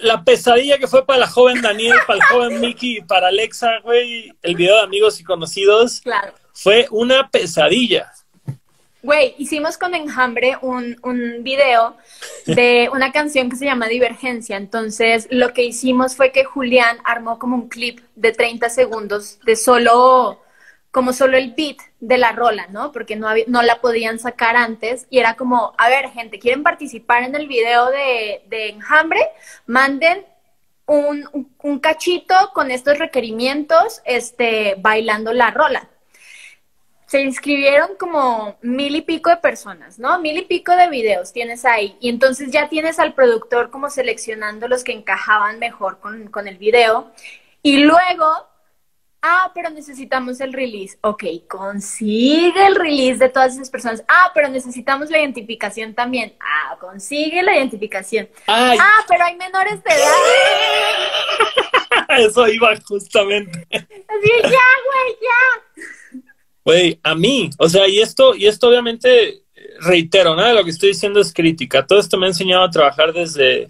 La 0.02 0.24
pesadilla 0.24 0.80
que 0.80 0.88
fue 0.88 1.06
para 1.06 1.20
la 1.20 1.28
joven 1.28 1.62
Daniel, 1.62 1.98
para 2.08 2.18
el 2.18 2.26
joven 2.26 2.60
Mickey, 2.60 3.02
para 3.02 3.28
Alexa, 3.28 3.80
güey, 3.84 4.34
el 4.42 4.56
video 4.56 4.76
de 4.76 4.82
amigos 4.82 5.20
y 5.20 5.24
conocidos, 5.24 6.02
claro. 6.02 6.34
fue 6.52 6.88
una 6.90 7.30
pesadilla. 7.30 8.12
Güey, 9.06 9.36
hicimos 9.38 9.78
con 9.78 9.94
Enjambre 9.94 10.58
un, 10.64 10.98
un 11.04 11.44
video 11.44 11.96
de 12.48 12.90
una 12.92 13.12
canción 13.12 13.52
que 13.52 13.56
se 13.56 13.66
llama 13.66 13.86
Divergencia. 13.86 14.58
Entonces, 14.58 15.28
lo 15.30 15.54
que 15.54 15.64
hicimos 15.64 16.16
fue 16.16 16.32
que 16.32 16.44
Julián 16.44 16.98
armó 17.04 17.38
como 17.38 17.56
un 17.56 17.70
clip 17.70 18.00
de 18.16 18.32
30 18.32 18.68
segundos 18.70 19.40
de 19.46 19.56
solo, 19.58 20.42
como 20.90 21.14
solo 21.14 21.38
el 21.38 21.54
beat 21.54 21.78
de 22.00 22.18
la 22.18 22.32
rola, 22.32 22.66
¿no? 22.72 22.92
Porque 22.92 23.16
no, 23.16 23.28
no 23.46 23.62
la 23.62 23.80
podían 23.80 24.18
sacar 24.18 24.56
antes. 24.56 25.06
Y 25.12 25.20
era 25.20 25.36
como, 25.36 25.76
a 25.78 25.88
ver, 25.88 26.10
gente, 26.10 26.40
¿quieren 26.40 26.64
participar 26.64 27.26
en 27.26 27.36
el 27.36 27.48
video 27.48 27.92
de, 27.92 28.42
de 28.48 28.70
Enjambre? 28.70 29.22
Manden 29.68 30.26
un, 30.88 31.30
un, 31.32 31.56
un 31.62 31.80
cachito 31.80 32.34
con 32.56 32.72
estos 32.72 32.98
requerimientos, 32.98 34.02
este, 34.04 34.74
bailando 34.80 35.32
la 35.32 35.52
rola 35.52 35.90
se 37.06 37.22
inscribieron 37.22 37.96
como 38.00 38.58
mil 38.62 38.96
y 38.96 39.02
pico 39.02 39.30
de 39.30 39.38
personas, 39.38 40.00
¿no? 40.00 40.20
Mil 40.20 40.38
y 40.38 40.46
pico 40.46 40.76
de 40.76 40.90
videos 40.90 41.32
tienes 41.34 41.64
ahí. 41.64 41.96
Y 42.00 42.10
entonces 42.10 42.52
ya 42.52 42.68
tienes 42.68 43.00
al 43.00 43.14
productor 43.14 43.70
como 43.70 43.90
seleccionando 43.90 44.68
los 44.68 44.84
que 44.84 44.94
encajaban 44.94 45.60
mejor 45.60 46.00
con, 46.00 46.28
con 46.28 46.48
el 46.48 46.58
video. 46.58 47.12
Y 47.62 47.78
luego, 47.78 48.28
ah, 49.22 49.52
pero 49.54 49.70
necesitamos 49.70 50.42
el 50.42 50.52
release. 50.52 50.98
Ok, 51.02 51.24
consigue 51.48 52.66
el 52.66 52.76
release 52.76 53.20
de 53.20 53.30
todas 53.30 53.54
esas 53.54 53.70
personas. 53.70 54.04
Ah, 54.08 54.32
pero 54.34 54.50
necesitamos 54.50 55.12
la 55.12 55.20
identificación 55.20 55.94
también. 55.94 56.36
Ah, 56.40 56.76
consigue 56.80 57.44
la 57.44 57.56
identificación. 57.56 58.28
Ay. 58.48 58.80
Ah, 58.82 59.06
pero 59.08 59.26
hay 59.26 59.36
menores 59.36 59.84
de 59.84 59.92
edad. 59.94 60.12
Eso 62.18 62.48
iba 62.48 62.76
justamente. 62.88 63.68
Así, 63.72 64.32
ya, 64.42 64.50
güey, 64.50 65.18
ya. 65.22 65.84
Güey, 66.66 67.00
a 67.04 67.14
mí, 67.14 67.52
o 67.60 67.70
sea, 67.70 67.88
y 67.88 68.00
esto, 68.00 68.36
y 68.36 68.48
esto 68.48 68.68
obviamente, 68.68 69.44
reitero, 69.82 70.36
nada 70.36 70.50
de 70.50 70.56
lo 70.56 70.64
que 70.64 70.72
estoy 70.72 70.90
diciendo 70.90 71.22
es 71.22 71.32
crítica. 71.32 71.86
Todo 71.86 72.00
esto 72.00 72.18
me 72.18 72.26
ha 72.26 72.30
enseñado 72.30 72.64
a 72.64 72.72
trabajar 72.72 73.14
desde, 73.14 73.70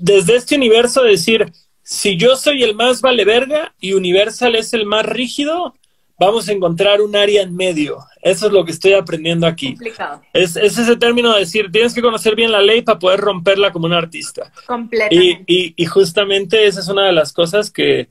desde 0.00 0.34
este 0.34 0.56
universo 0.56 1.02
de 1.04 1.12
decir, 1.12 1.52
si 1.82 2.16
yo 2.16 2.36
soy 2.36 2.64
el 2.64 2.74
más 2.74 3.00
vale 3.00 3.24
verga 3.24 3.74
y 3.80 3.92
Universal 3.92 4.56
es 4.56 4.74
el 4.74 4.86
más 4.86 5.06
rígido, 5.06 5.72
vamos 6.18 6.48
a 6.48 6.52
encontrar 6.52 7.00
un 7.00 7.14
área 7.14 7.42
en 7.42 7.54
medio. 7.54 7.98
Eso 8.22 8.48
es 8.48 8.52
lo 8.52 8.64
que 8.64 8.72
estoy 8.72 8.94
aprendiendo 8.94 9.46
aquí. 9.46 9.68
Complicado. 9.68 10.22
Es, 10.32 10.56
es 10.56 10.76
ese 10.78 10.96
término 10.96 11.32
de 11.32 11.40
decir, 11.40 11.70
tienes 11.70 11.94
que 11.94 12.02
conocer 12.02 12.34
bien 12.34 12.50
la 12.50 12.60
ley 12.60 12.82
para 12.82 12.98
poder 12.98 13.20
romperla 13.20 13.70
como 13.70 13.86
un 13.86 13.92
artista. 13.92 14.50
Y, 14.52 14.66
Completamente. 14.66 15.44
y, 15.46 15.74
y 15.76 15.86
justamente 15.86 16.66
esa 16.66 16.80
es 16.80 16.88
una 16.88 17.06
de 17.06 17.12
las 17.12 17.32
cosas 17.32 17.70
que 17.70 18.08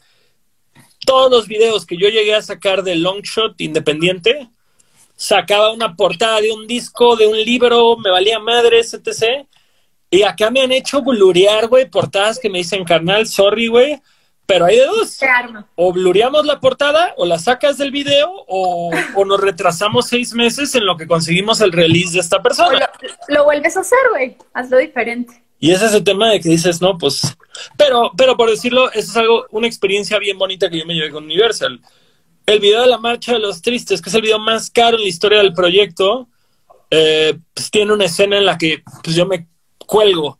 todos 1.07 1.31
los 1.31 1.47
videos 1.47 1.85
que 1.85 1.97
yo 1.97 2.09
llegué 2.09 2.35
a 2.35 2.41
sacar 2.41 2.83
de 2.83 2.95
Longshot 2.95 3.59
Independiente, 3.61 4.49
sacaba 5.15 5.71
una 5.71 5.95
portada 5.95 6.41
de 6.41 6.51
un 6.51 6.67
disco, 6.67 7.15
de 7.15 7.25
un 7.25 7.37
libro, 7.37 7.95
me 7.95 8.11
valía 8.11 8.39
madre, 8.39 8.81
etc. 8.81 9.47
Y 10.11 10.23
acá 10.23 10.51
me 10.51 10.61
han 10.61 10.73
hecho 10.73 11.01
blurear, 11.01 11.69
güey, 11.69 11.89
portadas 11.89 12.39
que 12.39 12.49
me 12.49 12.57
dicen, 12.57 12.83
carnal, 12.83 13.25
sorry, 13.25 13.67
güey, 13.67 14.01
pero 14.45 14.65
hay 14.65 14.75
de 14.75 14.85
dos. 14.85 15.17
O 15.75 15.93
blureamos 15.93 16.45
la 16.45 16.59
portada, 16.59 17.13
o 17.15 17.25
la 17.25 17.39
sacas 17.39 17.77
del 17.77 17.91
video, 17.91 18.29
o, 18.45 18.91
o 19.15 19.25
nos 19.25 19.39
retrasamos 19.39 20.07
seis 20.07 20.33
meses 20.33 20.75
en 20.75 20.85
lo 20.85 20.97
que 20.97 21.07
conseguimos 21.07 21.61
el 21.61 21.71
release 21.71 22.15
de 22.15 22.19
esta 22.19 22.43
persona. 22.43 22.79
lo, 22.79 23.35
lo 23.35 23.43
vuelves 23.45 23.77
a 23.77 23.79
hacer, 23.79 23.99
güey. 24.11 24.35
Hazlo 24.53 24.77
diferente. 24.77 25.46
Y 25.59 25.71
ese 25.71 25.87
es 25.87 25.93
el 25.93 26.03
tema 26.03 26.29
de 26.29 26.39
que 26.39 26.49
dices, 26.49 26.81
no, 26.81 26.97
pues, 26.97 27.35
pero, 27.77 28.11
pero 28.15 28.37
por 28.37 28.49
decirlo, 28.49 28.91
eso 28.91 29.11
es 29.11 29.17
algo, 29.17 29.45
una 29.51 29.67
experiencia 29.67 30.19
bien 30.19 30.37
bonita 30.37 30.69
que 30.69 30.79
yo 30.79 30.85
me 30.85 30.93
llevé 30.93 31.09
con 31.09 31.25
Universal. 31.25 31.81
El 32.45 32.59
video 32.59 32.81
de 32.81 32.87
la 32.87 32.99
marcha 32.99 33.33
de 33.33 33.39
los 33.39 33.61
tristes, 33.61 34.01
que 34.01 34.09
es 34.09 34.15
el 34.15 34.21
video 34.21 34.39
más 34.39 34.69
caro 34.69 34.97
en 34.97 35.03
la 35.03 35.09
historia 35.09 35.39
del 35.39 35.53
proyecto, 35.53 36.27
eh, 36.91 37.37
pues 37.53 37.71
tiene 37.71 37.91
una 37.91 38.05
escena 38.05 38.37
en 38.37 38.45
la 38.45 38.57
que 38.57 38.83
pues, 39.03 39.15
yo 39.15 39.25
me 39.25 39.47
cuelgo. 39.79 40.39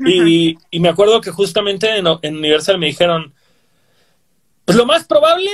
Y, 0.00 0.56
y 0.70 0.80
me 0.80 0.88
acuerdo 0.88 1.20
que 1.20 1.32
justamente 1.32 1.96
en, 1.96 2.06
en 2.22 2.36
Universal 2.36 2.78
me 2.78 2.86
dijeron, 2.86 3.34
pues 4.64 4.78
lo 4.78 4.86
más 4.86 5.04
probable 5.04 5.50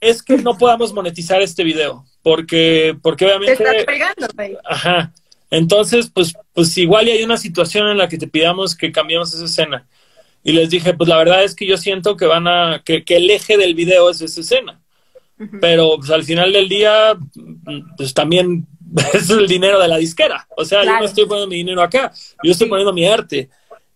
es 0.00 0.22
que 0.22 0.36
no 0.38 0.58
podamos 0.58 0.92
monetizar 0.92 1.40
este 1.40 1.64
video, 1.64 2.04
porque, 2.22 2.96
porque 3.02 3.24
Te 3.26 3.32
obviamente... 3.34 3.62
estás 3.62 3.84
pegando. 3.84 4.26
Ajá. 4.64 5.12
Entonces, 5.50 6.10
pues, 6.12 6.32
pues 6.52 6.76
igual 6.78 7.08
y 7.08 7.12
hay 7.12 7.22
una 7.24 7.36
situación 7.36 7.88
en 7.88 7.98
la 7.98 8.08
que 8.08 8.18
te 8.18 8.28
pidamos 8.28 8.76
que 8.76 8.92
cambiemos 8.92 9.34
esa 9.34 9.44
escena. 9.44 9.86
Y 10.42 10.52
les 10.52 10.70
dije, 10.70 10.94
pues 10.94 11.08
la 11.08 11.16
verdad 11.18 11.44
es 11.44 11.54
que 11.54 11.66
yo 11.66 11.76
siento 11.76 12.16
que 12.16 12.26
van 12.26 12.48
a, 12.48 12.82
que, 12.84 13.04
que 13.04 13.16
el 13.16 13.28
eje 13.28 13.56
del 13.56 13.74
video 13.74 14.10
es 14.10 14.20
esa 14.20 14.40
escena. 14.40 14.80
Pero 15.60 15.96
pues, 15.96 16.10
al 16.10 16.22
final 16.24 16.52
del 16.52 16.68
día, 16.68 17.16
pues 17.96 18.12
también 18.12 18.66
es 19.14 19.30
el 19.30 19.46
dinero 19.48 19.80
de 19.80 19.88
la 19.88 19.96
disquera. 19.96 20.46
O 20.56 20.64
sea, 20.64 20.84
yo 20.84 20.98
no 20.98 21.04
estoy 21.04 21.26
poniendo 21.26 21.48
mi 21.48 21.56
dinero 21.56 21.82
acá, 21.82 22.12
yo 22.42 22.52
estoy 22.52 22.68
poniendo 22.68 22.92
mi 22.92 23.06
arte. 23.06 23.48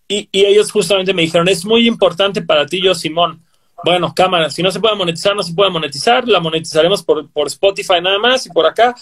Y, 0.08 0.28
y 0.32 0.44
ellos 0.44 0.70
justamente 0.70 1.14
me 1.14 1.22
dijeron, 1.22 1.48
es 1.48 1.64
muy 1.64 1.86
importante 1.86 2.42
para 2.42 2.66
ti, 2.66 2.82
yo, 2.82 2.94
Simón. 2.94 3.42
Bueno, 3.84 4.14
cámara, 4.14 4.48
si 4.48 4.62
no 4.62 4.70
se 4.70 4.80
puede 4.80 4.96
monetizar, 4.96 5.36
no 5.36 5.42
se 5.42 5.52
puede 5.52 5.70
monetizar, 5.70 6.26
la 6.26 6.40
monetizaremos 6.40 7.02
por, 7.02 7.30
por 7.30 7.48
Spotify 7.48 8.00
nada 8.00 8.18
más 8.18 8.46
y 8.46 8.50
por 8.50 8.66
acá. 8.66 8.94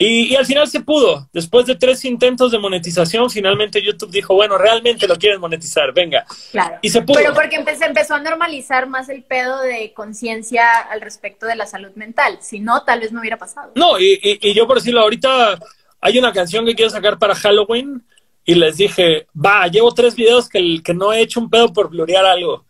Y, 0.00 0.32
y 0.32 0.36
al 0.36 0.46
final 0.46 0.68
se 0.68 0.80
pudo. 0.80 1.28
Después 1.32 1.66
de 1.66 1.74
tres 1.74 2.04
intentos 2.04 2.52
de 2.52 2.58
monetización, 2.60 3.28
finalmente 3.30 3.82
YouTube 3.82 4.12
dijo, 4.12 4.32
bueno, 4.34 4.56
realmente 4.56 5.08
lo 5.08 5.16
quieren 5.16 5.40
monetizar, 5.40 5.92
venga. 5.92 6.24
Claro. 6.52 6.76
Y 6.82 6.88
se 6.90 7.02
pudo. 7.02 7.18
Pero 7.18 7.34
porque 7.34 7.56
empe- 7.58 7.76
se 7.76 7.84
empezó 7.86 8.14
a 8.14 8.20
normalizar 8.20 8.86
más 8.88 9.08
el 9.08 9.24
pedo 9.24 9.60
de 9.60 9.92
conciencia 9.94 10.70
al 10.88 11.00
respecto 11.00 11.46
de 11.46 11.56
la 11.56 11.66
salud 11.66 11.90
mental. 11.96 12.38
Si 12.40 12.60
no, 12.60 12.84
tal 12.84 13.00
vez 13.00 13.10
no 13.10 13.18
hubiera 13.18 13.38
pasado. 13.38 13.72
No, 13.74 13.98
y, 13.98 14.20
y- 14.22 14.38
y 14.50 14.54
yo 14.54 14.68
por 14.68 14.76
decirlo, 14.78 15.00
ahorita 15.00 15.58
hay 16.00 16.16
una 16.18 16.32
canción 16.32 16.64
que 16.64 16.76
quiero 16.76 16.92
sacar 16.92 17.18
para 17.18 17.34
Halloween 17.34 18.00
y 18.44 18.54
les 18.54 18.76
dije, 18.76 19.26
va, 19.34 19.66
llevo 19.66 19.92
tres 19.92 20.14
videos 20.14 20.48
que, 20.48 20.58
el- 20.58 20.82
que 20.84 20.94
no 20.94 21.12
he 21.12 21.20
hecho 21.22 21.40
un 21.40 21.50
pedo 21.50 21.72
por 21.72 21.90
blurear 21.90 22.24
algo. 22.24 22.64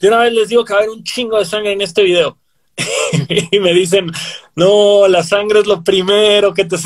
De 0.00 0.06
una 0.06 0.18
vez 0.18 0.32
les 0.32 0.48
digo 0.48 0.64
que 0.64 0.74
va 0.74 0.78
a 0.78 0.82
haber 0.84 0.94
un 0.94 1.02
chingo 1.02 1.40
de 1.40 1.44
sangre 1.44 1.72
en 1.72 1.80
este 1.80 2.04
video. 2.04 2.38
y 3.50 3.60
me 3.60 3.72
dicen, 3.72 4.10
no, 4.54 5.08
la 5.08 5.22
sangre 5.22 5.60
es 5.60 5.66
lo 5.66 5.82
primero 5.82 6.54
que 6.54 6.64
te 6.64 6.76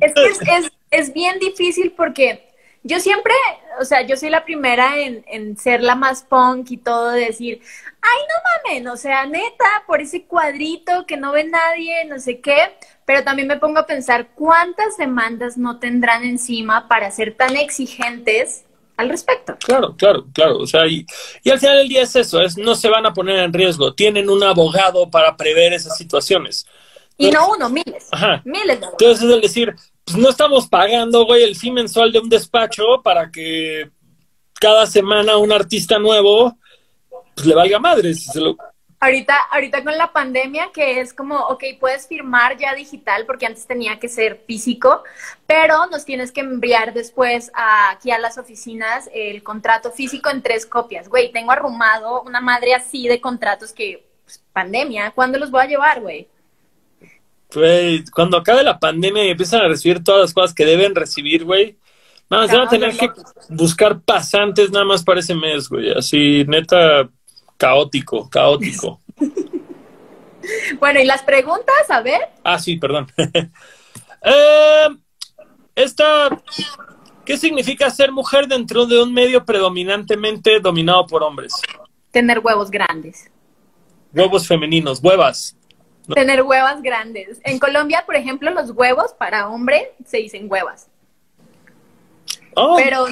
Es 0.00 0.12
que 0.14 0.70
es, 0.90 1.12
bien 1.12 1.38
difícil 1.38 1.92
porque 1.92 2.48
yo 2.82 3.00
siempre, 3.00 3.34
o 3.80 3.84
sea, 3.84 4.02
yo 4.02 4.16
soy 4.16 4.30
la 4.30 4.44
primera 4.44 4.98
en, 4.98 5.24
en 5.26 5.56
ser 5.56 5.82
la 5.82 5.94
más 5.94 6.22
punk 6.22 6.70
y 6.70 6.76
todo, 6.76 7.10
de 7.10 7.26
decir, 7.26 7.60
ay, 8.00 8.18
no 8.28 8.34
mamen, 8.72 8.88
o 8.88 8.96
sea, 8.96 9.26
neta, 9.26 9.84
por 9.86 10.00
ese 10.00 10.24
cuadrito 10.24 11.06
que 11.06 11.16
no 11.16 11.32
ve 11.32 11.44
nadie, 11.44 12.04
no 12.06 12.18
sé 12.18 12.40
qué, 12.40 12.76
pero 13.04 13.22
también 13.24 13.48
me 13.48 13.58
pongo 13.58 13.78
a 13.78 13.86
pensar 13.86 14.28
cuántas 14.34 14.96
demandas 14.96 15.56
no 15.56 15.78
tendrán 15.78 16.24
encima 16.24 16.88
para 16.88 17.10
ser 17.10 17.34
tan 17.34 17.56
exigentes 17.56 18.64
al 19.02 19.08
respecto. 19.10 19.56
Claro, 19.64 19.94
claro, 19.96 20.26
claro. 20.32 20.58
O 20.58 20.66
sea, 20.66 20.86
y, 20.86 21.04
y 21.42 21.50
al 21.50 21.58
final 21.58 21.78
del 21.78 21.88
día 21.88 22.02
es 22.02 22.16
eso, 22.16 22.40
es 22.40 22.56
no 22.56 22.74
se 22.74 22.88
van 22.88 23.04
a 23.06 23.12
poner 23.12 23.38
en 23.40 23.52
riesgo. 23.52 23.94
Tienen 23.94 24.30
un 24.30 24.42
abogado 24.42 25.10
para 25.10 25.36
prever 25.36 25.72
esas 25.72 25.96
situaciones. 25.96 26.66
Y 27.18 27.30
no 27.30 27.50
uno, 27.50 27.68
miles. 27.68 28.08
Ajá. 28.10 28.40
Miles 28.44 28.80
de 28.80 28.86
Entonces 28.86 29.22
es 29.22 29.30
el 29.30 29.40
decir, 29.40 29.74
pues 30.04 30.16
no 30.16 30.30
estamos 30.30 30.66
pagando, 30.68 31.24
güey, 31.26 31.42
el 31.42 31.54
fee 31.56 31.70
mensual 31.70 32.10
de 32.10 32.18
un 32.20 32.28
despacho 32.28 33.02
para 33.04 33.30
que 33.30 33.90
cada 34.54 34.86
semana 34.86 35.36
un 35.36 35.52
artista 35.52 35.98
nuevo 35.98 36.56
pues 37.34 37.46
le 37.46 37.54
valga 37.54 37.78
madre. 37.78 38.14
si 38.14 38.24
se 38.30 38.40
lo- 38.40 38.56
Ahorita, 39.04 39.34
ahorita 39.50 39.82
con 39.82 39.98
la 39.98 40.12
pandemia, 40.12 40.70
que 40.72 41.00
es 41.00 41.12
como, 41.12 41.36
ok, 41.36 41.64
puedes 41.80 42.06
firmar 42.06 42.56
ya 42.56 42.72
digital, 42.72 43.26
porque 43.26 43.46
antes 43.46 43.66
tenía 43.66 43.98
que 43.98 44.08
ser 44.08 44.44
físico, 44.46 45.02
pero 45.44 45.86
nos 45.90 46.04
tienes 46.04 46.30
que 46.30 46.40
enviar 46.40 46.94
después 46.94 47.50
a- 47.52 47.90
aquí 47.90 48.12
a 48.12 48.20
las 48.20 48.38
oficinas 48.38 49.10
el 49.12 49.42
contrato 49.42 49.90
físico 49.90 50.30
en 50.30 50.40
tres 50.40 50.66
copias. 50.66 51.08
Güey, 51.08 51.32
tengo 51.32 51.50
arrumado 51.50 52.22
una 52.22 52.40
madre 52.40 52.74
así 52.74 53.08
de 53.08 53.20
contratos 53.20 53.72
que, 53.72 54.06
pues, 54.24 54.40
pandemia, 54.52 55.10
¿cuándo 55.10 55.36
los 55.36 55.50
voy 55.50 55.62
a 55.62 55.66
llevar, 55.66 56.00
güey? 56.00 56.28
Güey, 57.52 58.04
cuando 58.04 58.36
acabe 58.36 58.62
la 58.62 58.78
pandemia 58.78 59.24
y 59.24 59.30
empiezan 59.30 59.62
a 59.62 59.68
recibir 59.68 60.04
todas 60.04 60.20
las 60.20 60.32
cosas 60.32 60.54
que 60.54 60.64
deben 60.64 60.94
recibir, 60.94 61.44
güey, 61.44 61.76
nada 62.30 62.44
más 62.44 62.52
van 62.52 62.66
a 62.68 62.70
tener 62.70 62.96
que 62.96 63.10
buscar 63.48 64.00
pasantes 64.00 64.70
nada 64.70 64.84
más 64.84 65.02
para 65.02 65.18
ese 65.18 65.34
mes, 65.34 65.68
güey. 65.68 65.90
Así, 65.90 66.44
neta, 66.46 67.10
caótico, 67.62 68.28
caótico. 68.28 69.00
bueno, 70.80 70.98
¿y 70.98 71.04
las 71.04 71.22
preguntas? 71.22 71.88
A 71.90 72.00
ver. 72.02 72.20
Ah, 72.42 72.58
sí, 72.58 72.76
perdón. 72.76 73.06
eh, 73.16 74.88
esta, 75.76 76.42
¿qué 77.24 77.36
significa 77.36 77.88
ser 77.90 78.10
mujer 78.10 78.48
dentro 78.48 78.84
de 78.84 79.00
un 79.00 79.14
medio 79.14 79.44
predominantemente 79.44 80.58
dominado 80.58 81.06
por 81.06 81.22
hombres? 81.22 81.54
Tener 82.10 82.40
huevos 82.40 82.68
grandes. 82.68 83.30
Huevos 84.12 84.48
femeninos, 84.48 84.98
huevas. 85.00 85.56
Tener 86.12 86.42
huevas 86.42 86.82
grandes. 86.82 87.40
En 87.44 87.60
Colombia, 87.60 88.02
por 88.04 88.16
ejemplo, 88.16 88.50
los 88.50 88.72
huevos 88.72 89.12
para 89.16 89.48
hombre 89.48 89.92
se 90.04 90.16
dicen 90.16 90.50
huevas. 90.50 90.88
Oh. 92.54 92.74
Pero, 92.76 93.06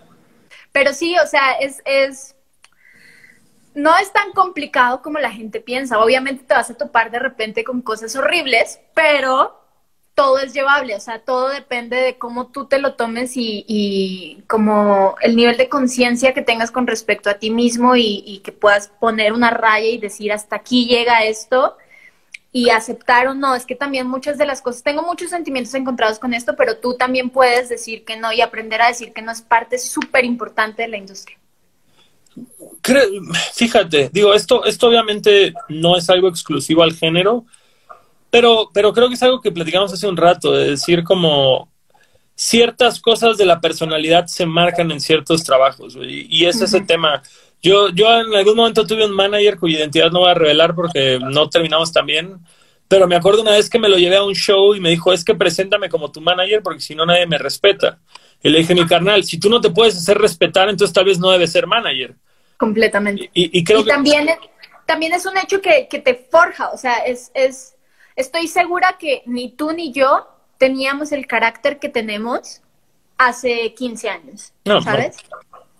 pero 0.72 0.94
sí, 0.94 1.14
o 1.22 1.26
sea, 1.26 1.52
es, 1.60 1.82
es, 1.84 2.31
no 3.74 3.96
es 3.98 4.12
tan 4.12 4.32
complicado 4.32 5.02
como 5.02 5.18
la 5.18 5.30
gente 5.30 5.60
piensa. 5.60 5.98
Obviamente 5.98 6.44
te 6.44 6.54
vas 6.54 6.70
a 6.70 6.74
topar 6.74 7.10
de 7.10 7.18
repente 7.18 7.64
con 7.64 7.82
cosas 7.82 8.14
horribles, 8.16 8.80
pero 8.94 9.62
todo 10.14 10.38
es 10.38 10.52
llevable, 10.52 10.94
o 10.94 11.00
sea, 11.00 11.20
todo 11.20 11.48
depende 11.48 11.96
de 11.96 12.18
cómo 12.18 12.48
tú 12.48 12.66
te 12.66 12.78
lo 12.78 12.94
tomes 12.94 13.36
y, 13.36 13.64
y 13.66 14.42
como 14.46 15.16
el 15.22 15.36
nivel 15.36 15.56
de 15.56 15.70
conciencia 15.70 16.34
que 16.34 16.42
tengas 16.42 16.70
con 16.70 16.86
respecto 16.86 17.30
a 17.30 17.38
ti 17.38 17.50
mismo 17.50 17.96
y, 17.96 18.22
y, 18.26 18.40
que 18.40 18.52
puedas 18.52 18.88
poner 18.88 19.32
una 19.32 19.50
raya 19.50 19.86
y 19.86 19.98
decir 19.98 20.32
hasta 20.32 20.56
aquí 20.56 20.86
llega 20.86 21.24
esto 21.24 21.78
y 22.52 22.70
aceptar 22.70 23.26
o 23.28 23.34
no. 23.34 23.54
Es 23.54 23.64
que 23.64 23.74
también 23.74 24.06
muchas 24.06 24.36
de 24.38 24.46
las 24.46 24.60
cosas, 24.60 24.82
tengo 24.82 25.02
muchos 25.02 25.30
sentimientos 25.30 25.74
encontrados 25.74 26.18
con 26.18 26.34
esto, 26.34 26.56
pero 26.56 26.76
tú 26.78 26.94
también 26.96 27.30
puedes 27.30 27.70
decir 27.70 28.04
que 28.04 28.16
no 28.16 28.32
y 28.32 28.42
aprender 28.42 28.82
a 28.82 28.88
decir 28.88 29.14
que 29.14 29.22
no 29.22 29.32
es 29.32 29.40
parte 29.40 29.78
súper 29.78 30.26
importante 30.26 30.82
de 30.82 30.88
la 30.88 30.98
industria. 30.98 31.38
Fíjate, 33.54 34.10
digo, 34.12 34.34
esto, 34.34 34.64
esto 34.64 34.88
obviamente 34.88 35.54
no 35.68 35.96
es 35.96 36.10
algo 36.10 36.28
exclusivo 36.28 36.82
al 36.82 36.94
género, 36.94 37.44
pero, 38.30 38.70
pero 38.72 38.92
creo 38.92 39.08
que 39.08 39.14
es 39.14 39.22
algo 39.22 39.40
que 39.40 39.52
platicamos 39.52 39.92
hace 39.92 40.06
un 40.08 40.16
rato, 40.16 40.52
de 40.52 40.70
decir 40.70 41.04
como 41.04 41.70
ciertas 42.34 43.00
cosas 43.00 43.36
de 43.36 43.44
la 43.44 43.60
personalidad 43.60 44.26
se 44.26 44.46
marcan 44.46 44.90
en 44.90 45.00
ciertos 45.00 45.44
trabajos, 45.44 45.96
y, 45.96 46.26
y 46.28 46.46
es 46.46 46.56
uh 46.56 46.60
-huh. 46.60 46.64
ese 46.64 46.80
tema. 46.80 47.22
Yo, 47.62 47.90
yo 47.90 48.12
en 48.12 48.34
algún 48.34 48.56
momento 48.56 48.84
tuve 48.84 49.04
un 49.04 49.12
manager 49.12 49.56
cuya 49.56 49.78
identidad 49.78 50.10
no 50.10 50.20
voy 50.20 50.30
a 50.30 50.34
revelar 50.34 50.74
porque 50.74 51.20
no 51.20 51.48
terminamos 51.48 51.92
tan 51.92 52.06
bien, 52.06 52.38
pero 52.88 53.06
me 53.06 53.14
acuerdo 53.14 53.42
una 53.42 53.52
vez 53.52 53.70
que 53.70 53.78
me 53.78 53.88
lo 53.88 53.96
llevé 53.96 54.16
a 54.16 54.24
un 54.24 54.34
show 54.34 54.74
y 54.74 54.80
me 54.80 54.90
dijo, 54.90 55.12
es 55.12 55.24
que 55.24 55.34
preséntame 55.34 55.88
como 55.88 56.10
tu 56.10 56.20
manager 56.20 56.62
porque 56.62 56.80
si 56.80 56.94
no 56.94 57.06
nadie 57.06 57.26
me 57.26 57.38
respeta. 57.38 58.00
Y 58.42 58.50
le 58.50 58.58
dije, 58.58 58.74
mi 58.74 58.86
carnal, 58.86 59.22
si 59.24 59.38
tú 59.38 59.48
no 59.48 59.60
te 59.60 59.70
puedes 59.70 59.96
hacer 59.96 60.18
respetar, 60.18 60.68
entonces 60.68 60.92
tal 60.92 61.04
vez 61.04 61.18
no 61.18 61.30
debes 61.30 61.52
ser 61.52 61.66
manager. 61.66 62.14
Completamente. 62.56 63.30
Y, 63.34 63.58
y 63.58 63.64
creo 63.64 63.80
y 63.80 63.84
que... 63.84 63.90
también, 63.90 64.28
también 64.86 65.12
es 65.12 65.26
un 65.26 65.36
hecho 65.38 65.60
que, 65.60 65.88
que 65.88 65.98
te 65.98 66.14
forja, 66.14 66.70
o 66.70 66.76
sea, 66.76 66.98
es, 66.98 67.30
es, 67.34 67.76
estoy 68.16 68.48
segura 68.48 68.96
que 68.98 69.22
ni 69.26 69.50
tú 69.50 69.72
ni 69.72 69.92
yo 69.92 70.26
teníamos 70.58 71.12
el 71.12 71.26
carácter 71.26 71.78
que 71.78 71.88
tenemos 71.88 72.62
hace 73.16 73.74
15 73.74 74.08
años, 74.08 74.52
No, 74.64 74.82
¿sabes? 74.82 75.16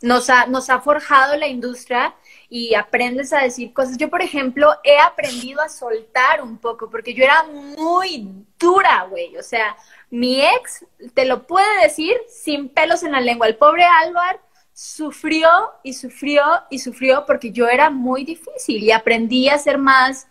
Nos, 0.01 0.31
ha, 0.31 0.47
nos 0.47 0.71
ha 0.71 0.81
forjado 0.81 1.37
la 1.37 1.47
industria 1.47 2.15
y 2.55 2.75
aprendes 2.75 3.33
a 3.33 3.39
decir 3.39 3.73
cosas. 3.73 3.97
Yo, 3.97 4.11
por 4.11 4.21
ejemplo, 4.21 4.75
he 4.85 4.99
aprendido 4.99 5.63
a 5.63 5.71
soltar 5.71 6.43
un 6.43 6.59
poco 6.59 6.91
porque 6.91 7.15
yo 7.15 7.25
era 7.25 7.45
muy 7.45 8.45
dura, 8.59 9.07
güey. 9.09 9.39
O 9.39 9.43
sea, 9.43 9.75
mi 10.11 10.43
ex 10.43 10.85
te 11.15 11.25
lo 11.25 11.47
puede 11.47 11.83
decir 11.83 12.15
sin 12.29 12.69
pelos 12.69 13.05
en 13.05 13.13
la 13.13 13.23
lengua. 13.23 13.47
El 13.47 13.57
pobre 13.57 13.85
Álvaro 13.85 14.39
sufrió 14.75 15.49
y 15.83 15.95
sufrió 15.95 16.43
y 16.69 16.79
sufrió 16.81 17.25
porque 17.25 17.53
yo 17.53 17.69
era 17.69 17.89
muy 17.89 18.23
difícil 18.23 18.85
y 18.85 18.93
aprendí 18.93 19.49
a 19.49 19.57
ser 19.57 19.79
más 19.79 20.29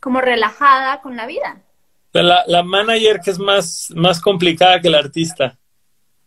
como 0.00 0.20
relajada 0.20 1.00
con 1.00 1.14
la 1.14 1.26
vida. 1.26 1.62
La, 2.10 2.42
la 2.48 2.64
manager 2.64 3.20
que 3.20 3.30
es 3.30 3.38
más, 3.38 3.92
más 3.94 4.20
complicada 4.20 4.80
que 4.80 4.88
el 4.88 4.96
artista. 4.96 5.56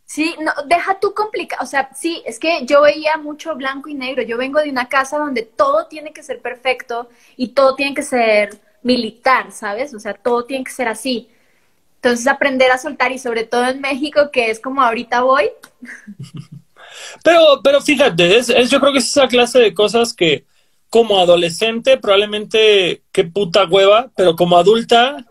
Sí, 0.05 0.35
no, 0.39 0.51
deja 0.67 0.99
tú 0.99 1.13
complicado, 1.13 1.63
o 1.63 1.65
sea, 1.65 1.89
sí, 1.95 2.21
es 2.25 2.37
que 2.37 2.65
yo 2.65 2.81
veía 2.81 3.17
mucho 3.17 3.55
blanco 3.55 3.89
y 3.89 3.93
negro, 3.95 4.21
yo 4.21 4.37
vengo 4.37 4.59
de 4.59 4.69
una 4.69 4.89
casa 4.89 5.17
donde 5.17 5.43
todo 5.43 5.87
tiene 5.87 6.13
que 6.13 6.21
ser 6.23 6.41
perfecto 6.41 7.09
y 7.37 7.49
todo 7.49 7.75
tiene 7.75 7.95
que 7.95 8.03
ser 8.03 8.59
militar, 8.83 9.51
¿sabes? 9.51 9.93
O 9.93 9.99
sea, 9.99 10.13
todo 10.13 10.45
tiene 10.45 10.65
que 10.65 10.71
ser 10.71 10.87
así. 10.87 11.29
Entonces 11.95 12.27
aprender 12.27 12.69
a 12.69 12.77
soltar 12.77 13.11
y 13.13 13.17
sobre 13.17 13.45
todo 13.45 13.65
en 13.65 13.79
México, 13.79 14.29
que 14.31 14.51
es 14.51 14.59
como 14.59 14.81
ahorita 14.81 15.21
voy. 15.21 15.49
Pero, 17.23 17.61
pero 17.63 17.81
fíjate, 17.81 18.37
es, 18.37 18.49
es, 18.49 18.69
yo 18.69 18.79
creo 18.79 18.91
que 18.91 18.99
es 18.99 19.07
esa 19.07 19.27
clase 19.27 19.57
de 19.59 19.73
cosas 19.73 20.13
que 20.13 20.45
como 20.89 21.17
adolescente 21.19 21.97
probablemente 21.97 23.01
qué 23.11 23.23
puta 23.23 23.65
hueva, 23.65 24.11
pero 24.15 24.35
como 24.35 24.57
adulta 24.57 25.25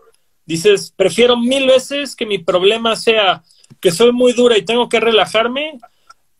dices, 0.45 0.91
prefiero 0.95 1.37
mil 1.37 1.67
veces 1.67 2.15
que 2.15 2.25
mi 2.25 2.37
problema 2.37 2.95
sea 2.95 3.43
que 3.83 3.91
soy 3.91 4.13
muy 4.13 4.31
dura 4.31 4.57
y 4.57 4.63
tengo 4.63 4.87
que 4.87 5.01
relajarme, 5.01 5.77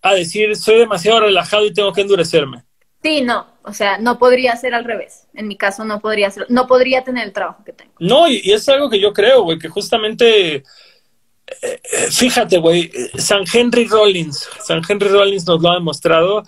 a 0.01 0.13
decir 0.13 0.55
soy 0.55 0.79
demasiado 0.79 1.19
relajado 1.19 1.65
y 1.65 1.73
tengo 1.73 1.91
que 1.91 2.01
endurecerme. 2.01 2.63
Sí, 3.03 3.19
no, 3.19 3.45
o 3.63 3.73
sea, 3.73 3.97
no 3.97 4.17
podría 4.17 4.55
ser 4.55 4.73
al 4.73 4.85
revés. 4.85 5.27
En 5.33 5.49
mi 5.49 5.57
caso 5.57 5.83
no 5.83 5.99
podría 5.99 6.31
ser, 6.31 6.45
no 6.47 6.67
podría 6.67 7.03
tener 7.03 7.25
el 7.25 7.33
trabajo 7.33 7.61
que 7.65 7.73
tengo. 7.73 7.91
No, 7.99 8.29
y, 8.29 8.39
y 8.45 8.53
es 8.53 8.67
algo 8.69 8.89
que 8.89 8.99
yo 8.99 9.11
creo, 9.11 9.43
güey, 9.43 9.59
que 9.59 9.67
justamente, 9.67 10.63
eh, 11.61 11.81
fíjate, 12.09 12.59
güey, 12.59 12.89
San 13.17 13.43
Henry 13.51 13.87
Rollins, 13.87 14.47
San 14.61 14.81
Henry 14.87 15.09
Rollins 15.09 15.45
nos 15.45 15.61
lo 15.61 15.69
ha 15.69 15.75
demostrado, 15.75 16.43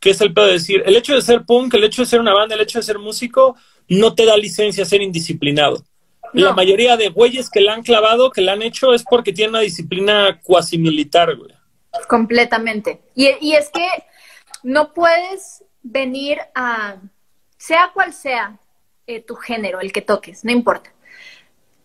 que 0.00 0.10
es 0.10 0.20
el 0.20 0.34
pedo 0.34 0.46
de 0.46 0.54
decir, 0.54 0.82
el 0.84 0.96
hecho 0.96 1.14
de 1.14 1.22
ser 1.22 1.44
punk, 1.44 1.72
el 1.74 1.84
hecho 1.84 2.02
de 2.02 2.06
ser 2.06 2.18
una 2.18 2.34
banda, 2.34 2.56
el 2.56 2.62
hecho 2.62 2.80
de 2.80 2.82
ser 2.82 2.98
músico, 2.98 3.54
no 3.86 4.12
te 4.16 4.26
da 4.26 4.36
licencia 4.36 4.82
a 4.82 4.86
ser 4.86 5.02
indisciplinado. 5.02 5.84
No. 6.32 6.46
La 6.46 6.54
mayoría 6.54 6.96
de 6.96 7.10
güeyes 7.10 7.50
que 7.50 7.60
la 7.60 7.74
han 7.74 7.82
clavado, 7.82 8.30
que 8.30 8.40
la 8.40 8.52
han 8.52 8.62
hecho, 8.62 8.94
es 8.94 9.04
porque 9.04 9.32
tienen 9.32 9.50
una 9.50 9.60
disciplina 9.60 10.40
cuasi 10.42 10.78
militar, 10.78 11.36
güey. 11.36 11.52
Completamente. 12.08 13.02
Y, 13.14 13.28
y, 13.40 13.54
es 13.54 13.68
que 13.70 13.86
no 14.62 14.94
puedes 14.94 15.64
venir 15.82 16.38
a, 16.54 16.96
sea 17.58 17.90
cual 17.92 18.12
sea 18.12 18.58
eh, 19.06 19.20
tu 19.20 19.34
género, 19.34 19.80
el 19.80 19.92
que 19.92 20.00
toques, 20.00 20.44
no 20.44 20.52
importa. 20.52 20.90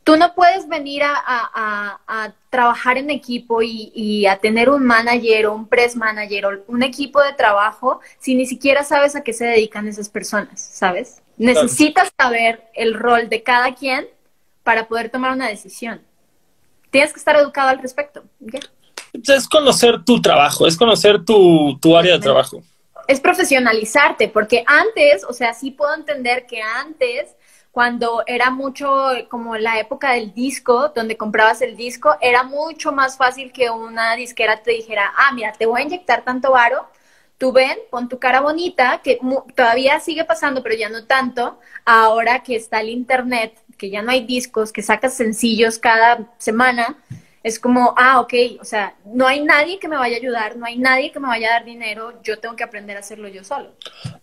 Tú 0.04 0.16
no 0.16 0.34
puedes 0.34 0.70
venir 0.70 1.04
a, 1.04 1.14
a, 1.18 2.00
a 2.08 2.34
trabajar 2.50 2.98
en 2.98 3.10
equipo 3.10 3.62
y, 3.62 3.92
y, 3.94 4.26
a 4.26 4.38
tener 4.38 4.70
un 4.70 4.86
manager 4.86 5.48
o 5.48 5.54
un 5.54 5.68
press 5.68 5.98
manager 5.98 6.46
o 6.46 6.64
un 6.68 6.82
equipo 6.82 7.22
de 7.22 7.34
trabajo 7.34 8.00
si 8.18 8.34
ni 8.34 8.46
siquiera 8.46 8.86
sabes 8.86 9.18
a 9.18 9.24
qué 9.24 9.34
se 9.34 9.44
dedican 9.44 9.86
esas 9.86 10.08
personas, 10.08 10.62
¿sabes? 10.62 11.22
Necesitas 11.36 12.10
saber 12.18 12.70
el 12.74 12.94
rol 12.94 13.28
de 13.28 13.44
cada 13.44 13.76
quien 13.76 14.08
para 14.68 14.86
poder 14.86 15.10
tomar 15.10 15.32
una 15.32 15.48
decisión. 15.48 16.02
Tienes 16.92 17.14
que 17.14 17.20
estar 17.20 17.38
educado 17.38 17.70
al 17.70 17.80
respecto. 17.80 18.26
¿ya? 18.42 18.60
Es 19.14 19.48
conocer 19.48 20.04
tu 20.04 20.22
trabajo, 20.22 20.68
es 20.68 20.76
conocer 20.76 21.24
tu, 21.24 21.80
tu 21.82 21.96
área 21.96 22.16
de 22.16 22.20
trabajo. 22.20 22.62
Es 23.08 23.22
profesionalizarte, 23.22 24.28
porque 24.28 24.66
antes, 24.68 25.24
o 25.24 25.32
sea, 25.32 25.54
sí 25.54 25.72
puedo 25.72 25.96
entender 25.96 26.46
que 26.48 26.62
antes, 26.62 27.34
cuando 27.72 28.24
era 28.28 28.52
mucho 28.52 28.92
como 29.30 29.56
la 29.56 29.80
época 29.80 30.12
del 30.12 30.34
disco, 30.34 30.92
donde 30.94 31.16
comprabas 31.16 31.62
el 31.62 31.78
disco, 31.78 32.18
era 32.20 32.44
mucho 32.44 32.92
más 32.92 33.16
fácil 33.16 33.54
que 33.54 33.70
una 33.70 34.18
disquera 34.18 34.62
te 34.64 34.72
dijera, 34.72 35.14
ah, 35.16 35.32
mira, 35.34 35.54
te 35.54 35.66
voy 35.66 35.80
a 35.80 35.86
inyectar 35.86 36.26
tanto 36.26 36.52
varo, 36.52 36.90
tú 37.38 37.54
ven, 37.54 37.78
pon 37.90 38.10
tu 38.10 38.20
cara 38.20 38.42
bonita, 38.42 39.00
que 39.02 39.18
todavía 39.56 40.02
sigue 40.02 40.26
pasando, 40.26 40.62
pero 40.62 40.76
ya 40.76 40.90
no 40.90 41.06
tanto, 41.06 41.58
ahora 41.86 42.44
que 42.44 42.58
está 42.58 42.82
el 42.82 42.90
internet, 42.90 43.58
que 43.78 43.90
ya 43.90 44.02
no 44.02 44.12
hay 44.12 44.26
discos, 44.26 44.72
que 44.72 44.82
sacas 44.82 45.16
sencillos 45.16 45.78
cada 45.78 46.34
semana, 46.38 46.98
es 47.44 47.60
como, 47.60 47.94
ah, 47.98 48.20
ok, 48.20 48.34
o 48.60 48.66
sea, 48.66 48.96
no 49.06 49.26
hay 49.28 49.42
nadie 49.42 49.80
que 49.80 49.88
me 49.88 49.96
vaya 49.96 50.18
a 50.18 50.20
ayudar, 50.20 50.58
no 50.58 50.66
hay 50.66 50.78
nadie 50.78 51.12
que 51.12 51.20
me 51.20 51.28
vaya 51.28 51.48
a 51.48 51.54
dar 51.54 51.66
dinero, 51.66 52.22
yo 52.24 52.40
tengo 52.40 52.56
que 52.56 52.64
aprender 52.64 52.98
a 52.98 53.00
hacerlo 53.00 53.28
yo 53.30 53.44
solo. 53.44 53.72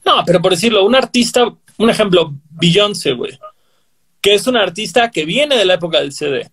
No, 0.05 0.22
pero 0.26 0.43
por 0.43 0.52
decirlo, 0.52 0.85
un 0.85 0.94
artista, 0.94 1.44
un 1.78 1.90
ejemplo, 1.90 2.35
Beyoncé, 2.51 3.12
güey, 3.12 3.39
que 4.20 4.35
es 4.35 4.47
un 4.47 4.56
artista 4.56 5.10
que 5.10 5.24
viene 5.24 5.56
de 5.56 5.64
la 5.64 5.74
época 5.74 6.01
del 6.01 6.12
CD 6.12 6.51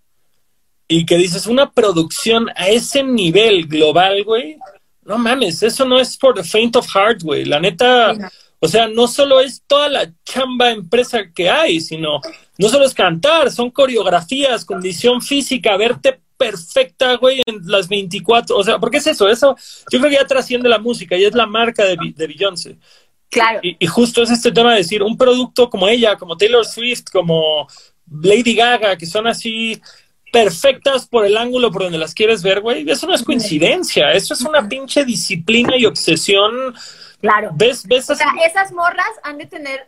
y 0.88 1.06
que 1.06 1.18
dices, 1.18 1.48
una 1.48 1.72
producción 1.72 2.50
a 2.56 2.68
ese 2.70 3.04
nivel 3.04 3.68
global, 3.68 4.24
güey, 4.24 4.58
no 5.04 5.18
mames, 5.18 5.64
eso 5.64 5.84
no 5.86 6.00
es 6.00 6.18
for 6.18 6.34
the 6.34 6.44
faint 6.44 6.76
of 6.76 6.88
heart, 6.94 7.22
güey, 7.24 7.46
la 7.46 7.60
neta... 7.60 8.14
Sí, 8.16 8.22
o 8.64 8.68
sea, 8.68 8.88
no 8.88 9.08
solo 9.08 9.42
es 9.42 9.64
toda 9.66 9.90
la 9.90 10.14
chamba 10.24 10.70
empresa 10.70 11.32
que 11.34 11.50
hay, 11.50 11.82
sino 11.82 12.22
no 12.60 12.70
solo 12.70 12.86
es 12.86 12.94
cantar, 12.94 13.52
son 13.52 13.72
coreografías, 13.72 14.66
condición 14.66 15.20
física, 15.20 15.76
verte 15.78 16.22
perfecta, 16.38 17.16
güey, 17.16 17.42
en 17.48 17.60
las 17.66 17.88
24. 17.88 18.56
O 18.56 18.64
sea, 18.64 18.78
¿por 18.78 18.92
qué 18.92 18.98
es 18.98 19.08
eso? 19.08 19.28
Eso 19.28 19.56
yo 19.92 20.00
creo 20.00 20.12
que 20.12 20.18
ya 20.18 20.28
trasciende 20.28 20.70
la 20.70 20.78
música 20.78 21.18
y 21.18 21.24
es 21.24 21.34
la 21.34 21.48
marca 21.48 21.84
de, 21.86 21.98
de 22.16 22.28
Beyoncé. 22.28 22.78
Claro. 23.30 23.62
Y, 23.64 23.78
y, 23.80 23.88
justo 23.88 24.22
es 24.22 24.30
este 24.30 24.52
tema 24.52 24.74
de 24.74 24.80
decir, 24.80 25.02
un 25.02 25.18
producto 25.18 25.68
como 25.68 25.88
ella, 25.88 26.16
como 26.18 26.38
Taylor 26.38 26.66
Swift, 26.66 27.06
como 27.12 27.68
Lady 28.12 28.54
Gaga, 28.54 28.96
que 28.96 29.08
son 29.08 29.26
así 29.26 29.82
perfectas 30.32 31.08
por 31.08 31.26
el 31.26 31.36
ángulo 31.36 31.72
por 31.72 31.84
donde 31.84 31.98
las 31.98 32.14
quieres 32.14 32.44
ver, 32.44 32.62
güey, 32.62 32.90
eso 32.90 33.08
no 33.08 33.14
es 33.14 33.24
coincidencia, 33.24 34.12
eso 34.14 34.34
es 34.34 34.42
una 34.42 34.68
pinche 34.68 35.04
disciplina 35.04 35.76
y 35.78 35.86
obsesión 35.86 36.74
Claro. 37.22 37.52
¿Ves, 37.54 37.86
ves 37.88 38.10
O 38.10 38.16
sea, 38.16 38.34
esas 38.46 38.72
morras 38.72 39.12
han 39.24 39.38
de 39.38 39.46
tener 39.46 39.88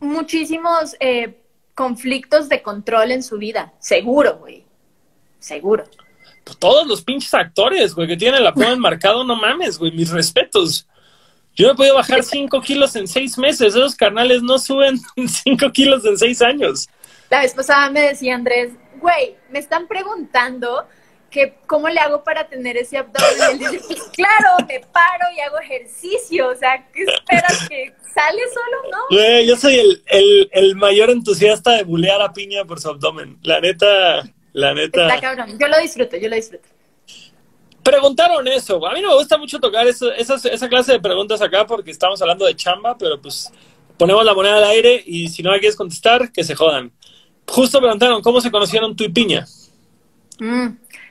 muchísimos 0.00 0.96
eh, 1.00 1.40
conflictos 1.74 2.48
de 2.48 2.62
control 2.62 3.12
en 3.12 3.22
su 3.22 3.38
vida. 3.38 3.72
Seguro, 3.78 4.38
güey. 4.38 4.64
Seguro. 5.38 5.84
todos 6.58 6.86
los 6.86 7.02
pinches 7.02 7.34
actores, 7.34 7.94
güey, 7.94 8.08
que 8.08 8.16
tienen 8.16 8.40
el 8.40 8.46
abdomen 8.46 8.78
marcado, 8.78 9.24
no 9.24 9.36
mames, 9.36 9.78
güey, 9.78 9.92
mis 9.92 10.10
respetos. 10.10 10.86
Yo 11.54 11.70
he 11.70 11.74
podido 11.74 11.94
bajar 11.94 12.22
5 12.22 12.60
kilos 12.60 12.94
en 12.96 13.08
6 13.08 13.38
meses. 13.38 13.74
Esos 13.74 13.96
carnales 13.96 14.42
no 14.42 14.58
suben 14.58 15.00
5 15.44 15.72
kilos 15.72 16.04
en 16.04 16.18
6 16.18 16.42
años. 16.42 16.88
La 17.30 17.40
vez 17.40 17.54
pasada 17.54 17.90
me 17.90 18.00
decía 18.00 18.34
Andrés, 18.34 18.72
güey, 19.00 19.36
me 19.50 19.58
están 19.58 19.88
preguntando 19.88 20.86
que 21.36 21.54
cómo 21.66 21.88
le 21.90 22.00
hago 22.00 22.24
para 22.24 22.48
tener 22.48 22.78
ese 22.78 22.96
abdomen. 22.96 23.30
Y 23.38 23.52
él 23.52 23.58
dice, 23.58 23.84
pues 23.86 24.02
claro, 24.14 24.66
me 24.66 24.80
paro 24.80 25.24
y 25.36 25.40
hago 25.40 25.58
ejercicio. 25.58 26.48
O 26.48 26.54
sea, 26.54 26.88
¿qué 26.94 27.02
esperas 27.02 27.68
que 27.68 27.92
sale 28.14 28.40
solo, 28.54 28.90
no? 28.90 28.98
Güey, 29.16 29.46
yo 29.46 29.54
soy 29.56 29.74
el, 29.78 30.02
el, 30.06 30.48
el 30.52 30.76
mayor 30.76 31.10
entusiasta 31.10 31.72
de 31.72 31.84
bulear 31.84 32.22
a 32.22 32.32
Piña 32.32 32.64
por 32.64 32.80
su 32.80 32.88
abdomen. 32.88 33.38
La 33.42 33.60
neta, 33.60 34.22
la 34.54 34.72
neta. 34.72 35.06
Está 35.08 35.20
cabrón. 35.20 35.58
Yo 35.58 35.68
lo 35.68 35.78
disfruto, 35.78 36.16
yo 36.16 36.28
lo 36.30 36.36
disfruto. 36.36 36.66
Preguntaron 37.82 38.48
eso. 38.48 38.84
A 38.86 38.94
mí 38.94 39.00
no 39.02 39.10
me 39.10 39.14
gusta 39.16 39.36
mucho 39.38 39.60
tocar 39.60 39.86
eso, 39.86 40.10
esas- 40.12 40.44
esa 40.46 40.68
clase 40.68 40.92
de 40.92 41.00
preguntas 41.00 41.40
acá 41.42 41.66
porque 41.66 41.90
estamos 41.90 42.20
hablando 42.20 42.46
de 42.46 42.56
chamba, 42.56 42.96
pero 42.98 43.20
pues 43.20 43.52
ponemos 43.96 44.24
la 44.24 44.34
moneda 44.34 44.56
al 44.56 44.64
aire 44.64 45.02
y 45.06 45.28
si 45.28 45.42
no 45.42 45.50
la 45.52 45.58
quieres 45.60 45.76
contestar, 45.76 46.32
que 46.32 46.42
se 46.42 46.54
jodan. 46.54 46.90
Justo 47.46 47.78
preguntaron 47.80 48.22
cómo 48.22 48.40
se 48.40 48.50
conocieron 48.50 48.96
tú 48.96 49.04
y 49.04 49.08
Piña. 49.10 49.46
Mm, 50.38 50.66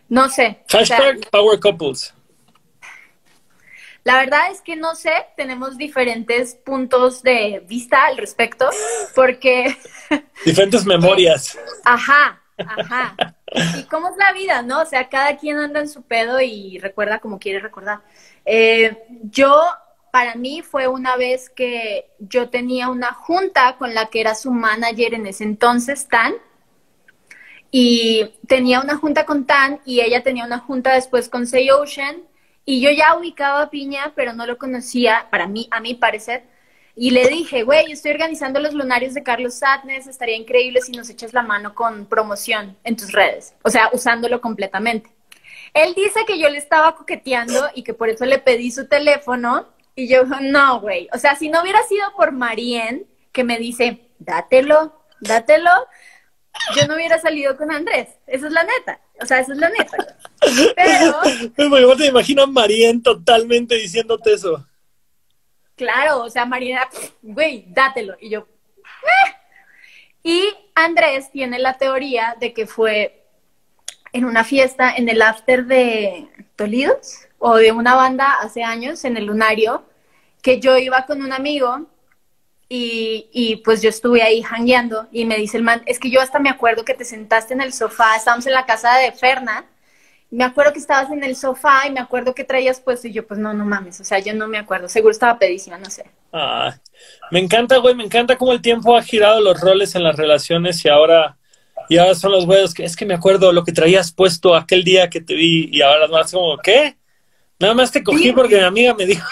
no 0.10 0.30
sé. 0.30 0.64
O 0.66 0.86
sea, 0.86 0.98
Hashtag 0.98 1.30
Power 1.30 1.60
Couples. 1.60 2.14
La 4.06 4.18
verdad 4.18 4.52
es 4.52 4.62
que 4.62 4.76
no 4.76 4.94
sé, 4.94 5.12
tenemos 5.36 5.78
diferentes 5.78 6.54
puntos 6.54 7.24
de 7.24 7.64
vista 7.68 8.06
al 8.06 8.18
respecto, 8.18 8.70
porque, 9.16 9.76
Diferentes 10.46 10.86
memorias. 10.86 11.58
ajá, 11.84 12.40
ajá. 12.56 13.16
¿Y 13.78 13.84
cómo 13.86 14.10
es 14.10 14.18
la 14.18 14.32
vida, 14.34 14.62
no? 14.62 14.82
O 14.82 14.86
sea, 14.86 15.10
cada 15.10 15.38
quien 15.38 15.58
anda 15.58 15.80
en 15.80 15.90
su 15.90 16.04
pedo 16.04 16.40
y 16.40 16.78
recuerda 16.78 17.18
como 17.18 17.40
quiere 17.40 17.60
recordar. 17.60 18.02
Eh, 18.46 19.06
yo, 19.24 19.60
para 20.12 20.36
mí, 20.36 20.62
fue 20.62 20.88
una 20.88 21.16
vez 21.16 21.50
que 21.50 22.12
yo 22.20 22.50
tenía 22.50 22.90
una 22.90 23.12
junta 23.12 23.76
con 23.78 23.96
la 23.96 24.08
que 24.12 24.22
era 24.22 24.36
su 24.36 24.52
manager 24.52 25.16
en 25.16 25.26
ese 25.26 25.46
entonces, 25.46 26.08
Tan, 26.08 26.36
y 27.78 28.32
tenía 28.48 28.80
una 28.80 28.96
junta 28.96 29.26
con 29.26 29.46
Tan 29.46 29.82
y 29.84 30.00
ella 30.00 30.24
tenía 30.24 30.46
una 30.46 30.60
junta 30.60 30.94
después 30.94 31.28
con 31.28 31.46
Say 31.46 31.72
Ocean 31.72 32.24
y 32.64 32.80
yo 32.80 32.90
ya 32.90 33.18
ubicaba 33.18 33.64
a 33.64 33.70
Piña, 33.70 34.14
pero 34.16 34.32
no 34.32 34.46
lo 34.46 34.58
conocía, 34.58 35.28
para 35.30 35.46
mí, 35.46 35.68
a 35.72 35.82
mi 35.82 35.94
parecer. 35.94 36.44
Y 36.96 37.12
le 37.12 37.28
dije, 37.28 37.64
güey, 37.64 37.92
estoy 37.92 38.12
organizando 38.12 38.62
los 38.62 38.74
lunarios 38.74 39.14
de 39.14 39.24
Carlos 39.24 39.56
Sadness, 39.56 40.08
estaría 40.08 40.38
increíble 40.38 40.80
si 40.80 40.94
nos 40.94 41.10
echas 41.10 41.34
la 41.34 41.42
mano 41.42 41.76
con 41.76 42.06
promoción 42.06 42.78
en 42.86 42.96
tus 42.96 43.12
redes, 43.12 43.54
o 43.62 43.70
sea, 43.70 43.90
usándolo 43.92 44.40
completamente. 44.40 45.10
Él 45.74 45.94
dice 45.96 46.22
que 46.26 46.40
yo 46.40 46.48
le 46.48 46.60
estaba 46.60 46.96
coqueteando 46.96 47.72
y 47.76 47.84
que 47.84 47.94
por 47.94 48.08
eso 48.08 48.24
le 48.24 48.40
pedí 48.40 48.72
su 48.72 48.88
teléfono 48.88 49.68
y 49.96 50.08
yo, 50.08 50.24
no, 50.24 50.80
güey, 50.80 51.10
o 51.14 51.18
sea, 51.18 51.36
si 51.36 51.50
no 51.50 51.62
hubiera 51.62 51.84
sido 51.84 52.06
por 52.16 52.32
Marien, 52.32 53.06
que 53.34 53.44
me 53.44 53.60
dice, 53.60 54.00
dátelo, 54.18 54.98
dátelo, 55.20 55.72
yo 56.76 56.88
no 56.88 56.96
hubiera 56.96 57.20
salido 57.20 57.56
con 57.58 57.72
Andrés, 57.72 58.10
esa 58.28 58.48
es 58.48 58.54
la 58.54 58.64
neta, 58.64 59.00
o 59.22 59.26
sea, 59.26 59.40
esa 59.40 59.54
es 59.54 59.60
la 59.60 59.70
neta. 59.70 60.18
Pero... 60.76 61.96
Te 61.96 62.08
imagino 62.08 62.44
a 62.44 62.48
Marien 62.48 63.02
totalmente 63.02 63.76
diciéndote 63.76 64.34
eso. 64.34 64.66
Claro, 65.76 66.24
o 66.24 66.30
sea, 66.30 66.46
Marina, 66.46 66.88
güey, 67.22 67.66
dátelo. 67.68 68.16
Y 68.22 68.30
yo, 68.30 68.48
"Eh". 69.04 69.36
Y 70.24 70.50
Andrés 70.74 71.30
tiene 71.32 71.60
la 71.60 71.78
teoría 71.78 72.36
de 72.40 72.54
que 72.54 72.66
fue 72.66 73.26
en 74.14 74.26
una 74.26 74.44
fiesta 74.44 74.96
en 74.96 75.10
el 75.10 75.22
after 75.22 75.66
de 75.66 76.28
Tolidos 76.56 77.28
o 77.38 77.56
de 77.58 77.72
una 77.72 77.96
banda 77.96 78.38
hace 78.42 78.64
años 78.64 79.04
en 79.04 79.18
el 79.18 79.26
Lunario, 79.26 79.86
que 80.42 80.60
yo 80.60 80.78
iba 80.78 81.06
con 81.06 81.22
un 81.22 81.34
amigo 81.34 81.88
y, 82.70 83.30
y 83.32 83.58
pues 83.58 83.82
yo 83.82 83.90
estuve 83.90 84.22
ahí 84.24 84.42
hangueando 84.44 85.08
y 85.12 85.26
me 85.26 85.38
dice 85.38 85.58
el 85.58 85.64
man, 85.64 85.84
es 85.86 86.00
que 86.00 86.10
yo 86.10 86.22
hasta 86.22 86.40
me 86.40 86.50
acuerdo 86.50 86.84
que 86.86 86.94
te 86.96 87.06
sentaste 87.06 87.54
en 87.54 87.62
el 87.62 87.74
sofá, 87.74 88.16
estábamos 88.16 88.46
en 88.48 88.54
la 88.54 88.66
casa 88.66 88.96
de 88.98 89.12
Ferna, 89.12 89.66
me 90.32 90.44
acuerdo 90.44 90.74
que 90.74 90.80
estabas 90.80 91.12
en 91.12 91.24
el 91.24 91.36
sofá 91.36 91.88
y 91.88 91.92
me 91.92 92.00
acuerdo 92.00 92.34
que 92.36 92.44
traías 92.44 92.82
puesto 92.82 93.08
y 93.08 93.14
yo 93.14 93.26
pues 93.28 93.40
no, 93.40 93.54
no 93.54 93.66
mames, 93.66 94.00
o 94.02 94.04
sea, 94.04 94.20
yo 94.20 94.34
no 94.34 94.48
me 94.48 94.58
acuerdo, 94.58 94.90
seguro 94.90 95.12
estaba 95.12 95.38
pedísima, 95.40 95.78
no 95.78 95.90
sé. 95.90 96.06
Ah, 96.34 96.76
me 97.32 97.40
encanta, 97.40 97.78
güey, 97.78 97.96
me 97.96 98.04
encanta 98.04 98.38
cómo 98.38 98.52
el 98.52 98.62
tiempo 98.62 98.98
ha 98.98 99.04
girado 99.04 99.40
los 99.40 99.60
roles 99.62 99.96
en 99.96 100.04
las 100.04 100.16
relaciones 100.18 100.84
y 100.84 100.90
ahora, 100.90 101.38
y 101.88 101.98
ahora 101.98 102.16
son 102.16 102.32
los 102.32 102.46
güeyes 102.46 102.74
que 102.74 102.84
es 102.84 102.96
que 102.96 103.06
me 103.06 103.14
acuerdo 103.14 103.54
lo 103.54 103.64
que 103.64 103.72
traías 103.72 104.12
puesto 104.12 104.56
aquel 104.56 104.84
día 104.84 105.10
que 105.10 105.22
te 105.22 105.36
vi 105.36 105.70
y 105.72 105.82
ahora 105.82 106.08
más 106.08 106.32
como, 106.32 106.58
¿qué? 106.58 106.98
Nada 107.60 107.74
más 107.74 107.92
te 107.92 108.04
cogí 108.04 108.24
Sí. 108.24 108.32
porque 108.34 108.58
mi 108.58 108.64
amiga 108.64 108.94
me 108.94 109.06
dijo. 109.06 109.26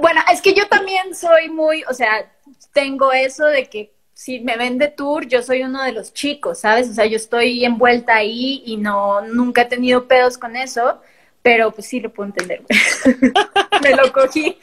Bueno, 0.00 0.20
es 0.32 0.40
que 0.40 0.54
yo 0.54 0.66
también 0.68 1.14
soy 1.14 1.48
muy, 1.48 1.84
o 1.84 1.94
sea, 1.94 2.30
tengo 2.72 3.12
eso 3.12 3.46
de 3.46 3.68
que 3.68 3.92
si 4.14 4.40
me 4.40 4.56
ven 4.56 4.78
de 4.78 4.88
tour, 4.88 5.26
yo 5.26 5.42
soy 5.42 5.62
uno 5.62 5.82
de 5.82 5.92
los 5.92 6.12
chicos, 6.12 6.60
¿sabes? 6.60 6.88
O 6.90 6.94
sea, 6.94 7.06
yo 7.06 7.16
estoy 7.16 7.64
envuelta 7.64 8.16
ahí 8.16 8.62
y 8.66 8.76
no, 8.76 9.20
nunca 9.20 9.62
he 9.62 9.66
tenido 9.66 10.08
pedos 10.08 10.36
con 10.36 10.56
eso, 10.56 11.00
pero 11.42 11.70
pues 11.70 11.86
sí 11.86 12.00
lo 12.00 12.12
puedo 12.12 12.28
entender. 12.28 12.62
güey. 12.62 13.32
me 13.82 13.94
lo 13.94 14.12
cogí. 14.12 14.58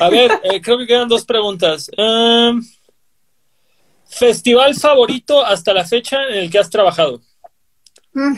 A 0.00 0.08
ver, 0.10 0.30
eh, 0.44 0.60
creo 0.62 0.78
que 0.78 0.86
quedan 0.86 1.08
dos 1.08 1.24
preguntas. 1.24 1.90
Em, 1.96 2.62
Festival 4.08 4.74
favorito 4.74 5.44
hasta 5.44 5.74
la 5.74 5.84
fecha 5.84 6.24
en 6.28 6.38
el 6.38 6.50
que 6.50 6.58
has 6.58 6.70
trabajado. 6.70 7.20
Mm. 8.14 8.36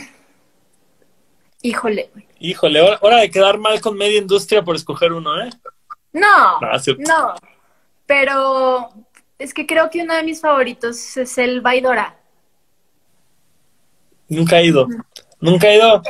Híjole, 1.61 2.09
güey. 2.13 2.30
Híjole, 2.43 2.81
hora, 2.81 2.97
hora 3.01 3.17
de 3.17 3.29
quedar 3.29 3.59
mal 3.59 3.79
con 3.81 3.95
media 3.95 4.17
industria 4.17 4.63
por 4.63 4.75
escoger 4.75 5.13
uno, 5.13 5.39
¿eh? 5.43 5.51
No, 6.11 6.59
no, 6.59 7.35
pero 8.07 8.89
es 9.37 9.53
que 9.53 9.67
creo 9.67 9.91
que 9.91 10.01
uno 10.01 10.15
de 10.15 10.23
mis 10.23 10.41
favoritos 10.41 11.17
es 11.17 11.37
el 11.37 11.61
Baidora. 11.61 12.17
Nunca 14.27 14.59
he 14.59 14.65
ido. 14.65 14.87
Nunca 15.39 15.67
he 15.67 15.75
ido. 15.75 16.01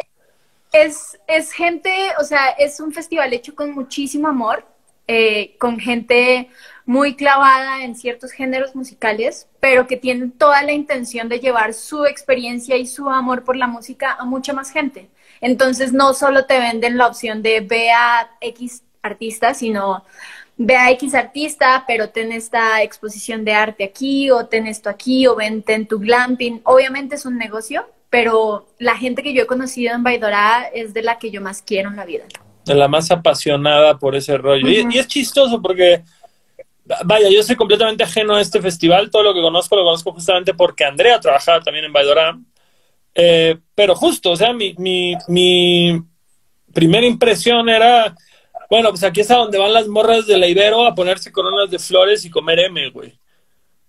Es, 0.72 1.20
es 1.28 1.52
gente, 1.52 1.92
o 2.18 2.24
sea, 2.24 2.48
es 2.52 2.80
un 2.80 2.94
festival 2.94 3.34
hecho 3.34 3.54
con 3.54 3.74
muchísimo 3.74 4.30
amor, 4.30 4.66
eh, 5.08 5.58
con 5.60 5.82
gente 5.82 6.50
muy 6.86 7.18
clavada 7.18 7.84
en 7.84 7.94
ciertos 7.94 8.32
géneros 8.32 8.74
musicales, 8.74 9.50
pero 9.62 9.88
que 9.88 9.96
tienen 9.96 10.32
toda 10.32 10.62
la 10.64 10.74
intención 10.74 11.30
de 11.30 11.40
llevar 11.40 11.74
su 11.74 12.06
experiencia 12.06 12.76
y 12.76 12.86
su 12.86 13.10
amor 13.10 13.46
por 13.46 13.56
la 13.56 13.68
música 13.68 14.18
a 14.20 14.26
mucha 14.26 14.52
más 14.52 14.72
gente. 14.72 15.08
Entonces 15.40 15.94
no 15.94 16.14
solo 16.14 16.46
te 16.46 16.60
venden 16.60 16.98
la 16.98 17.08
opción 17.08 17.42
de 17.42 17.62
ve 17.62 17.92
a 17.92 18.32
X 18.42 18.84
artista, 19.02 19.54
sino 19.54 20.04
ve 20.58 20.76
a 20.76 20.92
X 20.92 21.16
artista, 21.16 21.84
pero 21.88 22.10
ten 22.10 22.32
esta 22.32 22.82
exposición 22.84 23.46
de 23.46 23.54
arte 23.54 23.84
aquí, 23.84 24.30
o 24.30 24.46
ten 24.48 24.68
esto 24.68 24.90
aquí, 24.90 25.28
o 25.28 25.36
vente 25.36 25.74
en 25.74 25.88
tu 25.88 26.00
glamping. 26.00 26.62
Obviamente 26.64 27.16
es 27.16 27.26
un 27.26 27.38
negocio, 27.38 27.86
pero 28.10 28.68
la 28.78 28.98
gente 28.98 29.24
que 29.24 29.34
yo 29.34 29.44
he 29.44 29.48
conocido 29.48 29.96
en 29.96 30.04
Baidora 30.04 30.70
es 30.74 30.94
de 30.94 31.02
la 31.02 31.18
que 31.18 31.32
yo 31.32 31.42
más 31.42 31.62
quiero 31.62 31.90
en 31.90 31.96
la 31.96 32.06
vida. 32.06 32.26
de 32.66 32.76
la 32.76 32.88
más 32.88 33.10
apasionada 33.10 33.98
por 33.98 34.16
ese 34.16 34.38
rollo. 34.38 34.68
Y, 34.68 34.98
es 34.98 35.08
chistoso 35.08 35.62
porque, 35.62 36.04
vaya, 37.06 37.30
yo 37.30 37.44
soy 37.44 37.56
completamente 37.56 38.04
ajeno 38.04 38.36
a 38.36 38.42
este 38.42 38.62
festival. 38.62 39.10
Todo 39.10 39.24
lo 39.24 39.34
que 39.34 39.42
conozco 39.42 39.76
lo 39.76 39.84
conozco 39.84 40.14
justamente 40.14 40.54
porque 40.54 40.84
Andrea 40.84 41.20
trabajaba 41.20 41.62
también 41.62 41.86
en 41.86 41.94
Baidora. 41.94 42.38
Eh, 43.14 43.58
pero 43.76 43.96
justo, 43.96 44.32
o 44.32 44.36
sea, 44.36 44.54
mi, 44.54 44.74
mi, 44.78 45.16
mi 45.28 46.02
primera 46.74 47.06
impresión 47.06 47.68
era, 47.70 48.16
bueno, 48.70 48.90
pues 48.90 49.04
aquí 49.04 49.22
es 49.22 49.32
a 49.32 49.36
donde 49.36 49.58
van 49.58 49.74
las 49.74 49.88
morras 49.88 50.28
de 50.28 50.38
la 50.38 50.48
Ibero 50.48 50.86
a 50.86 50.96
ponerse 50.96 51.32
coronas 51.32 51.70
de 51.70 51.80
flores 51.80 52.24
y 52.26 52.30
comer 52.30 52.60
M, 52.60 52.90
güey. 52.90 53.14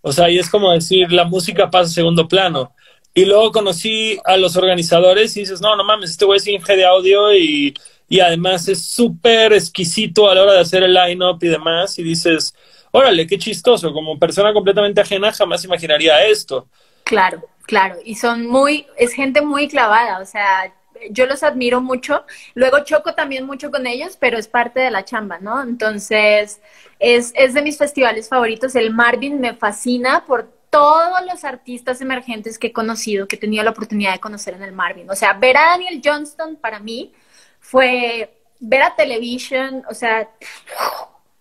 O 0.00 0.12
sea, 0.12 0.28
y 0.28 0.38
es 0.38 0.50
como 0.50 0.72
decir, 0.72 1.12
la 1.12 1.24
música 1.24 1.70
pasa 1.70 1.90
a 1.90 1.94
segundo 1.94 2.26
plano. 2.26 2.74
Y 3.14 3.24
luego 3.24 3.52
conocí 3.52 4.18
a 4.24 4.36
los 4.36 4.56
organizadores 4.56 5.36
y 5.36 5.40
dices, 5.40 5.60
no, 5.60 5.76
no 5.76 5.84
mames, 5.84 6.10
este 6.10 6.24
güey 6.24 6.38
es 6.38 6.46
Inge 6.46 6.76
de 6.76 6.84
audio 6.84 7.34
y, 7.34 7.74
y 8.08 8.20
además 8.20 8.66
es 8.68 8.84
súper 8.84 9.52
exquisito 9.52 10.28
a 10.28 10.34
la 10.34 10.42
hora 10.42 10.54
de 10.54 10.60
hacer 10.60 10.82
el 10.82 10.94
line-up 10.94 11.38
y 11.42 11.48
demás. 11.48 11.98
Y 11.98 12.02
dices, 12.02 12.54
órale, 12.92 13.26
qué 13.26 13.38
chistoso. 13.38 13.92
Como 13.92 14.18
persona 14.18 14.52
completamente 14.52 15.00
ajena 15.00 15.32
jamás 15.32 15.64
imaginaría 15.64 16.24
esto. 16.24 16.68
Claro, 17.04 17.42
claro. 17.66 17.96
Y 18.04 18.14
son 18.14 18.46
muy, 18.46 18.86
es 18.96 19.12
gente 19.12 19.42
muy 19.42 19.68
clavada, 19.68 20.20
o 20.20 20.24
sea, 20.24 20.72
yo 21.10 21.26
los 21.26 21.42
admiro 21.42 21.80
mucho. 21.80 22.24
Luego 22.54 22.84
choco 22.84 23.14
también 23.14 23.44
mucho 23.44 23.70
con 23.70 23.86
ellos, 23.86 24.16
pero 24.18 24.38
es 24.38 24.46
parte 24.46 24.80
de 24.80 24.90
la 24.90 25.04
chamba, 25.04 25.38
¿no? 25.40 25.62
Entonces, 25.62 26.60
es, 26.98 27.32
es 27.34 27.54
de 27.54 27.62
mis 27.62 27.76
festivales 27.76 28.28
favoritos. 28.28 28.74
El 28.76 28.92
Marvin 28.94 29.40
me 29.40 29.54
fascina 29.54 30.24
por 30.24 30.48
todos 30.70 31.26
los 31.30 31.44
artistas 31.44 32.00
emergentes 32.00 32.58
que 32.58 32.68
he 32.68 32.72
conocido, 32.72 33.28
que 33.28 33.36
he 33.36 33.38
tenido 33.38 33.62
la 33.62 33.72
oportunidad 33.72 34.12
de 34.12 34.20
conocer 34.20 34.54
en 34.54 34.62
el 34.62 34.72
Marvin. 34.72 35.10
O 35.10 35.14
sea, 35.14 35.34
ver 35.34 35.56
a 35.56 35.70
Daniel 35.70 36.00
Johnston 36.02 36.56
para 36.56 36.78
mí 36.78 37.12
fue 37.60 38.38
ver 38.58 38.82
a 38.82 38.94
televisión, 38.94 39.84
o 39.90 39.94
sea, 39.94 40.30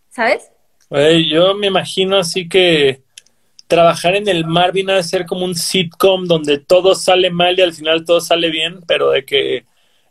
¿sabes? 0.09 0.50
Yo 0.91 1.55
me 1.55 1.67
imagino 1.67 2.17
así 2.17 2.49
que 2.49 3.01
trabajar 3.67 4.15
en 4.15 4.27
el 4.27 4.45
Marvin 4.45 4.89
ha 4.89 4.95
de 4.95 5.03
ser 5.03 5.25
como 5.25 5.45
un 5.45 5.55
sitcom 5.55 6.25
donde 6.25 6.57
todo 6.57 6.93
sale 6.93 7.29
mal 7.29 7.57
y 7.57 7.61
al 7.61 7.73
final 7.73 8.03
todo 8.03 8.19
sale 8.19 8.49
bien, 8.49 8.81
pero 8.85 9.11
de 9.11 9.23
que 9.23 9.65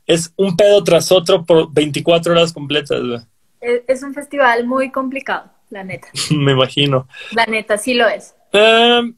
es 0.06 0.32
un 0.36 0.56
pedo 0.56 0.82
tras 0.82 1.12
otro 1.12 1.44
por 1.44 1.70
24 1.70 2.32
horas 2.32 2.54
completas. 2.54 3.26
Es, 3.60 4.02
un 4.02 4.14
festival 4.14 4.66
muy 4.66 4.90
complicado, 4.90 5.50
la 5.68 5.84
neta. 5.84 6.08
me 6.30 6.52
imagino. 6.52 7.06
La 7.32 7.44
neta, 7.44 7.76
sí 7.76 7.92
lo 7.92 8.08
es. 8.08 8.34
Em, 8.52 9.14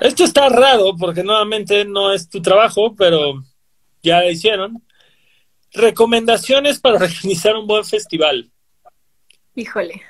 esto 0.00 0.24
está 0.24 0.48
raro 0.48 0.96
porque 0.98 1.22
nuevamente 1.22 1.84
no 1.84 2.10
es 2.12 2.28
tu 2.30 2.40
trabajo, 2.40 2.94
pero 2.96 3.44
ya 4.02 4.22
lo 4.22 4.30
hicieron. 4.30 4.82
Recomendaciones 5.76 6.80
para 6.80 6.96
organizar 7.04 7.54
un 7.54 7.66
buen 7.66 7.84
festival. 7.84 8.50
Híjole. 9.54 10.02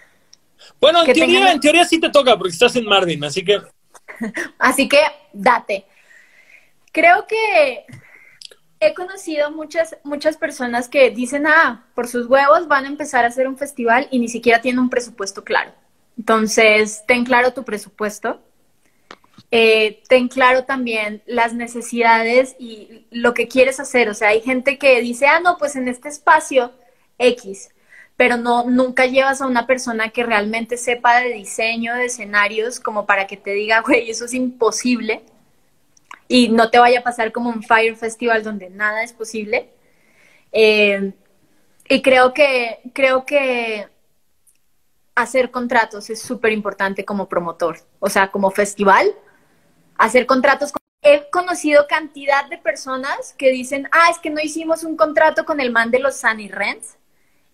Bueno, 0.81 1.05
en 1.05 1.13
teoría, 1.13 1.53
en 1.53 1.61
teoría 1.61 1.85
sí 1.85 2.01
te 2.01 2.11
toca 2.11 2.37
porque 2.37 2.53
estás 2.53 2.75
en 2.77 2.87
Marvin, 2.87 3.23
así 3.25 3.45
que. 3.45 3.61
así 4.59 4.89
que 4.89 5.01
date. 5.33 5.87
Creo 6.93 7.27
que 7.27 7.85
he 8.81 8.95
conocido 8.95 9.51
muchas, 9.51 9.97
muchas 10.05 10.37
personas 10.37 10.89
que 10.89 11.11
dicen, 11.11 11.47
ah, 11.47 11.87
por 11.95 12.09
sus 12.09 12.27
huevos 12.27 12.69
van 12.69 12.85
a 12.85 12.89
empezar 12.89 13.25
a 13.25 13.29
hacer 13.29 13.49
un 13.49 13.59
festival 13.59 14.09
y 14.11 14.19
ni 14.19 14.29
siquiera 14.29 14.61
tienen 14.61 14.81
un 14.81 14.91
presupuesto 14.91 15.45
claro. 15.45 15.73
Entonces, 16.19 17.05
ten 17.07 17.25
claro 17.25 17.53
tu 17.53 17.65
presupuesto. 17.65 18.41
Eh, 19.59 20.03
ten 20.07 20.29
claro 20.29 20.65
también 20.65 21.23
las 21.25 21.55
necesidades 21.55 22.57
y 22.59 23.07
lo 23.11 23.33
que 23.33 23.49
quieres 23.49 23.81
hacer. 23.81 24.11
O 24.11 24.15
sea, 24.15 24.29
hay 24.29 24.43
gente 24.43 24.77
que 24.77 25.01
dice, 25.01 25.29
ah, 25.29 25.41
no, 25.41 25.57
pues 25.57 25.77
en 25.77 25.89
este 25.89 26.11
espacio 26.11 26.73
X, 27.17 27.71
pero 28.19 28.37
no, 28.37 28.65
nunca 28.65 29.07
llevas 29.07 29.41
a 29.41 29.47
una 29.47 29.67
persona 29.67 30.11
que 30.11 30.25
realmente 30.25 30.77
sepa 30.77 31.21
de 31.21 31.33
diseño 31.33 31.95
de 31.95 32.05
escenarios 32.05 32.81
como 32.81 33.07
para 33.07 33.27
que 33.27 33.39
te 33.39 33.53
diga, 33.53 33.81
güey, 33.81 34.11
eso 34.11 34.27
es 34.27 34.35
imposible 34.35 35.23
y 36.29 36.51
no 36.51 36.69
te 36.71 36.79
vaya 36.79 36.99
a 36.99 37.03
pasar 37.03 37.33
como 37.33 37.49
un 37.49 37.63
Fire 37.63 37.97
Festival 37.97 38.43
donde 38.43 38.69
nada 38.69 39.03
es 39.03 39.15
posible. 39.15 39.71
Eh, 40.53 41.15
y 41.89 42.03
creo 42.03 42.35
que, 42.35 42.81
creo 42.93 43.25
que 43.25 43.89
hacer 45.15 45.51
contratos 45.51 46.11
es 46.11 46.21
súper 46.21 46.53
importante 46.53 47.07
como 47.07 47.27
promotor, 47.27 47.79
o 48.01 48.11
sea, 48.11 48.31
como 48.31 48.51
festival 48.51 49.15
hacer 49.99 50.27
contratos. 50.27 50.73
He 51.03 51.29
conocido 51.31 51.87
cantidad 51.89 52.47
de 52.49 52.59
personas 52.59 53.35
que 53.39 53.51
dicen, 53.51 53.89
ah, 53.93 54.11
es 54.11 54.19
que 54.19 54.31
no 54.31 54.41
hicimos 54.41 54.85
un 54.85 54.97
contrato 54.97 55.45
con 55.45 55.61
el 55.61 55.71
man 55.71 55.91
de 55.91 56.01
los 56.01 56.17
Sunny 56.17 56.49
Rents 56.49 56.97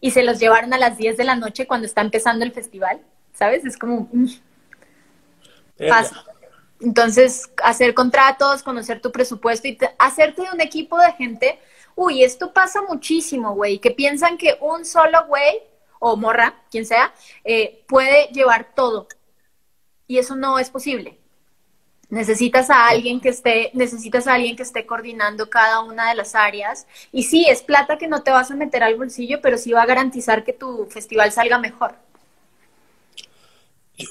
y 0.00 0.10
se 0.12 0.22
los 0.22 0.38
llevaron 0.38 0.72
a 0.72 0.78
las 0.78 0.96
10 0.96 1.16
de 1.16 1.24
la 1.24 1.36
noche 1.36 1.66
cuando 1.66 1.86
está 1.86 2.00
empezando 2.00 2.44
el 2.44 2.52
festival, 2.52 3.00
¿sabes? 3.34 3.64
Es 3.64 3.78
como... 3.78 4.08
Mm, 4.12 4.26
Entonces, 6.80 7.50
hacer 7.62 7.94
contratos, 7.94 8.62
conocer 8.62 9.00
tu 9.00 9.12
presupuesto 9.12 9.68
y 9.68 9.78
hacerte 9.98 10.42
de 10.42 10.48
un 10.52 10.60
equipo 10.60 10.98
de 10.98 11.12
gente. 11.12 11.58
Uy, 11.94 12.24
esto 12.24 12.52
pasa 12.52 12.82
muchísimo, 12.82 13.54
güey, 13.54 13.78
que 13.78 13.90
piensan 13.92 14.36
que 14.38 14.56
un 14.60 14.84
solo 14.84 15.26
güey 15.26 15.62
o 16.00 16.16
morra, 16.16 16.62
quien 16.70 16.84
sea, 16.86 17.14
eh, 17.44 17.84
puede 17.86 18.26
llevar 18.32 18.74
todo. 18.74 19.06
Y 20.08 20.18
eso 20.18 20.34
no 20.36 20.58
es 20.58 20.70
posible. 20.70 21.21
Necesitas 22.12 22.68
a 22.68 22.88
alguien 22.88 23.22
que 23.22 23.30
esté, 23.30 23.70
necesitas 23.72 24.26
a 24.26 24.34
alguien 24.34 24.54
que 24.54 24.62
esté 24.62 24.84
coordinando 24.84 25.48
cada 25.48 25.80
una 25.80 26.10
de 26.10 26.14
las 26.14 26.34
áreas. 26.34 26.86
Y 27.10 27.22
sí, 27.22 27.46
es 27.48 27.62
plata 27.62 27.96
que 27.96 28.06
no 28.06 28.22
te 28.22 28.30
vas 28.30 28.50
a 28.50 28.54
meter 28.54 28.82
al 28.82 28.96
bolsillo, 28.96 29.40
pero 29.40 29.56
sí 29.56 29.72
va 29.72 29.80
a 29.80 29.86
garantizar 29.86 30.44
que 30.44 30.52
tu 30.52 30.86
festival 30.90 31.32
salga 31.32 31.58
mejor. 31.58 31.94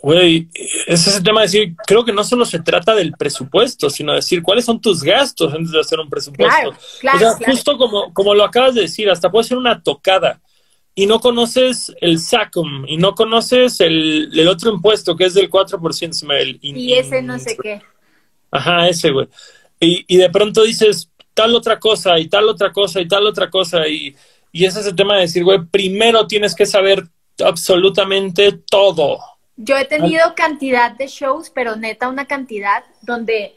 Güey, 0.01 0.47
ese 0.87 1.11
es 1.11 1.17
el 1.17 1.23
tema 1.23 1.41
de 1.41 1.45
decir, 1.45 1.75
creo 1.85 2.03
que 2.03 2.11
no 2.11 2.23
solo 2.23 2.43
se 2.43 2.57
trata 2.57 2.95
del 2.95 3.11
presupuesto, 3.11 3.87
sino 3.87 4.15
decir 4.15 4.41
cuáles 4.41 4.65
son 4.65 4.81
tus 4.81 5.03
gastos 5.03 5.53
antes 5.53 5.69
de 5.69 5.79
hacer 5.79 5.99
un 5.99 6.09
presupuesto. 6.09 6.69
o 6.69 7.19
sea, 7.19 7.33
justo 7.45 7.77
como, 7.77 8.11
como 8.15 8.33
lo 8.33 8.43
acabas 8.43 8.73
de 8.73 8.81
decir, 8.81 9.11
hasta 9.11 9.29
puede 9.29 9.43
ser 9.43 9.59
una 9.59 9.79
tocada 9.79 10.41
y 10.93 11.05
no 11.05 11.19
conoces 11.19 11.93
el 12.01 12.19
SACOM 12.19 12.85
y 12.87 12.97
no 12.97 13.15
conoces 13.15 13.79
el, 13.79 14.29
el 14.37 14.47
otro 14.47 14.73
impuesto 14.73 15.15
que 15.15 15.25
es 15.25 15.33
del 15.33 15.49
4%. 15.49 16.59
y 16.61 16.93
ese 16.93 17.21
no 17.21 17.39
sé 17.39 17.57
qué. 17.61 17.81
Ajá, 18.51 18.87
ese, 18.89 19.11
güey. 19.11 19.27
Y, 19.79 20.05
y 20.07 20.17
de 20.17 20.29
pronto 20.29 20.63
dices 20.63 21.09
tal 21.33 21.55
otra 21.55 21.79
cosa 21.79 22.19
y 22.19 22.27
tal 22.27 22.49
otra 22.49 22.71
cosa 22.71 22.99
y 22.99 23.07
tal 23.07 23.25
otra 23.25 23.49
cosa 23.49 23.87
y, 23.87 24.15
y 24.51 24.65
ese 24.65 24.81
es 24.81 24.87
el 24.87 24.95
tema 24.95 25.15
de 25.15 25.21
decir, 25.21 25.43
güey, 25.43 25.63
primero 25.63 26.27
tienes 26.27 26.53
que 26.53 26.65
saber 26.65 27.03
absolutamente 27.43 28.51
todo. 28.51 29.19
Yo 29.55 29.77
he 29.77 29.85
tenido 29.85 30.35
cantidad 30.35 30.91
de 30.91 31.07
shows, 31.07 31.49
pero 31.49 31.75
neta 31.75 32.09
una 32.09 32.25
cantidad 32.25 32.83
donde 33.01 33.55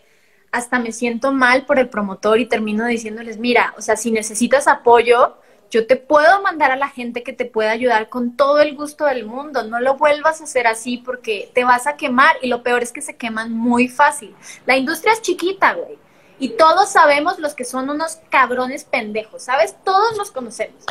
hasta 0.53 0.79
me 0.79 0.93
siento 0.93 1.33
mal 1.33 1.67
por 1.67 1.79
el 1.79 1.89
promotor 1.89 2.39
y 2.39 2.47
termino 2.47 2.87
diciéndoles, 2.87 3.39
mira, 3.39 3.75
o 3.77 3.83
sea, 3.83 3.97
si 3.97 4.13
necesitas 4.13 4.69
apoyo, 4.69 5.37
yo 5.71 5.87
te 5.87 5.97
puedo 5.97 6.43
mandar 6.43 6.71
a 6.71 6.77
la 6.77 6.89
gente 6.89 7.23
que 7.23 7.33
te 7.33 7.45
pueda 7.45 7.73
ayudar 7.73 8.09
con 8.09 8.37
todo 8.37 8.61
el 8.61 8.77
gusto 8.77 9.07
del 9.07 9.25
mundo. 9.27 9.65
No 9.65 9.81
lo 9.81 9.97
vuelvas 9.97 10.41
a 10.41 10.45
hacer 10.45 10.67
así 10.67 10.99
porque 10.99 11.51
te 11.53 11.65
vas 11.65 11.87
a 11.87 11.97
quemar 11.97 12.37
y 12.43 12.49
lo 12.49 12.63
peor 12.63 12.83
es 12.83 12.93
que 12.93 13.03
se 13.03 13.17
queman 13.17 13.53
muy 13.53 13.89
fácil. 13.89 14.35
La 14.67 14.77
industria 14.77 15.13
es 15.13 15.23
chiquita, 15.23 15.75
güey. 15.75 15.99
Y 16.39 16.51
todos 16.51 16.91
sabemos 16.91 17.39
los 17.39 17.55
que 17.55 17.65
son 17.65 17.91
unos 17.91 18.19
cabrones 18.29 18.85
pendejos, 18.85 19.45
¿sabes? 19.45 19.75
Todos 19.85 20.17
los 20.17 20.31
conocemos. 20.31 20.85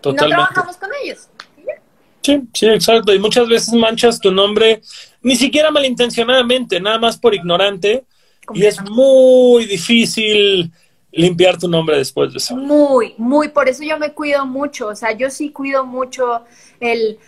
Totalmente. 0.00 0.36
no 0.36 0.46
trabajamos 0.46 0.76
con 0.76 0.90
ellos. 1.02 1.28
Sí, 2.22 2.42
sí, 2.52 2.66
exacto. 2.66 3.14
Y 3.14 3.20
muchas 3.20 3.48
veces 3.48 3.72
manchas 3.74 4.18
tu 4.18 4.32
nombre, 4.32 4.82
ni 5.22 5.36
siquiera 5.36 5.70
malintencionadamente, 5.70 6.80
nada 6.80 6.98
más 6.98 7.16
por 7.16 7.34
ignorante. 7.34 8.04
Y 8.54 8.64
es 8.64 8.80
muy 8.82 9.66
difícil 9.66 10.72
limpiar 11.16 11.58
tu 11.58 11.68
nombre 11.68 11.96
después 11.96 12.32
de 12.32 12.38
eso. 12.38 12.56
Muy, 12.56 13.14
muy, 13.18 13.48
por 13.48 13.68
eso 13.68 13.82
yo 13.82 13.98
me 13.98 14.12
cuido 14.12 14.46
mucho, 14.46 14.88
o 14.88 14.94
sea, 14.94 15.12
yo 15.12 15.30
sí 15.30 15.50
cuido 15.50 15.84
mucho 15.84 16.44
el, 16.80 17.18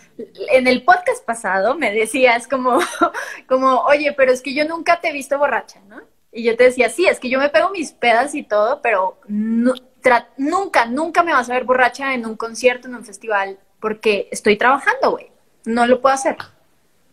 en 0.51 0.67
el 0.67 0.83
podcast 0.83 1.25
pasado 1.25 1.75
me 1.75 1.91
decías 1.91 2.47
como, 2.47 2.79
como, 3.47 3.79
oye, 3.81 4.13
pero 4.13 4.31
es 4.31 4.41
que 4.41 4.53
yo 4.53 4.65
nunca 4.65 4.99
te 4.99 5.09
he 5.09 5.13
visto 5.13 5.37
borracha, 5.37 5.81
¿no? 5.87 6.01
Y 6.31 6.43
yo 6.43 6.55
te 6.55 6.65
decía, 6.65 6.89
sí, 6.89 7.07
es 7.07 7.19
que 7.19 7.29
yo 7.29 7.39
me 7.39 7.49
pego 7.49 7.71
mis 7.71 7.91
pedas 7.91 8.35
y 8.35 8.43
todo, 8.43 8.81
pero 8.83 9.17
nunca, 9.27 10.85
nunca 10.85 11.23
me 11.23 11.33
vas 11.33 11.49
a 11.49 11.53
ver 11.53 11.63
borracha 11.63 12.13
en 12.13 12.25
un 12.25 12.35
concierto, 12.35 12.87
en 12.87 12.95
un 12.95 13.03
festival, 13.03 13.57
porque 13.79 14.27
estoy 14.31 14.55
trabajando, 14.55 15.11
güey. 15.11 15.31
No 15.65 15.87
lo 15.87 15.99
puedo 16.01 16.13
hacer. 16.13 16.37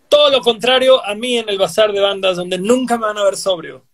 Todo 0.08 0.30
lo 0.30 0.40
contrario 0.40 1.04
a 1.04 1.14
mí 1.14 1.38
en 1.38 1.48
el 1.48 1.58
bazar 1.58 1.92
de 1.92 2.00
bandas, 2.00 2.36
donde 2.36 2.58
nunca 2.58 2.98
me 2.98 3.06
van 3.06 3.18
a 3.18 3.24
ver 3.24 3.36
sobrio. 3.36 3.84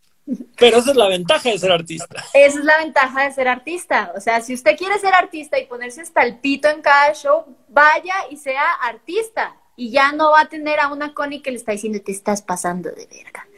Pero 0.57 0.79
esa 0.79 0.91
es 0.91 0.97
la 0.97 1.09
ventaja 1.09 1.51
de 1.51 1.59
ser 1.59 1.73
artista. 1.73 2.25
Esa 2.35 2.59
es 2.59 2.65
la 2.65 2.79
ventaja 2.79 3.25
de 3.25 3.33
ser 3.33 3.49
artista. 3.49 4.13
O 4.17 4.21
sea, 4.21 4.41
si 4.41 4.55
usted 4.55 4.77
quiere 4.77 4.99
ser 4.99 5.15
artista 5.15 5.59
y 5.59 5.67
ponerse 5.67 6.01
hasta 6.01 6.23
el 6.23 6.39
pito 6.39 6.69
en 6.69 6.83
cada 6.83 7.13
show, 7.15 7.45
vaya 7.69 8.15
y 8.31 8.37
sea 8.37 8.73
artista. 8.83 9.57
Y 9.77 9.91
ya 9.91 10.13
no 10.13 10.33
va 10.33 10.43
a 10.43 10.49
tener 10.49 10.81
a 10.81 10.93
una 10.93 11.15
Connie 11.15 11.43
que 11.43 11.51
le 11.51 11.57
está 11.57 11.73
diciendo, 11.73 12.01
te 12.05 12.13
estás 12.13 12.43
pasando 12.43 12.91
de 12.91 13.07
verga. 13.07 13.49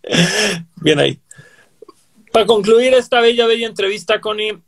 Bien 0.76 0.98
ahí. 0.98 1.20
Para 2.32 2.46
concluir 2.46 2.94
esta 2.94 3.20
bella, 3.20 3.46
bella 3.46 3.66
entrevista, 3.66 4.20
Connie, 4.20 4.62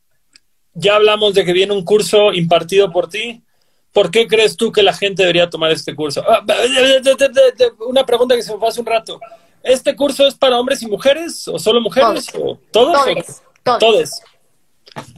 ya 0.74 0.96
hablamos 0.96 1.34
de 1.34 1.44
que 1.44 1.52
viene 1.52 1.72
un 1.72 1.84
curso 1.84 2.32
impartido 2.32 2.90
por 2.90 3.08
ti. 3.08 3.42
¿Por 3.92 4.10
qué 4.10 4.26
crees 4.26 4.56
tú 4.56 4.72
que 4.72 4.82
la 4.82 4.94
gente 4.94 5.22
debería 5.22 5.50
tomar 5.50 5.70
este 5.70 5.94
curso? 5.94 6.24
Ah, 6.26 6.44
una 7.86 8.04
pregunta 8.06 8.34
que 8.34 8.42
se 8.42 8.52
me 8.52 8.58
fue 8.58 8.68
hace 8.68 8.80
un 8.80 8.86
rato. 8.86 9.20
¿Este 9.62 9.94
curso 9.94 10.26
es 10.26 10.34
para 10.34 10.58
hombres 10.58 10.82
y 10.82 10.86
mujeres 10.86 11.46
o 11.48 11.58
solo 11.58 11.80
mujeres? 11.80 12.26
Todos. 12.26 12.58
¿Todos? 12.70 13.42
Todos. 13.78 14.22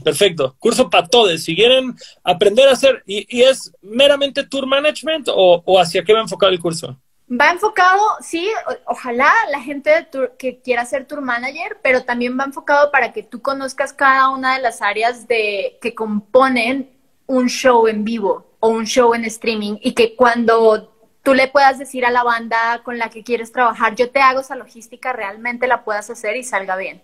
Perfecto. 0.03 0.55
Curso 0.59 0.89
para 0.89 1.07
todos. 1.07 1.43
Si 1.43 1.55
quieren 1.55 1.95
aprender 2.23 2.67
a 2.67 2.73
hacer, 2.73 3.03
¿y, 3.05 3.41
es 3.41 3.71
meramente 3.81 4.43
tour 4.43 4.65
management 4.65 5.27
o, 5.29 5.79
hacia 5.79 6.03
qué 6.03 6.13
va 6.13 6.21
enfocado 6.21 6.51
el 6.51 6.59
curso? 6.59 6.97
Va 7.29 7.49
enfocado, 7.49 7.99
sí, 8.21 8.47
ojalá 8.85 9.33
la 9.49 9.59
gente 9.59 10.07
que 10.37 10.61
quiera 10.61 10.85
ser 10.85 11.07
tour 11.07 11.21
manager, 11.21 11.79
pero 11.81 12.03
también 12.03 12.37
va 12.39 12.43
enfocado 12.43 12.91
para 12.91 13.13
que 13.13 13.23
tú 13.23 13.41
conozcas 13.41 13.93
cada 13.93 14.29
una 14.29 14.55
de 14.55 14.61
las 14.61 14.83
áreas 14.83 15.27
de 15.27 15.79
que 15.81 15.95
componen 15.95 16.91
un 17.25 17.47
show 17.47 17.87
en 17.87 18.03
vivo 18.03 18.45
o 18.59 18.67
un 18.67 18.85
show 18.85 19.15
en 19.15 19.25
streaming 19.25 19.77
y 19.81 19.93
que 19.93 20.15
cuando 20.15 20.94
tú 21.25 21.33
le 21.33 21.47
puedas 21.47 21.79
decir 21.79 22.05
a 22.05 22.11
la 22.11 22.23
banda 22.23 22.81
con 22.83 22.99
la 22.99 23.09
que 23.09 23.23
quieres 23.23 23.51
trabajar, 23.51 23.95
yo 23.95 24.11
te 24.11 24.19
hago 24.19 24.41
esa 24.41 24.55
logística, 24.55 25.11
realmente 25.11 25.67
la 25.67 25.83
puedas 25.83 26.09
hacer 26.09 26.37
y 26.37 26.43
salga 26.43 26.77
bien. 26.77 27.01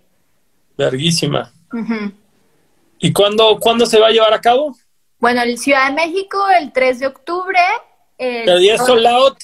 Larguísima. 0.78 1.52
¿Y 3.00 3.12
cuándo, 3.12 3.58
cuándo 3.60 3.86
se 3.86 4.00
va 4.00 4.08
a 4.08 4.12
llevar 4.12 4.34
a 4.34 4.40
cabo? 4.40 4.78
Bueno, 5.20 5.42
en 5.42 5.58
Ciudad 5.58 5.90
de 5.90 5.96
México 5.96 6.38
el 6.60 6.72
3 6.72 7.00
de 7.00 7.08
octubre. 7.08 7.60
El 8.18 8.60
día 8.60 8.76
es 8.76 8.86
sold 8.86 9.08
out, 9.08 9.38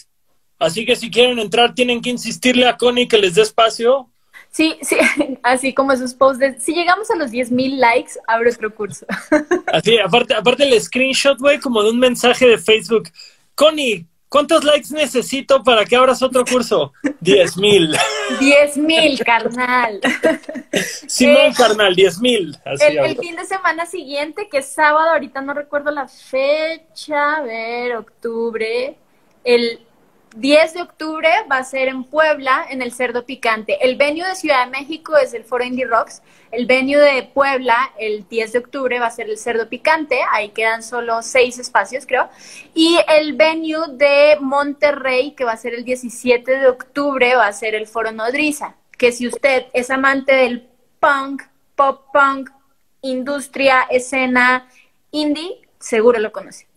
así 0.59 0.85
que 0.85 0.95
si 0.95 1.09
quieren 1.09 1.39
entrar 1.39 1.73
tienen 1.73 1.99
que 1.99 2.11
insistirle 2.11 2.67
a 2.67 2.77
Connie 2.77 3.07
que 3.07 3.17
les 3.17 3.33
dé 3.33 3.41
espacio. 3.41 4.07
Sí, 4.51 4.77
sí, 4.83 4.95
así 5.43 5.73
como 5.73 5.91
esos 5.91 6.13
posts 6.13 6.39
de, 6.39 6.59
si 6.59 6.73
llegamos 6.73 7.09
a 7.09 7.15
los 7.15 7.31
10 7.31 7.51
mil 7.51 7.79
likes, 7.79 8.11
abro 8.27 8.49
otro 8.51 8.73
curso. 8.73 9.07
Así, 9.73 9.97
aparte, 9.97 10.35
aparte 10.35 10.63
el 10.63 10.79
screenshot, 10.79 11.37
güey, 11.39 11.59
como 11.59 11.83
de 11.83 11.89
un 11.89 11.99
mensaje 11.99 12.47
de 12.47 12.57
Facebook. 12.57 13.09
Connie, 13.55 14.05
¿cuántos 14.29 14.63
likes 14.63 14.89
necesito 14.91 15.63
para 15.63 15.85
que 15.85 15.95
abras 15.95 16.21
otro 16.21 16.45
curso? 16.45 16.93
10 17.21 17.57
mil. 17.57 17.95
10 18.39 18.77
mil, 18.77 19.19
carnal. 19.23 19.99
Simón, 21.07 21.53
carnal, 21.53 21.95
10 21.95 22.19
mil. 22.21 22.57
El, 22.65 22.97
el 22.97 23.17
fin 23.17 23.35
de 23.35 23.45
semana 23.45 23.85
siguiente, 23.85 24.47
que 24.49 24.59
es 24.59 24.67
sábado, 24.67 25.11
ahorita 25.11 25.41
no 25.41 25.53
recuerdo 25.53 25.91
la 25.91 26.07
fecha, 26.07 27.37
a 27.37 27.41
ver, 27.41 27.95
octubre, 27.95 28.95
el 29.43 29.86
10 30.35 30.73
de 30.73 30.81
octubre 30.81 31.29
va 31.49 31.57
a 31.57 31.63
ser 31.63 31.87
en 31.87 32.03
Puebla, 32.03 32.65
en 32.69 32.81
el 32.81 32.91
Cerdo 32.91 33.25
Picante. 33.25 33.77
El 33.81 33.95
venue 33.95 34.27
de 34.27 34.35
Ciudad 34.35 34.65
de 34.65 34.71
México 34.71 35.17
es 35.17 35.33
el 35.33 35.43
Foro 35.43 35.63
Indie 35.63 35.85
Rocks. 35.85 36.21
El 36.51 36.65
venue 36.65 36.97
de 36.97 37.23
Puebla, 37.23 37.91
el 37.97 38.27
10 38.27 38.53
de 38.53 38.59
octubre, 38.59 38.99
va 38.99 39.07
a 39.07 39.11
ser 39.11 39.29
el 39.29 39.37
Cerdo 39.37 39.67
Picante. 39.67 40.19
Ahí 40.31 40.49
quedan 40.49 40.83
solo 40.83 41.21
seis 41.21 41.59
espacios, 41.59 42.05
creo. 42.05 42.29
Y 42.73 42.99
el 43.07 43.33
venue 43.33 43.87
de 43.93 44.37
Monterrey, 44.39 45.31
que 45.31 45.43
va 45.43 45.53
a 45.53 45.57
ser 45.57 45.73
el 45.73 45.83
17 45.83 46.59
de 46.59 46.67
octubre, 46.67 47.35
va 47.35 47.47
a 47.47 47.53
ser 47.53 47.75
el 47.75 47.87
Foro 47.87 48.11
Nodriza. 48.11 48.75
Que 48.97 49.11
si 49.11 49.27
usted 49.27 49.65
es 49.73 49.89
amante 49.89 50.33
del 50.33 50.67
punk, 50.99 51.43
pop 51.75 52.05
punk, 52.11 52.49
industria, 53.01 53.87
escena, 53.89 54.67
indie, 55.11 55.61
seguro 55.79 56.19
lo 56.19 56.31
conoce. 56.31 56.67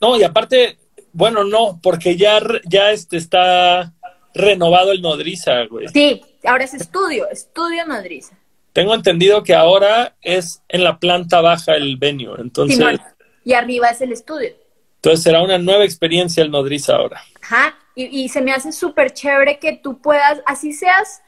No, 0.00 0.16
y 0.16 0.24
aparte, 0.24 0.78
bueno, 1.16 1.44
no, 1.44 1.80
porque 1.82 2.16
ya, 2.16 2.38
ya 2.64 2.90
este 2.90 3.16
está 3.16 3.92
renovado 4.34 4.92
el 4.92 5.00
Nodriza, 5.00 5.64
güey. 5.64 5.88
Sí, 5.88 6.22
ahora 6.44 6.64
es 6.64 6.74
estudio, 6.74 7.28
estudio 7.30 7.86
Nodriza. 7.86 8.36
Tengo 8.74 8.94
entendido 8.94 9.42
que 9.42 9.54
ahora 9.54 10.14
es 10.20 10.62
en 10.68 10.84
la 10.84 10.98
planta 10.98 11.40
baja 11.40 11.74
el 11.74 11.96
venue, 11.96 12.38
entonces... 12.38 13.00
y 13.44 13.54
arriba 13.54 13.88
es 13.88 14.02
el 14.02 14.12
estudio. 14.12 14.50
Entonces 14.96 15.22
será 15.22 15.42
una 15.42 15.56
nueva 15.56 15.84
experiencia 15.84 16.42
el 16.42 16.50
Nodriza 16.50 16.96
ahora. 16.96 17.22
Ajá, 17.40 17.74
y, 17.94 18.24
y 18.24 18.28
se 18.28 18.42
me 18.42 18.52
hace 18.52 18.72
súper 18.72 19.14
chévere 19.14 19.58
que 19.58 19.72
tú 19.72 19.98
puedas, 20.02 20.42
así 20.44 20.74
seas 20.74 21.22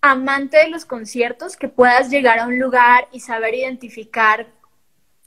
amante 0.00 0.58
de 0.58 0.68
los 0.68 0.84
conciertos, 0.84 1.56
que 1.56 1.66
puedas 1.66 2.08
llegar 2.08 2.38
a 2.38 2.46
un 2.46 2.60
lugar 2.60 3.08
y 3.10 3.18
saber 3.18 3.54
identificar 3.54 4.46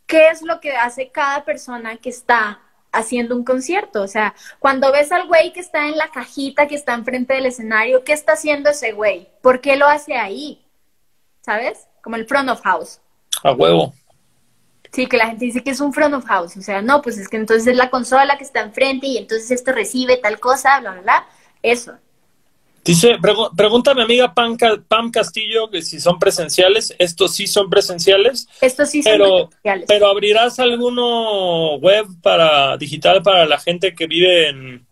qué 0.05 0.29
es 0.29 0.43
lo 0.43 0.61
que 0.61 0.71
hace 0.77 1.09
cada 1.09 1.43
persona 1.43 1.97
que 1.97 2.09
está 2.09 2.61
haciendo 2.91 3.35
un 3.35 3.43
concierto. 3.43 4.01
O 4.01 4.07
sea, 4.07 4.35
cuando 4.59 4.91
ves 4.91 5.11
al 5.11 5.27
güey 5.27 5.53
que 5.53 5.59
está 5.59 5.87
en 5.87 5.97
la 5.97 6.09
cajita, 6.09 6.67
que 6.67 6.75
está 6.75 6.93
enfrente 6.93 7.33
del 7.33 7.45
escenario, 7.45 8.03
¿qué 8.03 8.13
está 8.13 8.33
haciendo 8.33 8.69
ese 8.69 8.91
güey? 8.91 9.29
¿Por 9.41 9.61
qué 9.61 9.75
lo 9.75 9.87
hace 9.87 10.15
ahí? 10.15 10.65
¿Sabes? 11.41 11.87
Como 12.01 12.15
el 12.15 12.25
front 12.25 12.49
of 12.49 12.61
house. 12.61 12.99
A 13.43 13.51
huevo. 13.53 13.93
Sí, 14.91 15.07
que 15.07 15.17
la 15.17 15.27
gente 15.27 15.45
dice 15.45 15.63
que 15.63 15.71
es 15.71 15.79
un 15.79 15.93
front 15.93 16.13
of 16.13 16.25
house. 16.25 16.57
O 16.57 16.61
sea, 16.61 16.81
no, 16.81 17.01
pues 17.01 17.17
es 17.17 17.29
que 17.29 17.37
entonces 17.37 17.67
es 17.67 17.77
la 17.77 17.89
consola 17.89 18.37
que 18.37 18.43
está 18.43 18.61
enfrente 18.61 19.07
y 19.07 19.17
entonces 19.17 19.49
esto 19.51 19.71
recibe 19.71 20.17
tal 20.17 20.39
cosa, 20.39 20.79
bla, 20.81 20.91
bla, 20.91 21.01
bla. 21.01 21.27
Eso. 21.61 21.97
Dice, 22.83 23.17
pregunta 23.55 23.93
mi 23.93 24.01
amiga 24.01 24.33
Pam, 24.33 24.57
Pam, 24.87 25.11
Castillo 25.11 25.69
que 25.69 25.83
si 25.83 25.99
son 25.99 26.17
presenciales. 26.17 26.95
Estos 26.97 27.35
sí 27.35 27.45
son 27.45 27.69
presenciales. 27.69 28.47
Estos 28.59 28.89
sí 28.89 29.03
son 29.03 29.11
pero, 29.11 29.49
presenciales. 29.49 29.85
Pero 29.87 30.07
abrirás 30.07 30.59
alguno 30.59 31.75
web 31.77 32.07
para 32.23 32.77
digital 32.77 33.21
para 33.21 33.45
la 33.45 33.59
gente 33.59 33.93
que 33.93 34.07
vive 34.07 34.49
en, 34.49 34.85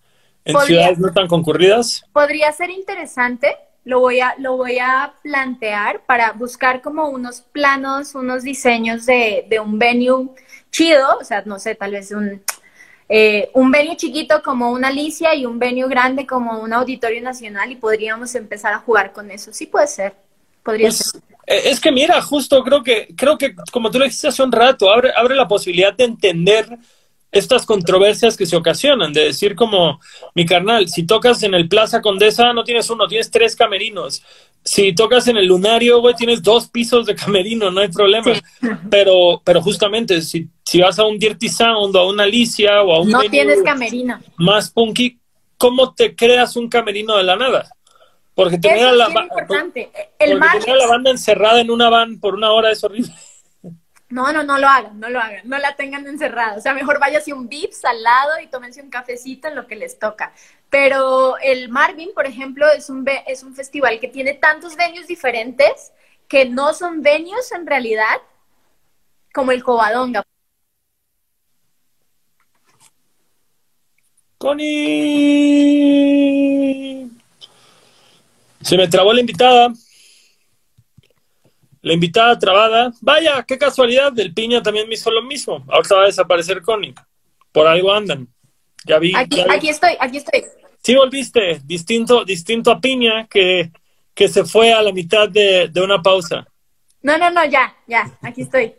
en 0.45 0.59
ciudades 0.61 0.99
no 0.99 1.11
tan 1.11 1.27
concurridas. 1.27 2.03
Podría 2.13 2.51
ser 2.51 2.69
interesante. 2.69 3.55
Lo 3.85 4.01
voy 4.01 4.19
a 4.19 4.35
lo 4.37 4.55
voy 4.57 4.77
a 4.77 5.13
plantear 5.23 6.03
para 6.05 6.33
buscar 6.33 6.81
como 6.81 7.09
unos 7.09 7.41
planos, 7.41 8.13
unos 8.13 8.43
diseños 8.43 9.07
de, 9.07 9.47
de 9.49 9.59
un 9.59 9.79
venue 9.79 10.29
chido, 10.69 11.17
o 11.19 11.23
sea, 11.23 11.41
no 11.45 11.57
sé, 11.57 11.73
tal 11.73 11.93
vez 11.93 12.11
un 12.11 12.43
eh, 13.09 13.49
un 13.55 13.71
venue 13.71 13.97
chiquito 13.97 14.41
como 14.43 14.71
una 14.71 14.89
Alicia 14.89 15.35
y 15.35 15.45
un 15.45 15.59
venue 15.59 15.89
grande 15.89 16.27
como 16.27 16.59
un 16.61 16.73
Auditorio 16.73 17.21
Nacional 17.21 17.71
y 17.71 17.75
podríamos 17.75 18.35
empezar 18.35 18.73
a 18.73 18.79
jugar 18.79 19.11
con 19.13 19.31
eso. 19.31 19.51
Sí 19.53 19.65
puede 19.65 19.87
ser, 19.87 20.13
podría 20.63 20.87
Pues, 20.87 20.97
ser. 20.97 21.21
eh, 21.47 21.61
es 21.65 21.79
que 21.79 21.91
mira, 21.91 22.21
justo 22.21 22.63
creo 22.63 22.83
que, 22.83 23.07
creo 23.17 23.37
que, 23.37 23.55
como 23.71 23.89
tú 23.91 23.99
lo 23.99 24.05
dijiste 24.05 24.27
hace 24.27 24.43
un 24.43 24.51
rato, 24.51 24.89
abre, 24.91 25.11
abre 25.15 25.35
la 25.35 25.47
posibilidad 25.47 25.93
de 25.93 26.05
entender 26.05 26.77
estas 27.31 27.65
controversias 27.65 28.35
que 28.35 28.45
se 28.45 28.55
ocasionan, 28.55 29.13
de 29.13 29.25
decir 29.25 29.55
como, 29.55 29.99
mi 30.33 30.45
carnal, 30.45 30.89
si 30.89 31.05
tocas 31.05 31.43
en 31.43 31.53
el 31.53 31.67
Plaza 31.67 32.01
Condesa 32.01 32.53
no 32.53 32.63
tienes 32.63 32.89
uno, 32.89 33.07
tienes 33.07 33.29
tres 33.29 33.55
camerinos. 33.55 34.23
Si 34.63 34.93
tocas 34.93 35.27
en 35.27 35.37
el 35.37 35.45
Lunario, 35.45 36.01
güey, 36.01 36.15
tienes 36.15 36.41
dos 36.41 36.67
pisos 36.67 37.05
de 37.05 37.15
camerino, 37.15 37.71
no 37.71 37.81
hay 37.81 37.87
problema. 37.89 38.33
Pero, 38.89 39.41
pero 39.43 39.61
justamente, 39.61 40.21
si, 40.21 40.47
si 40.65 40.81
vas 40.81 40.99
a 40.99 41.05
un 41.05 41.17
Dirty 41.17 41.49
Sound 41.49 41.95
o 41.95 41.99
a 41.99 42.09
una 42.09 42.23
Alicia 42.23 42.81
o 42.81 42.93
a 42.93 43.01
un 43.01 43.09
No 43.09 43.21
tienes 43.21 43.61
camerino. 43.63 44.19
más 44.37 44.71
punky, 44.71 45.19
¿cómo 45.57 45.93
te 45.93 46.15
creas 46.15 46.55
un 46.55 46.67
camerino 46.67 47.15
de 47.15 47.23
la 47.23 47.35
nada? 47.35 47.69
Porque 48.33 48.57
tener, 48.57 48.87
a 48.87 48.91
la, 48.93 49.09
porque 49.47 49.89
tener 50.17 50.69
a 50.69 50.75
la 50.75 50.87
banda 50.87 51.11
encerrada 51.11 51.59
en 51.59 51.69
una 51.69 51.89
van 51.89 52.19
por 52.19 52.35
una 52.35 52.51
hora 52.51 52.71
es 52.71 52.83
horrible. 52.83 53.13
No, 54.09 54.33
no, 54.33 54.41
no 54.43 54.57
lo 54.57 54.67
hagan, 54.67 54.99
no 54.99 55.07
lo 55.09 55.19
hagan, 55.19 55.47
no 55.47 55.59
la 55.59 55.75
tengan 55.75 56.07
encerrada. 56.07 56.57
O 56.57 56.61
sea, 56.61 56.73
mejor 56.73 56.99
váyase 56.99 57.31
un 57.31 57.47
Vips 57.47 57.85
al 57.85 58.01
lado 58.01 58.39
y 58.41 58.47
tómense 58.47 58.81
un 58.81 58.89
cafecito 58.89 59.47
en 59.47 59.55
lo 59.55 59.67
que 59.67 59.75
les 59.75 59.99
toca. 59.99 60.33
Pero 60.69 61.37
el 61.37 61.69
Marvin, 61.69 62.11
por 62.15 62.25
ejemplo, 62.25 62.65
es 62.75 62.89
un, 62.89 63.05
es 63.27 63.43
un 63.43 63.53
festival 63.55 63.99
que 63.99 64.07
tiene 64.07 64.33
tantos 64.33 64.75
venues 64.75 65.07
diferentes 65.07 65.91
que 66.27 66.45
no 66.45 66.73
son 66.73 67.03
venues 67.03 67.51
en 67.51 67.67
realidad 67.67 68.17
como 69.33 69.51
el 69.51 69.63
Covadonga. 69.63 70.23
Connie. 74.39 75.49
Se 78.61 78.77
me 78.77 78.87
trabó 78.87 79.13
la 79.13 79.19
invitada. 79.19 79.73
La 81.89 81.95
invitada 81.95 82.37
trabada. 82.37 82.93
Vaya, 83.01 83.41
qué 83.41 83.57
casualidad. 83.57 84.13
Del 84.13 84.31
Piña 84.31 84.61
también 84.61 84.87
me 84.87 84.93
hizo 84.93 85.09
lo 85.09 85.23
mismo. 85.23 85.65
Ahorita 85.67 85.95
va 85.95 86.03
a 86.03 86.05
desaparecer 86.05 86.61
Connie. 86.61 86.93
Por 87.51 87.65
algo 87.65 87.91
andan. 87.91 88.27
Ya 88.85 88.99
vi. 88.99 89.11
Aquí, 89.15 89.37
ya 89.37 89.45
vi. 89.45 89.55
aquí 89.55 89.69
estoy, 89.69 89.97
aquí 89.99 90.17
estoy. 90.17 90.45
Sí 90.83 90.93
volviste. 90.93 91.59
Distinto, 91.63 92.23
distinto 92.23 92.69
a 92.69 92.79
Piña 92.79 93.25
que, 93.27 93.71
que 94.13 94.27
se 94.27 94.45
fue 94.45 94.71
a 94.71 94.83
la 94.83 94.91
mitad 94.91 95.27
de, 95.27 95.67
de 95.67 95.81
una 95.81 95.99
pausa. 95.99 96.45
No, 97.01 97.17
no, 97.17 97.31
no, 97.31 97.43
ya, 97.45 97.75
ya, 97.87 98.19
aquí 98.21 98.43
estoy. 98.43 98.75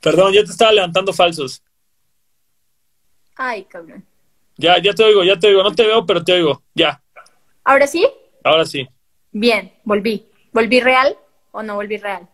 Perdón, 0.00 0.32
yo 0.32 0.44
te 0.44 0.52
estaba 0.52 0.70
levantando 0.70 1.12
falsos. 1.12 1.64
Ay, 3.34 3.64
cabrón. 3.64 4.06
Ya, 4.56 4.80
ya 4.80 4.94
te 4.94 5.02
oigo, 5.02 5.24
ya 5.24 5.36
te 5.36 5.48
oigo. 5.48 5.64
No 5.64 5.74
te 5.74 5.84
veo, 5.84 6.06
pero 6.06 6.22
te 6.22 6.34
oigo. 6.34 6.62
Ya. 6.76 7.02
¿Ahora 7.64 7.88
sí? 7.88 8.08
Ahora 8.44 8.64
sí. 8.64 8.86
Bien, 9.32 9.72
volví. 9.82 10.28
¿Volví 10.52 10.78
real 10.78 11.18
o 11.52 11.62
no 11.62 11.74
volví 11.74 11.96
real? 11.96 12.28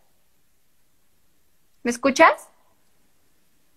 ¿Me 1.83 1.91
escuchas? 1.91 2.49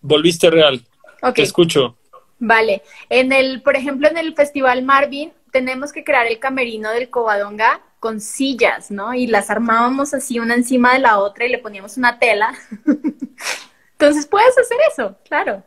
Volviste 0.01 0.51
real. 0.51 0.85
Ok. 1.23 1.35
Te 1.35 1.43
escucho. 1.43 1.97
Vale. 2.39 2.82
En 3.09 3.32
el, 3.32 3.62
por 3.62 3.77
ejemplo, 3.77 4.09
en 4.09 4.16
el 4.16 4.35
Festival 4.35 4.82
Marvin, 4.82 5.32
tenemos 5.52 5.93
que 5.93 6.05
crear 6.05 6.27
el 6.27 6.39
camerino 6.39 6.90
del 6.90 7.10
Covadonga 7.10 7.82
con 8.01 8.20
sillas, 8.20 8.90
¿no? 8.90 9.15
Y 9.15 9.27
las 9.27 9.51
armábamos 9.51 10.15
así 10.15 10.39
una 10.39 10.55
encima 10.55 10.94
de 10.94 11.01
la 11.01 11.19
otra 11.19 11.47
y 11.47 11.48
le 11.51 11.59
poníamos 11.59 11.97
una 11.97 12.19
tela. 12.19 12.55
Entonces 13.93 14.27
puedes 14.27 14.56
hacer 14.56 14.78
eso, 14.90 15.16
claro. 15.28 15.65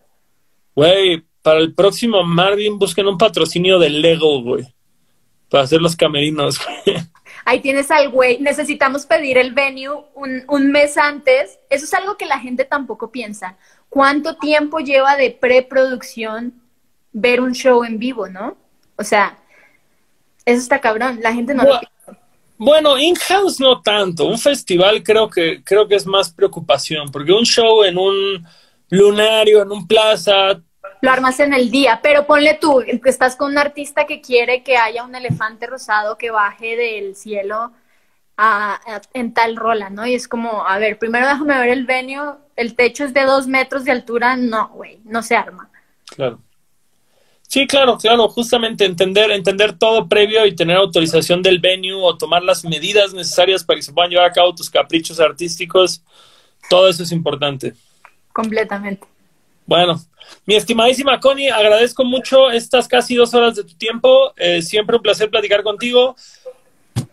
Güey, 0.74 1.26
para 1.42 1.60
el 1.60 1.74
próximo 1.74 2.24
Marvin 2.24 2.80
busquen 2.80 3.08
un 3.08 3.18
patrocinio 3.18 3.78
de 3.80 3.90
Lego, 3.90 4.42
güey. 4.42 4.66
Para 5.50 5.66
hacer 5.66 5.82
los 5.82 5.96
camerinos, 5.96 6.60
güey. 6.86 6.98
Ahí 7.46 7.60
tienes 7.60 7.90
al 7.92 8.10
güey. 8.10 8.40
Necesitamos 8.40 9.06
pedir 9.06 9.38
el 9.38 9.54
venue 9.54 10.06
un, 10.14 10.44
un 10.48 10.72
mes 10.72 10.98
antes. 10.98 11.60
Eso 11.70 11.86
es 11.86 11.94
algo 11.94 12.18
que 12.18 12.26
la 12.26 12.40
gente 12.40 12.66
tampoco 12.66 13.12
piensa. 13.12 13.58
¿Cuánto 13.90 14.36
tiempo 14.38 14.80
lleva 14.80 15.16
de 15.18 15.32
preproducción 15.32 16.54
ver 17.12 17.42
un 17.42 17.54
show 17.54 17.84
en 17.84 18.00
vivo, 18.00 18.30
no? 18.30 18.56
O 18.96 19.04
sea, 19.04 19.38
eso 20.46 20.60
está 20.62 20.80
cabrón. 20.80 21.20
La 21.22 21.34
gente 21.34 21.54
no 21.54 21.64
lo 21.64 21.76
Bu- 21.76 21.80
piensa. 21.80 22.22
Bueno, 22.58 22.98
in-house 22.98 23.60
no 23.60 23.82
tanto. 23.82 24.26
Un 24.26 24.38
festival 24.38 25.02
creo 25.02 25.28
que, 25.30 25.64
creo 25.64 25.88
que 25.88 25.96
es 25.96 26.06
más 26.06 26.32
preocupación. 26.32 27.10
Porque 27.12 27.32
un 27.32 27.44
show 27.44 27.84
en 27.84 27.98
un 27.98 28.46
lunario, 28.90 29.64
en 29.64 29.72
un 29.72 29.88
plaza, 29.88 30.62
Lo 31.02 31.10
armas 31.12 31.40
en 31.40 31.54
el 31.54 31.72
día, 31.72 32.00
pero 32.04 32.26
ponle 32.28 32.54
tú, 32.62 32.82
que 32.86 33.10
estás 33.10 33.36
con 33.36 33.52
un 33.52 33.58
artista 33.58 34.06
que 34.06 34.22
quiere 34.22 34.64
que 34.64 34.78
haya 34.78 35.04
un 35.04 35.16
elefante 35.16 35.66
rosado 35.68 36.18
que 36.18 36.30
baje 36.32 36.76
del 36.76 37.16
cielo 37.16 37.72
a- 38.38 38.76
a- 38.86 39.02
en 39.14 39.34
tal 39.34 39.56
rola, 39.56 39.90
¿no? 39.90 40.06
Y 40.06 40.14
es 40.16 40.28
como, 40.28 40.66
a 40.68 40.78
ver, 40.80 41.00
primero 41.00 41.28
déjame 41.28 41.58
ver 41.60 41.70
el 41.70 41.86
venue, 41.86 42.36
el 42.56 42.76
techo 42.76 43.04
es 43.06 43.14
de 43.14 43.24
dos 43.24 43.48
metros 43.48 43.84
de 43.84 43.92
altura, 43.92 44.36
no, 44.36 44.70
güey, 44.70 45.00
no 45.06 45.24
se 45.24 45.36
arma. 45.36 45.70
claro. 46.06 46.40
Sí, 47.48 47.68
claro, 47.68 47.98
claro, 47.98 48.30
justamente 48.30 48.86
entender, 48.86 49.30
entender 49.32 49.78
todo 49.78 50.08
previo 50.08 50.46
y 50.46 50.56
tener 50.56 50.78
autorización 50.78 51.42
del 51.42 51.60
venue 51.60 51.92
o 51.94 52.18
tomar 52.18 52.42
las 52.44 52.64
medidas 52.64 53.14
necesarias 53.14 53.62
para 53.66 53.76
que 53.76 53.84
se 53.84 53.92
puedan 53.92 54.10
llevar 54.10 54.28
a 54.30 54.32
cabo 54.32 54.56
tus 54.56 54.70
caprichos 54.70 55.20
artísticos, 55.20 56.02
todo 56.70 56.88
eso 56.88 57.04
es 57.04 57.12
importante. 57.12 57.74
Completamente. 58.32 59.06
Bueno, 59.72 59.96
mi 60.46 60.56
estimadísima 60.56 61.18
Connie, 61.22 61.50
agradezco 61.50 62.04
mucho 62.04 62.52
estas 62.52 62.90
casi 62.90 63.16
dos 63.16 63.34
horas 63.34 63.56
de 63.56 63.64
tu 63.64 63.74
tiempo. 63.78 64.34
Eh, 64.36 64.62
siempre 64.62 64.98
un 64.98 65.02
placer 65.02 65.30
platicar 65.30 65.64
contigo. 65.64 66.14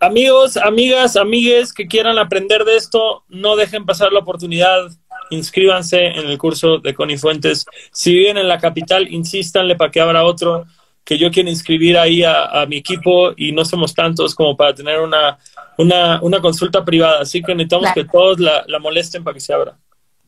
Amigos, 0.00 0.56
amigas, 0.56 1.14
amigues 1.14 1.72
que 1.72 1.86
quieran 1.86 2.18
aprender 2.18 2.64
de 2.64 2.74
esto, 2.74 3.22
no 3.28 3.54
dejen 3.54 3.86
pasar 3.86 4.12
la 4.12 4.18
oportunidad 4.18 4.90
inscríbanse 5.30 6.04
en 6.04 6.26
el 6.26 6.36
curso 6.36 6.78
de 6.78 6.94
Connie 6.94 7.16
Fuentes. 7.16 7.64
Si 7.92 8.12
viven 8.12 8.38
en 8.38 8.48
la 8.48 8.58
capital, 8.58 9.06
insístanle 9.06 9.76
para 9.76 9.92
que 9.92 10.00
abra 10.00 10.24
otro, 10.24 10.64
que 11.04 11.16
yo 11.16 11.30
quiero 11.30 11.50
inscribir 11.50 11.96
ahí 11.96 12.24
a, 12.24 12.66
mi 12.66 12.78
equipo 12.78 13.34
y 13.36 13.52
no 13.52 13.64
somos 13.64 13.94
tantos 13.94 14.34
como 14.34 14.56
para 14.56 14.74
tener 14.74 14.98
una, 14.98 15.38
una, 15.76 16.20
una 16.22 16.40
consulta 16.40 16.84
privada. 16.84 17.20
Así 17.20 17.40
que 17.40 17.54
necesitamos 17.54 17.92
que 17.94 18.04
todos 18.04 18.40
la, 18.40 18.64
la, 18.66 18.80
molesten 18.80 19.22
para 19.22 19.34
que 19.34 19.40
se 19.40 19.52
abra. 19.52 19.76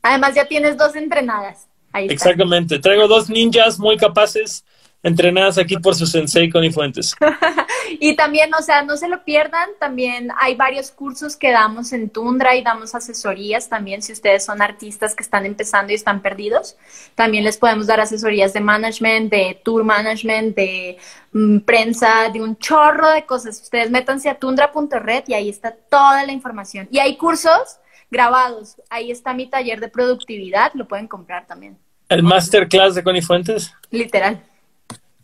Además, 0.01 0.37
ya 0.37 0.47
tienes 0.47 0.77
dos 0.77 0.95
entrenadas. 0.95 1.70
Ahí 1.93 2.07
Exactamente. 2.09 2.79
Traigo 2.79 3.09
dos 3.09 3.29
ninjas 3.29 3.79
muy 3.79 3.97
capaces 3.97 4.65
entrenadas 5.03 5.57
aquí 5.57 5.79
por 5.79 5.95
su 5.95 6.07
sensei 6.07 6.51
Connie 6.51 6.71
Fuentes. 6.71 7.15
y 8.01 8.15
también, 8.17 8.53
o 8.55 8.63
sea, 8.63 8.83
no 8.83 8.97
se 8.97 9.09
lo 9.09 9.25
pierdan, 9.25 9.69
también 9.79 10.31
hay 10.39 10.55
varios 10.55 10.91
cursos 10.91 11.37
que 11.37 11.51
damos 11.51 11.93
en 11.93 12.11
Tundra 12.11 12.55
y 12.55 12.63
damos 12.63 12.95
asesorías 12.95 13.69
también 13.69 14.03
si 14.03 14.13
ustedes 14.13 14.45
son 14.45 14.61
artistas 14.61 15.15
que 15.15 15.23
están 15.23 15.47
empezando 15.47 15.93
y 15.93 15.97
están 15.97 16.21
perdidos. 16.21 16.77
También 17.15 17.45
les 17.45 17.57
podemos 17.57 17.87
dar 17.87 18.01
asesorías 18.01 18.53
de 18.53 18.61
management, 18.61 19.31
de 19.31 19.61
tour 19.65 19.85
management, 19.85 20.55
de 20.55 20.99
mm, 21.33 21.61
prensa, 21.61 22.29
de 22.33 22.43
un 22.43 22.59
chorro 22.59 23.09
de 23.11 23.25
cosas. 23.25 23.61
Ustedes 23.63 23.91
métanse 23.91 24.29
a 24.29 24.39
tundra.red 24.39 25.25
y 25.29 25.35
ahí 25.35 25.49
está 25.49 25.73
toda 25.73 26.25
la 26.27 26.33
información. 26.33 26.89
Y 26.91 26.99
hay 26.99 27.17
cursos 27.17 27.80
grabados. 28.11 28.77
Ahí 28.89 29.11
está 29.11 29.33
mi 29.35 29.47
taller 29.47 29.81
de 29.81 29.89
productividad, 29.89 30.73
lo 30.75 30.87
pueden 30.87 31.09
comprar 31.09 31.47
también. 31.47 31.79
¿El 32.09 32.23
masterclass 32.23 32.95
de 32.95 33.05
Connie 33.05 33.23
Fuentes? 33.23 33.73
Literal. 33.91 34.43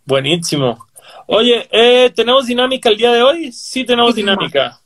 Buenísimo. 0.05 0.87
Oye, 1.27 1.69
eh, 1.71 2.11
¿tenemos 2.15 2.47
dinámica 2.47 2.89
el 2.89 2.97
día 2.97 3.13
de 3.13 3.23
hoy? 3.23 3.53
Sí, 3.53 3.85
tenemos 3.85 4.15
dinámica. 4.15 4.81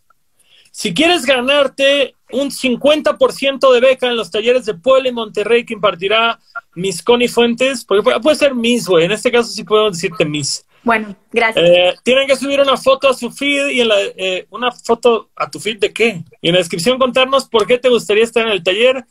Si 0.70 0.94
quieres 0.94 1.26
ganarte 1.26 2.14
un 2.32 2.50
50% 2.50 3.72
de 3.72 3.80
beca 3.80 4.06
en 4.06 4.16
los 4.16 4.30
talleres 4.30 4.64
de 4.64 4.74
Puebla 4.74 5.08
y 5.08 5.12
Monterrey 5.12 5.64
que 5.64 5.74
impartirá 5.74 6.38
Miss 6.74 7.02
Connie 7.02 7.28
Fuentes, 7.28 7.84
porque 7.84 8.18
puede 8.20 8.36
ser 8.36 8.54
Miss, 8.54 8.86
güey, 8.86 9.04
en 9.04 9.12
este 9.12 9.30
caso 9.30 9.50
sí 9.50 9.64
podemos 9.64 9.92
decirte 9.92 10.24
Miss. 10.24 10.64
Bueno, 10.82 11.14
gracias. 11.30 11.68
Eh, 11.68 11.94
tienen 12.02 12.26
que 12.26 12.36
subir 12.36 12.60
una 12.60 12.76
foto 12.76 13.08
a 13.08 13.14
su 13.14 13.30
feed 13.30 13.68
y 13.68 13.80
en 13.80 13.88
la, 13.88 13.96
eh, 14.00 14.46
una 14.50 14.72
foto 14.72 15.30
a 15.36 15.50
tu 15.50 15.60
feed 15.60 15.78
de 15.78 15.92
qué. 15.92 16.22
Y 16.40 16.48
en 16.48 16.54
la 16.54 16.60
descripción 16.60 16.98
contarnos 16.98 17.46
por 17.46 17.66
qué 17.66 17.78
te 17.78 17.88
gustaría 17.88 18.24
estar 18.24 18.46
en 18.46 18.52
el 18.52 18.62
taller. 18.62 19.04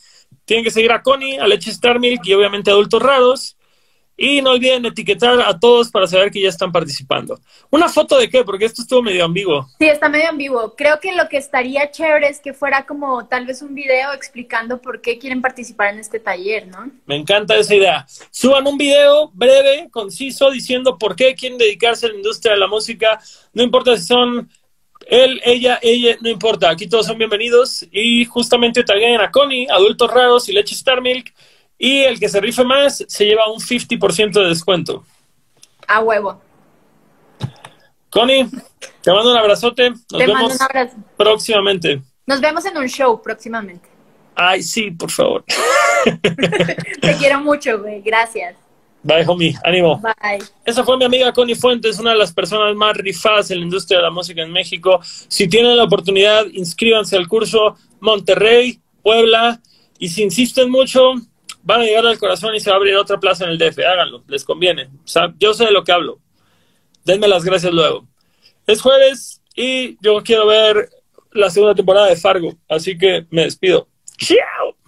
Tienen 0.46 0.64
que 0.64 0.72
seguir 0.72 0.91
a 0.91 1.04
Connie, 1.04 1.38
a 1.38 1.48
Leche 1.48 1.70
Star 1.70 2.00
Milk 2.00 2.22
y 2.26 2.34
obviamente 2.34 2.72
a 2.72 2.74
Adultos 2.74 3.02
Raros. 3.02 3.59
Y 4.22 4.41
no 4.41 4.52
olviden 4.52 4.86
etiquetar 4.86 5.40
a 5.40 5.58
todos 5.58 5.90
para 5.90 6.06
saber 6.06 6.30
que 6.30 6.41
ya 6.41 6.50
están 6.50 6.74
participando. 6.74 7.40
¿Una 7.70 7.88
foto 7.88 8.18
de 8.18 8.30
qué? 8.30 8.44
Porque 8.44 8.66
esto 8.66 8.82
estuvo 8.82 9.02
medio 9.02 9.24
ambiguo. 9.24 9.70
Sí, 9.80 9.88
está 9.88 10.10
medio 10.10 10.28
ambiguo. 10.28 10.76
Creo 10.76 11.00
que 11.00 11.16
lo 11.16 11.30
que 11.30 11.38
estaría 11.38 11.90
chévere 11.90 12.28
es 12.28 12.41
que 12.41 12.54
fuera 12.54 12.86
como 12.86 13.26
tal 13.28 13.46
vez 13.46 13.62
un 13.62 13.74
video 13.74 14.12
explicando 14.12 14.82
por 14.82 15.00
qué 15.00 15.18
quieren 15.18 15.41
participar 15.41 15.94
en 15.94 16.00
este 16.00 16.20
taller, 16.20 16.68
¿no? 16.68 16.91
Me 17.06 17.16
encanta 17.16 17.56
esa 17.56 17.74
idea. 17.74 18.06
Suban 18.30 18.68
un 18.68 18.78
video 18.78 19.32
breve, 19.34 19.88
conciso, 19.90 20.52
diciendo 20.52 20.98
por 20.98 21.16
qué 21.16 21.34
quieren 21.34 21.58
dedicarse 21.58 22.08
a 22.08 22.10
la 22.10 22.16
industria 22.16 22.56
de 22.56 22.60
la 22.60 22.68
música. 22.68 23.22
No 23.54 23.64
importa 23.64 23.96
si 23.96 24.04
son 24.04 24.50
él, 25.08 25.41
ella, 25.46 25.80
ella, 25.82 26.18
no 26.20 26.30
importa. 26.30 26.70
Aquí 26.70 26.88
todos 26.88 27.06
son 27.06 27.18
bienvenidos. 27.18 27.86
Y 27.90 28.26
justamente 28.26 28.84
también 28.84 29.22
a 29.22 29.32
Connie, 29.32 29.68
Adultos 29.70 30.12
Raros 30.12 30.50
y 30.50 30.54
Leche 30.54 30.76
Star 30.76 31.02
Milk 31.02 31.34
y 31.80 32.02
el 32.02 32.20
que 32.20 32.28
se 32.28 32.42
rife 32.42 32.64
más 32.66 33.04
se 33.08 33.26
lleva 33.26 33.50
un 33.50 33.60
50% 33.60 34.34
de 34.34 34.50
descuento. 34.50 35.04
A 35.88 36.02
huevo. 36.02 36.40
Connie, 38.10 38.48
te 39.02 39.12
mando 39.12 39.32
un 39.32 39.38
abrazote. 39.38 39.92
Nos 39.92 40.08
te 40.08 40.18
vemos 40.18 40.34
mando 40.34 40.56
un 40.56 40.62
abrazo. 40.62 40.98
próximamente. 41.16 42.02
Nos 42.28 42.42
vemos 42.42 42.66
en 42.66 42.78
un 42.78 42.88
show 42.88 43.22
próximamente. 43.22 43.88
Ay, 44.36 44.62
sí, 44.62 44.92
por 44.92 45.10
favor. 45.10 45.44
te 47.02 47.16
quiero 47.18 47.40
mucho, 47.40 47.80
güey. 47.80 48.02
Gracias. 48.02 48.56
Bye, 49.02 49.26
homie. 49.26 49.56
Ánimo. 49.64 50.00
Bye. 50.00 50.44
Esa 50.66 50.84
fue 50.84 50.98
mi 50.98 51.06
amiga 51.06 51.32
Connie 51.32 51.56
Fuentes, 51.56 51.98
una 52.00 52.12
de 52.12 52.18
las 52.18 52.34
personas 52.34 52.76
más 52.76 52.98
rifadas 52.98 53.50
en 53.52 53.60
la 53.60 53.64
industria 53.64 54.00
de 54.00 54.04
la 54.04 54.12
música 54.12 54.42
en 54.42 54.52
México. 54.52 55.00
Si 55.04 55.48
tienen 55.48 55.78
la 55.78 55.86
oportunidad, 55.86 56.46
inscríbanse 56.52 57.16
al 57.16 57.28
curso 57.28 57.78
Monterrey, 58.02 58.80
Puebla. 59.02 59.62
Y 59.98 60.10
si 60.10 60.24
insisten 60.24 60.70
mucho, 60.70 61.14
van 61.70 61.82
a 61.82 61.84
llegar 61.84 62.08
al 62.08 62.18
corazón 62.18 62.56
y 62.56 62.60
se 62.60 62.72
va 62.72 62.78
a 62.78 62.80
abrir 62.80 62.96
otra 62.96 63.20
plaza 63.20 63.46
en 63.46 63.52
el 63.52 63.60
DF. 63.60 63.78
Háganlo, 63.78 64.24
les 64.28 64.44
conviene. 64.44 64.86
O 64.86 65.08
sea, 65.08 65.32
yo 65.38 65.54
sé 65.54 65.66
de 65.66 65.72
lo 65.72 65.84
que 65.84 65.91
hablo. 65.91 66.20
Denme 67.06 67.28
las 67.28 67.46
gracias 67.46 67.72
luego. 67.72 68.08
Es 68.66 68.82
jueves 68.82 69.44
y 69.56 69.96
yo 70.02 70.24
quiero 70.24 70.48
ver 70.48 70.90
la 71.32 71.52
segunda 71.52 71.76
temporada 71.76 72.08
de 72.08 72.16
Fargo, 72.16 72.58
así 72.68 72.98
que 72.98 73.28
me 73.30 73.44
despido. 73.44 73.88
¡Chao! 74.18 74.79